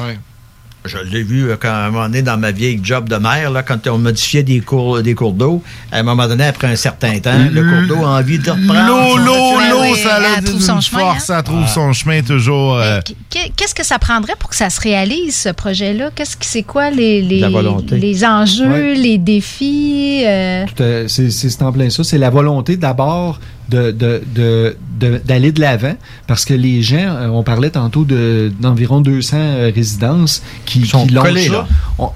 Je 0.84 0.96
l'ai 0.98 1.22
vu 1.22 1.50
euh, 1.50 1.56
quand 1.60 1.68
à 1.68 1.86
un 1.86 1.90
moment 1.90 2.04
donné 2.06 2.22
dans 2.22 2.38
ma 2.38 2.52
vieille 2.52 2.80
job 2.82 3.08
de 3.08 3.16
maire, 3.16 3.50
là, 3.50 3.62
quand 3.62 3.86
on 3.88 3.98
modifiait 3.98 4.42
des 4.42 4.60
cours, 4.60 5.02
des 5.02 5.14
cours 5.14 5.32
d'eau, 5.34 5.62
à 5.92 5.98
un 5.98 6.02
moment 6.02 6.26
donné, 6.26 6.44
après 6.44 6.68
un 6.68 6.76
certain 6.76 7.18
temps, 7.18 7.36
le 7.52 7.62
cours 7.62 7.86
d'eau 7.88 8.04
a 8.04 8.18
envie 8.18 8.38
de 8.38 8.50
reprendre. 8.50 8.86
L'eau, 8.86 9.10
son- 9.10 9.24
l'eau, 9.24 9.60
l'eau, 9.70 9.89
ça 10.02 10.18
elle 10.18 10.38
a 10.38 10.42
trouve 10.42 10.60
son 10.60 10.80
chemin, 10.80 11.00
force, 11.00 11.16
hein? 11.16 11.20
ça 11.36 11.42
trouve 11.42 11.66
son 11.68 11.92
chemin 11.92 12.22
toujours. 12.22 12.76
euh, 12.76 13.00
Qu'est- 13.28 13.52
Qu'est-ce 13.56 13.74
que 13.74 13.84
ça 13.84 13.98
prendrait 13.98 14.34
pour 14.38 14.50
que 14.50 14.56
ça 14.56 14.70
se 14.70 14.80
réalise, 14.80 15.36
ce 15.36 15.48
projet-là? 15.50 16.10
Qu'est-ce 16.14 16.36
que 16.36 16.44
c'est 16.46 16.62
quoi 16.62 16.90
les, 16.90 17.22
les, 17.22 18.24
enjeux, 18.24 18.68
Ouais. 18.70 18.94
les 18.94 19.18
défis? 19.18 20.22
euh, 20.26 20.64
C'est 21.08 21.62
en 21.62 21.72
plein 21.72 21.90
ça. 21.90 22.04
C'est 22.04 22.18
la 22.18 22.30
volonté 22.30 22.76
d'abord 22.76 23.38
de- 23.68 23.90
de- 23.92 24.22
de- 24.34 24.76
de- 24.98 25.20
d'aller 25.24 25.52
de 25.52 25.60
l'avant 25.60 25.94
parce 26.26 26.44
que 26.44 26.54
les 26.54 26.82
gens, 26.82 26.96
euh, 26.98 27.28
on 27.28 27.42
parlait 27.42 27.70
tantôt 27.70 28.04
de- 28.04 28.52
d'environ 28.60 29.00
200 29.00 29.36
euh, 29.38 29.70
résidences 29.74 30.42
qui, 30.66 30.86
sont 30.86 31.06
qui 31.06 31.14
l'ont 31.14 31.22
là. 31.22 31.66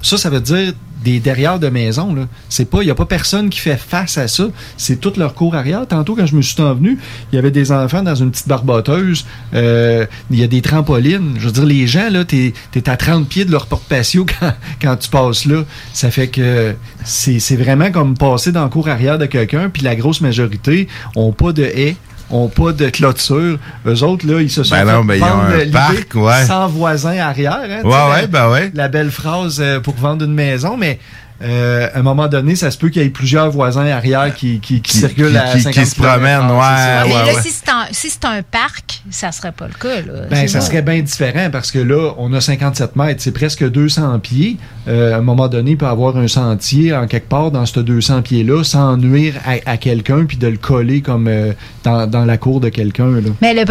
Ça, 0.03 0.19
ça 0.19 0.31
veut 0.31 0.41
dire 0.41 0.73
des 1.05 1.21
derrière 1.21 1.59
de 1.59 1.69
maison. 1.69 2.29
C'est 2.49 2.69
pas, 2.69 2.83
il 2.83 2.89
y 2.89 2.91
a 2.91 2.95
pas 2.95 3.05
personne 3.05 3.51
qui 3.51 3.61
fait 3.61 3.77
face 3.77 4.19
à 4.19 4.27
ça. 4.27 4.49
C'est 4.77 5.01
toute 5.01 5.17
leur 5.17 5.35
cour 5.35 5.55
arrière. 5.55 5.87
Tantôt, 5.87 6.17
quand 6.17 6.27
je 6.27 6.35
me 6.35 6.43
suis 6.43 6.61
envenu, 6.61 6.99
il 7.31 7.37
y 7.37 7.39
avait 7.39 7.51
des 7.51 7.71
enfants 7.71 8.03
dans 8.03 8.15
une 8.15 8.31
petite 8.31 8.49
barboteuse. 8.49 9.27
Euh, 9.55 10.07
il 10.31 10.41
y 10.41 10.43
a 10.43 10.47
des 10.47 10.63
trampolines. 10.63 11.35
Je 11.39 11.47
veux 11.47 11.53
dire, 11.53 11.67
les 11.67 11.87
gens 11.87 12.09
là, 12.11 12.25
t'es 12.25 12.55
es 12.75 12.89
à 12.89 12.97
30 12.97 13.29
pieds 13.29 13.45
de 13.45 13.53
leur 13.53 13.67
porte-patio 13.67 14.27
quand, 14.41 14.55
quand 14.81 14.97
tu 14.97 15.09
passes 15.11 15.45
là. 15.45 15.63
Ça 15.93 16.11
fait 16.11 16.29
que 16.29 16.75
c'est 17.05 17.39
c'est 17.39 17.57
vraiment 17.57 17.91
comme 17.91 18.17
passer 18.17 18.53
dans 18.53 18.63
la 18.63 18.69
cour 18.69 18.89
arrière 18.89 19.19
de 19.19 19.27
quelqu'un. 19.27 19.69
Puis 19.69 19.83
la 19.83 19.95
grosse 19.95 20.21
majorité 20.21 20.89
ont 21.15 21.33
pas 21.33 21.53
de 21.53 21.65
haies 21.65 21.97
ont 22.35 22.49
pas 22.49 22.73
de 22.73 22.89
clôture. 22.91 23.59
Eux 23.87 24.03
autres, 24.03 24.27
là, 24.27 24.41
ils 24.41 24.51
se 24.51 24.63
sont 24.63 24.75
Ben 24.75 24.85
non, 24.85 25.05
ben, 25.05 25.15
ils 25.15 25.23
ont 25.23 25.27
un 25.27 25.71
parc, 25.73 26.15
ouais. 26.15 26.45
sans 26.47 26.69
voisin 26.69 27.17
arrière. 27.19 27.61
hein, 27.63 27.83
Ouais, 27.85 27.91
sais, 27.91 27.97
la- 27.97 28.11
ouais, 28.11 28.27
ben 28.27 28.51
ouais. 28.51 28.71
La 28.75 28.89
belle 28.89 29.11
phrase 29.11 29.59
euh, 29.61 29.81
pour 29.81 29.95
vendre 29.95 30.25
une 30.25 30.35
maison, 30.35 30.77
mais 30.77 30.99
euh, 31.43 31.89
à 31.93 31.99
un 31.99 32.03
moment 32.03 32.29
donné, 32.29 32.55
ça 32.57 32.71
se 32.71 32.79
peut 32.79 32.89
qu'il 32.89 33.03
y 33.03 33.05
ait 33.05 33.09
plusieurs 33.11 33.51
voisins 33.51 33.87
arrière 33.87 34.35
qui, 34.35 34.61
qui, 34.61 34.81
qui 34.81 34.99
circulent 34.99 35.33
qui- 35.33 35.37
à 35.37 35.53
qui- 35.53 35.61
50 35.63 35.73
qui 35.85 35.91
se 35.91 35.95
promènent, 35.97 36.41
ouais, 36.51 37.05
mais 37.07 37.13
ouais, 37.15 37.27
là, 37.27 37.35
ouais. 37.35 37.43
si 37.43 37.51
c'est 37.51 37.69
un, 37.71 37.87
si 37.91 38.09
c'est 38.11 38.25
un 38.25 38.43
parc, 38.43 39.03
ça 39.11 39.33
serait 39.33 39.53
pas 39.53 39.67
le 39.67 39.75
cas. 39.75 40.01
Là. 40.07 40.27
Ben, 40.31 40.49
ça 40.49 40.61
serait 40.61 40.83
bien 40.83 41.01
différent 41.03 41.49
parce 41.51 41.71
que 41.71 41.79
là, 41.81 42.13
on 42.19 42.33
a 42.33 42.41
57 42.41 42.97
mètres, 42.97 43.21
c'est 43.23 43.33
presque 43.33 43.69
200 43.69 44.19
pieds. 44.21 44.57
Euh, 44.87 45.15
à 45.15 45.19
un 45.19 45.23
moment 45.23 45.49
donné, 45.49 45.73
il 45.73 45.77
peut 45.77 45.87
y 45.87 45.89
avoir 45.89 46.17
un 46.17 46.29
sentier 46.29 46.95
en 46.95 47.07
quelque 47.07 47.29
part 47.29 47.51
dans 47.51 47.67
ce 47.67 47.81
200 47.81 48.23
pieds-là 48.23 48.63
sans 48.65 48.97
nuire 48.97 49.35
à, 49.45 49.71
à 49.73 49.77
quelqu'un 49.77 50.25
puis 50.27 50.37
de 50.37 50.47
le 50.47 50.57
coller 50.59 51.01
comme 51.01 51.27
euh, 51.29 51.53
dans, 51.83 52.07
dans 52.07 52.25
la 52.25 52.37
cour 52.37 52.61
de 52.61 52.69
quelqu'un. 52.69 53.11
là. 53.11 53.31
Mais 53.43 53.55
le, 53.55 53.65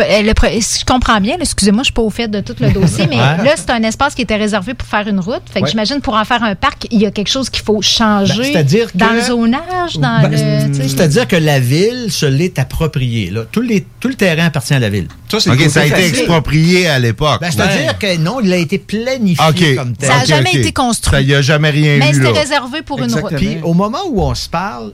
si 0.62 0.80
je 0.82 0.86
comprends 0.86 1.22
bien, 1.22 1.38
excusez-moi, 1.40 1.84
je 1.84 1.86
suis 1.86 1.94
pas 1.94 2.02
au 2.02 2.10
fait 2.10 2.28
de 2.28 2.42
tout 2.42 2.56
le 2.60 2.72
dossier, 2.74 3.08
mais 3.10 3.16
Ouais. 3.18 3.38
là, 3.46 3.52
c'est 3.56 3.70
un 3.70 3.84
espace 3.84 4.16
qui 4.16 4.24
était 4.24 4.36
réservé 4.36 4.74
pour 4.74 4.88
faire 4.88 5.08
une 5.08 5.20
route. 5.20 5.42
Fait 5.52 5.60
que 5.60 5.66
Ouais. 5.66 5.70
j'imagine 5.72 6.02
pour 6.02 6.16
en 6.16 6.26
faire 6.26 6.44
un 6.44 6.56
parc, 6.56 6.88
il 6.92 7.00
y 7.02 7.06
a 7.06 7.12
quelque 7.12 7.30
chose 7.30 7.50
qu'il 7.54 7.64
faut 7.64 7.82
changer 7.82 8.38
Ben, 8.38 8.44
c'est-à-dire 8.44 8.92
que- 8.92 8.98
dans 8.98 9.14
le 9.14 9.22
zonage, 9.22 9.96
dans 9.96 10.22
Ben, 10.22 10.32
le. 10.32 10.74
C'est-à-dire 10.74 11.28
que 11.28 11.36
la 11.38 11.60
ville 11.60 12.08
se 12.12 12.26
l'est 12.26 12.60
appropriée. 12.60 13.30
Là. 13.30 13.44
Tout, 13.50 13.62
les, 13.62 13.86
tout 14.02 14.10
le 14.10 14.16
terrain 14.16 14.48
appartient 14.48 14.74
à 14.74 14.80
la 14.80 14.90
ville. 14.90 15.08
Ça, 15.32 15.40
c'est 15.40 15.50
OK, 15.52 15.60
le 15.60 15.70
ça 15.70 15.82
a 15.82 15.86
été 15.86 15.96
facile. 15.96 16.16
exproprié 16.20 16.88
à 16.88 17.00
l'époque. 17.00 17.40
Ben, 17.40 17.50
C'est-à-dire 17.52 17.98
que 17.98 18.18
non, 18.18 18.42
il 18.42 18.52
a 18.52 18.58
été 18.58 18.78
planifié 18.80 19.76
comme 19.76 19.96
tel. 19.96 20.10
Ça 20.10 20.18
n'a 20.18 20.26
jamais 20.26 20.52
été 20.54 20.72
construit. 20.74 21.12
Ça 21.14 21.22
y 21.22 21.34
a 21.34 21.42
jamais 21.42 21.70
rien 21.70 21.98
mais 22.00 22.10
eu, 22.12 22.16
c'était 22.16 22.32
réservé 22.40 22.82
pour 22.82 23.02
une 23.02 23.14
route. 23.14 23.36
Puis 23.36 23.58
au 23.64 23.74
moment 23.74 24.00
où 24.10 24.22
on 24.22 24.36
se 24.36 24.50
parle, 24.50 24.94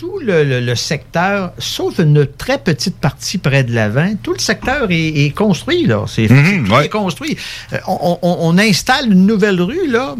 tout 0.00 0.18
le, 0.18 0.44
le- 0.44 0.60
le 0.60 0.74
secteur, 0.76 1.52
sauf 1.58 1.98
une 1.98 2.26
très 2.26 2.56
petite 2.56 2.96
partie 2.96 3.36
près 3.36 3.64
de 3.64 3.74
l'avant, 3.74 4.14
tout 4.22 4.32
le 4.32 4.38
secteur 4.38 4.86
est, 4.90 5.08
est 5.26 5.30
construit. 5.36 5.84
là. 5.86 6.04
C'est 6.08 6.26
Mhm, 6.30 6.72
ouais. 6.72 6.88
construit. 6.88 7.36
Euh, 7.74 7.76
On, 7.86 8.18
on- 8.22 8.36
on 8.40 8.56
installe 8.58 9.12
une 9.12 9.26
nouvelle 9.26 9.60
rue, 9.60 9.88
là, 9.88 10.14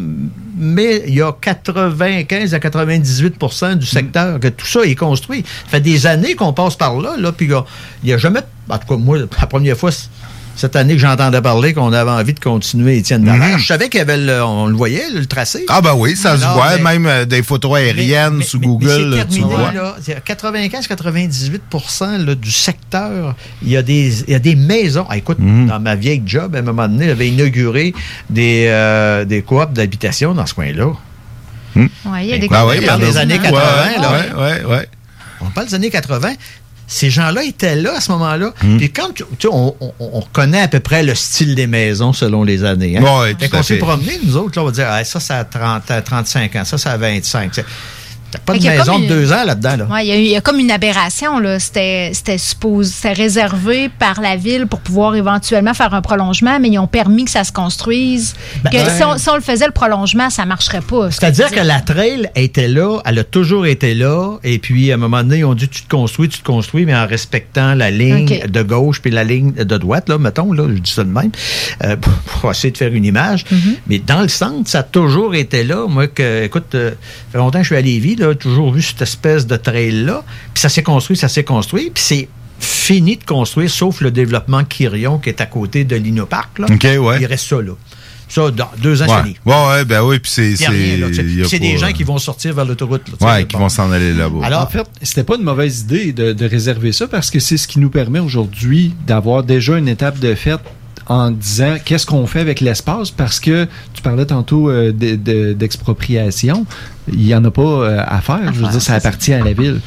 mais 0.58 1.02
il 1.08 1.14
y 1.14 1.22
a 1.22 1.32
95 1.32 2.52
à 2.52 2.58
98% 2.58 3.76
du 3.76 3.86
secteur, 3.86 4.38
que 4.38 4.48
tout 4.48 4.66
ça 4.66 4.80
est 4.84 4.94
construit. 4.94 5.44
Ça 5.64 5.70
fait 5.70 5.80
des 5.80 6.06
années 6.06 6.34
qu'on 6.34 6.52
passe 6.52 6.76
par 6.76 7.00
là, 7.00 7.16
là 7.16 7.32
puis 7.32 7.46
il 7.46 7.52
y 7.52 7.54
a- 7.54 7.64
il 8.02 8.06
n'y 8.08 8.12
a, 8.12 8.18
jamais... 8.18 8.40
En 8.68 8.76
tout 8.78 8.86
cas, 8.86 8.96
moi, 8.96 9.18
la 9.18 9.46
première 9.46 9.76
fois... 9.78 9.90
Cette 10.60 10.76
année 10.76 10.92
que 10.92 11.00
j'entendais 11.00 11.40
parler 11.40 11.72
qu'on 11.72 11.90
avait 11.94 12.10
envie 12.10 12.34
de 12.34 12.38
continuer 12.38 12.98
Étienne 12.98 13.24
Dallaire, 13.24 13.58
je 13.58 13.66
savais 13.66 13.88
qu'il 13.88 13.96
y 13.96 14.02
avait 14.02 14.18
le, 14.18 14.44
on 14.44 14.66
le 14.66 14.76
voyait, 14.76 15.08
le 15.10 15.24
tracé. 15.24 15.64
Ah 15.70 15.80
ben 15.80 15.94
oui, 15.96 16.14
ça 16.16 16.36
se 16.36 16.44
voit, 16.44 16.76
mais- 16.76 16.82
même 16.98 17.06
euh, 17.06 17.24
des 17.24 17.42
photos 17.42 17.78
aériennes 17.78 18.42
sous 18.42 18.58
mais 18.58 18.66
Google, 18.66 19.14
c'est 19.16 19.26
tu 19.28 19.40
terminé, 19.40 19.56
vois. 19.56 19.72
là. 19.72 19.96
C'est 20.02 20.22
95-98 20.22 22.26
là, 22.26 22.34
du 22.34 22.50
secteur, 22.50 23.34
il 23.62 23.70
y, 23.70 23.76
a 23.78 23.82
des, 23.82 24.20
il 24.24 24.32
y 24.32 24.34
a 24.34 24.38
des 24.38 24.54
maisons. 24.54 25.06
Ah, 25.08 25.16
écoute, 25.16 25.38
Mhm. 25.38 25.68
dans 25.68 25.80
ma 25.80 25.94
vieille 25.94 26.22
job, 26.26 26.54
à 26.54 26.58
un 26.58 26.62
moment 26.62 26.88
donné, 26.88 27.06
j'avais 27.06 27.28
inauguré 27.28 27.94
des, 28.28 28.66
euh, 28.68 29.24
des 29.24 29.40
coops 29.40 29.72
d'habitation 29.72 30.34
dans 30.34 30.44
ce 30.44 30.52
coin-là. 30.52 30.88
Ouais, 31.74 31.88
il 32.20 32.26
y 32.26 32.32
a 32.34 32.38
des 32.38 32.48
Ben 32.48 32.66
oui, 32.66 32.76
constructions. 32.76 32.82
il 32.82 32.86
y 32.86 32.90
en 32.90 32.94
a 32.94 32.98
des 32.98 33.16
années 33.16 33.38
80, 33.38 33.62
Ouais, 33.62 33.98
là. 34.02 34.12
ouais, 34.12 34.34
ouais, 34.64 34.76
ouais. 34.76 34.88
On 35.40 35.48
parle 35.48 35.68
des 35.68 35.74
années 35.74 35.88
80. 35.88 36.32
Ces 36.92 37.08
gens-là 37.08 37.44
étaient 37.44 37.76
là 37.76 37.92
à 37.96 38.00
ce 38.00 38.10
moment-là. 38.10 38.52
Hmm. 38.62 38.76
Puis 38.76 38.90
quand 38.90 39.14
tu 39.14 39.24
sais, 39.40 39.48
on, 39.50 39.76
on, 39.80 39.92
on 40.00 40.22
connaît 40.32 40.62
à 40.62 40.66
peu 40.68 40.80
près 40.80 41.04
le 41.04 41.14
style 41.14 41.54
des 41.54 41.68
maisons 41.68 42.12
selon 42.12 42.42
les 42.42 42.64
années. 42.64 42.98
Hein? 42.98 43.02
Ouais, 43.20 43.36
Fait 43.38 43.48
qu'on 43.48 43.62
s'est 43.62 43.74
fait. 43.74 43.78
promené, 43.80 44.18
nous 44.24 44.36
autres, 44.36 44.58
là, 44.58 44.62
on 44.62 44.66
va 44.66 44.72
dire 44.72 44.88
ah, 44.90 45.04
ça, 45.04 45.20
ça 45.20 45.38
a 45.38 45.44
30, 45.44 45.88
à 45.88 46.02
35 46.02 46.56
ans, 46.56 46.64
ça, 46.64 46.78
ça 46.78 46.90
a 46.90 46.96
25. 46.96 47.60
C'est- 48.32 48.38
T'as 48.38 48.38
pas 48.38 48.52
Fait 48.54 48.58
de 48.60 48.66
a 48.68 48.70
maison 48.78 48.98
de 48.98 49.02
une- 49.04 49.08
deux 49.08 49.32
ans 49.32 49.44
là-dedans. 49.44 49.76
Là. 49.76 49.84
Ouais, 49.90 50.06
il 50.06 50.08
y, 50.08 50.12
a 50.12 50.16
il 50.16 50.26
y 50.28 50.36
a 50.36 50.40
comme 50.40 50.58
une 50.58 50.70
aberration. 50.70 51.38
là. 51.38 51.58
C'était 51.58 52.10
c'était 52.14 52.38
supposé- 52.38 52.92
c'était 52.92 53.12
réservé 53.12 53.88
par 53.88 54.20
la 54.20 54.36
ville 54.36 54.66
pour 54.66 54.80
pouvoir 54.80 55.14
éventuellement 55.16 55.74
faire 55.74 55.92
un 55.94 56.02
prolongement, 56.02 56.58
mais 56.60 56.68
ils 56.68 56.78
ont 56.78 56.86
permis 56.86 57.24
que 57.24 57.30
ça 57.30 57.44
se 57.44 57.52
construise. 57.52 58.34
Ben, 58.62 58.70
que 58.70 58.78
si, 58.90 59.02
on, 59.04 59.16
si 59.18 59.28
on 59.28 59.34
le 59.34 59.40
faisait, 59.40 59.66
le 59.66 59.72
prolongement, 59.72 60.30
ça 60.30 60.44
marcherait 60.46 60.80
pas. 60.80 61.10
C'est-à-dire 61.10 61.50
que 61.50 61.60
la 61.60 61.80
trail 61.80 62.28
était 62.36 62.68
là, 62.68 63.00
elle 63.04 63.18
a 63.18 63.24
toujours 63.24 63.66
été 63.66 63.94
là, 63.94 64.36
et 64.44 64.58
puis 64.58 64.90
à 64.90 64.94
un 64.94 64.98
moment 64.98 65.22
donné, 65.22 65.38
ils 65.38 65.44
ont 65.44 65.54
dit 65.54 65.68
tu 65.68 65.82
te 65.82 65.88
construis, 65.88 66.28
tu 66.28 66.38
te 66.40 66.44
construis, 66.46 66.86
mais 66.86 66.94
en 66.94 67.06
respectant 67.06 67.74
la 67.74 67.90
ligne 67.90 68.40
de 68.48 68.62
gauche 68.62 69.00
puis 69.00 69.10
la 69.10 69.24
ligne 69.24 69.52
de 69.52 69.76
droite, 69.76 70.08
là, 70.08 70.18
mettons, 70.18 70.52
là, 70.52 70.64
je 70.68 70.78
dis 70.80 70.90
ça 70.92 71.04
de 71.04 71.10
même, 71.10 71.30
euh, 71.84 71.96
pour, 71.96 72.12
pour 72.12 72.50
essayer 72.50 72.70
de 72.70 72.76
faire 72.78 72.92
une 72.92 73.04
image. 73.04 73.44
Mm-hmm. 73.44 73.74
Mais 73.88 73.98
dans 73.98 74.22
le 74.22 74.28
centre, 74.28 74.68
ça 74.68 74.80
a 74.80 74.82
toujours 74.82 75.34
été 75.34 75.64
là. 75.64 75.86
Moi, 75.88 76.06
que, 76.08 76.44
écoute, 76.44 76.74
euh, 76.74 76.90
ça 76.90 76.96
fait 77.32 77.38
longtemps 77.38 77.58
que 77.58 77.64
je 77.64 77.68
suis 77.68 77.76
à 77.76 77.80
Lévis, 77.80 78.16
là, 78.20 78.34
toujours 78.34 78.72
vu 78.72 78.82
cette 78.82 79.02
espèce 79.02 79.46
de 79.46 79.56
trail-là, 79.56 80.22
puis 80.54 80.60
ça 80.60 80.68
s'est 80.68 80.82
construit, 80.82 81.16
ça 81.16 81.28
s'est 81.28 81.44
construit, 81.44 81.90
puis 81.90 82.02
c'est 82.02 82.28
fini 82.58 83.16
de 83.16 83.24
construire, 83.24 83.70
sauf 83.70 84.00
le 84.00 84.10
développement 84.10 84.62
Quirion 84.64 85.18
qui 85.18 85.30
est 85.30 85.40
à 85.40 85.46
côté 85.46 85.84
de 85.84 85.96
l'Innopark. 85.96 86.58
là. 86.58 86.66
OK, 86.70 86.84
ouais. 86.84 87.18
Il 87.20 87.26
reste 87.26 87.46
ça, 87.48 87.60
là. 87.60 87.72
Ça, 88.28 88.48
dans 88.52 88.68
deux 88.78 89.02
ans, 89.02 89.06
c'est 89.08 89.12
Ouais. 89.14 89.22
fini. 89.22 89.36
ouais, 89.44 89.66
ouais, 89.68 89.84
ben 89.84 90.02
oui, 90.02 90.20
puis 90.20 90.30
c'est. 90.30 90.54
C'est 90.54 90.66
pas, 90.66 91.58
des 91.58 91.78
gens 91.78 91.88
euh, 91.88 91.90
qui 91.90 92.04
vont 92.04 92.18
sortir 92.18 92.54
vers 92.54 92.64
l'autoroute. 92.64 93.02
Ouais, 93.20 93.44
qui 93.44 93.54
bon. 93.56 93.62
vont 93.62 93.68
s'en 93.68 93.90
aller 93.90 94.14
là-bas. 94.14 94.44
Alors, 94.46 94.62
en 94.62 94.66
fait, 94.68 94.86
c'était 95.02 95.24
pas 95.24 95.34
une 95.34 95.42
mauvaise 95.42 95.80
idée 95.80 96.12
de, 96.12 96.32
de 96.32 96.46
réserver 96.46 96.92
ça 96.92 97.08
parce 97.08 97.28
que 97.28 97.40
c'est 97.40 97.56
ce 97.56 97.66
qui 97.66 97.80
nous 97.80 97.90
permet 97.90 98.20
aujourd'hui 98.20 98.94
d'avoir 99.04 99.42
déjà 99.42 99.76
une 99.78 99.88
étape 99.88 100.20
de 100.20 100.36
fête 100.36 100.60
en 101.10 101.32
disant 101.32 101.74
qu'est-ce 101.84 102.06
qu'on 102.06 102.26
fait 102.28 102.38
avec 102.40 102.60
l'espace 102.60 103.10
parce 103.10 103.40
que 103.40 103.66
tu 103.92 104.00
parlais 104.00 104.26
tantôt 104.26 104.70
euh, 104.70 104.92
de- 104.92 105.16
de- 105.16 105.52
d'expropriation. 105.54 106.64
Il 107.12 107.18
n'y 107.18 107.34
en 107.34 107.44
a 107.44 107.50
pas 107.50 107.62
euh, 107.62 108.02
à 108.06 108.20
faire. 108.20 108.52
Je 108.54 108.60
veux 108.60 108.68
dire, 108.70 108.80
ça 108.80 108.94
appartient 108.94 109.32
à 109.32 109.42
la 109.42 109.52
ville. 109.52 109.80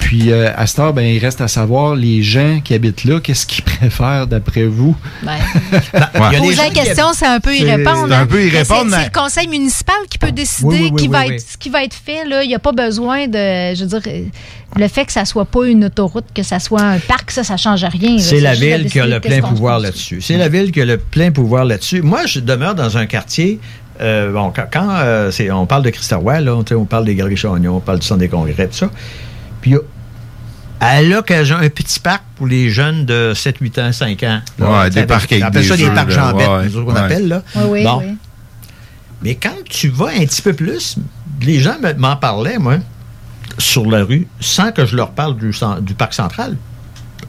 Puis 0.00 0.32
euh, 0.32 0.50
à 0.56 0.66
cette 0.66 0.78
heure, 0.80 0.92
ben, 0.92 1.02
il 1.02 1.18
reste 1.18 1.40
à 1.40 1.46
savoir 1.46 1.94
les 1.94 2.22
gens 2.22 2.60
qui 2.64 2.74
habitent 2.74 3.04
là, 3.04 3.20
qu'est-ce 3.20 3.46
qu'ils 3.46 3.62
préfèrent 3.78 4.26
d'après 4.26 4.64
vous? 4.64 4.96
Ben, 5.22 5.34
a 5.92 6.30
des 6.30 6.38
Poser 6.38 6.54
gens 6.54 6.62
la 6.64 6.70
question, 6.70 7.06
c'est 7.14 7.26
un 7.26 7.38
peu 7.38 7.54
y 7.54 7.62
répondre. 7.64 8.06
c'est 8.08 8.14
un 8.14 8.26
peu 8.26 8.44
y 8.44 8.50
répondre, 8.50 8.90
C'est 8.90 9.04
le 9.04 9.10
conseil 9.20 9.46
municipal 9.46 9.94
qui 10.10 10.18
peut 10.18 10.32
décider 10.32 10.66
Oui, 10.68 10.78
oui, 10.84 10.90
oui, 10.92 11.00
qui 11.02 11.08
va 11.08 11.20
oui, 11.26 11.34
être, 11.34 11.40
ce 11.52 11.56
qui 11.56 11.68
va 11.68 11.84
être 11.84 11.94
fait. 11.94 12.24
Là. 12.26 12.42
Il 12.42 12.48
n'y 12.48 12.54
a 12.54 12.58
pas 12.58 12.72
besoin 12.72 13.26
de. 13.28 13.74
Je 13.74 13.84
veux 13.84 14.00
dire, 14.00 14.12
le 14.76 14.88
fait 14.88 15.04
que 15.04 15.12
ça 15.12 15.24
soit 15.24 15.44
pas 15.44 15.66
une 15.66 15.84
autoroute, 15.84 16.24
que 16.34 16.42
ça 16.42 16.58
soit 16.58 16.82
un 16.82 16.98
parc, 16.98 17.30
ça, 17.30 17.44
ça 17.44 17.56
change 17.56 17.84
rien. 17.84 18.18
C'est 18.18 18.40
la 18.40 18.54
ville 18.54 18.90
qui 18.90 18.98
a 19.00 19.06
le 19.06 19.20
plein 19.20 19.40
pouvoir 19.42 19.78
là-dessus. 19.78 20.20
C'est 20.22 20.36
la 20.38 20.48
ville 20.48 20.72
qui 20.72 20.80
a 20.80 20.84
le 20.86 20.96
plein 20.96 21.30
pouvoir 21.30 21.64
là-dessus. 21.64 22.02
Moi, 22.02 22.26
je 22.26 22.40
demeure 22.40 22.74
dans 22.74 22.96
un 22.96 23.06
quartier. 23.06 23.60
euh, 24.00 24.32
bon, 24.32 24.50
quand, 24.50 24.64
quand, 24.72 24.88
euh, 24.90 25.30
c'est- 25.30 25.50
on 25.50 25.66
parle 25.66 25.82
de 25.82 25.92
sais, 25.92 26.74
on 26.74 26.84
parle 26.86 27.04
des 27.04 27.14
Galeries 27.14 27.36
Chagnon, 27.36 27.76
on 27.76 27.80
parle 27.80 27.98
du 27.98 28.06
centre 28.06 28.20
des 28.20 28.28
congrès, 28.28 28.66
tout 28.66 28.76
ça. 28.76 28.90
Puis, 29.60 29.70
il 29.72 29.74
y 29.74 29.76
a- 29.76 29.80
à 30.80 31.02
l'occasion, 31.02 31.56
un 31.56 31.68
petit 31.68 32.00
parc 32.00 32.22
pour 32.36 32.46
les 32.46 32.70
jeunes 32.70 33.04
de 33.04 33.32
7, 33.34 33.58
8 33.58 33.78
ans, 33.78 33.92
5 33.92 34.22
ans. 34.22 34.40
Ouais, 34.58 34.88
des 34.90 35.04
parcs 35.04 35.30
avec 35.30 35.44
On 35.44 35.46
appelle 35.48 35.62
des 35.62 35.68
ça 35.68 35.76
des 35.76 35.90
parcs. 35.90 36.10
Jean-Bête, 36.10 36.48
Ouais, 36.48 36.64
nous 36.64 36.76
autres, 36.76 36.86
qu'on 36.86 36.94
ouais. 36.94 37.00
appelle, 37.00 37.28
là. 37.28 37.42
Oui, 37.56 37.62
oui, 37.68 37.84
Bon. 37.84 37.98
oui. 38.02 38.16
Mais 39.22 39.34
quand 39.34 39.54
tu 39.68 39.88
vas 39.90 40.06
un 40.08 40.24
petit 40.24 40.40
peu 40.40 40.54
plus, 40.54 40.96
les 41.42 41.60
gens 41.60 41.76
me- 41.82 41.92
m'en 41.94 42.16
parlaient, 42.16 42.58
moi, 42.58 42.76
sur 43.58 43.84
la 43.90 44.02
rue, 44.04 44.26
sans 44.40 44.72
que 44.72 44.86
je 44.86 44.96
leur 44.96 45.10
parle 45.10 45.36
du 45.36 45.94
parc 45.94 46.14
central. 46.14 46.56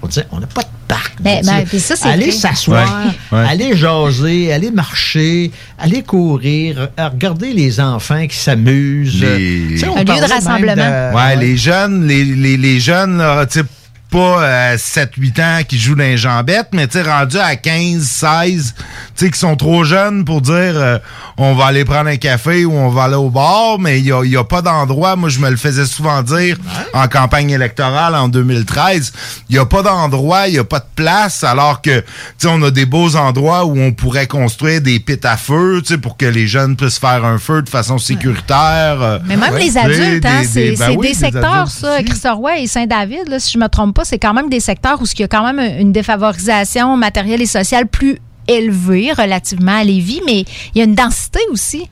On 0.03 0.07
disait, 0.07 0.25
on 0.31 0.39
n'a 0.39 0.47
pas 0.47 0.61
de 0.63 0.67
parc. 0.87 1.21
Ben, 1.21 1.41
disait, 1.41 1.51
ben, 1.53 1.65
puis 1.67 1.79
ça, 1.79 1.95
c'est 1.95 2.09
allez 2.09 2.31
s'asseoir, 2.31 3.05
Ouais, 3.31 3.37
ouais. 3.39 3.45
allez 3.47 3.75
jaser, 3.77 4.51
allez 4.51 4.71
marcher, 4.71 5.51
allez 5.77 6.01
courir, 6.03 6.89
euh, 6.99 7.07
regarder 7.09 7.53
les 7.53 7.79
enfants 7.79 8.25
qui 8.27 8.35
s'amusent. 8.37 9.21
Les- 9.21 9.83
Un 9.85 9.99
lieu 9.99 10.03
de 10.05 10.31
rassemblement. 10.33 10.75
de- 10.75 11.15
Ouais, 11.15 11.35
les 11.35 11.55
jeunes, 11.57 12.07
les, 12.07 12.23
les, 12.25 12.57
les 12.57 12.79
jeunes, 12.79 13.17
là, 13.19 13.45
tu 13.45 13.59
sais, 13.59 13.65
pas 14.11 14.43
euh, 14.43 14.75
7-8 14.77 15.41
ans 15.41 15.63
qui 15.67 15.79
jouent 15.79 15.95
dans 15.95 16.15
jambettes, 16.17 16.69
mais 16.73 16.85
tu 16.87 16.97
sais, 17.01 17.09
rendus 17.09 17.37
à 17.39 17.55
15, 17.55 18.03
16, 18.03 18.75
tu 18.77 18.83
sais, 19.15 19.31
qui 19.31 19.39
sont 19.39 19.55
trop 19.55 19.83
jeunes 19.85 20.25
pour 20.25 20.41
dire 20.41 20.53
euh, 20.75 20.97
on 21.37 21.55
va 21.55 21.67
aller 21.67 21.85
prendre 21.85 22.09
un 22.09 22.17
café 22.17 22.65
ou 22.65 22.73
on 22.73 22.89
va 22.89 23.03
aller 23.05 23.15
au 23.15 23.29
bar, 23.29 23.79
mais 23.79 23.99
il 23.99 24.05
y 24.05 24.11
a, 24.11 24.23
y 24.25 24.35
a 24.37 24.43
pas 24.43 24.61
d'endroit. 24.61 25.15
Moi, 25.15 25.29
je 25.29 25.39
me 25.39 25.49
le 25.49 25.55
faisais 25.55 25.85
souvent 25.85 26.21
dire 26.21 26.57
en 26.93 27.07
campagne 27.07 27.49
électorale 27.51 28.13
en 28.15 28.27
2013. 28.27 29.13
Il 29.49 29.55
y 29.55 29.59
a 29.59 29.65
pas 29.65 29.81
d'endroit, 29.81 30.47
il 30.49 30.55
y 30.55 30.59
a 30.59 30.63
pas 30.65 30.79
de 30.79 30.85
place, 30.95 31.43
alors 31.43 31.81
que, 31.81 31.99
tu 32.01 32.05
sais, 32.37 32.47
on 32.49 32.61
a 32.63 32.69
des 32.71 32.85
beaux 32.85 33.15
endroits 33.15 33.65
où 33.65 33.79
on 33.79 33.93
pourrait 33.93 34.27
construire 34.27 34.81
des 34.81 34.99
pits 34.99 35.19
à 35.23 35.37
feu, 35.37 35.81
tu 35.85 35.93
sais, 35.93 35.97
pour 35.97 36.17
que 36.17 36.25
les 36.25 36.47
jeunes 36.47 36.75
puissent 36.75 36.99
faire 36.99 37.23
un 37.23 37.37
feu 37.39 37.61
de 37.61 37.69
façon 37.69 37.97
sécuritaire. 37.97 39.01
euh, 39.01 39.19
Mais 39.25 39.37
même 39.37 39.53
ouais. 39.53 39.63
les 39.63 39.77
adultes, 39.77 40.25
hein, 40.25 40.41
c'est 40.43 40.71
des- 40.71 40.75
ben 40.77 40.95
oui, 40.97 41.13
secteurs, 41.15 41.69
ça, 41.69 42.03
Christ-Roi 42.03 42.57
et 42.59 42.67
Saint-David, 42.67 43.29
là, 43.29 43.39
si 43.39 43.53
je 43.53 43.57
me 43.57 43.67
trompe 43.67 43.95
pas, 43.95 44.00
c'est 44.03 44.19
quand 44.19 44.33
même 44.33 44.49
des 44.49 44.59
secteurs 44.59 45.01
où 45.01 45.05
il 45.05 45.19
y 45.19 45.23
a 45.23 45.27
quand 45.27 45.51
même 45.53 45.79
une 45.79 45.91
défavorisation 45.91 46.97
matérielle 46.97 47.41
et 47.41 47.45
sociale 47.45 47.87
plus 47.87 48.17
élevée 48.47 49.11
relativement 49.17 49.77
à 49.77 49.83
Lévis, 49.83 50.21
mais 50.25 50.41
il 50.73 50.79
y 50.79 50.81
a 50.81 50.85
une 50.85 50.95
densité 50.95 51.39
aussi. 51.51 51.89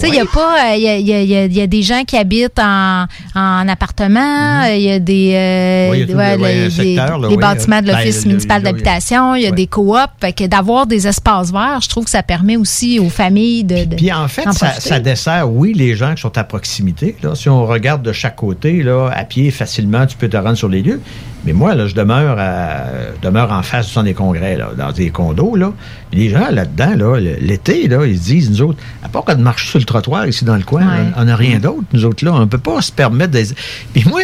Il 0.00 0.14
y 0.14 0.20
a 0.20 0.26
pas, 0.26 0.76
il 0.76 0.82
y, 0.84 0.88
a, 0.88 0.96
il 0.96 1.04
y 1.08 1.12
a- 1.12 1.22
il 1.22 1.28
y 1.28 1.34
a- 1.36 1.44
il 1.46 1.52
y 1.56 1.60
a 1.60 1.66
des 1.66 1.82
gens 1.82 2.04
qui 2.04 2.16
habitent 2.16 2.60
en, 2.60 3.06
en 3.34 3.68
appartement, 3.68 4.62
il 4.72 4.80
y 4.82 4.92
a 4.92 5.00
des, 5.00 5.32
euh, 5.34 5.86
Mhm. 5.86 5.90
Oui, 5.90 5.96
il 5.96 6.00
y 6.00 6.02
a 6.02 6.06
tout 6.06 6.12
ouais, 6.18 6.36
le- 6.36 6.42
ouais, 6.42 6.54
les- 6.54 6.66
un 6.66 6.70
secteur, 6.70 7.18
là, 7.18 7.28
les 7.28 7.34
oui, 7.34 7.40
bâtiments 7.42 7.82
de 7.82 7.88
l'Office 7.88 8.16
ben, 8.18 8.22
le- 8.22 8.28
municipal 8.28 8.62
d'habitation, 8.62 9.34
il 9.34 9.42
y 9.42 9.46
a 9.48 9.50
des 9.50 9.66
coops, 9.66 9.98
fait 10.20 10.32
que 10.32 10.44
d'avoir 10.44 10.86
des 10.86 11.08
espaces 11.08 11.50
verts, 11.50 11.80
je 11.82 11.88
trouve 11.88 12.04
que 12.04 12.10
ça 12.10 12.22
permet 12.22 12.56
aussi 12.56 13.00
aux 13.00 13.08
familles 13.08 13.64
de, 13.64 13.86
de 13.86 13.96
Puis 13.96 14.12
en 14.12 14.28
fait, 14.28 14.44
ça, 14.52 15.00
dessert, 15.00 15.50
oui, 15.50 15.72
les 15.74 15.96
gens 15.96 16.14
qui 16.14 16.20
sont 16.22 16.38
à 16.38 16.44
proximité. 16.44 17.16
Là. 17.20 17.34
Si 17.34 17.48
on 17.48 17.66
regarde 17.66 18.02
de 18.04 18.12
chaque 18.12 18.36
côté, 18.36 18.84
là, 18.84 19.08
à 19.12 19.24
pied, 19.24 19.50
facilement, 19.50 20.06
tu 20.06 20.16
peux 20.16 20.28
te 20.28 20.36
rendre 20.36 20.56
sur 20.56 20.68
les 20.68 20.82
lieux. 20.82 21.00
Mais 21.48 21.54
moi, 21.54 21.74
là, 21.74 21.86
je 21.86 21.94
demeure, 21.94 22.36
à- 22.38 22.84
je 23.16 23.26
demeure 23.26 23.50
en 23.50 23.62
face 23.62 23.86
du 23.86 23.92
centre 23.92 24.04
des 24.04 24.12
congrès, 24.12 24.58
là, 24.58 24.68
dans 24.76 24.92
des 24.92 25.08
condos. 25.08 25.56
Là. 25.56 25.72
Les 26.12 26.28
gens 26.28 26.50
là-dedans, 26.50 26.94
là, 26.94 27.18
l'été, 27.40 27.88
là, 27.88 28.04
ils 28.04 28.18
se 28.18 28.24
disent, 28.24 28.50
nous 28.50 28.60
autres, 28.68 28.78
à 29.02 29.08
part 29.08 29.24
que 29.24 29.32
de 29.32 29.40
marcher 29.40 29.66
sur 29.70 29.78
le 29.78 29.86
trottoir 29.86 30.26
ici 30.26 30.44
dans 30.44 30.56
le 30.56 30.62
coin, 30.62 30.82
Ouais. 30.82 31.10
on 31.16 31.24
n'a 31.24 31.36
rien 31.36 31.58
d'autre, 31.58 31.84
nous 31.94 32.04
autres, 32.04 32.22
là. 32.22 32.34
On 32.34 32.40
ne 32.40 32.44
peut 32.44 32.58
pas 32.58 32.82
se 32.82 32.92
permettre 32.92 33.30
des. 33.32 33.44
Puis 33.94 34.04
moi, 34.06 34.20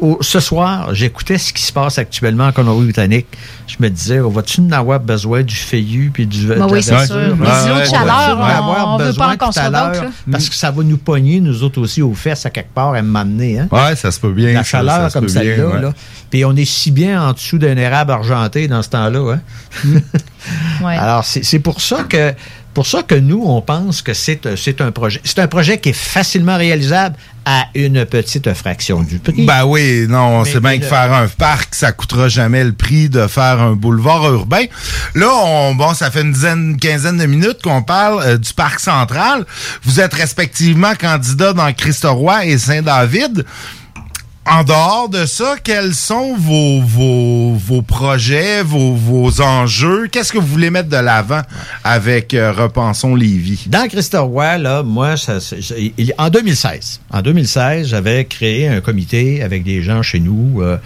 au- 0.00 0.18
ce 0.20 0.40
soir, 0.40 0.94
j'écoutais 0.94 1.38
ce 1.38 1.52
qui 1.52 1.62
se 1.62 1.72
passe 1.72 1.98
actuellement 1.98 2.46
en 2.48 2.52
Colombie-Britannique. 2.52 3.26
Je 3.66 3.76
me 3.80 3.88
disais, 3.88 4.20
on 4.20 4.28
va-tu 4.28 4.60
en 4.60 4.70
avoir 4.72 5.00
besoin 5.00 5.42
du 5.42 5.54
feuillu 5.54 6.10
puis 6.12 6.26
du. 6.26 6.46
Ben 6.46 6.66
de 6.66 6.72
oui, 6.72 6.82
c'est 6.82 7.06
sûr. 7.06 7.16
Les 7.16 7.30
Ouais, 7.32 7.64
îlots 7.66 7.80
de 7.80 7.84
chaleur, 7.84 8.30
on 8.32 8.36
va 8.36 8.44
on- 8.44 8.44
avoir 8.44 8.88
on 8.94 8.98
veut 8.98 9.04
pas 9.04 9.06
besoin 9.06 9.26
en 9.26 9.28
tout 9.28 9.34
à 9.34 9.46
construire 9.46 9.70
l'heure, 9.70 9.88
d'autres, 9.92 10.02
là. 10.04 10.10
Parce 10.32 10.48
que 10.48 10.54
ça 10.54 10.70
va 10.70 10.82
nous 10.82 10.96
pogner, 10.98 11.40
nous 11.40 11.62
autres 11.62 11.80
aussi, 11.80 12.02
aux 12.02 12.14
fesses 12.14 12.44
à 12.46 12.50
quelque 12.50 12.74
part, 12.74 12.92
à 12.94 13.02
m'amener. 13.02 13.58
Hein? 13.60 13.68
Ouais, 13.72 13.96
ça 13.96 14.10
se 14.10 14.20
peut 14.20 14.32
bien. 14.32 14.52
La 14.52 14.62
chaleur 14.64 15.10
ça 15.10 15.18
comme 15.18 15.28
celle-là. 15.28 15.66
ouais. 15.66 15.80
là. 15.80 15.92
Puis 16.30 16.44
on 16.44 16.54
est 16.56 16.64
si 16.64 16.90
bien 16.90 17.22
en 17.22 17.32
dessous 17.32 17.58
d'un 17.58 17.76
érable 17.76 18.10
argenté 18.12 18.68
dans 18.68 18.82
ce 18.82 18.90
temps-là. 18.90 19.34
Hein? 19.34 19.40
Ouais. 20.82 20.96
Alors, 20.96 21.24
c'est 21.24 21.58
pour 21.58 21.80
ça 21.80 22.02
que 22.04 22.34
pour 22.74 22.86
ça 22.86 23.02
que 23.02 23.14
nous, 23.14 23.42
on 23.46 23.62
pense 23.62 24.02
que 24.02 24.12
c'est 24.12 24.44
euh, 24.46 24.56
c'est 24.56 24.80
un 24.80 24.90
projet. 24.90 25.20
C'est 25.24 25.38
un 25.38 25.46
projet 25.46 25.78
qui 25.78 25.90
est 25.90 25.92
facilement 25.92 26.56
réalisable 26.56 27.16
à 27.44 27.66
une 27.74 28.04
petite 28.04 28.52
fraction 28.54 29.02
du 29.02 29.18
prix. 29.18 29.44
Ben 29.44 29.64
oui, 29.64 30.06
non, 30.08 30.40
on 30.40 30.44
sait 30.44 30.60
bien 30.60 30.78
que 30.78 30.84
faire 30.84 31.12
un 31.12 31.28
parc, 31.28 31.74
ça 31.74 31.92
coûtera 31.92 32.28
jamais 32.28 32.64
le 32.64 32.72
prix 32.72 33.08
de 33.08 33.26
faire 33.26 33.60
un 33.60 33.72
boulevard 33.72 34.32
urbain. 34.32 34.64
Là, 35.14 35.28
on, 35.44 35.74
bon, 35.74 35.94
ça 35.94 36.10
fait 36.10 36.22
une 36.22 36.32
dizaine, 36.32 36.70
une 36.70 36.76
quinzaine 36.78 37.18
de 37.18 37.26
minutes 37.26 37.62
qu'on 37.62 37.82
parle 37.82 38.22
euh, 38.22 38.38
du 38.38 38.52
parc 38.54 38.80
central. 38.80 39.44
Vous 39.82 40.00
êtes 40.00 40.14
respectivement 40.14 40.94
candidats 40.94 41.52
dans 41.52 41.72
Christ-Roi 41.72 42.46
et 42.46 42.58
Saint-David. 42.58 43.44
En 44.46 44.62
dehors 44.62 45.08
de 45.08 45.24
ça, 45.24 45.56
quels 45.64 45.94
sont 45.94 46.36
vos, 46.36 46.82
vos, 46.82 47.54
vos 47.54 47.80
projets, 47.80 48.62
vos, 48.62 48.92
vos 48.94 49.40
enjeux? 49.40 50.06
Qu'est-ce 50.12 50.32
que 50.34 50.38
vous 50.38 50.46
voulez 50.46 50.68
mettre 50.68 50.90
de 50.90 50.98
l'avant 50.98 51.40
avec 51.82 52.34
euh, 52.34 52.52
Repensons 52.52 53.14
Lévis? 53.14 53.64
Dans 53.68 53.88
Christ-Roi, 53.88 54.58
là, 54.58 54.82
moi, 54.82 55.16
ça, 55.16 55.38
il- 55.96 56.12
en 56.18 56.28
2016, 56.28 57.00
en 57.10 57.22
2016, 57.22 57.88
j'avais 57.88 58.26
créé 58.26 58.68
un 58.68 58.82
comité 58.82 59.42
avec 59.42 59.64
des 59.64 59.82
gens 59.82 60.02
chez 60.02 60.20
nous. 60.20 60.60
euh, 60.60 60.76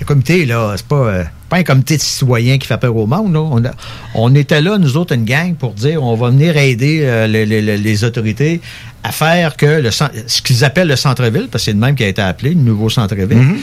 un 0.00 0.04
comité, 0.06 0.46
là, 0.46 0.72
c'est 0.76 0.86
pas, 0.86 0.96
euh, 0.96 1.24
pas 1.52 1.58
un 1.58 1.64
comité 1.64 1.98
de 1.98 2.02
citoyens 2.02 2.56
qui 2.56 2.66
fait 2.66 2.78
peur 2.78 2.96
au 2.96 3.06
monde. 3.06 3.34
Là. 3.34 3.40
On, 3.40 3.62
a- 3.62 3.72
on 4.14 4.34
était 4.34 4.62
là, 4.62 4.78
nous 4.78 4.96
autres, 4.96 5.14
une 5.14 5.26
gang, 5.26 5.54
pour 5.54 5.74
dire 5.74 6.02
on 6.02 6.16
va 6.16 6.30
venir 6.30 6.56
aider 6.56 7.00
euh, 7.02 7.26
les, 7.26 7.44
les- 7.44 7.60
les- 7.60 7.76
les 7.76 8.04
autorités 8.04 8.62
à 9.04 9.12
faire 9.12 9.56
que 9.58 9.66
le, 9.66 9.90
ce 9.90 10.40
qu'ils 10.42 10.64
appellent 10.64 10.88
le 10.88 10.96
centre-ville, 10.96 11.48
parce 11.52 11.64
que 11.64 11.66
c'est 11.66 11.72
le 11.72 11.78
même 11.78 11.94
qui 11.94 12.04
a 12.04 12.08
été 12.08 12.22
appelé, 12.22 12.50
le 12.54 12.60
nouveau 12.62 12.88
centre-ville, 12.88 13.36
Mhm. 13.36 13.56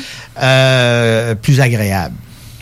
euh, 0.43 1.33
plus 1.35 1.59
agréable. 1.61 2.13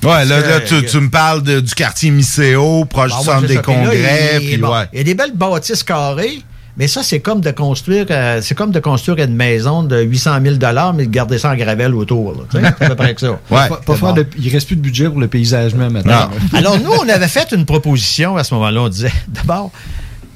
Ouais, 0.04 0.24
là, 0.26 0.62
tu, 0.62 0.86
tu 0.86 1.00
me 1.00 1.10
parles 1.10 1.44
de- 1.44 1.60
du 1.60 1.74
quartier 1.74 2.10
Misséo, 2.12 2.86
proche 2.86 3.12
du 3.18 3.26
centre 3.26 3.48
des 3.48 3.56
ça. 3.56 3.62
Puis 3.64 3.74
là, 3.74 3.80
congrès, 3.82 4.38
il- 4.42 4.48
puis 4.48 4.58
bon, 4.58 4.72
ouais. 4.72 4.86
Il 4.94 4.98
y 5.00 5.02
a 5.02 5.04
des 5.04 5.16
belles 5.16 5.34
bâtisses 5.36 5.84
carrées, 5.84 6.40
mais 6.78 6.88
ça, 6.88 7.02
c'est 7.04 7.20
comme 7.20 7.42
de 7.42 7.52
construire 7.52 8.06
euh, 8.12 8.40
c'est 8.42 8.54
comme 8.56 8.72
de 8.72 8.80
construire 8.80 9.18
une 9.26 9.36
maison 9.36 9.84
de 9.84 10.00
800 10.02 10.40
000 10.44 10.56
mais 10.96 11.06
de 11.08 11.12
garder 11.12 11.38
ça 11.40 11.52
en 11.52 11.56
gravelle 11.56 11.94
autour. 11.96 12.46
C'est 12.52 12.64
à 12.64 12.72
peu 12.72 12.96
près 12.96 13.14
que 13.16 13.22
ça. 13.22 13.40
Pas- 13.70 13.78
pas 13.78 13.96
faire 13.96 14.14
de- 14.14 14.28
il 14.38 14.50
reste 14.52 14.68
plus 14.68 14.76
de 14.76 14.82
budget 14.82 15.10
pour 15.10 15.20
le 15.20 15.28
paysagement 15.28 15.90
maintenant. 15.90 16.30
Alors, 16.54 16.78
nous, 16.80 16.92
on 16.92 17.10
avait 17.10 17.28
fait 17.28 17.52
une 17.52 17.66
proposition 17.66 18.38
à 18.38 18.44
ce 18.44 18.54
moment-là. 18.54 18.82
On 18.84 18.90
disait, 18.90 19.12
d'abord, 19.28 19.72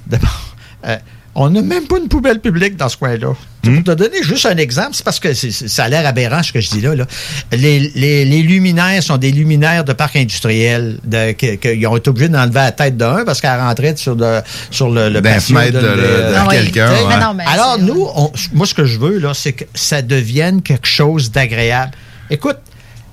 d'abord, 0.07 0.55
euh, 0.87 0.97
on 1.35 1.49
n'a 1.49 1.61
même 1.61 1.85
pas 1.87 1.97
une 1.97 2.07
poubelle 2.09 2.39
publique 2.39 2.75
dans 2.75 2.89
ce 2.89 2.97
coin-là. 2.97 3.33
Hmm? 3.63 3.75
Pour 3.75 3.83
te 3.83 3.91
donner 3.91 4.21
juste 4.23 4.45
un 4.45 4.57
exemple, 4.57 4.89
c'est 4.93 5.03
parce 5.05 5.19
que 5.19 5.33
ça 5.33 5.85
a 5.85 5.89
l'air 5.89 6.05
aberrant 6.05 6.43
ce 6.43 6.51
que 6.51 6.59
je 6.59 6.69
dis 6.71 6.81
là. 6.81 6.93
là. 6.95 7.05
Les, 7.51 7.79
les- 7.95 8.25
les 8.25 8.41
luminaires 8.41 9.01
sont 9.03 9.17
des 9.17 9.31
luminaires 9.31 9.85
de 9.85 9.93
parc 9.93 10.15
industriel 10.17 10.97
de, 11.05 11.31
que- 11.33 11.55
que- 11.55 11.69
ils 11.73 11.87
ont 11.87 11.95
été 11.95 12.09
obligés 12.09 12.27
d'enlever 12.29 12.55
la 12.59 12.71
tête 12.71 12.97
d'un 12.97 13.23
parce 13.23 13.39
qu'elle 13.39 13.59
rentrait 13.59 13.95
sur 13.95 14.15
le, 14.15 14.41
sur 14.71 14.89
le, 14.89 15.09
le 15.09 15.21
patio 15.21 15.55
de- 15.57 15.77
de- 15.79 15.79
de 15.79 16.47
oui. 16.49 16.55
quelqu'un, 16.55 16.89
ouais. 16.91 17.43
Alors, 17.47 17.77
nous, 17.79 18.07
on- 18.15 18.31
moi, 18.53 18.65
ce 18.65 18.73
que 18.73 18.83
je 18.85 18.99
veux, 18.99 19.19
là, 19.19 19.33
c'est 19.33 19.53
que 19.53 19.63
ça 19.73 20.01
devienne 20.01 20.61
quelque 20.61 20.87
chose 20.87 21.31
d'agréable. 21.31 21.91
Écoute, 22.29 22.57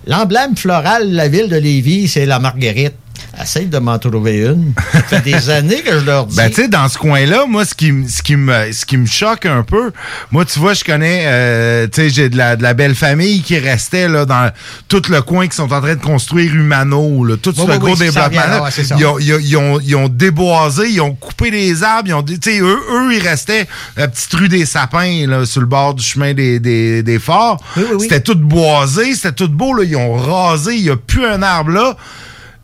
l'emblème 0.07 0.57
floral 0.57 1.11
de 1.11 1.15
la 1.15 1.28
ville 1.28 1.49
de 1.49 1.57
Lévis, 1.57 2.09
c'est 2.09 2.27
la 2.27 2.39
marguerite. 2.39 2.95
Essaye 3.40 3.66
de 3.66 3.78
m'en 3.78 3.99
trouver 3.99 4.39
une. 4.47 4.73
Ça 4.93 5.03
fait 5.03 5.20
des 5.20 5.51
années 5.51 5.82
que 5.82 5.99
je 5.99 6.05
leur 6.05 6.27
dis. 6.27 6.36
Ben, 6.36 6.49
tu 6.49 6.57
sais, 6.57 6.69
dans 6.69 6.89
ce 6.89 6.99
coin-là, 6.99 7.47
moi, 7.47 7.65
ce 7.65 7.74
qui, 7.74 7.93
ce, 8.09 8.23
qui 8.23 8.36
me, 8.36 8.73
ce 8.73 8.85
qui 8.85 8.97
me 8.97 9.07
choque 9.07 9.47
un 9.47 9.62
peu, 9.62 9.93
moi, 10.31 10.45
tu 10.45 10.59
vois, 10.59 10.74
je 10.74 10.85
connais, 10.85 11.24
euh, 11.27 11.86
tu 11.86 12.03
sais, 12.03 12.11
j'ai 12.11 12.28
de 12.28 12.36
la, 12.36 12.57
de 12.57 12.62
la 12.62 12.74
belle 12.74 12.95
famille 12.95 13.43
qui 13.43 13.59
restait 13.59 14.09
là, 14.09 14.24
dans 14.24 14.51
tout 14.89 15.03
le 15.09 15.23
coin 15.23 15.47
qui 15.47 15.57
sont 15.57 15.73
en 15.73 15.81
train 15.81 15.95
de 15.95 16.01
construire 16.03 16.55
Humano, 16.55 17.24
là, 17.24 17.36
tout 17.36 17.51
Oui, 17.59 17.65
ce 17.66 17.70
oui, 17.70 17.78
gros 17.78 17.90
oui, 17.90 17.97
ça 17.97 18.05
développement 18.05 18.31
vient 18.31 18.47
là, 18.47 18.62
ouais, 18.62 18.70
c'est 18.73 18.85
ça. 18.85 18.97
ils, 18.99 19.07
ont, 19.07 19.19
ils, 19.19 19.32
ont, 19.35 19.39
ils, 19.40 19.57
ont, 19.57 19.81
ils 19.81 19.97
ont 19.97 20.09
déboisé, 20.09 20.89
ils 20.90 21.01
ont 21.01 21.15
coupé 21.15 21.51
les 21.51 21.82
arbres, 21.82 22.09
ils 22.09 22.15
ont, 22.15 22.23
tu 22.23 22.36
sais, 22.43 22.59
eux, 22.61 22.78
eux, 22.93 23.15
ils 23.15 23.27
restaient 23.27 23.66
la 23.97 24.09
petite 24.09 24.32
rue 24.35 24.49
des 24.49 24.66
sapins, 24.66 25.27
là, 25.27 25.45
sur 25.47 25.61
le 25.61 25.66
bord 25.66 25.95
du 25.95 26.03
chemin 26.03 26.35
des, 26.35 26.59
des, 26.61 27.03
des 27.03 27.19
forts. 27.19 27.62
C'était 28.01 28.20
tout 28.20 28.35
boisé, 28.36 29.15
c'était 29.15 29.32
tout 29.32 29.49
beau, 29.49 29.74
là, 29.74 29.85
ils 29.85 29.97
ont 29.97 30.15
rasé, 30.15 30.74
il 30.77 30.82
n'y 30.85 30.90
a 30.90 30.97
plus 30.97 31.24
un 31.24 31.43
arbre 31.43 31.70
là. 31.70 31.97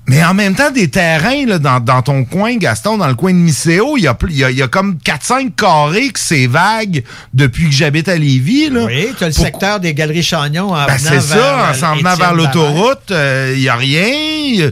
Mais 0.06 0.22
en 0.22 0.34
même 0.34 0.54
temps, 0.54 0.70
des 0.70 0.88
terrains 0.88 1.46
là, 1.46 1.58
dans, 1.58 1.80
dans 1.80 2.02
ton 2.02 2.24
coin, 2.24 2.56
Gaston, 2.56 2.98
dans 2.98 3.08
le 3.08 3.14
coin 3.14 3.32
de 3.32 3.38
Misséo, 3.38 3.96
il 3.96 4.02
y 4.02 4.06
a, 4.06 4.12
plus- 4.12 4.32
il 4.32 4.38
y 4.38 4.44
a, 4.44 4.50
y 4.50 4.60
a 4.60 4.68
comme 4.68 4.98
4-5 5.02 5.52
carrés 5.54 6.10
que 6.10 6.20
c'est 6.20 6.46
vague 6.46 7.02
depuis 7.32 7.64
que 7.70 7.74
j'habite 7.74 8.08
à 8.08 8.16
Lévis. 8.16 8.68
Là. 8.68 8.84
Oui, 8.84 9.08
tu 9.16 9.24
as 9.24 9.28
le 9.28 9.32
Pour- 9.34 9.44
secteur 9.44 9.80
des 9.80 9.94
Galeries 9.94 10.22
Chagnon 10.22 10.72
en 10.74 10.86
Ben, 10.86 10.96
venant 10.98 11.10
c'est 11.10 11.20
ça, 11.22 11.70
en 11.70 11.74
s'en 11.74 11.92
euh, 11.94 11.98
venant 11.98 12.12
Étienne 12.12 12.18
vers 12.18 12.34
l'autoroute, 12.34 13.10
il 13.10 13.60
n'y 13.60 13.68
a 13.68 13.76
rien. 13.76 14.70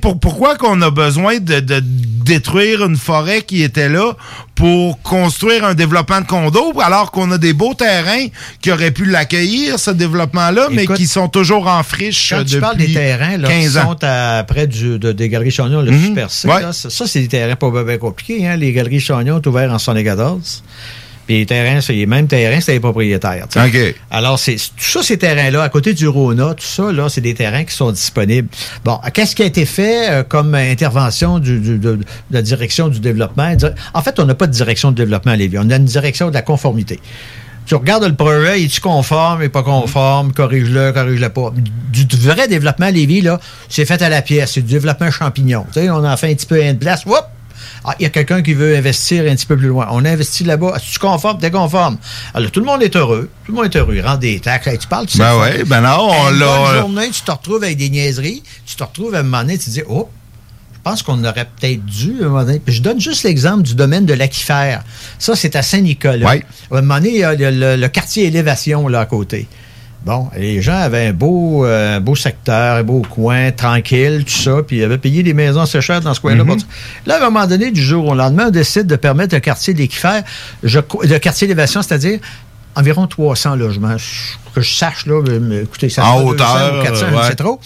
Pour, 0.00 0.18
pourquoi 0.20 0.56
qu'on 0.56 0.80
a 0.82 0.90
besoin 0.90 1.38
de, 1.38 1.60
de 1.60 1.80
détruire 1.82 2.84
une 2.84 2.96
forêt 2.96 3.42
qui 3.42 3.62
était 3.62 3.88
là 3.88 4.12
pour 4.54 5.00
construire 5.02 5.64
un 5.64 5.74
développement 5.74 6.20
de 6.20 6.26
condos 6.26 6.80
alors 6.80 7.10
qu'on 7.10 7.30
a 7.32 7.38
des 7.38 7.52
beaux 7.52 7.74
terrains 7.74 8.26
qui 8.60 8.70
auraient 8.72 8.90
pu 8.90 9.04
l'accueillir, 9.04 9.78
ce 9.78 9.90
développement-là, 9.90 10.68
mais 10.70 10.86
qui 10.86 11.06
sont 11.06 11.28
toujours 11.28 11.66
en 11.68 11.82
friche 11.82 12.30
Quand 12.30 12.38
depuis 12.38 12.50
tu 12.54 12.60
parles 12.60 12.76
des 12.76 12.92
terrains 12.92 13.36
là, 13.36 13.48
qui 13.48 13.54
15 13.62 13.78
ans. 13.78 13.82
sont 13.92 13.98
à, 14.02 14.44
près 14.44 14.66
du, 14.66 14.98
de- 14.98 15.12
des 15.12 15.28
Galeries 15.28 15.50
Chagnon, 15.50 15.80
le 15.82 15.90
Mhm. 15.90 16.04
Super 16.06 16.30
C, 16.30 16.48
Ouais. 16.48 16.60
là, 16.62 16.72
ça, 16.72 17.06
c'est 17.06 17.20
des 17.20 17.28
terrains 17.28 17.56
pas 17.56 17.70
bien 17.84 17.98
compliqués. 17.98 18.46
Hein? 18.46 18.56
Les 18.56 18.72
Galeries 18.72 19.00
Chagnon 19.00 19.40
sont 19.42 19.48
ouverts 19.48 19.72
en 19.72 19.78
74. 19.78 20.62
Puis 21.28 21.40
les 21.40 21.46
terrains, 21.46 21.82
c'est 21.82 21.92
les 21.92 22.06
mêmes 22.06 22.26
terrains, 22.26 22.58
c'est 22.62 22.72
les 22.72 22.80
propriétaires. 22.80 23.46
tu 23.52 23.60
sais. 23.60 23.88
OK. 23.90 23.94
Alors, 24.10 24.38
c'est 24.38 24.56
tout 24.56 24.62
ça, 24.84 25.02
ces 25.02 25.18
terrains-là, 25.18 25.62
à 25.62 25.68
côté 25.68 25.92
du 25.92 26.08
Rona, 26.08 26.54
tout 26.54 26.64
ça, 26.64 26.90
là, 26.90 27.10
c'est 27.10 27.20
des 27.20 27.34
terrains 27.34 27.64
qui 27.64 27.74
sont 27.74 27.92
disponibles. 27.92 28.48
Bon, 28.82 28.98
qu'est-ce 29.12 29.36
qui 29.36 29.42
a 29.42 29.44
été 29.44 29.66
fait 29.66 30.08
euh, 30.10 30.22
comme 30.22 30.54
intervention 30.54 31.38
du- 31.38 31.60
du- 31.60 31.76
de, 31.78 31.96
de 31.96 32.04
la 32.30 32.40
direction 32.40 32.88
du 32.88 32.98
développement? 33.00 33.54
En 33.92 34.02
fait, 34.02 34.18
on 34.18 34.24
n'a 34.24 34.34
pas 34.34 34.46
de 34.46 34.52
direction 34.52 34.90
de 34.90 34.96
développement 34.96 35.32
à 35.32 35.36
Lévis. 35.36 35.58
On 35.58 35.68
a 35.68 35.76
une 35.76 35.84
direction 35.84 36.28
de 36.30 36.34
la 36.34 36.40
conformité. 36.42 36.98
Tu 37.66 37.74
regardes 37.74 38.04
le 38.04 38.14
projet, 38.14 38.62
est-tu 38.62 38.80
conforme, 38.80 39.42
est 39.42 39.50
pas 39.50 39.62
conforme, 39.62 40.32
corrige-le, 40.32 40.92
corrige-le 40.92 41.28
pas. 41.28 41.52
Du, 41.92 42.06
du 42.06 42.16
vrai 42.16 42.48
développement 42.48 42.86
à 42.86 42.90
Lévis, 42.90 43.20
là, 43.20 43.38
c'est 43.68 43.84
fait 43.84 44.00
à 44.00 44.08
la 44.08 44.22
pièce. 44.22 44.52
C'est 44.54 44.62
du 44.62 44.72
développement 44.72 45.10
champignon. 45.10 45.66
Tu 45.74 45.80
sais, 45.80 45.90
on 45.90 46.02
en 46.06 46.16
fait 46.16 46.30
un 46.30 46.34
petit 46.34 46.46
peu 46.46 46.64
une 46.64 46.78
place, 46.78 47.04
whoop, 47.04 47.26
Ah, 47.84 47.94
il 47.98 48.02
y 48.02 48.06
a 48.06 48.10
quelqu'un 48.10 48.42
qui 48.42 48.54
veut 48.54 48.76
investir 48.76 49.24
un 49.30 49.34
petit 49.34 49.46
peu 49.46 49.56
plus 49.56 49.68
loin. 49.68 49.88
On 49.90 50.04
investit 50.04 50.44
là-bas. 50.44 50.78
Tu 50.80 50.98
conformes? 50.98 51.38
T'es 51.38 51.50
conforme. 51.50 51.98
Alors, 52.34 52.50
tout 52.50 52.60
le 52.60 52.66
monde 52.66 52.82
est 52.82 52.94
heureux. 52.96 53.28
Tout 53.44 53.52
le 53.52 53.56
monde 53.56 53.66
est 53.66 53.76
heureux. 53.76 53.94
Il 53.96 54.00
rend 54.06 54.16
des 54.16 54.40
taxes. 54.40 54.66
Hey, 54.66 54.78
tu 54.78 54.86
parles, 54.88 55.06
tu 55.06 55.12
sais. 55.12 55.18
Ben 55.18 55.38
ouais, 55.38 55.64
ben 55.64 55.80
non, 55.80 56.08
on 56.10 56.30
Une 56.32 56.38
l'a- 56.38 56.46
bonne 56.46 56.78
journée, 56.80 57.10
tu 57.10 57.22
te 57.22 57.30
retrouves 57.30 57.62
avec 57.62 57.76
des 57.76 57.90
niaiseries. 57.90 58.42
Tu 58.66 58.76
te 58.76 58.82
retrouves 58.84 59.14
à 59.14 59.20
un 59.20 59.22
moment 59.22 59.40
donné, 59.42 59.58
tu 59.58 59.66
te 59.66 59.70
dis, 59.70 59.82
oh, 59.88 60.08
je 60.74 60.78
pense 60.92 61.02
qu'on 61.02 61.22
aurait 61.24 61.46
peut-être 61.60 61.84
dû, 61.84 62.14
à 62.22 62.26
un 62.26 62.28
moment 62.28 62.44
donné. 62.44 62.62
Je 62.66 62.80
donne 62.80 63.00
juste 63.00 63.24
l'exemple 63.24 63.62
du 63.62 63.74
domaine 63.74 64.06
de 64.06 64.14
l'aquifère. 64.14 64.84
Ça, 65.18 65.34
c'est 65.36 65.54
à 65.56 65.62
Saint-Nicolas. 65.62 66.26
À 66.70 66.76
un 66.78 66.80
moment 66.82 66.94
donné, 66.94 67.10
il 67.10 67.16
y 67.18 67.24
a 67.24 67.34
le, 67.34 67.50
le- 67.50 67.76
le 67.76 67.88
quartier 67.88 68.26
élévation 68.26 68.88
là 68.88 69.00
à 69.00 69.06
côté. 69.06 69.48
Bon, 70.04 70.28
les 70.36 70.62
gens 70.62 70.76
avaient 70.78 71.08
un 71.08 71.12
beau, 71.12 71.66
euh, 71.66 71.98
beau 72.00 72.14
secteur, 72.14 72.76
un 72.76 72.82
beau 72.82 73.02
coin, 73.02 73.50
tranquille, 73.50 74.24
tout 74.24 74.32
ça, 74.32 74.62
puis 74.66 74.78
ils 74.78 74.84
avaient 74.84 74.96
payé 74.98 75.22
des 75.22 75.34
maisons 75.34 75.60
assez 75.62 75.80
chères 75.80 76.00
dans 76.00 76.14
ce 76.14 76.20
coin-là. 76.20 76.44
Mhm. 76.44 76.48
Bon, 76.50 76.56
Là, 77.04 77.16
à 77.16 77.18
un 77.18 77.30
moment 77.30 77.46
donné, 77.46 77.70
du 77.72 77.82
jour 77.82 78.06
au 78.06 78.14
lendemain, 78.14 78.46
on 78.48 78.50
décide 78.50 78.86
de 78.86 78.96
permettre 78.96 79.34
un 79.34 79.40
quartier 79.40 79.74
d'équifère, 79.74 80.22
de 80.62 81.18
quartier 81.18 81.46
d'élévation, 81.48 81.82
c'est-à-dire 81.82 82.20
environ 82.76 83.06
300 83.08 83.56
logements. 83.56 83.96
Que 84.54 84.60
je 84.60 84.72
sache, 84.72 85.04
là, 85.06 85.20
écoutez, 85.62 85.88
ça 85.88 86.04
En 86.06 86.18
fait 86.18 86.24
200 86.24 86.28
hauteur, 86.30 86.80
ou 86.80 86.82
400, 86.84 87.06
ouais. 87.06 87.12
c'est 87.28 87.34
trop. 87.36 87.60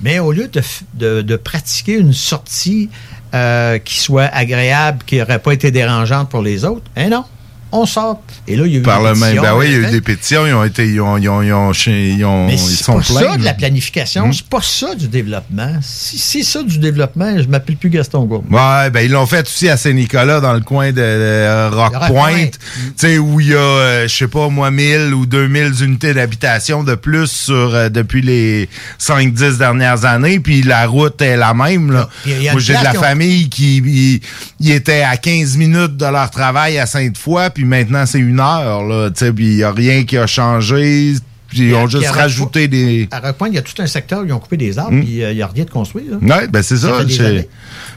Mais 0.00 0.20
au 0.20 0.32
lieu 0.32 0.48
de, 0.48 0.62
de- 0.94 1.22
de 1.22 1.36
pratiquer 1.36 1.98
une 1.98 2.12
sortie 2.12 2.88
euh, 3.34 3.78
qui 3.78 3.98
soit 3.98 4.24
agréable, 4.32 5.00
qui 5.06 5.18
n'aurait 5.18 5.38
pas 5.38 5.52
été 5.52 5.70
dérangeante 5.70 6.28
pour 6.28 6.42
les 6.42 6.64
autres, 6.64 6.84
hein 6.96 7.08
non, 7.08 7.24
on 7.72 7.86
sort. 7.86 8.22
Et 8.46 8.56
là, 8.56 8.66
il 8.66 8.72
y 8.72 8.76
a 8.76 8.78
eu 8.80 8.82
Par 8.82 8.98
des 9.02 9.08
le 9.08 9.14
même. 9.14 9.20
pétitions, 9.20 9.42
Ben 9.42 9.54
oui, 9.56 9.66
il 9.66 9.72
y 9.72 9.74
a 9.74 9.78
eu 9.78 9.84
hein. 9.86 9.90
des 9.90 10.00
pétitions, 10.00 10.46
ils 10.46 10.52
ont 10.54 10.64
été. 10.64 10.86
Ils 10.86 11.00
ont. 11.00 11.16
Ils 11.16 11.28
ont, 11.28 11.42
ils 11.42 11.52
ont, 11.52 11.72
ils 11.72 12.24
ont- 12.24 12.46
Mais 12.46 12.54
ils 12.54 12.58
c'est 12.58 12.84
sont 12.84 12.98
pas 12.98 13.02
ça 13.02 13.36
de 13.36 13.44
la 13.44 13.54
planification, 13.54 14.26
Hmm? 14.28 14.32
c'est 14.32 14.46
pas 14.46 14.60
ça 14.62 14.94
du 14.94 15.08
développement. 15.08 15.76
Si 15.82 16.18
c'est 16.18 16.42
ça 16.42 16.62
du 16.62 16.78
développement, 16.78 17.34
je 17.40 17.48
m'appelle 17.48 17.76
plus 17.76 17.90
Gaston 17.90 18.24
Gourde. 18.24 18.44
Ouais, 18.50 18.90
ben 18.90 19.00
ils 19.00 19.10
l'ont 19.10 19.26
fait 19.26 19.46
aussi 19.46 19.68
à 19.68 19.76
Saint-Nicolas, 19.76 20.40
dans 20.40 20.52
le 20.52 20.60
coin 20.60 20.90
de, 20.92 20.96
de 20.96 21.74
Rock 21.74 21.94
Rock 21.94 22.06
Point. 22.08 22.30
Point. 22.32 22.46
Tu 22.46 22.92
sais, 22.96 23.18
où 23.18 23.40
il 23.40 23.48
y 23.48 23.54
a, 23.54 23.58
euh, 23.58 24.08
je 24.08 24.14
sais 24.14 24.28
pas, 24.28 24.48
moi, 24.48 24.70
1000 24.70 25.14
ou 25.14 25.26
2000 25.26 25.72
unités 25.82 26.12
d'habitation 26.14 26.82
de 26.84 26.94
plus 26.94 27.26
sur 27.30 27.74
euh, 27.74 27.88
depuis 27.88 28.22
les 28.22 28.68
5-10 29.00 29.58
dernières 29.58 30.04
années. 30.04 30.40
Puis 30.40 30.62
la 30.62 30.86
route 30.86 31.20
est 31.22 31.36
la 31.36 31.54
même. 31.54 31.90
Là. 31.92 32.08
Y 32.26 32.30
y 32.44 32.50
moi, 32.50 32.60
j'ai 32.60 32.74
de 32.76 32.84
la 32.84 32.94
famille 32.94 33.48
qui 33.48 33.78
ils- 33.78 34.20
ils 34.60 34.72
étaient 34.72 35.02
à 35.02 35.16
15 35.16 35.56
minutes 35.56 35.96
de 35.96 36.06
leur 36.06 36.30
travail 36.30 36.78
à 36.78 36.86
Sainte-Foy. 36.86 37.50
Puis 37.54 37.61
maintenant, 37.64 38.06
c'est 38.06 38.18
une 38.18 38.40
heure. 38.40 38.84
Là, 38.84 39.10
tu 39.10 39.24
sais, 39.24 39.32
puis 39.32 39.56
il 39.56 39.64
a 39.64 39.72
rien 39.72 40.04
qui 40.04 40.16
a 40.18 40.26
changé. 40.26 41.14
Puis 41.52 41.68
ils 41.68 41.74
ont 41.74 41.86
juste 41.86 42.06
rajouté 42.08 42.66
des... 42.68 43.08
À 43.10 43.20
Rock 43.20 43.36
Point, 43.36 43.48
il 43.48 43.54
y 43.54 43.58
a 43.58 43.62
tout 43.62 43.80
un 43.80 43.86
secteur 43.86 44.22
où 44.22 44.24
ils 44.26 44.32
ont 44.32 44.38
coupé 44.38 44.56
des 44.56 44.78
arbres, 44.78 44.92
Hmm. 44.92 45.02
puis 45.04 45.22
euh, 45.22 45.32
il 45.32 45.36
n'y 45.36 45.42
a 45.42 45.46
rien 45.46 45.64
de 45.64 45.70
construit. 45.70 46.04
Oui, 46.20 46.28
ben 46.50 46.62
c'est 46.62 46.76
ça. 46.78 46.98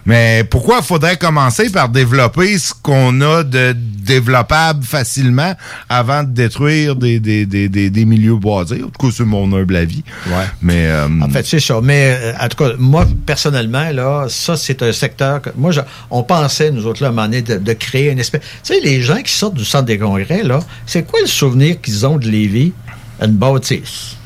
Mais 0.06 0.44
pourquoi 0.50 0.82
faudrait 0.82 1.18
commencer 1.18 1.70
par 1.70 1.90
développer 1.90 2.58
ce 2.60 2.74
qu'on 2.80 3.22
a 3.22 3.44
de 3.44 3.76
développable 3.76 4.84
facilement 4.84 5.56
avant 5.90 6.24
de 6.24 6.30
détruire 6.30 6.96
des, 6.96 7.20
des, 7.20 7.46
des, 7.46 7.70
des, 7.70 7.90
des 7.90 8.06
milieux 8.06 8.36
boisés? 8.36 8.84
En 8.84 8.90
tout 8.90 9.08
cas, 9.08 9.14
c'est 9.16 9.24
mon 9.26 9.52
humble 9.54 9.76
avis. 9.76 10.04
Ouais. 10.28 10.34
Mais 10.62 10.86
euh, 10.88 11.08
En 11.22 11.30
fait, 11.30 11.46
c'est 11.46 11.60
ça. 11.60 11.80
Mais 11.82 12.16
euh, 12.20 12.34
en 12.40 12.48
tout 12.48 12.64
cas, 12.64 12.72
moi, 12.78 13.08
personnellement, 13.26 13.90
là, 13.92 14.28
ça, 14.30 14.56
c'est 14.58 14.84
un 14.84 14.92
secteur 14.92 15.42
que. 15.42 15.50
Moi, 15.58 15.72
je- 15.72 15.82
on 16.12 16.22
pensait, 16.24 16.72
nous 16.72 16.86
autres, 16.86 17.02
là, 17.02 17.08
à 17.10 17.12
un 17.12 17.14
moment 17.14 17.28
donné, 17.28 17.42
de, 17.42 17.58
de 17.58 17.74
créer 17.74 18.12
une 18.12 18.20
espèce. 18.20 18.42
Tu 18.64 18.74
sais, 18.76 18.80
les 18.82 19.02
gens 19.02 19.22
qui 19.22 19.32
sortent 19.34 19.56
du 19.56 19.66
centre 19.66 19.86
des 19.86 19.98
congrès, 19.98 20.44
là, 20.44 20.60
c'est 20.86 21.04
quoi 21.08 21.20
le 21.22 21.28
souvenir 21.28 21.82
qu'ils 21.82 22.06
ont 22.06 22.18
de 22.18 22.28
Lévis? 22.28 22.74
Une 23.22 23.32
bâtisse. 23.32 24.18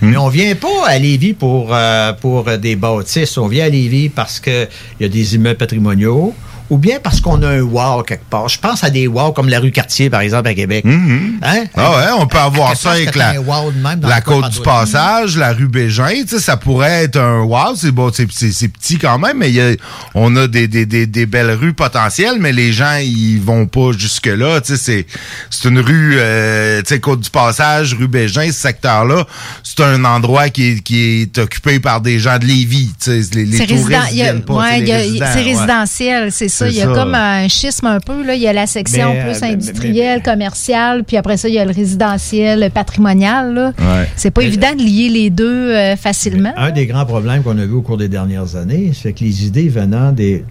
Mais 0.00 0.16
on 0.16 0.28
vient 0.28 0.54
pas 0.54 0.86
à 0.86 0.98
Lévis 0.98 1.32
pour, 1.32 1.74
euh, 1.74 2.12
pour 2.12 2.44
des 2.58 2.76
bâtisses. 2.76 3.38
On 3.38 3.46
vient 3.46 3.66
à 3.66 3.68
Lévis 3.68 4.08
parce 4.08 4.38
qu'il 4.40 4.68
y 5.00 5.04
a 5.04 5.08
des 5.08 5.34
immeubles 5.34 5.56
patrimoniaux 5.56 6.34
ou 6.70 6.78
bien 6.78 6.96
parce 7.02 7.20
qu'on 7.20 7.42
a 7.42 7.48
un 7.48 7.60
wow 7.60 8.02
quelque 8.02 8.24
part. 8.28 8.48
Je 8.48 8.58
pense 8.58 8.82
à 8.84 8.90
des 8.90 9.06
wow 9.06 9.32
comme 9.32 9.48
la 9.48 9.60
rue 9.60 9.70
Cartier, 9.70 10.08
par 10.10 10.20
exemple, 10.20 10.48
à 10.48 10.54
Québec. 10.54 10.84
Hein? 10.86 11.64
Ah 11.76 11.90
ouais, 11.90 12.06
on 12.18 12.26
peut 12.26 12.38
À- 12.38 12.42
à 12.42 12.46
avoir 12.46 12.76
ça 12.76 12.92
avec 12.92 13.10
c'est 13.12 13.18
la, 13.18 13.30
un 13.32 13.38
wow 13.38 13.70
de 13.70 13.78
même 13.78 14.00
dans 14.00 14.08
la 14.08 14.20
côte 14.20 14.48
du 14.50 14.60
passage, 14.60 15.36
la 15.36 15.52
rue 15.52 15.68
Bégin, 15.68 16.08
tu 16.22 16.28
sais, 16.28 16.40
ça 16.40 16.56
pourrait 16.56 17.04
être 17.04 17.16
un 17.18 17.40
wow, 17.42 17.74
c'est 17.76 17.90
bon, 17.90 18.10
c'est, 18.12 18.26
petit 18.26 18.98
quand 18.98 19.18
même, 19.18 19.38
mais 19.38 19.50
il 19.50 19.54
y 19.56 19.60
a- 19.60 19.74
on 20.14 20.34
a 20.36 20.46
des, 20.46 20.66
des, 20.68 20.86
des, 20.86 21.06
des 21.06 21.26
belles 21.26 21.50
rues 21.52 21.72
potentielles, 21.74 22.36
mais 22.40 22.52
les 22.52 22.72
gens, 22.72 22.96
ils 22.96 23.38
vont 23.40 23.66
pas 23.66 23.92
jusque-là, 23.96 24.60
tu 24.60 24.76
sais, 24.76 24.78
c'est, 24.78 25.06
c'est 25.50 25.68
une 25.68 25.80
rue, 25.80 26.14
euh, 26.18 26.80
tu 26.82 26.94
sais, 26.94 27.00
côte 27.00 27.20
du 27.20 27.30
passage, 27.30 27.94
rue 27.94 28.08
Bégin, 28.08 28.46
ce 28.46 28.52
secteur-là, 28.52 29.26
c'est 29.62 29.80
un 29.82 30.04
endroit 30.04 30.48
qui 30.48 30.64
est, 30.72 30.80
qui 30.82 31.22
est 31.22 31.38
occupé 31.38 31.80
par 31.80 32.00
des 32.00 32.18
gens 32.18 32.38
de 32.38 32.44
Lévis, 32.46 32.92
tu 33.02 33.22
sais, 33.22 33.34
les, 33.34 33.44
les 33.44 33.56
C'est 33.58 33.66
touristes 33.66 33.88
viennent 34.12 34.42
pas, 34.42 34.54
ouais, 34.54 34.84
c'est 34.86 35.20
ouais. 35.20 35.42
résidentiel, 35.42 36.32
c'est 36.32 36.48
ça. 36.54 36.68
Il 36.68 36.74
y 36.74 36.80
a 36.82 36.86
ça. 36.86 36.92
comme 36.94 37.14
un 37.14 37.48
schisme 37.48 37.86
un 37.86 38.00
peu. 38.00 38.24
Là. 38.24 38.34
Il 38.34 38.40
y 38.42 38.48
a 38.48 38.52
la 38.52 38.66
section 38.66 39.12
Mais, 39.12 39.22
plus 39.24 39.36
euh, 39.36 39.38
mais- 39.42 39.52
industrielle, 39.54 40.22
commerciale, 40.22 41.04
puis 41.04 41.16
après 41.16 41.36
ça, 41.36 41.48
il 41.48 41.54
y 41.54 41.58
a 41.58 41.64
le 41.64 41.72
résidentiel, 41.72 42.60
le 42.60 42.70
patrimonial. 42.70 43.54
Là. 43.54 43.72
Ouais. 43.78 44.08
C'est 44.16 44.30
pas 44.30 44.42
évident 44.42 44.74
de 44.74 44.82
lier 44.82 45.08
les 45.08 45.30
deux 45.30 45.70
euh, 45.70 45.96
facilement. 45.96 46.52
Un 46.56 46.70
des 46.70 46.86
grands 46.86 47.06
problèmes 47.06 47.42
qu'on 47.42 47.58
a 47.58 47.66
vu 47.66 47.74
au 47.74 47.82
cours 47.82 47.96
des 47.98 48.08
dernières 48.08 48.56
années, 48.56 48.92
c'est 48.94 49.12
que 49.12 49.24
les 49.24 49.46
idées 49.46 49.68
venant 49.68 50.12
des, 50.12 50.44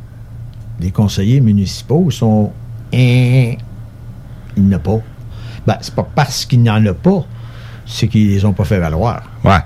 des 0.79 0.91
conseillers 0.91 1.41
municipaux 1.41 2.09
sont. 2.11 2.51
Il 2.91 3.57
n'y 4.57 4.73
en 4.75 4.77
a 4.77 4.79
pas. 4.79 4.99
Ben, 5.65 5.77
c'est 5.81 5.95
pas 5.95 6.07
parce 6.15 6.45
qu'il 6.45 6.61
n'y 6.61 6.69
en 6.69 6.85
a 6.85 6.93
pas, 6.93 7.25
c'est 7.85 8.07
qu'ils 8.07 8.29
les 8.29 8.45
ont 8.45 8.53
pas 8.53 8.65
fait 8.65 8.79
valoir. 8.79 9.23
Ouais. 9.43 9.57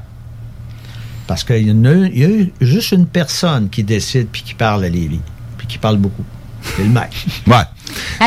Parce 1.25 1.43
qu'il 1.43 1.67
y, 1.67 2.19
y 2.19 2.23
a 2.25 2.29
juste 2.61 2.91
une 2.93 3.05
personne 3.05 3.67
qui 3.69 3.83
décide 3.83 4.27
puis 4.31 4.43
qui 4.43 4.53
parle 4.53 4.85
à 4.85 4.89
Lévis, 4.89 5.19
puis 5.67 5.75
qui 5.75 5.77
parle 5.77 5.97
beaucoup. 5.97 6.23
C'est 6.75 6.83
le 6.83 6.89
maire. 6.89 7.09
Ouais. 7.47 7.63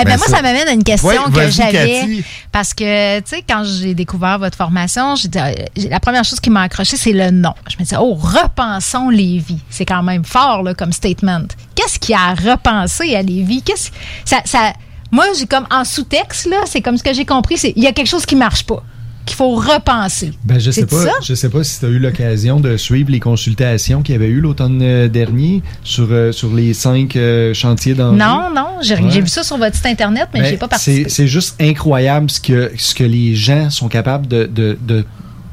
Eh 0.00 0.04
ben, 0.04 0.16
moi, 0.16 0.26
ça 0.26 0.40
m'amène 0.40 0.66
à 0.66 0.72
une 0.72 0.82
question 0.82 1.10
Oui, 1.26 1.32
que 1.32 1.50
j'avais. 1.50 2.24
Parce 2.50 2.72
que, 2.72 3.18
tu 3.20 3.26
sais, 3.26 3.44
quand 3.46 3.62
j'ai 3.62 3.94
découvert 3.94 4.38
votre 4.38 4.56
formation, 4.56 5.14
j'ai 5.16 5.28
dit, 5.28 5.38
euh, 5.38 5.52
la 5.90 6.00
première 6.00 6.24
chose 6.24 6.40
qui 6.40 6.48
m'a 6.48 6.62
accroché, 6.62 6.96
c'est 6.96 7.12
le 7.12 7.30
nom. 7.30 7.52
Je 7.68 7.76
me 7.76 7.82
disais, 7.82 7.96
oh, 8.00 8.14
repensons 8.14 9.10
Lévis. 9.10 9.60
C'est 9.68 9.84
quand 9.84 10.02
même 10.02 10.24
fort, 10.24 10.62
là, 10.62 10.72
comme 10.72 10.92
statement. 10.92 11.44
Qu'est-ce 11.74 11.98
qu'il 11.98 12.14
y 12.14 12.18
a 12.18 12.30
à 12.30 12.34
repenser 12.34 13.14
à 13.14 13.22
Lévis? 13.22 13.62
Qu'est-ce, 13.62 13.90
ça, 14.24 14.40
ça, 14.46 14.72
moi, 15.10 15.26
j'ai 15.38 15.46
comme, 15.46 15.66
en 15.70 15.84
sous-texte, 15.84 16.46
là, 16.46 16.58
c'est 16.66 16.80
comme 16.80 16.96
ce 16.96 17.02
que 17.02 17.12
j'ai 17.12 17.24
compris, 17.24 17.58
c'est, 17.58 17.72
il 17.76 17.82
y 17.82 17.86
a 17.86 17.92
quelque 17.92 18.08
chose 18.08 18.24
qui 18.24 18.36
marche 18.36 18.64
pas, 18.64 18.82
qu'il 19.26 19.36
faut 19.36 19.54
repenser. 19.54 20.32
Ben, 20.44 20.58
je 20.58 20.70
sais 20.70 20.86
pas, 20.86 21.04
ça? 21.04 21.12
je 21.22 21.34
sais 21.34 21.48
pas 21.48 21.62
si 21.62 21.78
tu 21.78 21.86
as 21.86 21.88
eu 21.88 21.98
l'occasion 21.98 22.58
de 22.58 22.76
suivre 22.76 23.10
les 23.10 23.20
consultations 23.20 24.02
qu'il 24.02 24.14
y 24.14 24.16
avait 24.16 24.28
eu 24.28 24.40
l'automne 24.40 24.80
euh, 24.82 25.08
dernier 25.08 25.62
sur, 25.84 26.08
euh, 26.10 26.32
sur 26.32 26.52
les 26.54 26.74
cinq 26.74 27.14
euh, 27.16 27.54
chantiers 27.54 27.94
d'enjeu. 27.94 28.18
Non, 28.18 28.48
non, 28.54 28.66
j'ai, 28.82 28.96
Ouais. 28.96 29.20
vu 29.20 29.26
ça 29.28 29.42
sur 29.44 29.56
votre 29.58 29.76
site 29.76 29.86
Internet, 29.86 30.28
mais 30.34 30.40
Ben, 30.40 30.46
j'ai 30.50 30.56
pas 30.56 30.68
participé. 30.68 31.08
c'est 31.08 31.26
juste 31.28 31.54
incroyable 31.60 32.30
ce 32.30 32.40
que, 32.40 32.72
ce 32.76 32.94
que 32.94 33.04
les 33.04 33.34
gens 33.34 33.70
sont 33.70 33.88
capables 33.88 34.26
de, 34.26 34.44
de- 34.46 34.76
de- 34.80 35.04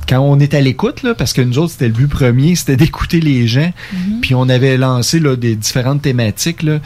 quand 0.10 0.22
on 0.22 0.40
est 0.40 0.54
à 0.54 0.62
l'écoute, 0.62 1.06
parce 1.18 1.34
que 1.34 1.42
nous 1.42 1.58
autres, 1.58 1.74
c'était 1.74 1.88
le 1.88 1.94
but 1.94 2.08
premier, 2.08 2.56
c'était 2.56 2.78
d'écouter 2.78 3.20
les 3.20 3.46
gens. 3.48 3.72
Mhm. 3.94 4.22
Puis 4.22 4.34
on 4.36 4.48
avait 4.50 4.78
lancé 4.78 5.20
là, 5.20 5.36
des 5.36 5.56
différentes 5.56 6.02
thématiques. 6.02 6.64
Là, 6.64 6.80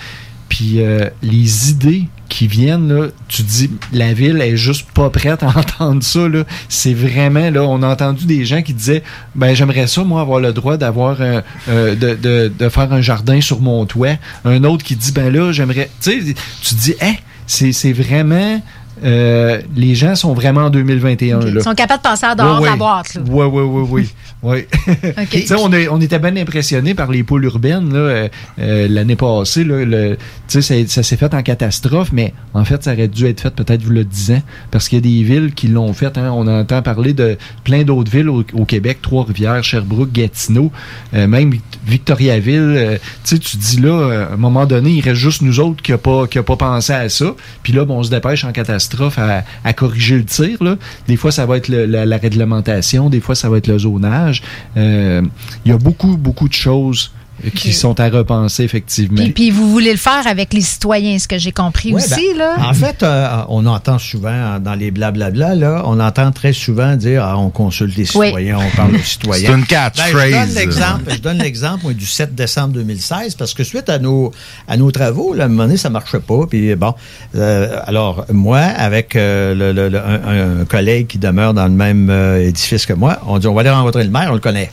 puis 0.50 0.82
euh, 0.82 1.08
les 1.22 1.70
idées 1.70 2.08
qui 2.32 2.48
viennent, 2.48 2.88
là, 2.88 3.08
tu 3.28 3.44
dis, 3.44 3.70
la 3.92 4.14
ville 4.14 4.42
est 4.42 4.56
juste 4.56 4.90
pas 4.92 5.10
prête 5.10 5.44
à 5.44 5.48
entendre 5.56 6.02
ça. 6.02 6.22
C'est 6.70 6.94
vraiment, 6.94 7.50
là, 7.52 7.64
on 7.64 7.84
a 7.84 7.88
entendu 7.90 8.26
des 8.26 8.46
gens 8.46 8.62
qui 8.62 8.74
disaient, 8.74 9.04
ben 9.36 9.54
j'aimerais 9.54 9.86
ça, 9.86 10.04
moi, 10.04 10.22
avoir 10.22 10.40
le 10.40 10.54
droit 10.54 10.78
d'avoir 10.78 11.22
un, 11.22 11.44
euh, 11.68 11.96
de, 11.96 12.70
faire 12.70 12.94
un 12.94 13.02
jardin 13.02 13.42
sur 13.42 13.60
mon 13.60 13.86
toit. 13.86 14.16
Un 14.46 14.64
autre 14.64 14.84
qui 14.84 14.96
dit, 14.96 15.12
ben 15.12 15.32
là, 15.32 15.52
j'aimerais, 15.52 15.90
tu 16.02 16.24
sais, 16.24 16.36
tu 16.64 16.76
dis, 16.76 16.96
hein, 17.02 17.16
c'est 17.48 17.92
vraiment, 17.92 18.62
euh, 19.04 19.60
les 19.76 19.96
gens 19.96 20.16
sont 20.16 20.34
vraiment 20.34 20.62
en 20.62 20.70
2021. 20.70 21.42
Ils 21.42 21.54
là. 21.56 21.62
sont 21.62 21.74
capables 21.74 22.02
de 22.04 22.08
passer 22.10 22.26
à 22.26 22.36
dehors 22.36 22.56
Ouais, 22.56 22.62
de 22.62 22.66
la 22.66 22.72
ouais. 22.74 22.78
boîte, 22.78 23.14
là. 23.16 23.22
Ouais, 23.30 23.46
ouais, 23.46 23.62
ouais, 23.64 23.88
oui. 23.90 24.10
Ouais. 24.44 24.68
Tu 25.32 25.46
sais, 25.46 25.56
on, 25.56 26.02
était 26.02 26.20
bien 26.20 26.36
impressionnés 26.36 26.94
par 26.96 27.12
les 27.12 27.24
pôles 27.24 27.46
urbaines 27.46 27.94
là, 27.94 28.00
euh, 28.00 28.28
euh, 28.60 28.88
l'année 28.90 29.16
passée. 29.16 29.64
Là, 29.64 29.86
le, 29.86 30.18
ça, 30.48 30.62
ça 30.62 31.04
s'est 31.04 31.18
fait 31.18 31.34
en 31.34 31.42
catastrophe, 31.44 32.10
mais 32.12 32.34
en 32.54 32.66
fait, 32.66 32.84
ça 32.84 32.94
aurait 32.94 33.08
dû 33.08 33.26
être 33.28 33.42
fait 33.42 33.54
peut-être 33.54 33.84
vous 33.84 33.92
le 33.92 34.04
10 34.04 34.32
ans, 34.32 34.42
parce 34.72 34.90
qu'il 34.90 34.98
y 34.98 35.00
a 35.00 35.02
des 35.02 35.24
villes 35.24 35.54
qui 35.54 35.68
l'ont 35.68 35.94
fait. 35.94 36.18
hein. 36.18 36.32
On 36.34 36.48
entend 36.48 36.82
parler 36.82 37.14
de 37.14 37.38
plein 37.64 37.84
d'autres 37.84 38.12
villes 38.12 38.30
au, 38.30 38.44
au 38.54 38.66
Québec, 38.66 39.00
Trois-Rivières, 39.02 39.64
Sherbrooke, 39.64 40.12
Gatineau, 40.12 40.72
euh, 41.14 41.28
même 41.28 41.54
Victoriaville. 41.86 43.00
tu 43.26 43.36
dis 43.58 43.80
là, 43.80 44.28
à 44.30 44.34
un 44.34 44.38
moment 44.38 44.66
donné, 44.66 44.90
il 44.92 45.02
reste 45.02 45.16
juste 45.22 45.42
nous 45.44 45.60
autres 45.60 45.82
qui 45.82 45.92
n'ont 45.92 45.98
pas, 45.98 46.28
qui 46.28 46.40
a 46.40 46.44
pas 46.44 46.56
pensé 46.56 46.94
à 46.94 47.08
ça. 47.10 47.34
Puis 47.64 47.74
là, 47.74 47.86
bon, 47.86 48.00
on 48.00 48.04
se 48.04 48.10
dépêche 48.10 48.44
en 48.44 48.52
catastrophe 48.52 48.91
à, 49.18 49.44
à 49.64 49.74
corriger 49.74 50.18
le 50.18 50.26
tir. 50.26 50.64
Là. 50.64 50.76
Des 51.08 51.16
fois, 51.16 51.32
ça 51.32 51.46
va 51.46 51.58
être 51.58 51.68
la, 51.70 52.06
la 52.06 52.18
réglementation, 52.18 53.10
des 53.10 53.22
fois, 53.22 53.36
ça 53.36 53.50
va 53.50 53.58
être 53.58 53.68
le 53.68 53.80
zonage. 53.80 54.42
Euh, 54.78 55.22
Il 55.66 55.72
y 55.72 55.74
a 55.74 55.78
beaucoup, 55.78 56.18
beaucoup 56.18 56.48
de 56.48 56.54
choses 56.54 57.12
qui 57.56 57.74
sont 57.74 58.00
à 58.00 58.08
repenser, 58.10 58.64
effectivement. 58.64 59.16
Puis, 59.24 59.32
puis 59.32 59.50
vous 59.52 59.70
voulez 59.72 59.92
le 59.92 59.98
faire 59.98 60.28
avec 60.28 60.54
les 60.54 60.62
citoyens, 60.62 61.18
ce 61.18 61.28
que 61.28 61.40
j'ai 61.40 61.52
compris 61.52 61.92
Ouais, 61.94 62.02
aussi, 62.04 62.30
ben, 62.34 62.38
là. 62.38 62.56
En 62.70 62.74
fait, 62.74 63.02
euh, 63.02 63.28
on 63.50 63.66
entend 63.66 63.98
souvent 63.98 64.60
dans 64.60 64.76
les 64.76 64.92
blablabla, 64.92 65.56
là, 65.56 65.82
on 65.86 66.00
entend 66.00 66.32
très 66.32 66.54
souvent 66.54 66.96
dire 66.96 67.24
ah, 67.24 67.38
on 67.40 67.50
consulte 67.50 67.96
les 67.98 68.04
Oui. 68.16 68.28
citoyens, 68.28 68.60
on 68.60 68.76
parle 68.78 68.96
aux 68.96 69.00
citoyens. 69.00 69.50
C'est 69.50 69.58
une 69.58 69.66
catchphrase. 69.66 70.14
Ben, 70.14 70.30
je 70.30 70.46
donne 70.46 70.56
l'exemple, 70.56 71.04
je 71.16 71.18
donne 71.18 71.38
l'exemple 71.40 71.84
moi, 71.84 71.94
du 71.94 72.06
7 72.06 72.36
décembre 72.36 72.74
2016 72.76 73.34
parce 73.36 73.54
que 73.56 73.64
suite 73.64 73.90
à 73.90 73.98
nos 73.98 74.32
à 74.68 74.78
nos 74.78 74.92
travaux, 74.92 75.34
là, 75.34 75.44
à 75.44 75.46
un 75.48 75.50
moment 75.50 75.64
donné, 75.64 75.78
ça 75.78 75.90
marchait 75.90 76.20
pas. 76.20 76.46
Puis 76.48 76.76
bon, 76.76 76.94
euh, 77.36 77.80
alors 77.88 78.26
moi, 78.32 78.60
avec 78.60 79.16
euh, 79.16 79.56
le- 79.56 79.72
le- 79.72 79.90
le- 79.90 80.00
un, 80.00 80.62
un 80.62 80.66
collègue 80.66 81.08
qui 81.08 81.18
demeure 81.18 81.54
dans 81.56 81.66
le 81.66 81.72
même 81.72 82.10
euh, 82.12 82.48
édifice 82.48 82.86
que 82.86 82.94
moi, 82.94 83.20
on 83.26 83.40
dit 83.40 83.48
on 83.48 83.54
va 83.56 83.62
aller 83.62 83.70
rencontrer 83.72 84.04
le 84.04 84.12
maire, 84.12 84.28
on 84.30 84.36
le 84.36 84.40
connaît. 84.40 84.70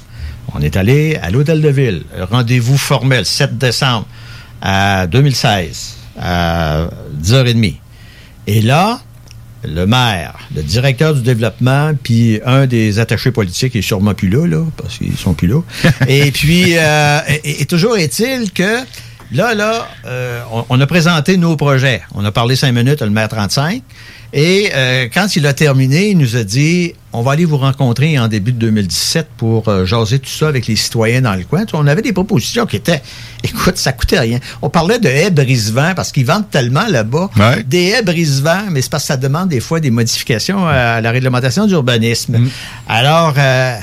On 0.55 0.61
est 0.61 0.77
allé 0.77 1.17
à 1.17 1.31
l'hôtel 1.31 1.61
de 1.61 1.69
ville, 1.69 2.03
rendez-vous 2.31 2.79
formel 2.79 3.25
7 3.25 3.59
décembre 3.59 4.07
à 4.63 5.07
2016 5.07 5.97
à 6.21 6.89
10h30. 7.23 7.77
Et 8.47 8.63
là, 8.63 9.01
le 9.65 9.87
maire, 9.87 10.39
le 10.55 10.63
directeur 10.63 11.15
du 11.15 11.23
développement, 11.23 11.93
puis 12.03 12.41
un 12.45 12.67
des 12.67 12.99
attachés 12.99 13.31
politiques 13.31 13.77
est 13.77 13.83
sûrement 13.83 14.15
plus 14.15 14.29
là, 14.29 14.47
là 14.47 14.65
parce 14.77 14.99
qu'ils 14.99 15.17
sont 15.17 15.35
plus 15.35 15.49
là. 15.49 15.61
et 16.09 16.31
puis, 16.31 16.77
euh, 16.77 17.21
et, 17.45 17.63
et 17.63 17.67
toujours 17.67 17.97
est-il 17.97 18.53
que 18.53 18.79
là, 19.33 19.55
là, 19.55 19.89
euh, 20.07 20.41
on, 20.53 20.65
on 20.69 20.81
a 20.81 20.87
présenté 20.87 21.37
nos 21.37 21.57
projets. 21.57 22.03
On 22.15 22.25
a 22.25 22.33
parlé 22.33 22.57
cinq 22.57 22.73
minutes, 22.73 23.03
le 23.03 23.11
maire 23.11 23.29
35. 23.29 23.83
Et 24.33 24.71
euh, 24.75 25.09
quand 25.13 25.37
il 25.37 25.47
a 25.47 25.53
terminé, 25.53 26.11
il 26.11 26.19
nous 26.19 26.37
a 26.37 26.45
dit 26.45 26.95
on 27.13 27.23
va 27.23 27.33
aller 27.33 27.45
vous 27.45 27.57
rencontrer 27.57 28.19
en 28.19 28.29
début 28.29 28.53
de 28.53 28.59
2017 28.59 29.29
pour 29.37 29.69
euh, 29.69 29.85
jaser 29.85 30.19
tout 30.19 30.29
ça 30.29 30.49
avec 30.49 30.67
les 30.67 30.77
citoyens 30.77 31.23
dans 31.23 31.35
le 31.35 31.45
coin. 31.45 31.65
On 31.73 31.87
avait 31.87 32.03
des 32.03 32.13
propositions 32.13 32.67
qui 32.67 32.77
étaient, 32.77 33.03
écoute, 33.45 33.77
ça 33.77 33.93
coûtait 33.93 34.21
rien. 34.21 34.39
On 34.63 34.71
parlait 34.71 34.99
de 34.99 35.09
haies 35.09 35.31
brise-vent 35.31 35.93
parce 35.97 36.13
qu'ils 36.13 36.27
vendent 36.27 36.51
tellement 36.51 36.87
là-bas 36.89 37.31
des 37.67 37.89
haies 37.89 38.03
brise-vent, 38.03 38.65
mais 38.71 38.83
c'est 38.83 38.91
parce 38.91 39.05
que 39.05 39.09
ça 39.09 39.17
demande 39.17 39.49
des 39.49 39.61
fois 39.61 39.81
des 39.81 39.91
modifications 39.91 40.67
à 40.67 41.01
la 41.01 41.11
réglementation 41.11 41.67
d'urbanisme. 41.67 42.49
Alors, 42.89 43.35
euh, 43.39 43.77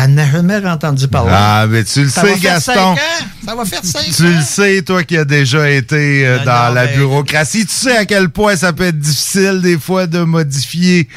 elle 0.00 0.14
n'a 0.14 0.30
jamais 0.30 0.64
entendu 0.66 1.08
parler. 1.08 1.30
Ah, 1.34 1.66
mais 1.68 1.84
tu 1.84 2.02
le 2.04 2.08
Ça 2.08 2.20
sais, 2.22 2.28
va 2.28 2.32
faire 2.36 2.52
Gaston. 2.54 2.72
cinq 2.72 2.82
ans. 2.82 3.26
Ça 3.46 3.54
va 3.54 3.64
faire 3.64 3.80
cinq 3.84 4.04
Tu 4.14 4.22
le 4.24 4.40
sais, 4.42 4.82
toi 4.82 5.02
qui 5.04 5.16
as 5.16 5.24
déjà 5.24 5.68
été 5.70 6.26
euh, 6.26 6.38
Non, 6.38 6.44
dans 6.44 6.68
non, 6.68 6.74
la 6.74 6.84
mais- 6.86 6.96
bureaucratie, 6.96 7.66
tu 7.66 7.72
sais 7.74 7.96
à 7.96 8.04
quel 8.04 8.28
point 8.28 8.56
ça 8.56 8.72
peut 8.72 8.84
être 8.86 8.98
difficile 8.98 9.60
des 9.62 9.78
fois 9.78 10.06
de 10.06 10.20
modifier 10.20 11.08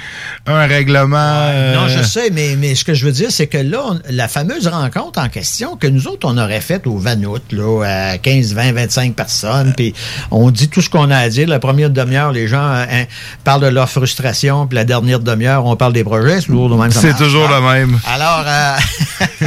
un 0.48 0.66
règlement. 0.68 1.18
euh, 1.18 1.76
Non, 1.76 1.88
je 1.88 2.02
sais, 2.04 2.30
mais, 2.32 2.56
mais 2.58 2.76
ce 2.76 2.84
que 2.86 2.94
je 2.94 3.06
veux 3.06 3.12
dire, 3.12 3.32
c'est 3.32 3.48
que 3.48 3.58
là, 3.58 3.82
on- 3.86 4.00
la 4.10 4.28
fameuse 4.28 4.68
rencontre 4.68 5.20
en 5.20 5.30
question 5.30 5.76
que 5.76 5.88
nous 5.88 6.08
autres, 6.08 6.28
on 6.30 6.38
aurait 6.38 6.62
faite 6.62 6.88
au 6.88 6.98
Vanout, 6.98 7.42
là, 7.52 7.84
à 8.14 8.18
15, 8.18 8.54
20, 8.54 8.72
25 8.74 9.16
personnes, 9.16 9.74
puis 9.76 9.94
on 10.32 10.50
dit 10.52 10.70
tout 10.70 10.82
ce 10.82 10.90
qu'on 10.90 11.10
a 11.12 11.18
à 11.18 11.30
dire. 11.30 11.48
La 11.48 11.60
première 11.60 11.90
demi-heure, 11.90 12.32
les 12.32 12.48
gens 12.48 12.64
euh, 12.64 12.86
hein, 12.90 13.04
parlent 13.44 13.62
de 13.62 13.68
leur 13.68 13.90
frustration, 13.90 14.68
puis 14.68 14.76
la 14.78 14.86
dernière 14.86 15.20
demi-heure, 15.20 15.66
on 15.66 15.76
parle 15.76 15.94
des 15.94 16.04
projets. 16.04 16.40
C'est 16.42 16.48
toujours 16.48 16.70
le 16.70 16.78
même. 16.78 16.92
C'est 16.92 17.16
toujours 17.18 17.48
le 17.50 17.62
même. 17.62 18.00
Alors, 18.08 18.44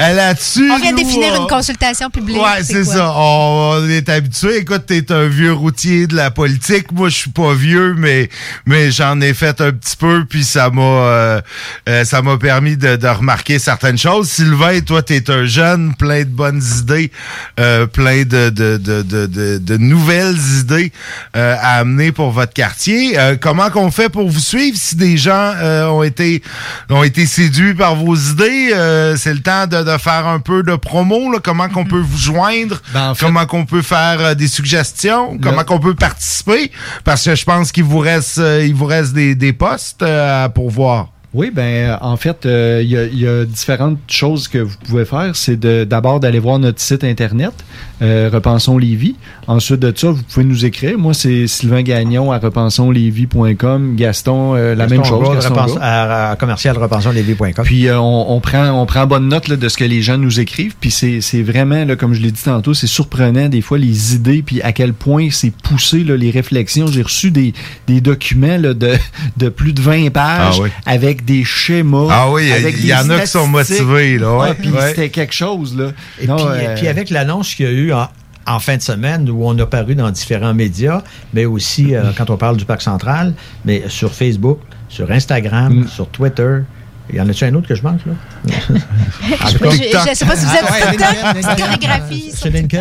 euh, 0.00 0.12
Là-dessus. 0.14 0.70
On 0.70 0.78
vient 0.78 0.92
de 0.92 0.96
définir 0.96 1.34
euh, 1.34 1.38
une 1.38 1.46
consultation 1.46 2.10
publique. 2.10 2.38
Ouais, 2.38 2.62
c'est 2.62 2.84
ça. 2.84 3.12
On, 3.16 3.88
est 3.88 4.08
habitué. 4.08 4.58
Écoute, 4.58 4.84
t'es 4.86 5.10
un 5.12 5.26
vieux 5.26 5.52
routier 5.52 6.06
de 6.06 6.16
la 6.16 6.30
politique. 6.30 6.92
Moi, 6.92 7.08
je 7.08 7.16
suis 7.16 7.30
pas 7.30 7.54
vieux, 7.54 7.94
mais 7.96 8.28
mais 8.66 8.90
j'en 8.90 9.20
ai 9.20 9.34
fait 9.34 9.60
un 9.60 9.72
petit 9.72 9.96
peu, 9.96 10.24
puis 10.28 10.44
ça 10.44 10.70
m'a 10.70 10.82
euh, 10.82 11.40
euh, 11.88 12.04
ça 12.04 12.22
m'a 12.22 12.36
permis 12.38 12.76
de, 12.76 12.96
de 12.96 13.08
remarquer 13.08 13.58
certaines 13.58 13.98
choses. 13.98 14.30
Sylvain, 14.30 14.80
toi, 14.80 15.02
t'es 15.02 15.30
un 15.30 15.44
jeune, 15.44 15.94
plein 15.94 16.20
de 16.20 16.30
bonnes 16.30 16.62
idées, 16.80 17.10
euh, 17.58 17.86
plein 17.86 18.22
de 18.22 18.42
de, 18.50 18.76
de, 18.76 19.02
de, 19.02 19.58
de, 19.58 19.76
nouvelles 19.76 20.38
idées 20.60 20.92
euh, 21.36 21.56
à 21.60 21.78
amener 21.78 22.12
pour 22.12 22.30
votre 22.30 22.52
quartier. 22.52 23.18
Euh, 23.18 23.36
comment 23.40 23.70
qu'on 23.70 23.90
fait 23.90 24.08
pour 24.08 24.28
vous 24.28 24.40
suivre 24.40 24.76
si 24.78 24.96
des 24.96 25.16
gens 25.16 25.52
euh, 25.56 25.86
ont 25.86 26.02
été 26.02 26.42
ont 26.90 27.02
été 27.02 27.26
séduits 27.26 27.74
par 27.74 27.96
vos 27.96 28.14
idées? 28.14 28.51
Euh, 28.72 29.16
c'est 29.16 29.34
le 29.34 29.40
temps 29.40 29.66
de, 29.66 29.82
de 29.82 29.98
faire 29.98 30.26
un 30.26 30.40
peu 30.40 30.62
de 30.62 30.76
promo. 30.76 31.32
Là. 31.32 31.38
Comment 31.42 31.68
qu'on 31.68 31.84
peut 31.84 32.00
vous 32.00 32.18
joindre? 32.18 32.80
comment 33.20 33.46
qu'on 33.46 33.64
peut 33.64 33.82
faire 33.82 34.20
euh, 34.20 34.34
des 34.34 34.48
suggestions? 34.48 35.38
Comment 35.42 35.64
qu'on 35.64 35.80
peut 35.80 35.94
participer? 35.94 36.70
Parce 37.04 37.24
que 37.24 37.34
je 37.34 37.44
pense 37.44 37.72
qu'il 37.72 37.84
vous 37.84 37.98
reste 37.98 38.38
euh, 38.38 38.64
il 38.64 38.74
vous 38.74 38.86
reste 38.86 39.12
des, 39.12 39.34
des 39.34 39.52
postes 39.52 40.02
à 40.02 40.48
pourvoir. 40.48 41.08
Oui, 41.34 41.50
ben 41.54 41.62
euh, 41.62 41.96
en 42.02 42.16
fait, 42.18 42.44
euh, 42.44 42.80
il 42.84 42.90
y, 42.90 42.96
a- 42.96 43.06
il 43.06 43.18
y 43.18 43.26
a 43.26 43.44
différentes 43.46 43.98
choses 44.06 44.48
que 44.48 44.58
vous 44.58 44.76
pouvez 44.86 45.04
faire. 45.06 45.34
C'est 45.34 45.58
de- 45.58 45.84
d'abord 45.84 46.20
d'aller 46.20 46.38
voir 46.38 46.58
notre 46.58 46.78
site 46.80 47.04
internet, 47.04 47.52
euh, 48.02 48.28
Repensons 48.32 48.76
Lévis. 48.76 49.16
Ensuite 49.46 49.80
de 49.80 49.92
ça, 49.96 50.10
vous 50.10 50.22
pouvez 50.22 50.44
nous 50.44 50.66
écrire. 50.66 50.98
Moi, 50.98 51.14
c'est 51.14 51.46
Sylvain 51.46 51.82
Gagnon 51.82 52.32
à 52.32 52.38
repensonslévis.com. 52.38 53.96
Gaston, 53.96 54.54
euh, 54.56 54.74
la 54.74 54.86
Gaston 54.86 54.94
même 54.96 55.04
chose. 55.04 55.34
Gaston 55.34 55.54
repense- 55.54 55.66
Gourde. 55.70 55.78
à, 55.82 56.30
à 56.32 56.36
commercial 56.36 56.76
repensonslévis.com. 56.78 57.64
Puis 57.64 57.90
on, 57.90 58.30
on 58.32 58.40
prend 58.40 58.68
on 58.80 58.86
prend 58.86 59.06
bonne 59.06 59.28
note 59.28 59.48
là, 59.48 59.56
de 59.56 59.68
ce 59.68 59.76
que 59.76 59.84
les 59.84 60.02
gens 60.02 60.18
nous 60.18 60.40
écrivent. 60.40 60.74
Puis 60.80 60.90
c'est 60.90 61.20
c'est 61.20 61.42
vraiment 61.42 61.84
là, 61.84 61.96
comme 61.96 62.14
je 62.14 62.20
l'ai 62.20 62.30
dit 62.30 62.42
tantôt, 62.42 62.74
c'est 62.74 62.86
surprenant 62.86 63.48
des 63.48 63.60
fois 63.60 63.78
les 63.78 64.14
idées 64.14 64.42
puis 64.42 64.60
à 64.62 64.72
quel 64.72 64.92
point 64.92 65.28
c'est 65.30 65.52
poussé 65.54 66.04
là, 66.04 66.16
les 66.16 66.30
réflexions. 66.30 66.86
J'ai 66.86 67.02
reçu 67.02 67.30
des, 67.30 67.52
des 67.86 68.00
documents 68.00 68.58
là, 68.58 68.74
de 68.74 68.92
de 69.36 69.48
plus 69.48 69.72
de 69.72 69.80
20 69.80 70.10
pages 70.10 70.56
Ah 70.58 70.62
oui. 70.62 70.68
avec 70.86 71.21
des 71.24 71.44
schémas. 71.44 72.08
Ah 72.10 72.30
oui, 72.30 72.50
avec 72.52 72.76
il 72.78 72.86
y 72.86 72.94
en 72.94 73.08
a 73.10 73.20
qui 73.20 73.26
sont 73.26 73.46
motivés, 73.46 74.18
là, 74.18 74.36
ouais, 74.38 74.48
Ah, 74.50 74.54
puis 74.54 74.70
ouais. 74.70 74.88
c'était 74.88 75.08
quelque 75.10 75.34
chose 75.34 75.76
là. 75.76 75.90
Et, 76.20 76.26
Non, 76.26 76.36
puis, 76.36 76.44
euh, 76.46 76.72
et 76.72 76.74
puis 76.78 76.88
avec 76.88 77.10
l'annonce 77.10 77.54
qu'il 77.54 77.66
y 77.66 77.68
a 77.68 77.72
eu 77.72 77.92
en, 77.92 78.08
en 78.46 78.58
fin 78.60 78.76
de 78.76 78.82
semaine 78.82 79.28
où 79.30 79.46
on 79.46 79.58
a 79.58 79.66
paru 79.66 79.94
dans 79.94 80.10
différents 80.10 80.54
médias, 80.54 81.02
mais 81.34 81.44
aussi 81.44 81.94
euh, 81.94 82.10
quand 82.16 82.30
on 82.30 82.36
parle 82.36 82.56
du 82.56 82.64
parc 82.64 82.82
central, 82.82 83.34
mais 83.64 83.84
sur 83.88 84.12
Facebook, 84.14 84.58
sur 84.88 85.10
Instagram, 85.10 85.80
Mm. 85.80 85.88
sur 85.88 86.08
Twitter. 86.08 86.58
Il 87.10 87.16
y 87.16 87.20
en 87.20 87.28
a-tu 87.28 87.44
un 87.44 87.54
autre 87.54 87.66
que 87.68 87.74
je 87.74 87.82
manque, 87.82 88.00
là? 88.06 88.12
Je- 88.72 89.52
je 89.52 90.14
sais 90.14 90.24
pas 90.24 90.36
si 90.36 90.46
vous 90.46 90.54
êtes 90.54 90.64
Ah, 90.66 90.72
ouais, 90.72 90.96
TikTok, 91.36 91.58
chorégraphie. 91.58 92.30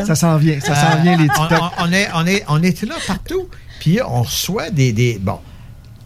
Ça 0.05 0.15
s'en 0.15 0.37
vient, 0.37 0.59
ça 0.59 0.75
s'en 0.75 1.01
vient 1.01 1.17
les 1.17 1.27
on, 1.37 1.47
TikTok. 1.47 1.59
on- 1.79 1.83
on 1.85 1.91
est, 1.91 2.07
on, 2.13 2.25
est, 2.27 2.43
on 2.47 2.63
était 2.63 2.85
là 2.85 2.95
partout. 3.07 3.47
Puis 3.79 3.99
on 4.07 4.21
reçoit 4.21 4.69
des. 4.69 4.93
des 4.93 5.17
bon, 5.19 5.39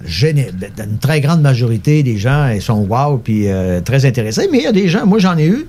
géné- 0.08 0.52
une 0.78 0.98
très 1.00 1.22
grande 1.22 1.42
majorité 1.42 2.04
des 2.04 2.18
gens 2.18 2.48
ils 2.50 2.62
sont 2.62 2.86
wow 2.90 3.18
puis 3.18 3.48
euh, 3.48 3.82
très 3.82 4.06
intéressés. 4.06 4.48
Mais 4.52 4.60
il 4.60 4.64
y 4.64 4.68
a 4.68 4.72
des 4.72 4.88
gens, 4.90 5.06
moi 5.06 5.20
j'en 5.20 5.38
ai 5.38 5.48
eu, 5.48 5.66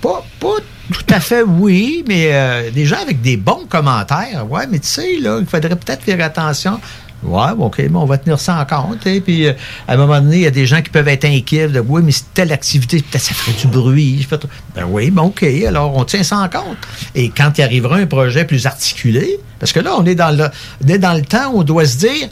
pas, 0.00 0.24
pas 0.40 0.56
tout 0.92 1.14
à 1.14 1.20
fait 1.20 1.42
oui, 1.42 2.04
mais 2.08 2.28
euh, 2.32 2.70
des 2.70 2.84
gens 2.86 3.00
avec 3.00 3.20
des 3.22 3.36
bons 3.36 3.66
commentaires. 3.68 4.46
Ouais, 4.50 4.66
mais 4.70 4.78
tu 4.80 4.88
sais, 4.88 5.18
là, 5.20 5.38
il 5.40 5.46
faudrait 5.46 5.76
peut-être 5.76 6.02
faire 6.02 6.22
attention. 6.24 6.80
Ouais, 7.22 7.52
OK, 7.56 7.88
bon, 7.88 8.00
on 8.00 8.04
va 8.04 8.18
tenir 8.18 8.40
ça 8.40 8.58
en 8.60 8.64
compte. 8.64 9.06
Et 9.06 9.20
puis, 9.20 9.46
euh, 9.46 9.52
à 9.86 9.92
un 9.92 9.96
moment 9.96 10.20
donné, 10.20 10.36
il 10.38 10.42
y 10.42 10.46
a 10.46 10.50
des 10.50 10.66
gens 10.66 10.82
qui 10.82 10.90
peuvent 10.90 11.06
être 11.06 11.24
inquiets 11.24 11.68
de 11.68 11.78
oui, 11.78 12.02
mais 12.04 12.10
c'est 12.10 12.34
telle 12.34 12.50
activité, 12.52 12.96
peut-être 12.98 13.22
ça 13.22 13.32
ferait 13.32 13.56
du 13.60 13.68
bruit. 13.68 14.26
Ben 14.74 14.84
oui, 14.88 15.12
bon, 15.12 15.26
OK, 15.26 15.44
alors 15.44 15.96
on 15.96 16.04
tient 16.04 16.24
ça 16.24 16.38
en 16.38 16.48
compte. 16.48 16.78
Et 17.14 17.28
quand 17.28 17.56
il 17.58 17.62
arrivera 17.62 17.96
un 17.96 18.06
projet 18.06 18.44
plus 18.44 18.66
articulé, 18.66 19.38
parce 19.60 19.70
que 19.72 19.78
là, 19.78 19.94
on 19.96 20.04
est 20.04 20.16
dans 20.16 20.36
le, 20.36 20.48
on 20.84 20.88
est 20.88 20.98
dans 20.98 21.14
le 21.14 21.22
temps 21.22 21.52
où 21.52 21.60
on 21.60 21.62
doit 21.62 21.86
se 21.86 21.98
dire 21.98 22.28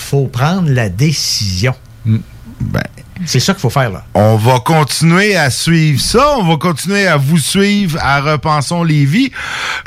faut 0.00 0.26
prendre 0.26 0.70
la 0.70 0.88
décision. 0.88 1.74
Ben, 2.04 2.82
c'est 3.26 3.40
ça 3.40 3.52
qu'il 3.52 3.60
faut 3.60 3.70
faire, 3.70 3.90
là. 3.90 4.04
On 4.14 4.36
va 4.36 4.60
continuer 4.60 5.36
à 5.36 5.50
suivre 5.50 6.00
ça. 6.00 6.36
On 6.38 6.44
va 6.44 6.56
continuer 6.56 7.06
à 7.06 7.16
vous 7.16 7.38
suivre 7.38 7.98
à 8.00 8.20
Repensons 8.20 8.82
Lévis. 8.82 9.30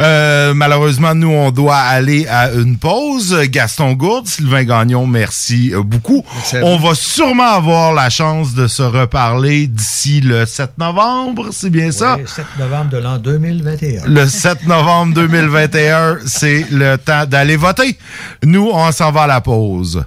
Euh, 0.02 0.54
malheureusement, 0.54 1.16
nous, 1.16 1.30
on 1.30 1.52
doit 1.52 1.78
aller 1.78 2.28
à 2.28 2.52
une 2.52 2.78
pause. 2.78 3.36
Gaston 3.50 3.94
Gourde, 3.94 4.28
Sylvain 4.28 4.64
Gagnon, 4.64 5.06
merci 5.08 5.72
beaucoup. 5.84 6.24
On 6.62 6.78
va 6.78 6.96
sûrement 6.96 7.52
avoir 7.54 7.94
la 7.94 8.10
chance 8.10 8.54
de 8.54 8.68
se 8.68 8.84
reparler 8.84 9.68
d'ici 9.68 10.22
le 10.22 10.46
7 10.46 10.78
novembre, 10.78 11.50
c'est 11.52 11.70
bien 11.70 11.92
ça? 11.92 12.18
Oui, 12.18 12.24
7 12.28 12.46
novembre 12.60 12.90
de 12.92 12.98
l'an 12.98 13.18
2021. 13.18 14.04
Le 14.06 14.28
7 14.28 14.68
novembre 14.68 15.14
2021, 15.16 16.20
c'est 16.26 16.66
le 16.72 16.98
temps 16.98 17.26
d'aller 17.26 17.56
voter. 17.56 17.98
Nous, 18.44 18.70
on 18.72 18.92
s'en 18.92 19.12
va 19.12 19.24
à 19.24 19.28
la 19.28 19.42
pause. 19.42 20.04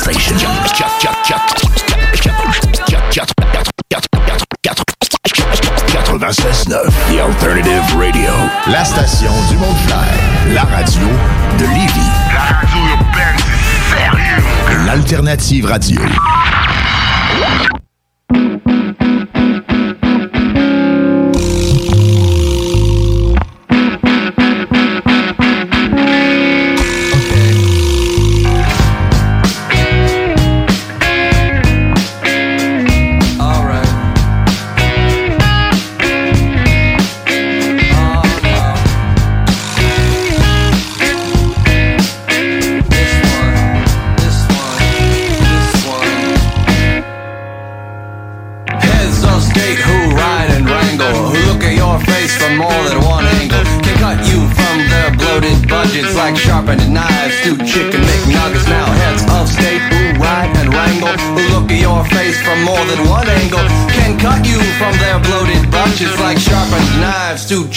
Station. 0.00 0.36
96.9, 5.88 6.90
The 7.10 7.20
Alternative 7.20 7.82
Radio. 7.98 8.30
La 8.68 8.82
station 8.84 9.30
du 9.50 9.56
Mont-Clair. 9.58 10.54
La 10.54 10.62
radio 10.62 11.06
de 11.58 11.64
Lévis. 11.64 12.10
La 12.32 12.40
radio 12.56 12.78
urbaine, 12.92 13.36
c'est 13.36 13.98
sérieux. 13.98 14.86
L'Alternative 14.86 15.66
Radio. 15.66 16.00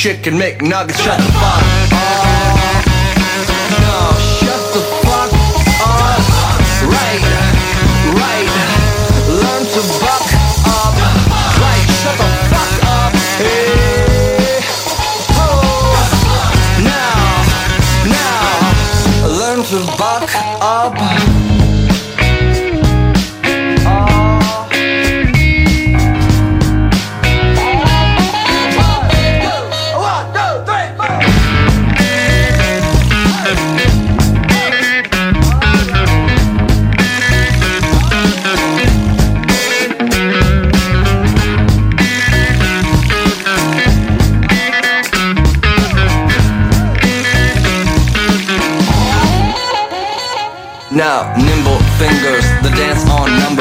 Chicken 0.04 0.34
McNuggets. 0.34 1.02
Shut 1.02 1.18
the 1.18 1.24
fuck 1.32 1.94
up. 1.94 2.43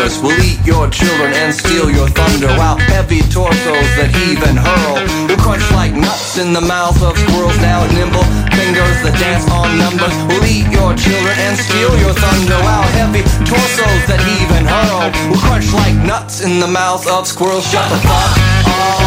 Will 0.03 0.35
eat 0.43 0.59
your 0.67 0.91
children 0.91 1.33
and 1.33 1.55
steal 1.55 1.89
your 1.89 2.09
thunder. 2.09 2.49
While 2.59 2.77
heavy 2.91 3.23
torsos 3.31 3.87
that 3.95 4.11
heave 4.11 4.43
and 4.43 4.59
hurl 4.59 4.99
will 5.31 5.39
crunch 5.39 5.63
like 5.71 5.95
nuts 5.95 6.39
in 6.39 6.53
the 6.53 6.61
mouth 6.61 6.99
of 7.03 7.15
squirrels. 7.15 7.55
Now, 7.63 7.87
nimble 7.95 8.27
fingers, 8.51 8.99
that 9.07 9.15
dance 9.23 9.47
on 9.47 9.79
numbers 9.79 10.15
will 10.27 10.43
eat 10.43 10.67
your 10.75 10.91
children 10.99 11.39
and 11.47 11.55
steal 11.55 11.95
your 12.03 12.15
thunder. 12.19 12.59
While 12.67 12.83
heavy 12.99 13.23
torsos 13.47 14.03
that 14.11 14.19
heave 14.27 14.51
and 14.59 14.67
hurl 14.67 15.07
will 15.31 15.39
crunch 15.39 15.71
like 15.73 15.95
nuts 15.95 16.43
in 16.43 16.59
the 16.59 16.67
mouth 16.67 17.07
of 17.07 17.27
squirrels. 17.27 17.63
Shut 17.71 17.87
the 17.87 17.99
fuck 18.03 18.35
up. 18.67 19.02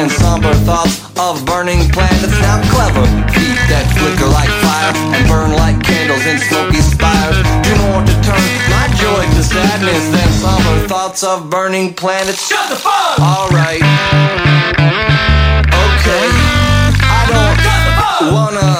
Than 0.00 0.08
somber 0.08 0.54
thoughts 0.64 0.96
of 1.20 1.44
burning 1.44 1.86
planets. 1.90 2.32
Now 2.40 2.56
clever 2.72 3.04
feet 3.36 3.60
that 3.68 3.84
flicker 3.92 4.30
like 4.32 4.48
fire 4.64 4.92
and 5.12 5.28
burn 5.28 5.52
like 5.60 5.76
candles 5.84 6.24
in 6.24 6.38
smoky 6.48 6.80
spires 6.80 7.36
do 7.60 7.72
more 7.84 8.00
to 8.08 8.14
turn 8.24 8.40
my 8.72 8.88
joy 8.96 9.22
to 9.36 9.42
sadness 9.44 10.04
than 10.08 10.28
somber 10.40 10.88
thoughts 10.88 11.22
of 11.22 11.50
burning 11.50 11.92
planets. 11.92 12.48
Shut 12.48 12.66
the 12.70 12.76
fuck! 12.76 13.20
Alright. 13.20 13.84
Okay. 15.68 16.26
I 17.04 17.20
don't 17.28 18.32
wanna. 18.32 18.79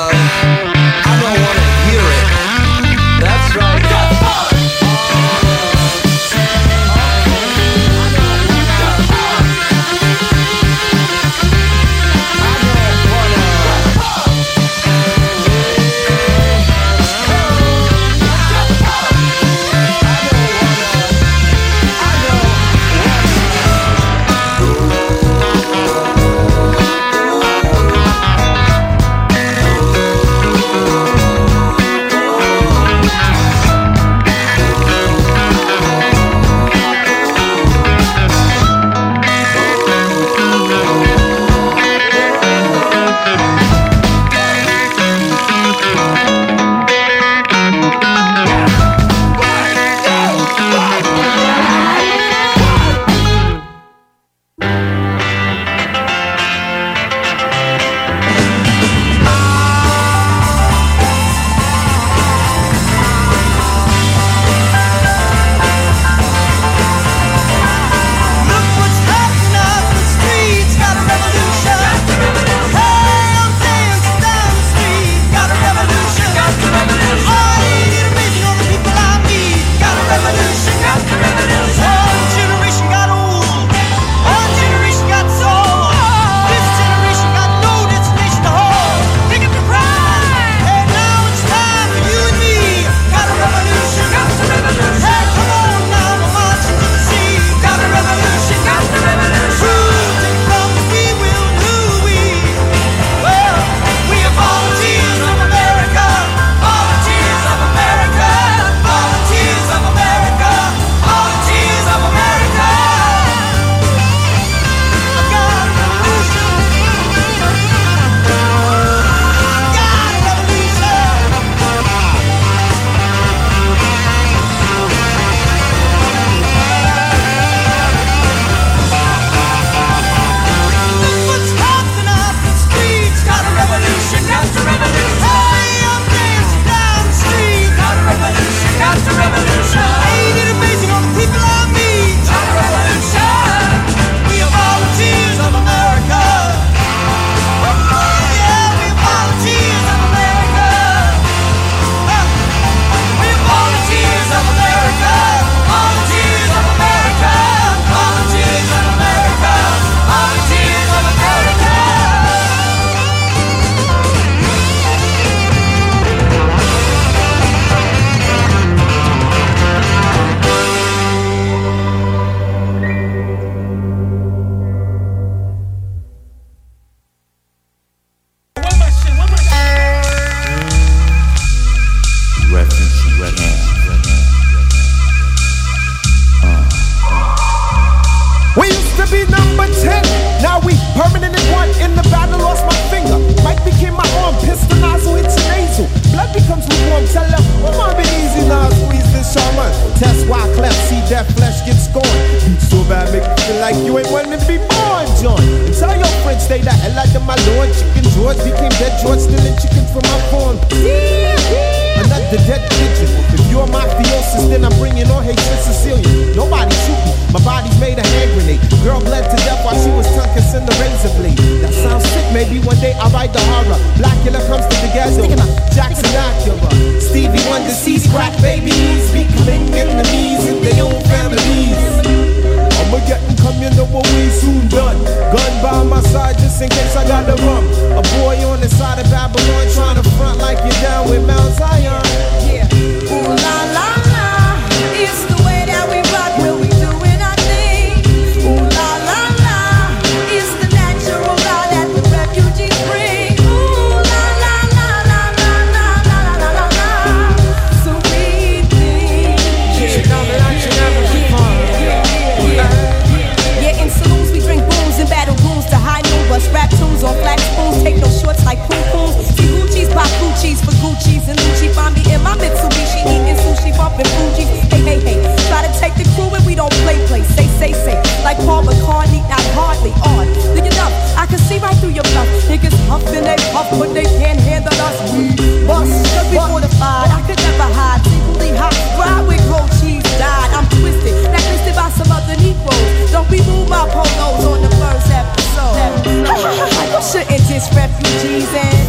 Gucci's 270.90 271.22
and 271.30 271.38
Lucci 271.38 271.70
find 271.70 271.94
me 271.94 272.02
in 272.10 272.18
my 272.22 272.34
Mitsubishi 272.34 273.06
eating 273.06 273.38
sushi, 273.46 273.70
bumping 273.78 274.10
Fuji. 274.18 274.42
Hey 274.74 274.82
hey 274.82 274.98
hey, 274.98 275.18
try 275.46 275.62
to 275.62 275.70
take 275.78 275.94
the 275.94 276.02
crew 276.18 276.26
and 276.34 276.42
we 276.42 276.58
don't 276.58 276.72
play 276.82 276.98
play. 277.06 277.22
Say 277.22 277.46
say 277.62 277.70
say, 277.70 277.94
like 278.26 278.36
Paul 278.42 278.66
McCartney, 278.66 279.22
not 279.30 279.44
hardly 279.54 279.94
on. 280.02 280.26
Look 280.58 280.66
enough, 280.66 280.90
I 281.14 281.26
can 281.30 281.38
see 281.38 281.58
right 281.62 281.76
through 281.78 281.94
your 281.94 282.06
bluff. 282.10 282.26
Niggas 282.50 282.74
huffing 282.90 283.22
they 283.22 283.38
puff, 283.54 283.70
but 283.70 283.94
they 283.94 284.02
can't 284.18 284.40
handle 284.40 284.74
us. 284.82 284.98
We 285.14 285.30
bust, 285.62 285.94
cause 286.10 286.26
we 286.34 286.42
fortified. 286.42 287.14
I 287.14 287.22
could 287.22 287.38
never 287.38 287.70
hide, 287.70 288.02
secretly 288.10 288.50
hot. 288.58 288.74
Ride 288.98 289.30
with 289.30 289.42
gold 289.46 289.70
cheese 289.78 290.02
died. 290.18 290.50
I'm 290.58 290.66
twisted, 290.74 291.14
necklaces 291.30 291.76
by 291.78 291.86
some 291.94 292.10
other 292.10 292.34
Negroes. 292.42 293.14
Don't 293.14 293.30
be 293.30 293.38
move 293.46 293.70
my 293.70 293.86
polos 293.94 294.42
on 294.42 294.58
the 294.58 294.72
first 294.74 295.06
episode. 295.06 295.78
you 296.02 296.98
shouldn't 297.14 297.46
diss 297.46 297.70
refugees 297.78 298.50
and 298.58 298.79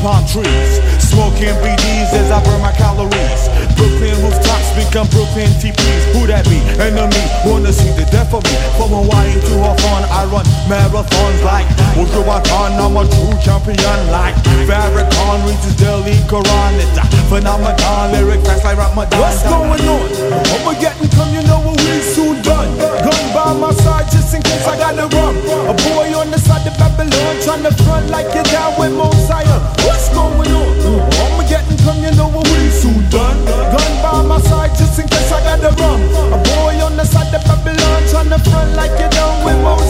palm 0.00 0.24
trees, 0.24 0.80
smoking 0.98 1.52
BDs 1.60 2.10
as 2.16 2.32
I 2.32 2.40
burn 2.44 2.60
my 2.60 2.72
calories. 2.72 3.42
Brooklyn 3.76 4.16
rooftops 4.24 4.72
become 4.72 5.06
Brooklyn 5.12 5.52
TPs. 5.60 6.04
Who 6.16 6.26
that 6.26 6.48
be? 6.48 6.60
Enemy 6.80 7.20
wanna 7.44 7.72
see 7.72 7.92
the 7.92 8.08
death 8.08 8.32
of 8.32 8.42
me. 8.44 8.56
From 8.80 8.96
Hawaii 8.96 9.36
to 9.36 9.54
Hawthorne, 9.60 10.08
I 10.08 10.24
run 10.32 10.44
marathons 10.68 11.40
like 11.44 11.68
Wujuwatan. 11.96 12.80
I'm 12.80 12.96
a 12.96 13.04
true 13.04 13.36
champion 13.44 14.00
like 14.10 14.34
Farrakhan 14.64 15.38
reads 15.44 15.76
Delhi 15.76 16.16
Quran. 16.28 16.72
It's 16.80 16.96
a 16.96 17.04
phenomenon, 17.28 18.12
lyric 18.12 18.40
fast 18.44 18.64
like 18.64 18.78
Ramadan. 18.80 19.20
What's 19.20 19.44
going 19.44 19.84
on? 19.84 20.10
Get 20.80 20.96
come, 21.12 21.28
you 21.34 21.42
know 21.42 21.60
what 21.60 21.76
we 21.76 22.00
soon 22.00 22.40
done. 22.40 22.72
Gun 22.78 23.24
by 23.36 23.52
my 23.52 23.70
side 23.84 24.08
just 24.08 24.32
in 24.32 24.40
case 24.40 24.64
I 24.64 24.78
got 24.78 24.96
the 24.96 25.04
run. 25.14 25.36
A 25.68 25.74
boy 25.92 26.08
on 26.16 26.30
the 26.30 26.38
side 26.38 26.64
of 26.66 26.72
Babylon 26.78 27.36
trying 27.44 27.62
to 27.64 27.72
front 27.84 28.08
like 28.08 28.32
you're 28.32 28.44
down 28.44 28.80
with. 28.80 28.96
What's 28.96 29.28
going 30.20 30.52
on? 30.52 30.72
I'ma 31.20 31.42
get 31.48 31.64
and 31.70 31.80
come, 31.80 32.00
you 32.04 32.12
know 32.18 32.28
what 32.28 32.46
we 32.52 32.68
soon 32.70 33.00
done. 33.08 33.38
Gun 33.72 33.92
by 34.04 34.22
my 34.22 34.38
side 34.40 34.72
just 34.76 34.98
in 35.00 35.06
case 35.08 35.32
I 35.32 35.40
got 35.48 35.58
the 35.64 35.72
rum. 35.80 36.00
A 36.36 36.38
boy 36.52 36.76
on 36.84 36.96
the 36.96 37.04
side 37.04 37.32
of 37.34 37.42
Babylon 37.48 38.00
trying 38.10 38.30
to 38.34 38.40
front 38.50 38.76
like 38.76 38.92
you're 39.00 39.08
down 39.10 39.44
with 39.44 39.58
Mount 39.64 39.80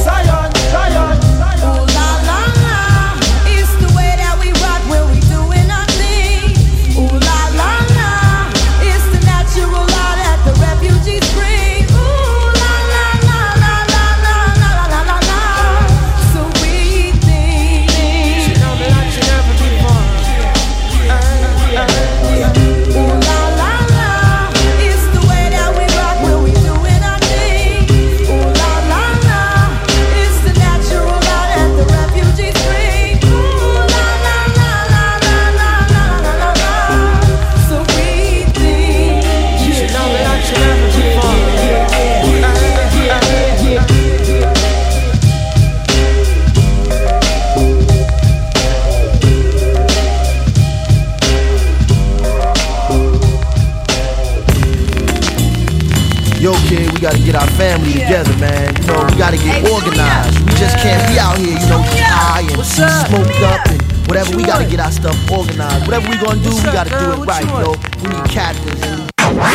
gotta 59.31 59.44
get 59.44 59.70
organized. 59.70 60.40
We 60.40 60.52
just 60.59 60.77
can't 60.78 61.07
be 61.12 61.19
out 61.19 61.39
here, 61.39 61.57
you 61.57 61.66
know, 61.69 61.82
high 61.82 62.40
and 62.40 62.66
smoked 62.66 63.43
up 63.43 63.65
and 63.66 63.81
whatever. 64.09 64.36
We 64.36 64.43
gotta 64.43 64.65
get 64.65 64.81
our 64.81 64.90
stuff 64.90 65.16
organized. 65.31 65.86
Whatever 65.86 66.09
we 66.09 66.16
gonna 66.19 66.43
do, 66.43 66.51
we 66.51 66.62
gotta 66.62 66.90
do 66.90 67.23
it 67.23 67.27
right, 67.27 67.47
yo. 67.47 67.77
We 68.02 68.09
need 68.09 68.28
captains 68.28 68.82
and 68.82 69.11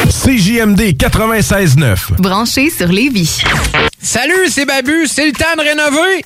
CJMD 0.08 0.96
96.9. 0.96 2.16
Branché 2.20 2.70
sur 2.70 2.88
Lévis. 2.88 3.42
Salut, 4.00 4.48
c'est 4.50 4.66
Babu, 4.66 5.08
c'est 5.08 5.26
le 5.26 5.34
temps 5.34 5.56
de 5.58 5.62
rénover. 5.62 6.26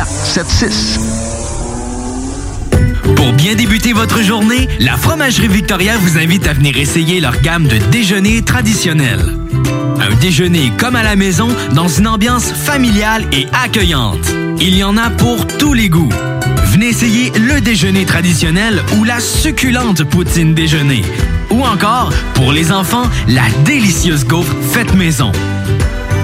681 0.05 0.05
4476. 0.05 0.99
Pour 3.15 3.33
bien 3.33 3.55
débuter 3.55 3.93
votre 3.93 4.21
journée, 4.21 4.67
la 4.79 4.97
Fromagerie 4.97 5.47
Victoria 5.47 5.97
vous 5.97 6.17
invite 6.17 6.47
à 6.47 6.53
venir 6.53 6.77
essayer 6.77 7.19
leur 7.19 7.39
gamme 7.41 7.67
de 7.67 7.77
déjeuners 7.91 8.41
traditionnels. 8.41 9.37
Un 9.99 10.15
déjeuner 10.15 10.71
comme 10.77 10.95
à 10.95 11.03
la 11.03 11.15
maison 11.15 11.49
dans 11.73 11.87
une 11.87 12.07
ambiance 12.07 12.51
familiale 12.51 13.25
et 13.31 13.47
accueillante. 13.63 14.31
Il 14.59 14.75
y 14.75 14.83
en 14.83 14.97
a 14.97 15.09
pour 15.09 15.45
tous 15.45 15.73
les 15.73 15.89
goûts. 15.89 16.09
Venez 16.65 16.87
essayer 16.87 17.31
le 17.37 17.61
déjeuner 17.61 18.05
traditionnel 18.05 18.81
ou 18.97 19.03
la 19.03 19.19
succulente 19.19 20.03
poutine 20.03 20.53
déjeuner. 20.53 21.03
Ou 21.51 21.63
encore, 21.63 22.11
pour 22.33 22.53
les 22.53 22.71
enfants, 22.71 23.09
la 23.27 23.43
délicieuse 23.65 24.25
gaufre 24.25 24.55
faite 24.71 24.93
maison. 24.95 25.31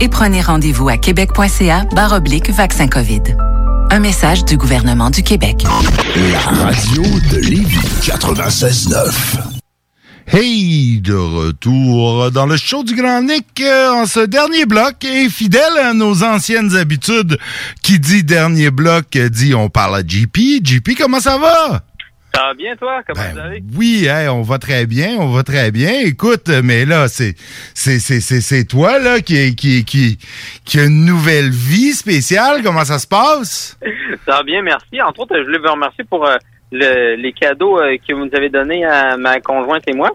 et 0.00 0.08
prenez 0.08 0.40
rendez-vous 0.40 0.88
à 0.88 0.96
québec.ca 0.96 1.86
oblique 2.12 2.50
vaccin 2.50 2.88
COVID. 2.88 3.22
Un 3.90 3.98
message 4.00 4.44
du 4.44 4.56
gouvernement 4.56 5.10
du 5.10 5.22
Québec. 5.22 5.64
La 6.32 6.38
radio 6.38 7.02
de 7.30 7.38
Lévis 7.38 7.78
96.9. 8.00 9.52
Hey, 10.28 11.00
de 11.00 11.14
retour 11.14 12.30
dans 12.30 12.46
le 12.46 12.56
show 12.56 12.84
du 12.84 12.94
Grand 12.94 13.22
Nick 13.22 13.60
euh, 13.60 13.90
en 13.90 14.06
ce 14.06 14.20
dernier 14.20 14.66
bloc 14.66 15.04
et 15.04 15.28
fidèle 15.28 15.76
à 15.84 15.92
nos 15.92 16.22
anciennes 16.22 16.74
habitudes, 16.76 17.38
qui 17.82 17.98
dit 17.98 18.22
dernier 18.22 18.70
bloc 18.70 19.18
dit 19.18 19.54
on 19.54 19.68
parle 19.68 19.96
à 19.96 20.00
JP. 20.00 20.64
JP, 20.64 20.96
comment 20.96 21.20
ça 21.20 21.38
va? 21.38 21.82
Ça 22.34 22.42
va 22.44 22.54
bien, 22.54 22.74
toi? 22.76 23.02
Comment 23.06 23.20
Ben 23.22 23.32
vous 23.32 23.38
allez? 23.40 23.62
Oui, 23.76 24.06
hey, 24.06 24.28
on 24.28 24.42
va 24.42 24.58
très 24.58 24.86
bien, 24.86 25.16
on 25.18 25.28
va 25.32 25.42
très 25.42 25.70
bien. 25.70 26.00
Écoute, 26.04 26.48
mais 26.48 26.84
là, 26.86 27.08
c'est 27.08 27.34
c'est 27.74 27.98
c'est 27.98 28.20
c'est 28.20 28.40
c'est 28.40 28.64
toi 28.64 28.98
là 28.98 29.20
qui 29.20 29.54
qui 29.54 29.84
qui 29.84 30.18
qui 30.64 30.80
a 30.80 30.84
une 30.84 31.04
nouvelle 31.04 31.50
vie 31.50 31.92
spéciale. 31.92 32.62
Comment 32.62 32.84
ça 32.84 32.98
se 32.98 33.06
passe? 33.06 33.78
Ça 34.26 34.36
va 34.36 34.42
bien, 34.44 34.62
merci. 34.62 35.00
Entre 35.02 35.20
autres, 35.20 35.36
je 35.36 35.42
voulais 35.42 35.58
vous 35.58 35.72
remercier 35.72 36.04
pour 36.04 36.24
euh, 36.26 36.36
le- 36.72 37.14
les 37.16 37.32
cadeaux 37.32 37.78
euh, 37.78 37.96
que 38.06 38.12
vous 38.14 38.24
nous 38.24 38.30
avez 38.36 38.48
donnés 38.48 38.84
à 38.84 39.16
ma 39.16 39.38
conjointe 39.40 39.82
et 39.86 39.92
moi. 39.92 40.10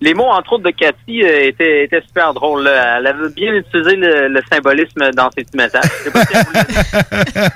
Les 0.00 0.14
mots, 0.14 0.26
entre 0.28 0.52
autres, 0.54 0.64
de 0.64 0.70
Cathy 0.70 1.22
euh, 1.24 1.46
étaient, 1.48 1.84
étaient 1.84 2.02
super 2.06 2.32
drôles. 2.34 2.64
là. 2.64 2.98
Elle 2.98 3.06
avait 3.08 3.28
bien 3.30 3.52
utilisé 3.54 3.96
le, 3.96 4.28
le 4.28 4.40
symbolisme 4.52 5.10
dans 5.16 5.30
ses 5.36 5.44
petits 5.44 5.56
messages. 5.56 5.90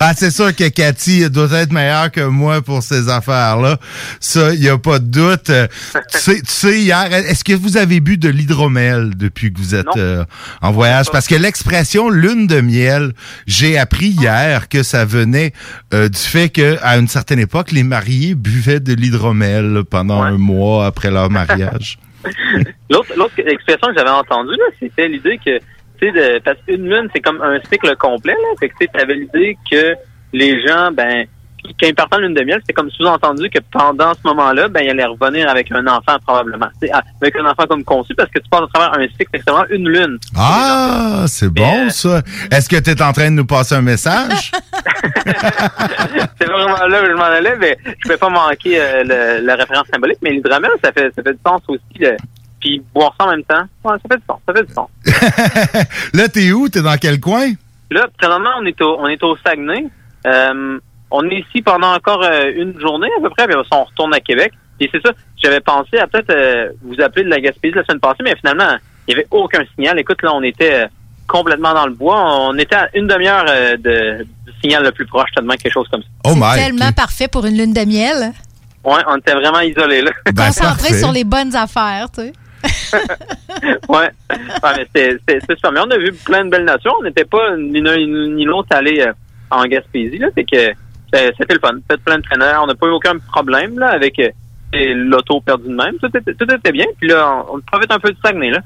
Ah, 0.00 0.12
c'est 0.16 0.30
sûr 0.30 0.54
que 0.54 0.68
Cathy 0.68 1.28
doit 1.30 1.50
être 1.52 1.72
meilleure 1.72 2.10
que 2.10 2.20
moi 2.20 2.62
pour 2.62 2.82
ces 2.82 3.08
affaires-là. 3.08 3.78
Ça, 4.20 4.54
il 4.54 4.62
y 4.62 4.68
a 4.68 4.78
pas 4.78 4.98
de 4.98 5.06
doute. 5.06 5.44
Tu, 5.46 6.18
sais, 6.18 6.40
tu 6.40 6.46
sais, 6.46 6.80
hier, 6.80 7.12
est-ce 7.12 7.44
que 7.44 7.52
vous 7.52 7.76
avez 7.76 8.00
bu 8.00 8.16
de 8.16 8.28
l'hydromel 8.28 9.10
depuis 9.16 9.52
que 9.52 9.58
vous 9.58 9.74
êtes 9.74 9.86
euh, 9.96 10.24
en 10.62 10.72
voyage? 10.72 11.10
Parce 11.10 11.26
que 11.26 11.34
l'expression 11.34 12.08
lune 12.10 12.46
de 12.46 12.60
miel, 12.60 13.12
j'ai 13.46 13.78
appris 13.78 14.08
hier 14.08 14.68
que 14.68 14.82
ça 14.82 15.04
venait 15.04 15.52
euh, 15.94 16.08
du 16.08 16.18
fait 16.18 16.48
que 16.48 16.76
à 16.82 16.96
une 16.96 17.08
certaine 17.08 17.38
époque, 17.40 17.67
les 17.72 17.82
mariés 17.82 18.34
buvaient 18.34 18.80
de 18.80 18.94
l'hydromel 18.94 19.82
pendant 19.90 20.22
un 20.22 20.38
mois 20.38 20.86
après 20.86 21.10
leur 21.10 21.30
mariage. 21.30 21.98
L'autre, 22.90 23.12
l'autre 23.16 23.34
expression 23.38 23.88
que 23.88 23.94
j'avais 23.96 24.10
entendue, 24.10 24.56
là, 24.56 24.64
c'était 24.80 25.08
l'idée 25.08 25.38
que, 25.38 25.58
tu 26.00 26.12
sais, 26.12 26.40
parce 26.44 26.58
qu'une 26.66 26.88
lune, 26.88 27.08
c'est 27.14 27.20
comme 27.20 27.40
un 27.40 27.60
cycle 27.70 27.94
complet, 27.96 28.32
là. 28.32 28.48
Fait 28.58 28.68
que, 28.68 28.74
tu 28.80 29.00
avais 29.00 29.14
l'idée 29.14 29.56
que 29.70 29.94
les 30.32 30.60
gens, 30.66 30.90
ben, 30.92 31.26
quand 31.64 31.86
ils 31.86 31.94
partent 31.94 32.14
en 32.14 32.18
lune 32.18 32.34
de 32.34 32.42
miel, 32.44 32.58
c'était 32.60 32.72
comme 32.72 32.90
sous-entendu 32.90 33.48
que 33.50 33.58
pendant 33.70 34.12
ce 34.14 34.20
moment-là, 34.24 34.68
ben, 34.68 34.82
ils 34.84 34.90
allaient 34.90 35.04
revenir 35.04 35.48
avec 35.48 35.70
un 35.72 35.86
enfant, 35.86 36.16
probablement. 36.26 36.68
Ah, 36.92 37.02
avec 37.20 37.36
un 37.36 37.44
enfant 37.46 37.64
comme 37.68 37.84
conçu, 37.84 38.14
parce 38.14 38.30
que 38.30 38.38
tu 38.38 38.48
passes 38.48 38.62
à 38.62 38.78
travers 38.78 38.98
un 38.98 39.06
cycle, 39.08 39.26
extrêmement 39.32 39.64
une 39.70 39.88
lune. 39.88 40.18
Ah, 40.36 41.24
c'est 41.26 41.48
bon 41.48 41.88
ça. 41.90 42.22
Est-ce 42.50 42.68
que 42.68 42.76
tu 42.76 42.90
es 42.90 43.02
en 43.02 43.12
train 43.12 43.30
de 43.30 43.36
nous 43.36 43.46
passer 43.46 43.74
un 43.74 43.82
message? 43.82 44.52
c'est 46.38 46.46
vraiment 46.46 46.86
là 46.86 47.02
où 47.02 47.06
je 47.06 47.12
m'en 47.16 47.22
allais, 47.24 47.56
mais 47.58 47.78
je 47.84 47.90
ne 48.08 48.12
vais 48.12 48.18
pas 48.18 48.28
manquer 48.28 48.80
euh, 48.80 49.02
le- 49.04 49.46
la 49.46 49.56
référence 49.56 49.86
symbolique, 49.92 50.18
mais 50.22 50.30
l'hydromel, 50.30 50.70
ça 50.82 50.92
fait, 50.92 51.12
ça 51.14 51.22
fait 51.22 51.32
du 51.32 51.38
sens 51.46 51.60
aussi, 51.68 52.04
puis 52.60 52.82
boire 52.94 53.14
ça 53.18 53.26
en 53.26 53.30
même 53.30 53.44
temps, 53.44 53.62
ouais, 53.84 53.96
ça 54.02 54.08
fait 54.10 54.16
du 54.16 54.24
sens, 54.28 54.40
ça 54.46 54.54
fait 54.54 54.64
du 54.66 54.72
sens. 54.72 54.88
là, 56.14 56.28
t'es 56.28 56.52
où? 56.52 56.68
T'es 56.68 56.82
dans 56.82 56.96
quel 56.96 57.20
coin? 57.20 57.52
Là, 57.90 58.06
présentement, 58.18 58.50
on 58.60 58.66
est 58.66 58.80
au, 58.82 58.98
on 59.00 59.06
est 59.08 59.22
au 59.22 59.36
Saguenay. 59.38 59.86
Euh, 60.26 60.78
on 61.10 61.28
est 61.30 61.40
ici 61.40 61.62
pendant 61.62 61.94
encore 61.94 62.22
euh, 62.22 62.52
une 62.54 62.78
journée 62.80 63.08
à 63.18 63.20
peu 63.22 63.30
près, 63.30 63.46
ça, 63.50 63.62
on 63.72 63.84
retourne 63.84 64.14
à 64.14 64.20
Québec. 64.20 64.52
Et 64.80 64.88
c'est 64.92 65.02
ça, 65.04 65.12
j'avais 65.42 65.60
pensé 65.60 65.98
à 65.98 66.06
peut-être 66.06 66.30
euh, 66.30 66.70
vous 66.82 67.00
appeler 67.00 67.24
de 67.24 67.30
la 67.30 67.40
Gaspésie 67.40 67.74
la 67.74 67.84
semaine 67.84 68.00
passée, 68.00 68.22
mais 68.22 68.36
finalement, 68.36 68.76
il 69.06 69.14
n'y 69.14 69.20
avait 69.20 69.28
aucun 69.30 69.62
signal. 69.74 69.98
Écoute, 69.98 70.22
là, 70.22 70.32
on 70.34 70.42
était 70.42 70.84
euh, 70.84 70.86
complètement 71.26 71.74
dans 71.74 71.86
le 71.86 71.92
bois. 71.94 72.22
On 72.48 72.56
était 72.58 72.76
à 72.76 72.88
une 72.94 73.06
demi-heure 73.06 73.46
euh, 73.48 73.76
de, 73.76 74.24
du 74.46 74.52
signal 74.60 74.84
le 74.84 74.92
plus 74.92 75.06
proche, 75.06 75.30
tellement 75.34 75.54
quelque 75.54 75.72
chose 75.72 75.88
comme 75.88 76.02
ça. 76.02 76.08
Oh 76.24 76.34
Tellement 76.54 76.92
parfait 76.92 77.28
pour 77.28 77.44
une 77.46 77.56
lune 77.56 77.72
de 77.72 77.84
miel. 77.84 78.32
Ouais, 78.84 79.02
on 79.08 79.16
était 79.16 79.34
vraiment 79.34 79.60
isolés, 79.60 80.02
là. 80.02 80.12
Ben, 80.32 80.46
Concentré 80.46 80.94
sur 80.94 81.10
les 81.10 81.24
bonnes 81.24 81.54
affaires, 81.56 82.06
tu 82.14 82.22
sais. 82.22 82.32
ouais. 83.88 84.10
Ouais, 84.30 84.72
mais 84.76 84.86
c'était 84.94 85.40
super. 85.40 85.72
Mais 85.72 85.80
on 85.80 85.90
a 85.90 85.98
vu 85.98 86.12
plein 86.12 86.44
de 86.44 86.50
belles 86.50 86.64
nations. 86.64 86.92
On 87.00 87.02
n'était 87.02 87.24
pas 87.24 87.56
ni 87.56 87.80
l'un 87.80 87.96
ni 87.96 88.44
l'autre 88.44 88.68
allé 88.72 89.04
en 89.50 89.64
Gaspésie. 89.64 90.18
Là. 90.18 90.28
Fait 90.34 90.44
que 90.44 90.72
c'était 91.12 91.54
le 91.54 91.60
fun. 91.60 91.74
Fait 91.90 91.96
plein 91.98 92.18
de 92.18 92.22
traîneurs. 92.22 92.62
On 92.62 92.66
n'a 92.66 92.74
pas 92.74 92.86
eu 92.86 92.90
aucun 92.90 93.18
problème 93.18 93.78
là, 93.78 93.88
avec 93.88 94.18
euh, 94.18 94.30
l'auto 94.72 95.40
perdu 95.40 95.68
de 95.68 95.74
même. 95.74 95.94
Tout 96.00 96.14
était, 96.16 96.34
tout 96.34 96.52
était 96.52 96.72
bien. 96.72 96.86
Puis 96.98 97.08
là, 97.08 97.44
on, 97.48 97.56
on 97.56 97.60
profite 97.60 97.90
un 97.92 97.98
peu 97.98 98.10
du 98.10 98.18
Saguenay. 98.24 98.50
Là. 98.50 98.60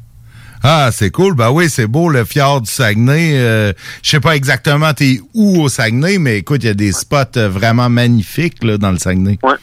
Ah, 0.65 0.91
c'est 0.93 1.11
cool. 1.11 1.35
Ben 1.35 1.51
oui, 1.51 1.69
c'est 1.69 1.89
beau, 1.89 2.09
le 2.09 2.25
fjord 2.25 2.61
du 2.61 2.71
Saguenay. 2.71 3.33
Euh, 3.35 3.73
Je 4.03 4.11
sais 4.11 4.21
pas 4.21 4.37
exactement 4.37 4.93
t'es 4.93 5.19
où 5.35 5.61
au 5.61 5.69
Saguenay, 5.69 6.19
mais 6.19 6.39
écoute, 6.39 6.63
il 6.63 6.67
y 6.67 6.71
a 6.71 6.75
des 6.75 6.93
spots 6.93 7.37
euh, 7.37 7.49
vraiment 7.49 7.89
magnifiques 7.89 8.63
là, 8.63 8.79
dans 8.79 8.93
le 8.93 8.99
Saguenay. 8.99 9.39
Ouais. 9.43 9.55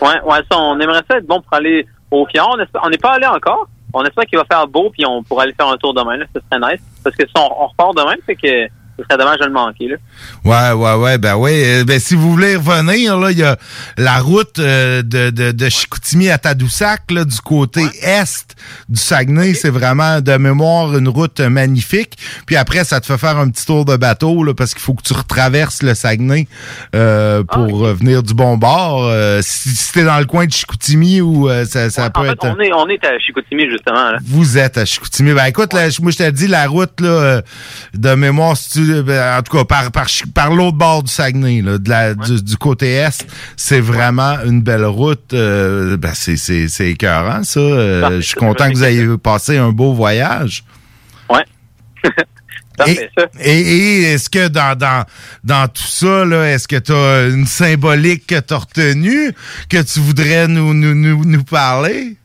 Ouais, 0.00 0.20
ouais, 0.24 0.38
ça, 0.50 0.56
on 0.58 0.78
aimerait 0.78 1.02
ça 1.10 1.18
être 1.18 1.26
bon 1.26 1.40
pour 1.40 1.54
aller 1.54 1.84
au 2.10 2.24
fjord. 2.26 2.56
On 2.82 2.88
n'est 2.88 2.98
pas 2.98 3.14
allé 3.14 3.26
encore. 3.26 3.68
On 3.92 4.04
espère 4.04 4.24
qu'il 4.26 4.38
va 4.38 4.44
faire 4.50 4.66
beau, 4.68 4.90
puis 4.90 5.04
on 5.06 5.22
pourra 5.22 5.42
aller 5.42 5.54
faire 5.54 5.68
un 5.68 5.76
tour 5.76 5.92
demain. 5.92 6.16
Là. 6.16 6.24
Ce 6.34 6.40
serait 6.40 6.72
nice. 6.72 6.80
Parce 7.02 7.16
que 7.16 7.26
si 7.26 7.32
on, 7.36 7.62
on 7.62 7.66
repart 7.66 7.96
demain, 7.96 8.14
c'est 8.26 8.36
que 8.36 8.68
ce 8.98 9.04
serait 9.04 9.16
dommage 9.18 9.38
de 9.38 9.44
le 9.46 9.52
manquer. 9.52 9.88
Là. 9.88 9.96
Ouais, 10.44 10.72
ouais, 10.72 10.94
ouais, 11.02 11.18
ben 11.18 11.36
oui. 11.36 11.50
Euh, 11.64 11.84
Ben, 11.84 12.00
si 12.00 12.14
vous 12.14 12.30
voulez 12.32 12.56
revenir, 12.56 13.16
là, 13.18 13.30
il 13.30 13.38
y 13.38 13.44
a 13.44 13.56
la 13.96 14.18
route 14.18 14.58
euh, 14.58 15.02
de, 15.02 15.30
de, 15.30 15.52
de 15.52 15.68
Chicoutimi 15.68 16.28
à 16.30 16.38
Tadoussac, 16.38 17.02
là, 17.10 17.24
du 17.24 17.38
côté 17.40 17.82
est 18.02 18.56
du 18.88 18.98
Saguenay. 19.00 19.54
C'est 19.54 19.70
vraiment, 19.70 20.20
de 20.20 20.36
mémoire, 20.36 20.96
une 20.96 21.08
route 21.08 21.40
magnifique. 21.40 22.18
Puis 22.46 22.56
après, 22.56 22.84
ça 22.84 23.00
te 23.00 23.06
fait 23.06 23.18
faire 23.18 23.38
un 23.38 23.48
petit 23.50 23.64
tour 23.66 23.84
de 23.84 23.96
bateau, 23.96 24.42
là, 24.42 24.52
parce 24.54 24.74
qu'il 24.74 24.82
faut 24.82 24.94
que 24.94 25.02
tu 25.02 25.12
retraverses 25.12 25.82
le 25.82 25.94
Saguenay 25.94 26.48
euh, 26.94 27.42
Ah, 27.48 27.54
pour 27.54 27.78
revenir 27.78 28.22
du 28.22 28.34
bon 28.34 28.56
bord. 28.56 29.04
Euh, 29.04 29.40
si 29.42 29.68
si 29.70 29.92
t'es 29.92 30.04
dans 30.04 30.18
le 30.18 30.24
coin 30.26 30.46
de 30.46 30.52
Chicoutimi, 30.52 31.20
ou 31.20 31.48
euh, 31.48 31.64
ça, 31.64 31.88
ça 31.90 32.10
peut 32.10 32.20
En 32.20 32.24
fait, 32.24 32.30
être... 32.32 32.44
on 32.56 32.60
est, 32.60 32.72
on 32.72 32.88
est 32.88 33.04
à 33.04 33.18
Chicoutimi, 33.18 33.70
justement. 33.70 34.10
Là. 34.12 34.18
Vous 34.24 34.58
êtes 34.58 34.76
à 34.78 34.84
Chicoutimi. 34.84 35.32
Ben 35.32 35.44
écoute, 35.46 35.72
là, 35.72 35.88
moi 36.02 36.10
je 36.10 36.18
te 36.18 36.30
dis 36.30 36.48
la 36.48 36.66
route 36.66 37.00
là, 37.00 37.42
de 37.94 38.14
mémoire, 38.14 38.56
si 38.56 38.70
tu- 38.70 38.87
en 38.92 39.42
tout 39.42 39.56
cas 39.56 39.64
par 39.64 39.90
par, 39.92 40.06
par 40.34 40.54
l'autre 40.54 40.76
bord 40.76 41.02
du 41.02 41.12
Saguenay, 41.12 41.62
là, 41.62 41.78
de 41.78 41.88
la, 41.88 42.14
du, 42.14 42.42
du 42.42 42.56
côté 42.56 42.92
est, 42.92 43.26
c'est 43.56 43.80
vraiment 43.80 44.36
une 44.44 44.62
belle 44.62 44.84
route. 44.84 45.32
euh, 45.34 45.96
ben 45.96 46.12
c'est 46.14 46.36
c'est 46.36 46.68
c'est 46.68 46.90
écœurant 46.90 47.42
ça. 47.44 47.60
Euh, 47.60 48.16
je 48.20 48.26
suis 48.26 48.34
content 48.34 48.68
que 48.70 48.74
vous 48.76 48.84
ayez 48.84 49.06
passé 49.18 49.56
un 49.56 49.70
beau 49.70 49.92
voyage. 49.94 50.64
Ouais. 51.30 51.44
Et, 52.86 53.10
et, 53.40 53.60
et 53.60 54.02
est-ce 54.12 54.30
que 54.30 54.46
dans, 54.46 54.78
dans, 54.78 55.04
dans 55.42 55.66
tout 55.66 55.82
ça, 55.82 56.24
là, 56.24 56.44
est-ce 56.52 56.68
que 56.68 56.76
tu 56.76 56.92
as 56.92 57.26
une 57.26 57.44
symbolique 57.44 58.24
que 58.28 58.38
tu 58.38 58.54
as 58.54 58.58
retenue, 58.58 59.32
que 59.68 59.82
tu 59.82 59.98
voudrais 59.98 60.46
nous, 60.46 60.72
nous, 60.74 60.94
nous, 60.94 61.24
nous 61.24 61.42
parler? 61.42 62.17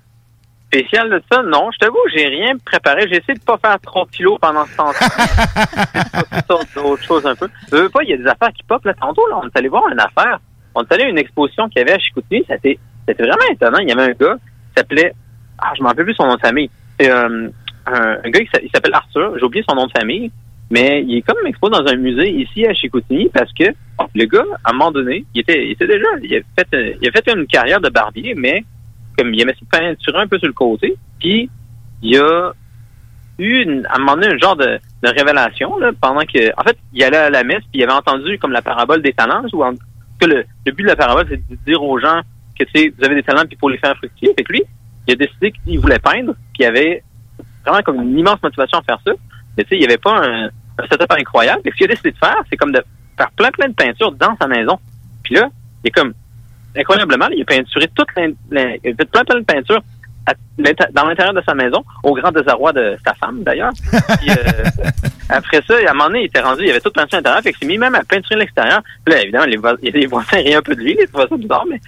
Spécial 0.73 1.07
de 1.07 1.21
ça, 1.31 1.43
non. 1.43 1.69
Je 1.71 1.77
t'avoue, 1.77 1.99
j'ai 2.15 2.25
rien 2.25 2.57
préparé. 2.65 3.01
J'ai 3.01 3.17
essayé 3.17 3.35
de 3.35 3.43
pas 3.43 3.59
faire 3.63 3.79
trop 3.79 4.05
de 4.05 4.09
kilos 4.09 4.39
pendant 4.41 4.65
ce 4.65 4.75
temps-là. 4.75 6.49
autre 6.83 7.03
chose 7.03 7.23
un 7.27 7.35
peu. 7.35 7.47
Je 7.71 7.77
veux 7.77 7.89
pas, 7.89 8.01
il 8.01 8.09
y 8.09 8.13
a 8.13 8.17
des 8.17 8.25
affaires 8.25 8.51
qui 8.53 8.63
pop. 8.63 8.83
Là, 8.83 8.95
tantôt, 8.95 9.27
là, 9.27 9.39
on 9.43 9.47
est 9.47 9.55
allé 9.55 9.67
voir 9.67 9.83
une 9.91 9.99
affaire. 9.99 10.39
On 10.73 10.81
est 10.81 10.91
allé 10.91 11.03
à 11.03 11.09
une 11.09 11.19
exposition 11.19 11.69
qu'il 11.69 11.77
y 11.77 11.81
avait 11.83 11.93
à 11.93 11.99
Chicoutimi. 11.99 12.43
C'était, 12.49 12.79
c'était 13.07 13.23
vraiment 13.23 13.45
étonnant. 13.51 13.77
Il 13.79 13.89
y 13.89 13.91
avait 13.91 14.11
un 14.11 14.15
gars 14.19 14.35
qui 14.35 14.73
s'appelait, 14.75 15.13
ah, 15.59 15.73
je 15.77 15.83
m'en 15.83 15.89
rappelle 15.89 16.05
plus 16.05 16.15
son 16.15 16.25
nom 16.25 16.37
de 16.37 16.41
famille. 16.41 16.71
C'est 16.99 17.11
euh, 17.11 17.49
un, 17.85 18.17
un 18.23 18.29
gars 18.31 18.39
qui 18.39 18.69
s'appelle 18.73 18.95
Arthur. 18.95 19.37
J'ai 19.37 19.45
oublié 19.45 19.63
son 19.69 19.75
nom 19.75 19.85
de 19.85 19.91
famille. 19.91 20.31
Mais 20.71 21.03
il 21.07 21.17
est 21.17 21.21
comme 21.21 21.45
exposé 21.45 21.71
dans 21.71 21.85
un 21.85 21.95
musée 21.97 22.31
ici 22.31 22.65
à 22.65 22.73
Chicoutimi 22.73 23.29
parce 23.29 23.53
que 23.53 23.65
le 24.15 24.25
gars, 24.25 24.43
à 24.63 24.71
un 24.71 24.73
moment 24.73 24.91
donné, 24.91 25.23
il 25.35 25.41
était, 25.41 25.67
il 25.67 25.71
était 25.73 25.85
déjà, 25.85 26.07
il 26.23 26.35
a 26.35 26.39
fait, 26.57 26.97
il 26.99 27.07
a 27.07 27.11
fait 27.11 27.31
une 27.31 27.45
carrière 27.45 27.79
de 27.79 27.89
barbier, 27.89 28.33
mais 28.35 28.63
comme 29.17 29.33
il 29.33 29.41
aimait 29.41 29.55
se 29.59 29.65
peinturer 29.65 30.19
un 30.19 30.27
peu 30.27 30.37
sur 30.39 30.47
le 30.47 30.53
côté. 30.53 30.95
Puis 31.19 31.49
il 32.01 32.17
a 32.17 32.53
eu 33.39 33.61
une, 33.61 33.85
à 33.87 33.95
un 33.95 33.99
moment 33.99 34.15
donné 34.15 34.27
un 34.27 34.37
genre 34.37 34.55
de, 34.55 34.79
révélation 35.03 35.73
pendant 35.99 36.21
que 36.21 36.57
en 36.57 36.63
fait 36.63 36.77
il 36.93 37.03
allait 37.03 37.17
à 37.17 37.29
la 37.29 37.43
messe 37.43 37.61
puis 37.71 37.81
il 37.81 37.83
avait 37.83 37.91
entendu 37.91 38.37
comme 38.39 38.53
la 38.53 38.61
parabole 38.61 39.01
des 39.01 39.11
talents 39.11 39.43
ou 39.51 39.61
en 39.61 39.73
que 40.17 40.25
le, 40.25 40.45
but 40.65 40.83
de 40.83 40.87
la 40.87 40.95
parabole 40.95 41.25
c'est 41.29 41.45
de 41.49 41.55
dire 41.65 41.83
aux 41.83 41.99
gens 41.99 42.21
que 42.57 42.63
vous 42.63 43.03
avez 43.03 43.15
des 43.15 43.23
talents 43.23 43.43
puis 43.45 43.57
faut 43.59 43.67
les 43.67 43.79
faire 43.79 43.97
fructifier. 43.97 44.33
Fait 44.37 44.45
lui 44.47 44.63
il 45.07 45.13
a 45.13 45.15
décidé 45.17 45.51
qu'il 45.51 45.79
voulait 45.79 45.99
peindre 45.99 46.35
puis 46.53 46.61
il 46.61 46.65
avait 46.65 47.03
vraiment 47.65 47.81
comme 47.81 48.01
une 48.01 48.17
immense 48.17 48.41
motivation 48.41 48.77
à 48.77 48.83
faire 48.83 48.99
ça. 49.05 49.11
Mais 49.57 49.63
tu 49.63 49.71
sais 49.71 49.75
il 49.75 49.81
y 49.81 49.85
avait 49.85 49.97
pas 49.97 50.25
un, 50.25 50.45
un 50.45 50.87
setup 50.89 51.11
incroyable. 51.11 51.61
Et 51.65 51.71
ce 51.71 51.75
qu'il 51.75 51.85
a 51.85 51.89
décidé 51.89 52.11
de 52.11 52.17
faire 52.17 52.41
c'est 52.49 52.55
comme 52.55 52.71
de 52.71 52.81
faire 53.17 53.31
plein 53.31 53.51
plein 53.51 53.67
de 53.67 53.73
peintures 53.73 54.13
dans 54.13 54.37
sa 54.39 54.47
maison. 54.47 54.79
Puis 55.23 55.35
là 55.35 55.49
il 55.83 55.89
est 55.89 55.91
comme 55.91 56.13
incroyablement, 56.75 57.27
il 57.29 57.41
a 57.41 57.45
peinturé 57.45 57.87
toute 57.95 58.07
l'in- 58.15 58.31
l'in- 58.51 58.75
il 58.83 58.91
a 58.91 58.95
fait 58.95 59.05
plein 59.09 59.23
plein 59.23 59.39
de 59.39 59.45
peintures 59.45 59.81
à 60.25 60.33
dans 60.93 61.05
l'intérieur 61.07 61.33
de 61.33 61.41
sa 61.41 61.53
maison, 61.53 61.83
au 62.03 62.13
grand 62.13 62.31
désarroi 62.31 62.71
de 62.73 62.95
sa 63.05 63.13
femme 63.15 63.43
d'ailleurs. 63.43 63.71
Euh, 63.93 64.33
après 65.29 65.61
ça, 65.67 65.75
à 65.85 65.89
un 65.89 65.93
moment 65.93 66.07
donné, 66.07 66.21
il 66.21 66.25
était 66.25 66.39
rendu, 66.41 66.63
il 66.63 66.69
avait 66.69 66.79
tout 66.79 66.91
peinturé 66.91 67.17
à 67.17 67.19
l'intérieur, 67.19 67.41
fait 67.41 67.51
qu'il 67.51 67.59
s'est 67.67 67.73
mis 67.73 67.77
même 67.77 67.95
à 67.95 68.03
peinturer 68.03 68.39
l'extérieur. 68.39 68.81
Puis 69.05 69.13
là, 69.13 69.21
évidemment, 69.23 69.45
les, 69.45 69.57
vo- 69.57 69.77
les 69.81 70.05
voisins 70.05 70.37
riaient 70.37 70.55
un 70.55 70.61
peu 70.61 70.75
de 70.75 70.81
lui, 70.81 70.95
ils 70.99 71.07
trouvaient 71.07 71.27
ça 71.27 71.35
bizarre, 71.37 71.65
mais 71.69 71.79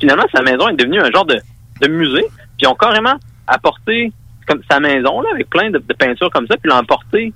finalement, 0.00 0.24
sa 0.34 0.42
maison 0.42 0.68
est 0.68 0.74
devenue 0.76 1.00
un 1.00 1.10
genre 1.10 1.26
de, 1.26 1.38
de 1.82 1.88
musée. 1.88 2.22
Puis 2.22 2.62
ils 2.62 2.66
ont 2.68 2.74
carrément 2.74 3.16
apporté 3.46 4.10
comme 4.46 4.62
sa 4.70 4.80
maison 4.80 5.20
là, 5.20 5.28
avec 5.34 5.50
plein 5.50 5.70
de, 5.70 5.78
de 5.78 5.94
peintures 5.94 6.30
comme 6.30 6.46
ça, 6.46 6.56
puis 6.56 6.70
l'ont 6.70 6.76
emporté 6.78 7.32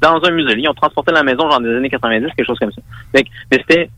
dans 0.00 0.20
un 0.22 0.30
musée. 0.30 0.54
Ils 0.58 0.68
ont 0.68 0.74
transporté 0.74 1.12
la 1.12 1.22
maison 1.22 1.48
genre 1.50 1.60
des 1.60 1.74
années 1.74 1.88
90, 1.90 2.26
quelque 2.36 2.46
chose 2.46 2.58
comme 2.58 2.72
ça. 2.72 2.82
Fait 3.14 3.24
mais 3.50 3.58
c'était 3.58 3.90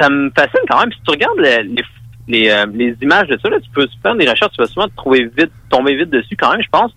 ça 0.00 0.08
me 0.08 0.30
fascine 0.34 0.60
quand 0.68 0.80
même. 0.80 0.92
Si 0.92 1.00
tu 1.02 1.10
regardes 1.10 1.38
les, 1.38 1.62
les, 1.64 1.84
les, 2.28 2.50
euh, 2.50 2.66
les 2.72 2.96
images 3.02 3.28
de 3.28 3.38
ça, 3.42 3.48
là, 3.48 3.58
tu 3.60 3.70
peux 3.70 3.86
faire 4.02 4.14
des 4.16 4.28
recherches, 4.28 4.52
tu 4.52 4.62
vas 4.62 4.68
souvent 4.68 4.88
te 4.88 4.96
trouver 4.96 5.24
vite, 5.36 5.52
tomber 5.68 5.96
vite 5.96 6.10
dessus 6.10 6.36
quand 6.36 6.52
même, 6.52 6.62
je 6.62 6.68
pense. 6.70 6.92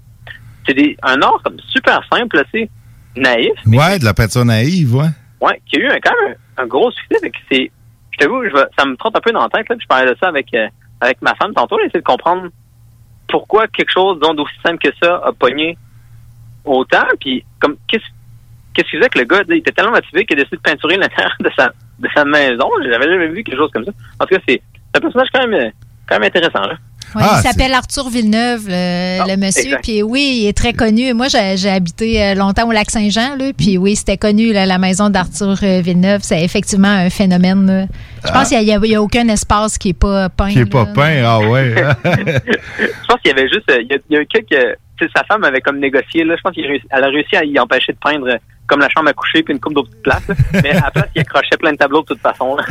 C'est 0.66 0.74
des, 0.74 0.96
un 1.04 1.22
art 1.22 1.42
comme 1.44 1.60
super 1.68 2.02
simple, 2.12 2.42
c'est 2.52 2.70
naïf, 3.16 3.52
Ouais, 3.66 4.00
de 4.00 4.06
la 4.06 4.14
peinture 4.14 4.46
naïve, 4.46 4.96
ouais. 4.96 5.10
ouais, 5.42 5.62
qui 5.68 5.78
a 5.78 5.80
eu 5.80 5.88
un, 5.88 6.00
quand 6.00 6.14
même 6.24 6.36
un, 6.58 6.64
un 6.64 6.68
gros 6.68 6.90
succès. 6.92 7.20
Fait 7.22 7.32
que 7.32 7.38
c'est, 7.52 7.72
je 8.12 8.18
t'avoue, 8.18 8.44
je 8.46 8.56
ça 8.78 8.86
me 8.86 8.96
trotte 8.96 9.16
un 9.18 9.20
peu 9.22 9.32
dans 9.32 9.42
la 9.44 9.50
tête, 9.50 9.68
là, 9.70 9.76
je 9.80 9.88
parlais 9.88 10.10
de 10.10 10.18
ça 10.20 10.30
avec, 10.30 10.54
euh, 10.54 10.68
avec 11.02 11.22
ma 11.22 11.36
femme 11.36 11.54
tantôt, 11.54 11.78
là, 11.78 11.86
essayer 11.86 12.00
de 12.00 12.06
comprendre 12.06 12.48
pourquoi 13.28 13.68
quelque 13.68 13.92
chose 13.92 14.20
d'aussi 14.20 14.54
simple 14.66 14.78
que 14.78 14.96
ça 15.02 15.22
a 15.26 15.32
pogné 15.34 15.78
autant, 16.66 17.06
puis 17.20 17.44
comme, 17.60 17.76
qu'est-ce 17.88 18.04
qu'est-ce 18.74 18.90
qui 18.90 18.98
faisait 18.98 19.10
que 19.10 19.20
le 19.20 19.26
gars, 19.26 19.42
il 19.48 19.58
était 19.58 19.72
tellement 19.72 19.92
motivé 19.92 20.26
qu'il 20.26 20.38
a 20.40 20.42
décidé 20.42 20.58
de 20.58 20.62
peinturer 20.62 20.98
l'intérieur 20.98 21.36
de 21.40 21.50
sa, 21.56 21.72
de 22.04 22.10
sa 22.16 22.26
maison. 22.26 22.70
J'avais 22.84 23.06
jamais 23.06 23.28
vu 23.30 23.44
quelque 23.44 23.58
chose 23.58 23.72
comme 23.74 23.86
ça. 23.86 23.92
En 24.20 24.26
tout 24.26 24.36
cas, 24.36 24.42
c'est 24.48 24.62
un 24.96 25.00
personnage 25.00 25.28
quand 25.34 25.48
même, 25.48 25.54
euh, 25.54 25.70
quand 26.08 26.20
même 26.20 26.28
intéressant. 26.28 26.62
Là. 26.68 26.76
Ouais, 27.16 27.22
Ah, 27.26 27.40
il 27.44 27.48
s'appelle 27.48 27.74
Arthur 27.74 28.10
Villeneuve, 28.10 28.66
le, 28.68 29.28
le 29.30 29.38
monsieur. 29.38 29.78
Puis 29.84 30.02
oui, 30.02 30.40
il 30.42 30.48
est 30.48 30.58
très 30.58 30.74
connu. 30.74 31.14
Moi, 31.14 31.28
j'ai 31.30 31.70
habité 31.70 32.24
euh, 32.24 32.34
longtemps 32.34 32.68
au 32.68 32.72
lac 32.72 32.90
Saint-Jean, 32.90 33.36
là, 33.38 33.52
puis 33.56 33.78
oui, 33.78 33.96
c'était 33.96 34.18
connu, 34.18 34.52
là, 34.52 34.66
la 34.66 34.80
maison 34.80 35.10
d'Arthur 35.12 35.58
euh, 35.62 35.82
Villeneuve. 35.82 36.22
C'est 36.24 36.44
effectivement 36.44 36.88
un 36.88 37.10
phénomène. 37.12 37.68
là. 37.68 37.86
Je 38.26 38.32
pense 38.32 38.50
qu'il 38.50 38.60
n'y 38.64 38.72
a, 38.74 38.80
il 38.84 38.92
y 38.92 38.96
a 38.96 39.02
aucun 39.02 39.28
espace 39.28 39.78
qui 39.78 39.90
n'est 39.90 39.94
pas 39.94 40.30
peint. 40.30 40.50
Qui 40.50 40.60
est 40.60 40.66
pas 40.66 40.86
peint, 40.88 41.22
ah 41.24 41.40
ouais. 41.40 41.76
Je 42.06 43.08
pense 43.08 43.20
qu'il 43.22 43.30
y 43.36 43.40
avait 43.40 43.48
juste, 43.50 43.70
euh, 43.70 43.82
il 43.82 43.88
y 43.92 43.94
a, 43.94 43.98
il 44.10 44.16
y 44.16 44.18
a 44.18 44.22
eu 44.22 44.26
quelques, 44.26 44.78
sa 45.16 45.24
femme 45.26 45.44
avait 45.44 45.62
comme 45.62 45.80
négocié, 45.80 46.24
là. 46.24 46.36
Je 46.36 46.42
pense 46.42 46.56
qu'elle 46.56 46.82
a 47.04 47.08
réussi 47.08 47.36
à 47.36 47.44
y 47.44 47.60
empêcher 47.60 47.92
de 47.92 47.98
peindre 48.04 48.28
euh, 48.28 48.38
comme 48.68 48.80
la 48.80 48.90
chambre 48.90 49.10
à 49.10 49.14
coucher 49.14 49.44
puis 49.44 49.54
une 49.54 49.60
coupe 49.60 49.74
d'autres 49.74 49.90
petites 49.90 50.04
places. 50.04 50.28
là. 50.28 50.36
Mais 50.64 50.72
à 50.72 50.74
la 50.86 50.92
place, 50.92 51.06
il 51.16 51.22
accrochait 51.22 51.58
plein 51.60 51.72
de 51.74 51.78
tableaux 51.78 52.02
de 52.02 52.08
toute 52.08 52.22
façon. 52.22 52.58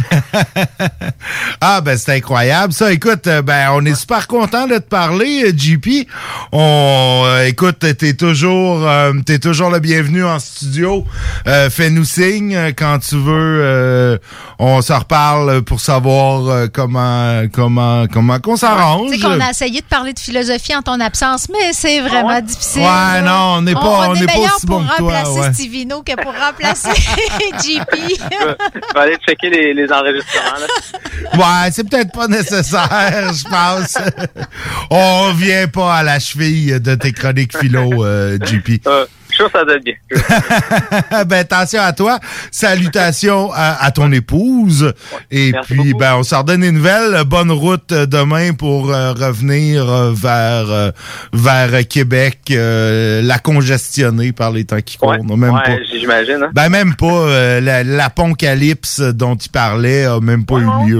Ah, 1.60 1.80
ben 1.80 1.96
c'est 1.96 2.16
incroyable. 2.16 2.72
Ça, 2.72 2.92
écoute, 2.92 3.26
euh, 3.28 3.40
ben 3.42 3.68
on 3.72 3.84
est 3.84 3.94
super 3.94 4.26
content 4.26 4.66
de 4.66 4.74
te 4.78 4.88
parler, 4.88 5.44
euh, 5.46 5.52
JP. 5.56 6.08
On, 6.50 7.22
euh, 7.24 7.46
écoute, 7.46 7.78
t'es 7.96 8.14
toujours, 8.14 8.86
euh, 8.88 9.12
t'es 9.24 9.38
toujours 9.38 9.70
le 9.70 9.78
bienvenu 9.78 10.24
en 10.24 10.38
studio. 10.40 11.04
Euh, 11.46 11.70
Fais-nous 11.70 12.04
signe 12.04 12.72
quand 12.76 12.98
tu 12.98 13.14
veux. 13.16 13.60
euh, 13.62 14.18
on 14.58 14.80
se 14.82 14.92
reparle 14.92 15.62
pour 15.62 15.80
savoir 15.80 16.68
comment, 16.72 17.42
comment, 17.52 18.06
comment 18.12 18.38
qu'on 18.40 18.56
s'arrange. 18.56 19.10
Tu 19.12 19.18
sais 19.18 19.22
qu'on 19.26 19.40
a 19.40 19.50
essayé 19.50 19.80
de 19.80 19.86
parler 19.86 20.12
de 20.12 20.18
philosophie 20.18 20.74
en 20.74 20.82
ton 20.82 20.98
absence, 21.00 21.48
mais 21.52 21.72
c'est 21.72 22.00
vraiment 22.00 22.40
difficile. 22.40 22.82
Ouais, 22.82 23.22
non, 23.22 23.56
on 23.58 23.62
n'est 23.62 23.74
pas- 23.74 23.80
on 24.08 24.14
est 24.14 24.20
n'est 24.20 24.26
pas 24.26 24.38
aussi 24.38 24.66
bon 24.66 24.82
que 24.84 24.96
toi, 24.96 25.18
remplacer 25.20 25.40
ouais. 25.40 25.52
Que 25.84 26.14
pour 26.22 26.32
remplacer 26.32 26.90
JP. 26.94 27.90
Je 27.92 28.94
vais 28.94 29.00
aller 29.00 29.16
checker 29.28 29.50
les, 29.50 29.74
les 29.74 29.92
enregistrements. 29.92 30.60
Là. 30.60 31.38
Ouais, 31.64 31.70
c'est 31.72 31.88
peut-être 31.88 32.12
pas 32.12 32.28
nécessaire, 32.28 33.32
je 33.32 33.44
pense. 33.48 33.98
On 34.90 35.32
vient 35.34 35.66
pas 35.66 35.96
à 35.96 36.02
la 36.04 36.20
cheville 36.20 36.80
de 36.80 36.94
tes 36.94 37.12
chroniques 37.12 37.56
philo, 37.56 38.04
euh, 38.04 38.38
JP. 38.44 38.86
Euh, 38.86 39.06
sûr 39.42 39.52
que 39.52 39.58
ça 39.58 39.64
doit 39.64 39.74
être 39.76 39.84
bien. 39.84 39.94
ben, 41.24 41.38
attention 41.40 41.80
à 41.82 41.92
toi. 41.92 42.18
Salutations 42.50 43.50
à, 43.52 43.84
à 43.84 43.90
ton 43.90 44.10
épouse. 44.12 44.92
Et 45.30 45.52
puis, 45.64 45.94
ben, 45.94 46.16
on 46.16 46.22
s'en 46.22 46.38
redonne 46.38 46.60
des 46.60 46.72
nouvelles. 46.72 47.24
Bonne 47.26 47.50
route 47.50 47.90
euh, 47.92 48.06
demain 48.06 48.52
pour 48.52 48.90
euh, 48.92 49.12
revenir 49.12 49.88
euh, 49.90 50.12
vers, 50.14 50.70
euh, 50.70 50.90
vers 51.32 51.86
Québec, 51.88 52.38
euh, 52.50 53.20
la 53.22 53.38
congestionner 53.38 54.32
par 54.32 54.50
les 54.52 54.64
temps 54.64 54.80
qui 54.84 54.96
courent. 54.96 55.12
Même 55.12 55.54
ouais, 55.54 55.60
pas. 55.64 55.76
j'imagine. 55.90 56.42
Hein? 56.44 56.50
Ben 56.54 56.68
même 56.68 56.94
pas 56.94 57.06
euh, 57.06 57.60
la- 57.60 57.82
l'apocalypse 57.84 59.00
dont 59.00 59.34
il 59.34 59.48
parlait 59.50 60.04
a 60.04 60.20
même 60.20 60.44
pas 60.44 60.56
eu 60.56 60.86
lieu. 60.88 60.98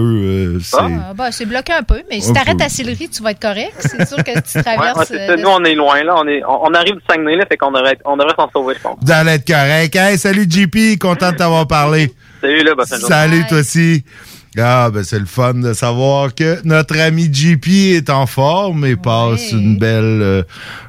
euh, 0.57 0.59
c'est- 0.63 0.77
Ah, 0.81 1.13
bah, 1.15 1.31
c'est 1.31 1.47
bloqué 1.47 1.73
un 1.73 1.83
peu, 1.83 2.03
mais 2.11 2.21
si 2.21 2.33
t'arrêtes 2.33 2.61
à 2.61 2.69
Sillery, 2.69 3.09
tu 3.09 3.23
vas 3.23 3.31
être 3.33 3.41
correct. 3.41 3.75
C'est 3.79 4.07
sûr 4.09 4.19
que 4.19 4.33
tu 4.41 4.63
traverses. 4.63 5.13
Nous, 5.39 5.49
on 5.49 5.63
est 5.65 5.75
loin. 5.75 6.03
là. 6.03 6.15
On, 6.17 6.27
est, 6.27 6.43
on, 6.45 6.65
on 6.67 6.75
arrive 6.75 6.95
du 6.95 7.01
Saguenay, 7.09 7.37
là, 7.37 7.45
fait 7.49 7.57
qu'on 7.57 7.71
devrait, 7.73 7.99
on 8.05 8.17
devrait 8.17 8.32
s'en 8.35 8.51
sauver, 8.51 8.75
je 8.77 8.81
pense. 8.83 8.99
Vous 9.01 9.11
allez 9.13 9.33
être 9.33 9.47
correct. 9.47 9.95
Hey, 9.97 10.19
salut 10.19 10.47
JP, 10.49 10.99
content 11.01 11.33
de 11.33 11.37
t'avoir 11.37 11.67
parlé. 11.67 12.13
Salut, 12.41 12.63
là, 12.65 12.75
bonne 12.75 12.87
journée. 12.87 13.05
Salut 13.07 13.47
toi 13.49 13.59
aussi. 13.59 14.05
Ah, 14.59 14.91
ben 14.93 15.03
c'est 15.03 15.19
le 15.19 15.25
fun 15.25 15.55
de 15.55 15.73
savoir 15.73 16.35
que 16.35 16.59
notre 16.65 16.99
ami 17.01 17.33
JP 17.33 17.67
est 17.95 18.11
en 18.11 18.27
forme 18.27 18.85
et 18.85 18.97
passe 18.97 19.51
une 19.53 19.79
belle, 19.79 20.21
euh, 20.21 20.43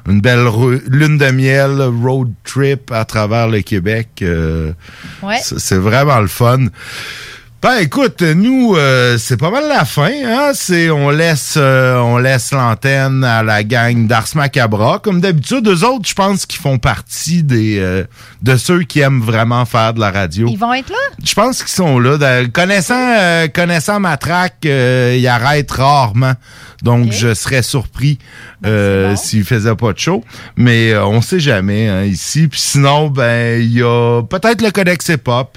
une 0.06 0.20
belle 0.20 0.46
lune 0.86 1.16
de 1.16 1.30
miel, 1.30 1.80
road 2.02 2.30
trip 2.44 2.92
à 2.92 3.06
travers 3.06 3.48
le 3.48 3.62
Québec. 3.62 4.08
euh, 4.20 4.72
Ouais. 5.22 5.38
c'est 5.40 5.78
vraiment 5.78 6.20
le 6.20 6.26
fun. 6.26 6.66
Ben 7.64 7.78
écoute, 7.78 8.20
nous, 8.20 8.76
euh, 8.76 9.16
c'est 9.16 9.38
pas 9.38 9.50
mal 9.50 9.66
la 9.66 9.86
fin. 9.86 10.12
Hein? 10.26 10.50
C'est 10.52 10.90
on 10.90 11.08
laisse 11.08 11.54
euh, 11.56 11.96
on 11.96 12.18
laisse 12.18 12.52
l'antenne 12.52 13.24
à 13.24 13.42
la 13.42 13.64
gang 13.64 14.06
d'Ars 14.06 14.26
Macabra. 14.34 14.98
Comme 14.98 15.22
d'habitude, 15.22 15.66
eux 15.66 15.82
autres, 15.82 16.06
je 16.06 16.12
pense 16.12 16.44
qu'ils 16.44 16.60
font 16.60 16.76
partie 16.76 17.42
des 17.42 17.78
euh, 17.78 18.04
de 18.42 18.58
ceux 18.58 18.82
qui 18.82 19.00
aiment 19.00 19.22
vraiment 19.22 19.64
faire 19.64 19.94
de 19.94 20.00
la 20.00 20.10
radio. 20.10 20.46
Ils 20.46 20.58
vont 20.58 20.74
être 20.74 20.90
là? 20.90 20.96
Je 21.24 21.32
pense 21.32 21.62
qu'ils 21.62 21.72
sont 21.72 21.98
là. 21.98 22.18
De- 22.18 22.48
connaissant 22.48 23.14
euh, 23.16 23.48
connaissant 23.48 23.98
ma 23.98 24.18
track, 24.18 24.56
euh, 24.66 25.16
ils 25.18 25.26
arrêtent 25.26 25.70
rarement. 25.70 26.34
Donc 26.84 27.12
je 27.12 27.32
serais 27.32 27.62
surpris 27.62 28.18
euh, 28.66 29.16
s'ils 29.16 29.44
faisaient 29.44 29.74
pas 29.74 29.94
de 29.94 29.98
show. 29.98 30.22
Mais 30.56 30.92
euh, 30.92 31.06
on 31.06 31.22
sait 31.22 31.40
jamais 31.40 31.88
hein, 31.88 32.04
ici. 32.04 32.46
Puis 32.46 32.60
sinon, 32.60 33.08
ben 33.08 33.60
il 33.60 33.72
y 33.72 33.82
a 33.82 34.22
peut-être 34.22 34.60
le 34.60 34.70
Codex 34.70 35.08
Hip 35.08 35.26
Hop, 35.26 35.56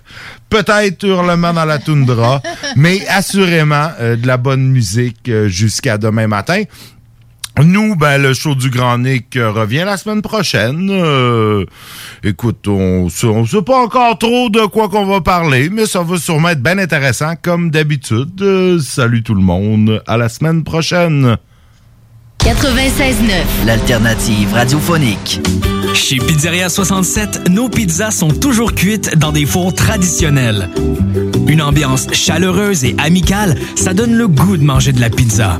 peut-être 0.49 1.03
Hurlement 1.05 1.53
dans 1.53 1.65
la 1.65 1.79
toundra, 1.79 2.41
mais 2.77 3.05
assurément 3.07 3.89
euh, 3.99 4.15
de 4.15 4.25
la 4.25 4.37
bonne 4.37 4.69
musique 4.69 5.27
euh, 5.27 5.49
jusqu'à 5.49 5.97
demain 5.97 6.27
matin. 6.27 6.63
Nous, 7.63 7.95
ben, 7.95 8.21
le 8.21 8.33
show 8.33 8.53
du 8.53 8.69
Grand 8.69 8.99
Nick 8.99 9.35
euh, 9.35 9.51
revient 9.51 9.83
la 9.85 9.97
semaine 9.97 10.21
prochaine. 10.21 10.89
Euh, 10.91 11.65
écoute, 12.23 12.67
on 12.67 13.09
sait, 13.09 13.25
on 13.25 13.45
sait 13.47 13.63
pas 13.63 13.79
encore 13.79 14.17
trop 14.19 14.49
de 14.49 14.65
quoi 14.67 14.89
qu'on 14.89 15.07
va 15.07 15.21
parler, 15.21 15.69
mais 15.71 15.87
ça 15.87 16.03
va 16.03 16.17
sûrement 16.17 16.49
être 16.49 16.61
bien 16.61 16.77
intéressant 16.77 17.33
comme 17.41 17.71
d'habitude. 17.71 18.41
Euh, 18.41 18.79
salut 18.79 19.23
tout 19.23 19.33
le 19.33 19.41
monde, 19.41 20.03
à 20.05 20.17
la 20.17 20.29
semaine 20.29 20.63
prochaine. 20.63 21.37
96.9. 22.39 23.65
L'alternative 23.65 24.53
radiophonique. 24.53 25.41
Chez 25.95 26.17
Pizzeria 26.17 26.69
67, 26.69 27.49
nos 27.49 27.69
pizzas 27.69 28.11
sont 28.11 28.29
toujours 28.29 28.73
cuites 28.73 29.17
dans 29.17 29.31
des 29.31 29.45
fours 29.45 29.73
traditionnels. 29.73 30.69
Une 31.47 31.61
ambiance 31.61 32.07
chaleureuse 32.13 32.85
et 32.85 32.95
amicale, 32.99 33.57
ça 33.75 33.93
donne 33.93 34.15
le 34.15 34.27
goût 34.27 34.57
de 34.57 34.63
manger 34.63 34.93
de 34.93 35.01
la 35.01 35.09
pizza. 35.09 35.59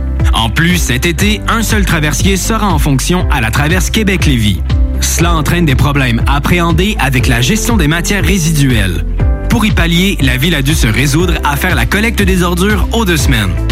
En 0.33 0.49
plus, 0.49 0.77
cet 0.77 1.05
été, 1.05 1.41
un 1.47 1.63
seul 1.63 1.85
traversier 1.85 2.37
sera 2.37 2.67
en 2.67 2.79
fonction 2.79 3.29
à 3.29 3.41
la 3.41 3.51
traverse 3.51 3.89
Québec-Lévis. 3.89 4.61
Cela 5.01 5.35
entraîne 5.35 5.65
des 5.65 5.75
problèmes 5.75 6.21
appréhendés 6.27 6.95
avec 6.99 7.27
la 7.27 7.41
gestion 7.41 7.77
des 7.77 7.87
matières 7.87 8.23
résiduelles. 8.23 9.05
Pour 9.49 9.65
y 9.65 9.71
pallier, 9.71 10.17
la 10.21 10.37
ville 10.37 10.55
a 10.55 10.61
dû 10.61 10.73
se 10.73 10.87
résoudre 10.87 11.33
à 11.43 11.55
faire 11.55 11.75
la 11.75 11.85
collecte 11.85 12.21
des 12.21 12.43
ordures 12.43 12.87
aux 12.93 13.05
deux 13.05 13.17
semaines. 13.17 13.51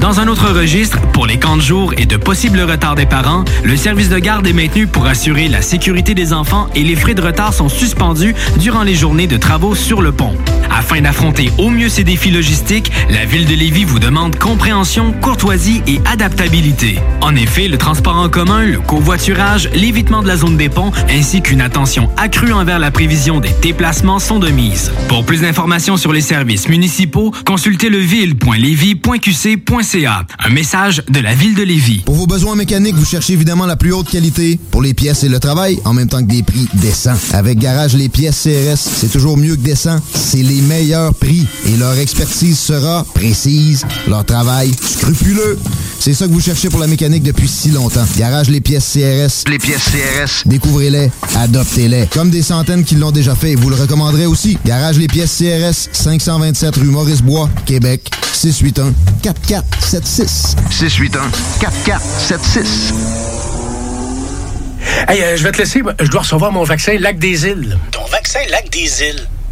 Dans 0.00 0.20
un 0.20 0.28
autre 0.28 0.52
registre, 0.52 1.00
pour 1.12 1.26
les 1.26 1.38
camps 1.38 1.56
de 1.56 1.62
jour 1.62 1.92
et 1.98 2.06
de 2.06 2.16
possibles 2.16 2.60
retards 2.60 2.94
des 2.94 3.04
parents, 3.04 3.44
le 3.64 3.76
service 3.76 4.08
de 4.08 4.18
garde 4.18 4.46
est 4.46 4.52
maintenu 4.52 4.86
pour 4.86 5.06
assurer 5.06 5.48
la 5.48 5.60
sécurité 5.60 6.14
des 6.14 6.32
enfants 6.32 6.68
et 6.76 6.84
les 6.84 6.94
frais 6.94 7.14
de 7.14 7.22
retard 7.22 7.52
sont 7.52 7.68
suspendus 7.68 8.34
durant 8.58 8.84
les 8.84 8.94
journées 8.94 9.26
de 9.26 9.36
travaux 9.36 9.74
sur 9.74 10.00
le 10.00 10.12
pont. 10.12 10.36
Afin 10.78 11.00
d'affronter 11.00 11.50
au 11.58 11.70
mieux 11.70 11.88
ces 11.88 12.04
défis 12.04 12.30
logistiques, 12.30 12.92
la 13.10 13.24
ville 13.24 13.46
de 13.46 13.54
Lévis 13.54 13.82
vous 13.82 13.98
demande 13.98 14.38
compréhension, 14.38 15.12
courtoisie 15.20 15.82
et 15.88 16.00
adaptabilité. 16.04 17.00
En 17.20 17.34
effet, 17.34 17.66
le 17.66 17.78
transport 17.78 18.14
en 18.14 18.28
commun, 18.28 18.64
le 18.64 18.78
covoiturage, 18.78 19.68
l'évitement 19.74 20.22
de 20.22 20.28
la 20.28 20.36
zone 20.36 20.56
des 20.56 20.68
ponts 20.68 20.92
ainsi 21.10 21.42
qu'une 21.42 21.62
attention 21.62 22.08
accrue 22.16 22.52
envers 22.52 22.78
la 22.78 22.92
prévision 22.92 23.40
des 23.40 23.50
déplacements 23.60 24.20
sont 24.20 24.38
de 24.38 24.50
mise. 24.50 24.92
Pour 25.08 25.24
plus 25.24 25.40
d'informations 25.40 25.96
sur 25.96 26.12
les 26.12 26.20
services 26.20 26.68
municipaux, 26.68 27.32
consultez 27.44 27.90
leville.lévis.qc.ca. 27.90 30.26
Un 30.38 30.50
message 30.50 31.02
de 31.08 31.18
la 31.18 31.34
ville 31.34 31.56
de 31.56 31.64
Lévis. 31.64 32.02
Pour 32.04 32.14
vos 32.14 32.28
besoins 32.28 32.54
mécaniques, 32.54 32.94
vous 32.94 33.04
cherchez 33.04 33.32
évidemment 33.32 33.66
la 33.66 33.74
plus 33.74 33.92
haute 33.92 34.08
qualité 34.08 34.60
pour 34.70 34.82
les 34.82 34.94
pièces 34.94 35.24
et 35.24 35.28
le 35.28 35.40
travail, 35.40 35.80
en 35.84 35.92
même 35.92 36.08
temps 36.08 36.22
que 36.22 36.28
des 36.28 36.44
prix 36.44 36.68
décents. 36.74 37.16
Avec 37.32 37.58
Garage 37.58 37.94
Les 37.94 38.08
Pièces 38.08 38.44
CRS, 38.44 38.78
c'est 38.78 39.10
toujours 39.10 39.36
mieux 39.36 39.56
que 39.56 39.62
décent. 39.62 39.98
C'est 40.14 40.44
les 40.44 40.67
meilleurs 40.68 41.14
prix 41.14 41.46
et 41.66 41.76
leur 41.76 41.98
expertise 41.98 42.58
sera 42.58 43.04
précise, 43.14 43.84
leur 44.06 44.24
travail 44.24 44.70
scrupuleux. 44.80 45.58
C'est 45.98 46.12
ça 46.14 46.26
que 46.26 46.32
vous 46.32 46.40
cherchez 46.40 46.68
pour 46.68 46.78
la 46.78 46.86
mécanique 46.86 47.22
depuis 47.22 47.48
si 47.48 47.70
longtemps. 47.70 48.04
Garage 48.16 48.48
Les 48.50 48.60
Pièces 48.60 48.92
CRS. 48.92 49.50
Les 49.50 49.58
pièces 49.58 49.84
CRS. 49.84 50.46
Découvrez-les, 50.46 51.10
adoptez-les. 51.36 52.06
Comme 52.12 52.30
des 52.30 52.42
centaines 52.42 52.84
qui 52.84 52.94
l'ont 52.94 53.10
déjà 53.10 53.34
fait, 53.34 53.54
vous 53.54 53.70
le 53.70 53.76
recommanderez 53.76 54.26
aussi. 54.26 54.58
Garage 54.64 54.98
Les 54.98 55.08
Pièces 55.08 55.38
CRS, 55.38 55.88
527 55.92 56.76
rue 56.76 56.84
Maurice-Bois, 56.84 57.48
Québec, 57.66 58.10
681 58.32 58.94
4476. 59.22 60.56
681 60.70 61.30
4476. 61.60 62.94
Hey, 65.08 65.22
euh, 65.22 65.36
je 65.36 65.42
vais 65.42 65.52
te 65.52 65.58
laisser. 65.58 65.82
Je 66.00 66.08
dois 66.08 66.20
recevoir 66.20 66.52
mon 66.52 66.64
vaccin 66.64 66.96
Lac 66.98 67.18
des 67.18 67.46
Îles. 67.46 67.78
Ton 67.90 68.04
vaccin 68.10 68.40
Lac 68.50 68.70
des 68.70 69.02
Îles. 69.02 69.28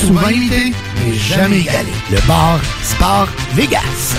Souvent 0.00 0.28
imité, 0.28 0.72
mais 1.04 1.14
jamais 1.14 1.60
égalé. 1.60 1.92
Le 2.10 2.18
bar 2.26 2.58
Sport 2.82 3.28
Vegas. 3.54 4.16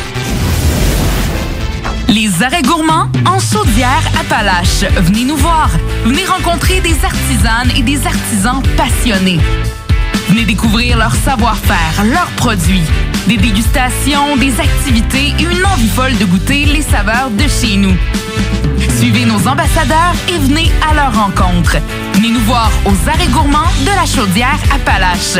Les 2.08 2.44
arrêts 2.44 2.62
gourmands 2.62 3.10
en 3.26 3.40
Chaudière-Appalaches. 3.40 4.86
Venez 4.98 5.26
nous 5.26 5.38
voir. 5.38 5.72
Venez 6.06 6.24
rencontrer 6.26 6.82
des 6.82 6.96
artisanes 7.04 7.72
et 7.76 7.82
des 7.82 8.06
artisans 8.06 8.62
passionnés. 8.78 9.40
Venez 10.30 10.46
découvrir 10.46 10.98
leur 10.98 11.16
savoir-faire, 11.16 12.06
leurs 12.06 12.30
produits, 12.38 12.84
des 13.28 13.38
dégustations, 13.38 14.38
des 14.38 14.60
activités 14.60 15.34
et 15.40 15.44
une 15.44 15.66
envie 15.66 15.90
folle 15.90 16.16
de 16.20 16.26
goûter 16.26 16.66
les 16.66 16.84
saveurs 16.84 17.32
de 17.32 17.48
chez 17.48 17.76
nous. 17.76 17.96
Suivez 18.98 19.26
nos 19.26 19.48
ambassadeurs 19.48 20.14
et 20.30 20.38
venez 20.38 20.72
à 20.88 20.94
leur 20.94 21.16
rencontre. 21.16 21.78
Venez 22.14 22.30
nous 22.30 22.42
voir 22.42 22.70
aux 22.86 23.10
arrêts 23.10 23.28
gourmands 23.28 23.72
de 23.82 23.90
la 23.90 24.06
Chaudière-Appalaches. 24.06 25.40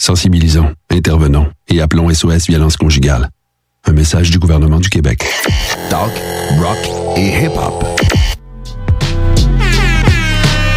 Sensibilisons, 0.00 0.72
intervenons 0.90 1.48
et 1.68 1.80
appelons 1.80 2.08
SOS 2.12 2.46
Violence 2.46 2.76
Conjugale. 2.76 3.30
Un 3.84 3.92
message 3.92 4.30
du 4.30 4.38
gouvernement 4.38 4.78
du 4.78 4.88
Québec. 4.88 5.24
Talk, 5.90 6.12
rock 6.60 6.78
et 7.16 7.44
hip-hop. 7.44 7.84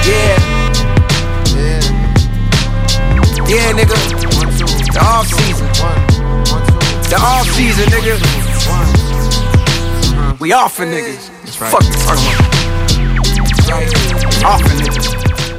Yeah. 0.03 0.37
Yeah, 3.47 3.73
nigga. 3.73 3.95
The 4.91 4.99
off 4.99 5.27
season. 5.27 5.67
The 7.09 7.15
off 7.17 7.47
season, 7.51 7.85
nigga. 7.91 8.17
We 10.39 10.53
offing 10.53 10.89
niggas. 10.89 11.29
Fuck 11.45 11.83
you 11.83 11.93
talking 12.05 12.25
about. 12.33 12.61
Offing 14.45 14.79
niggas. 14.79 15.50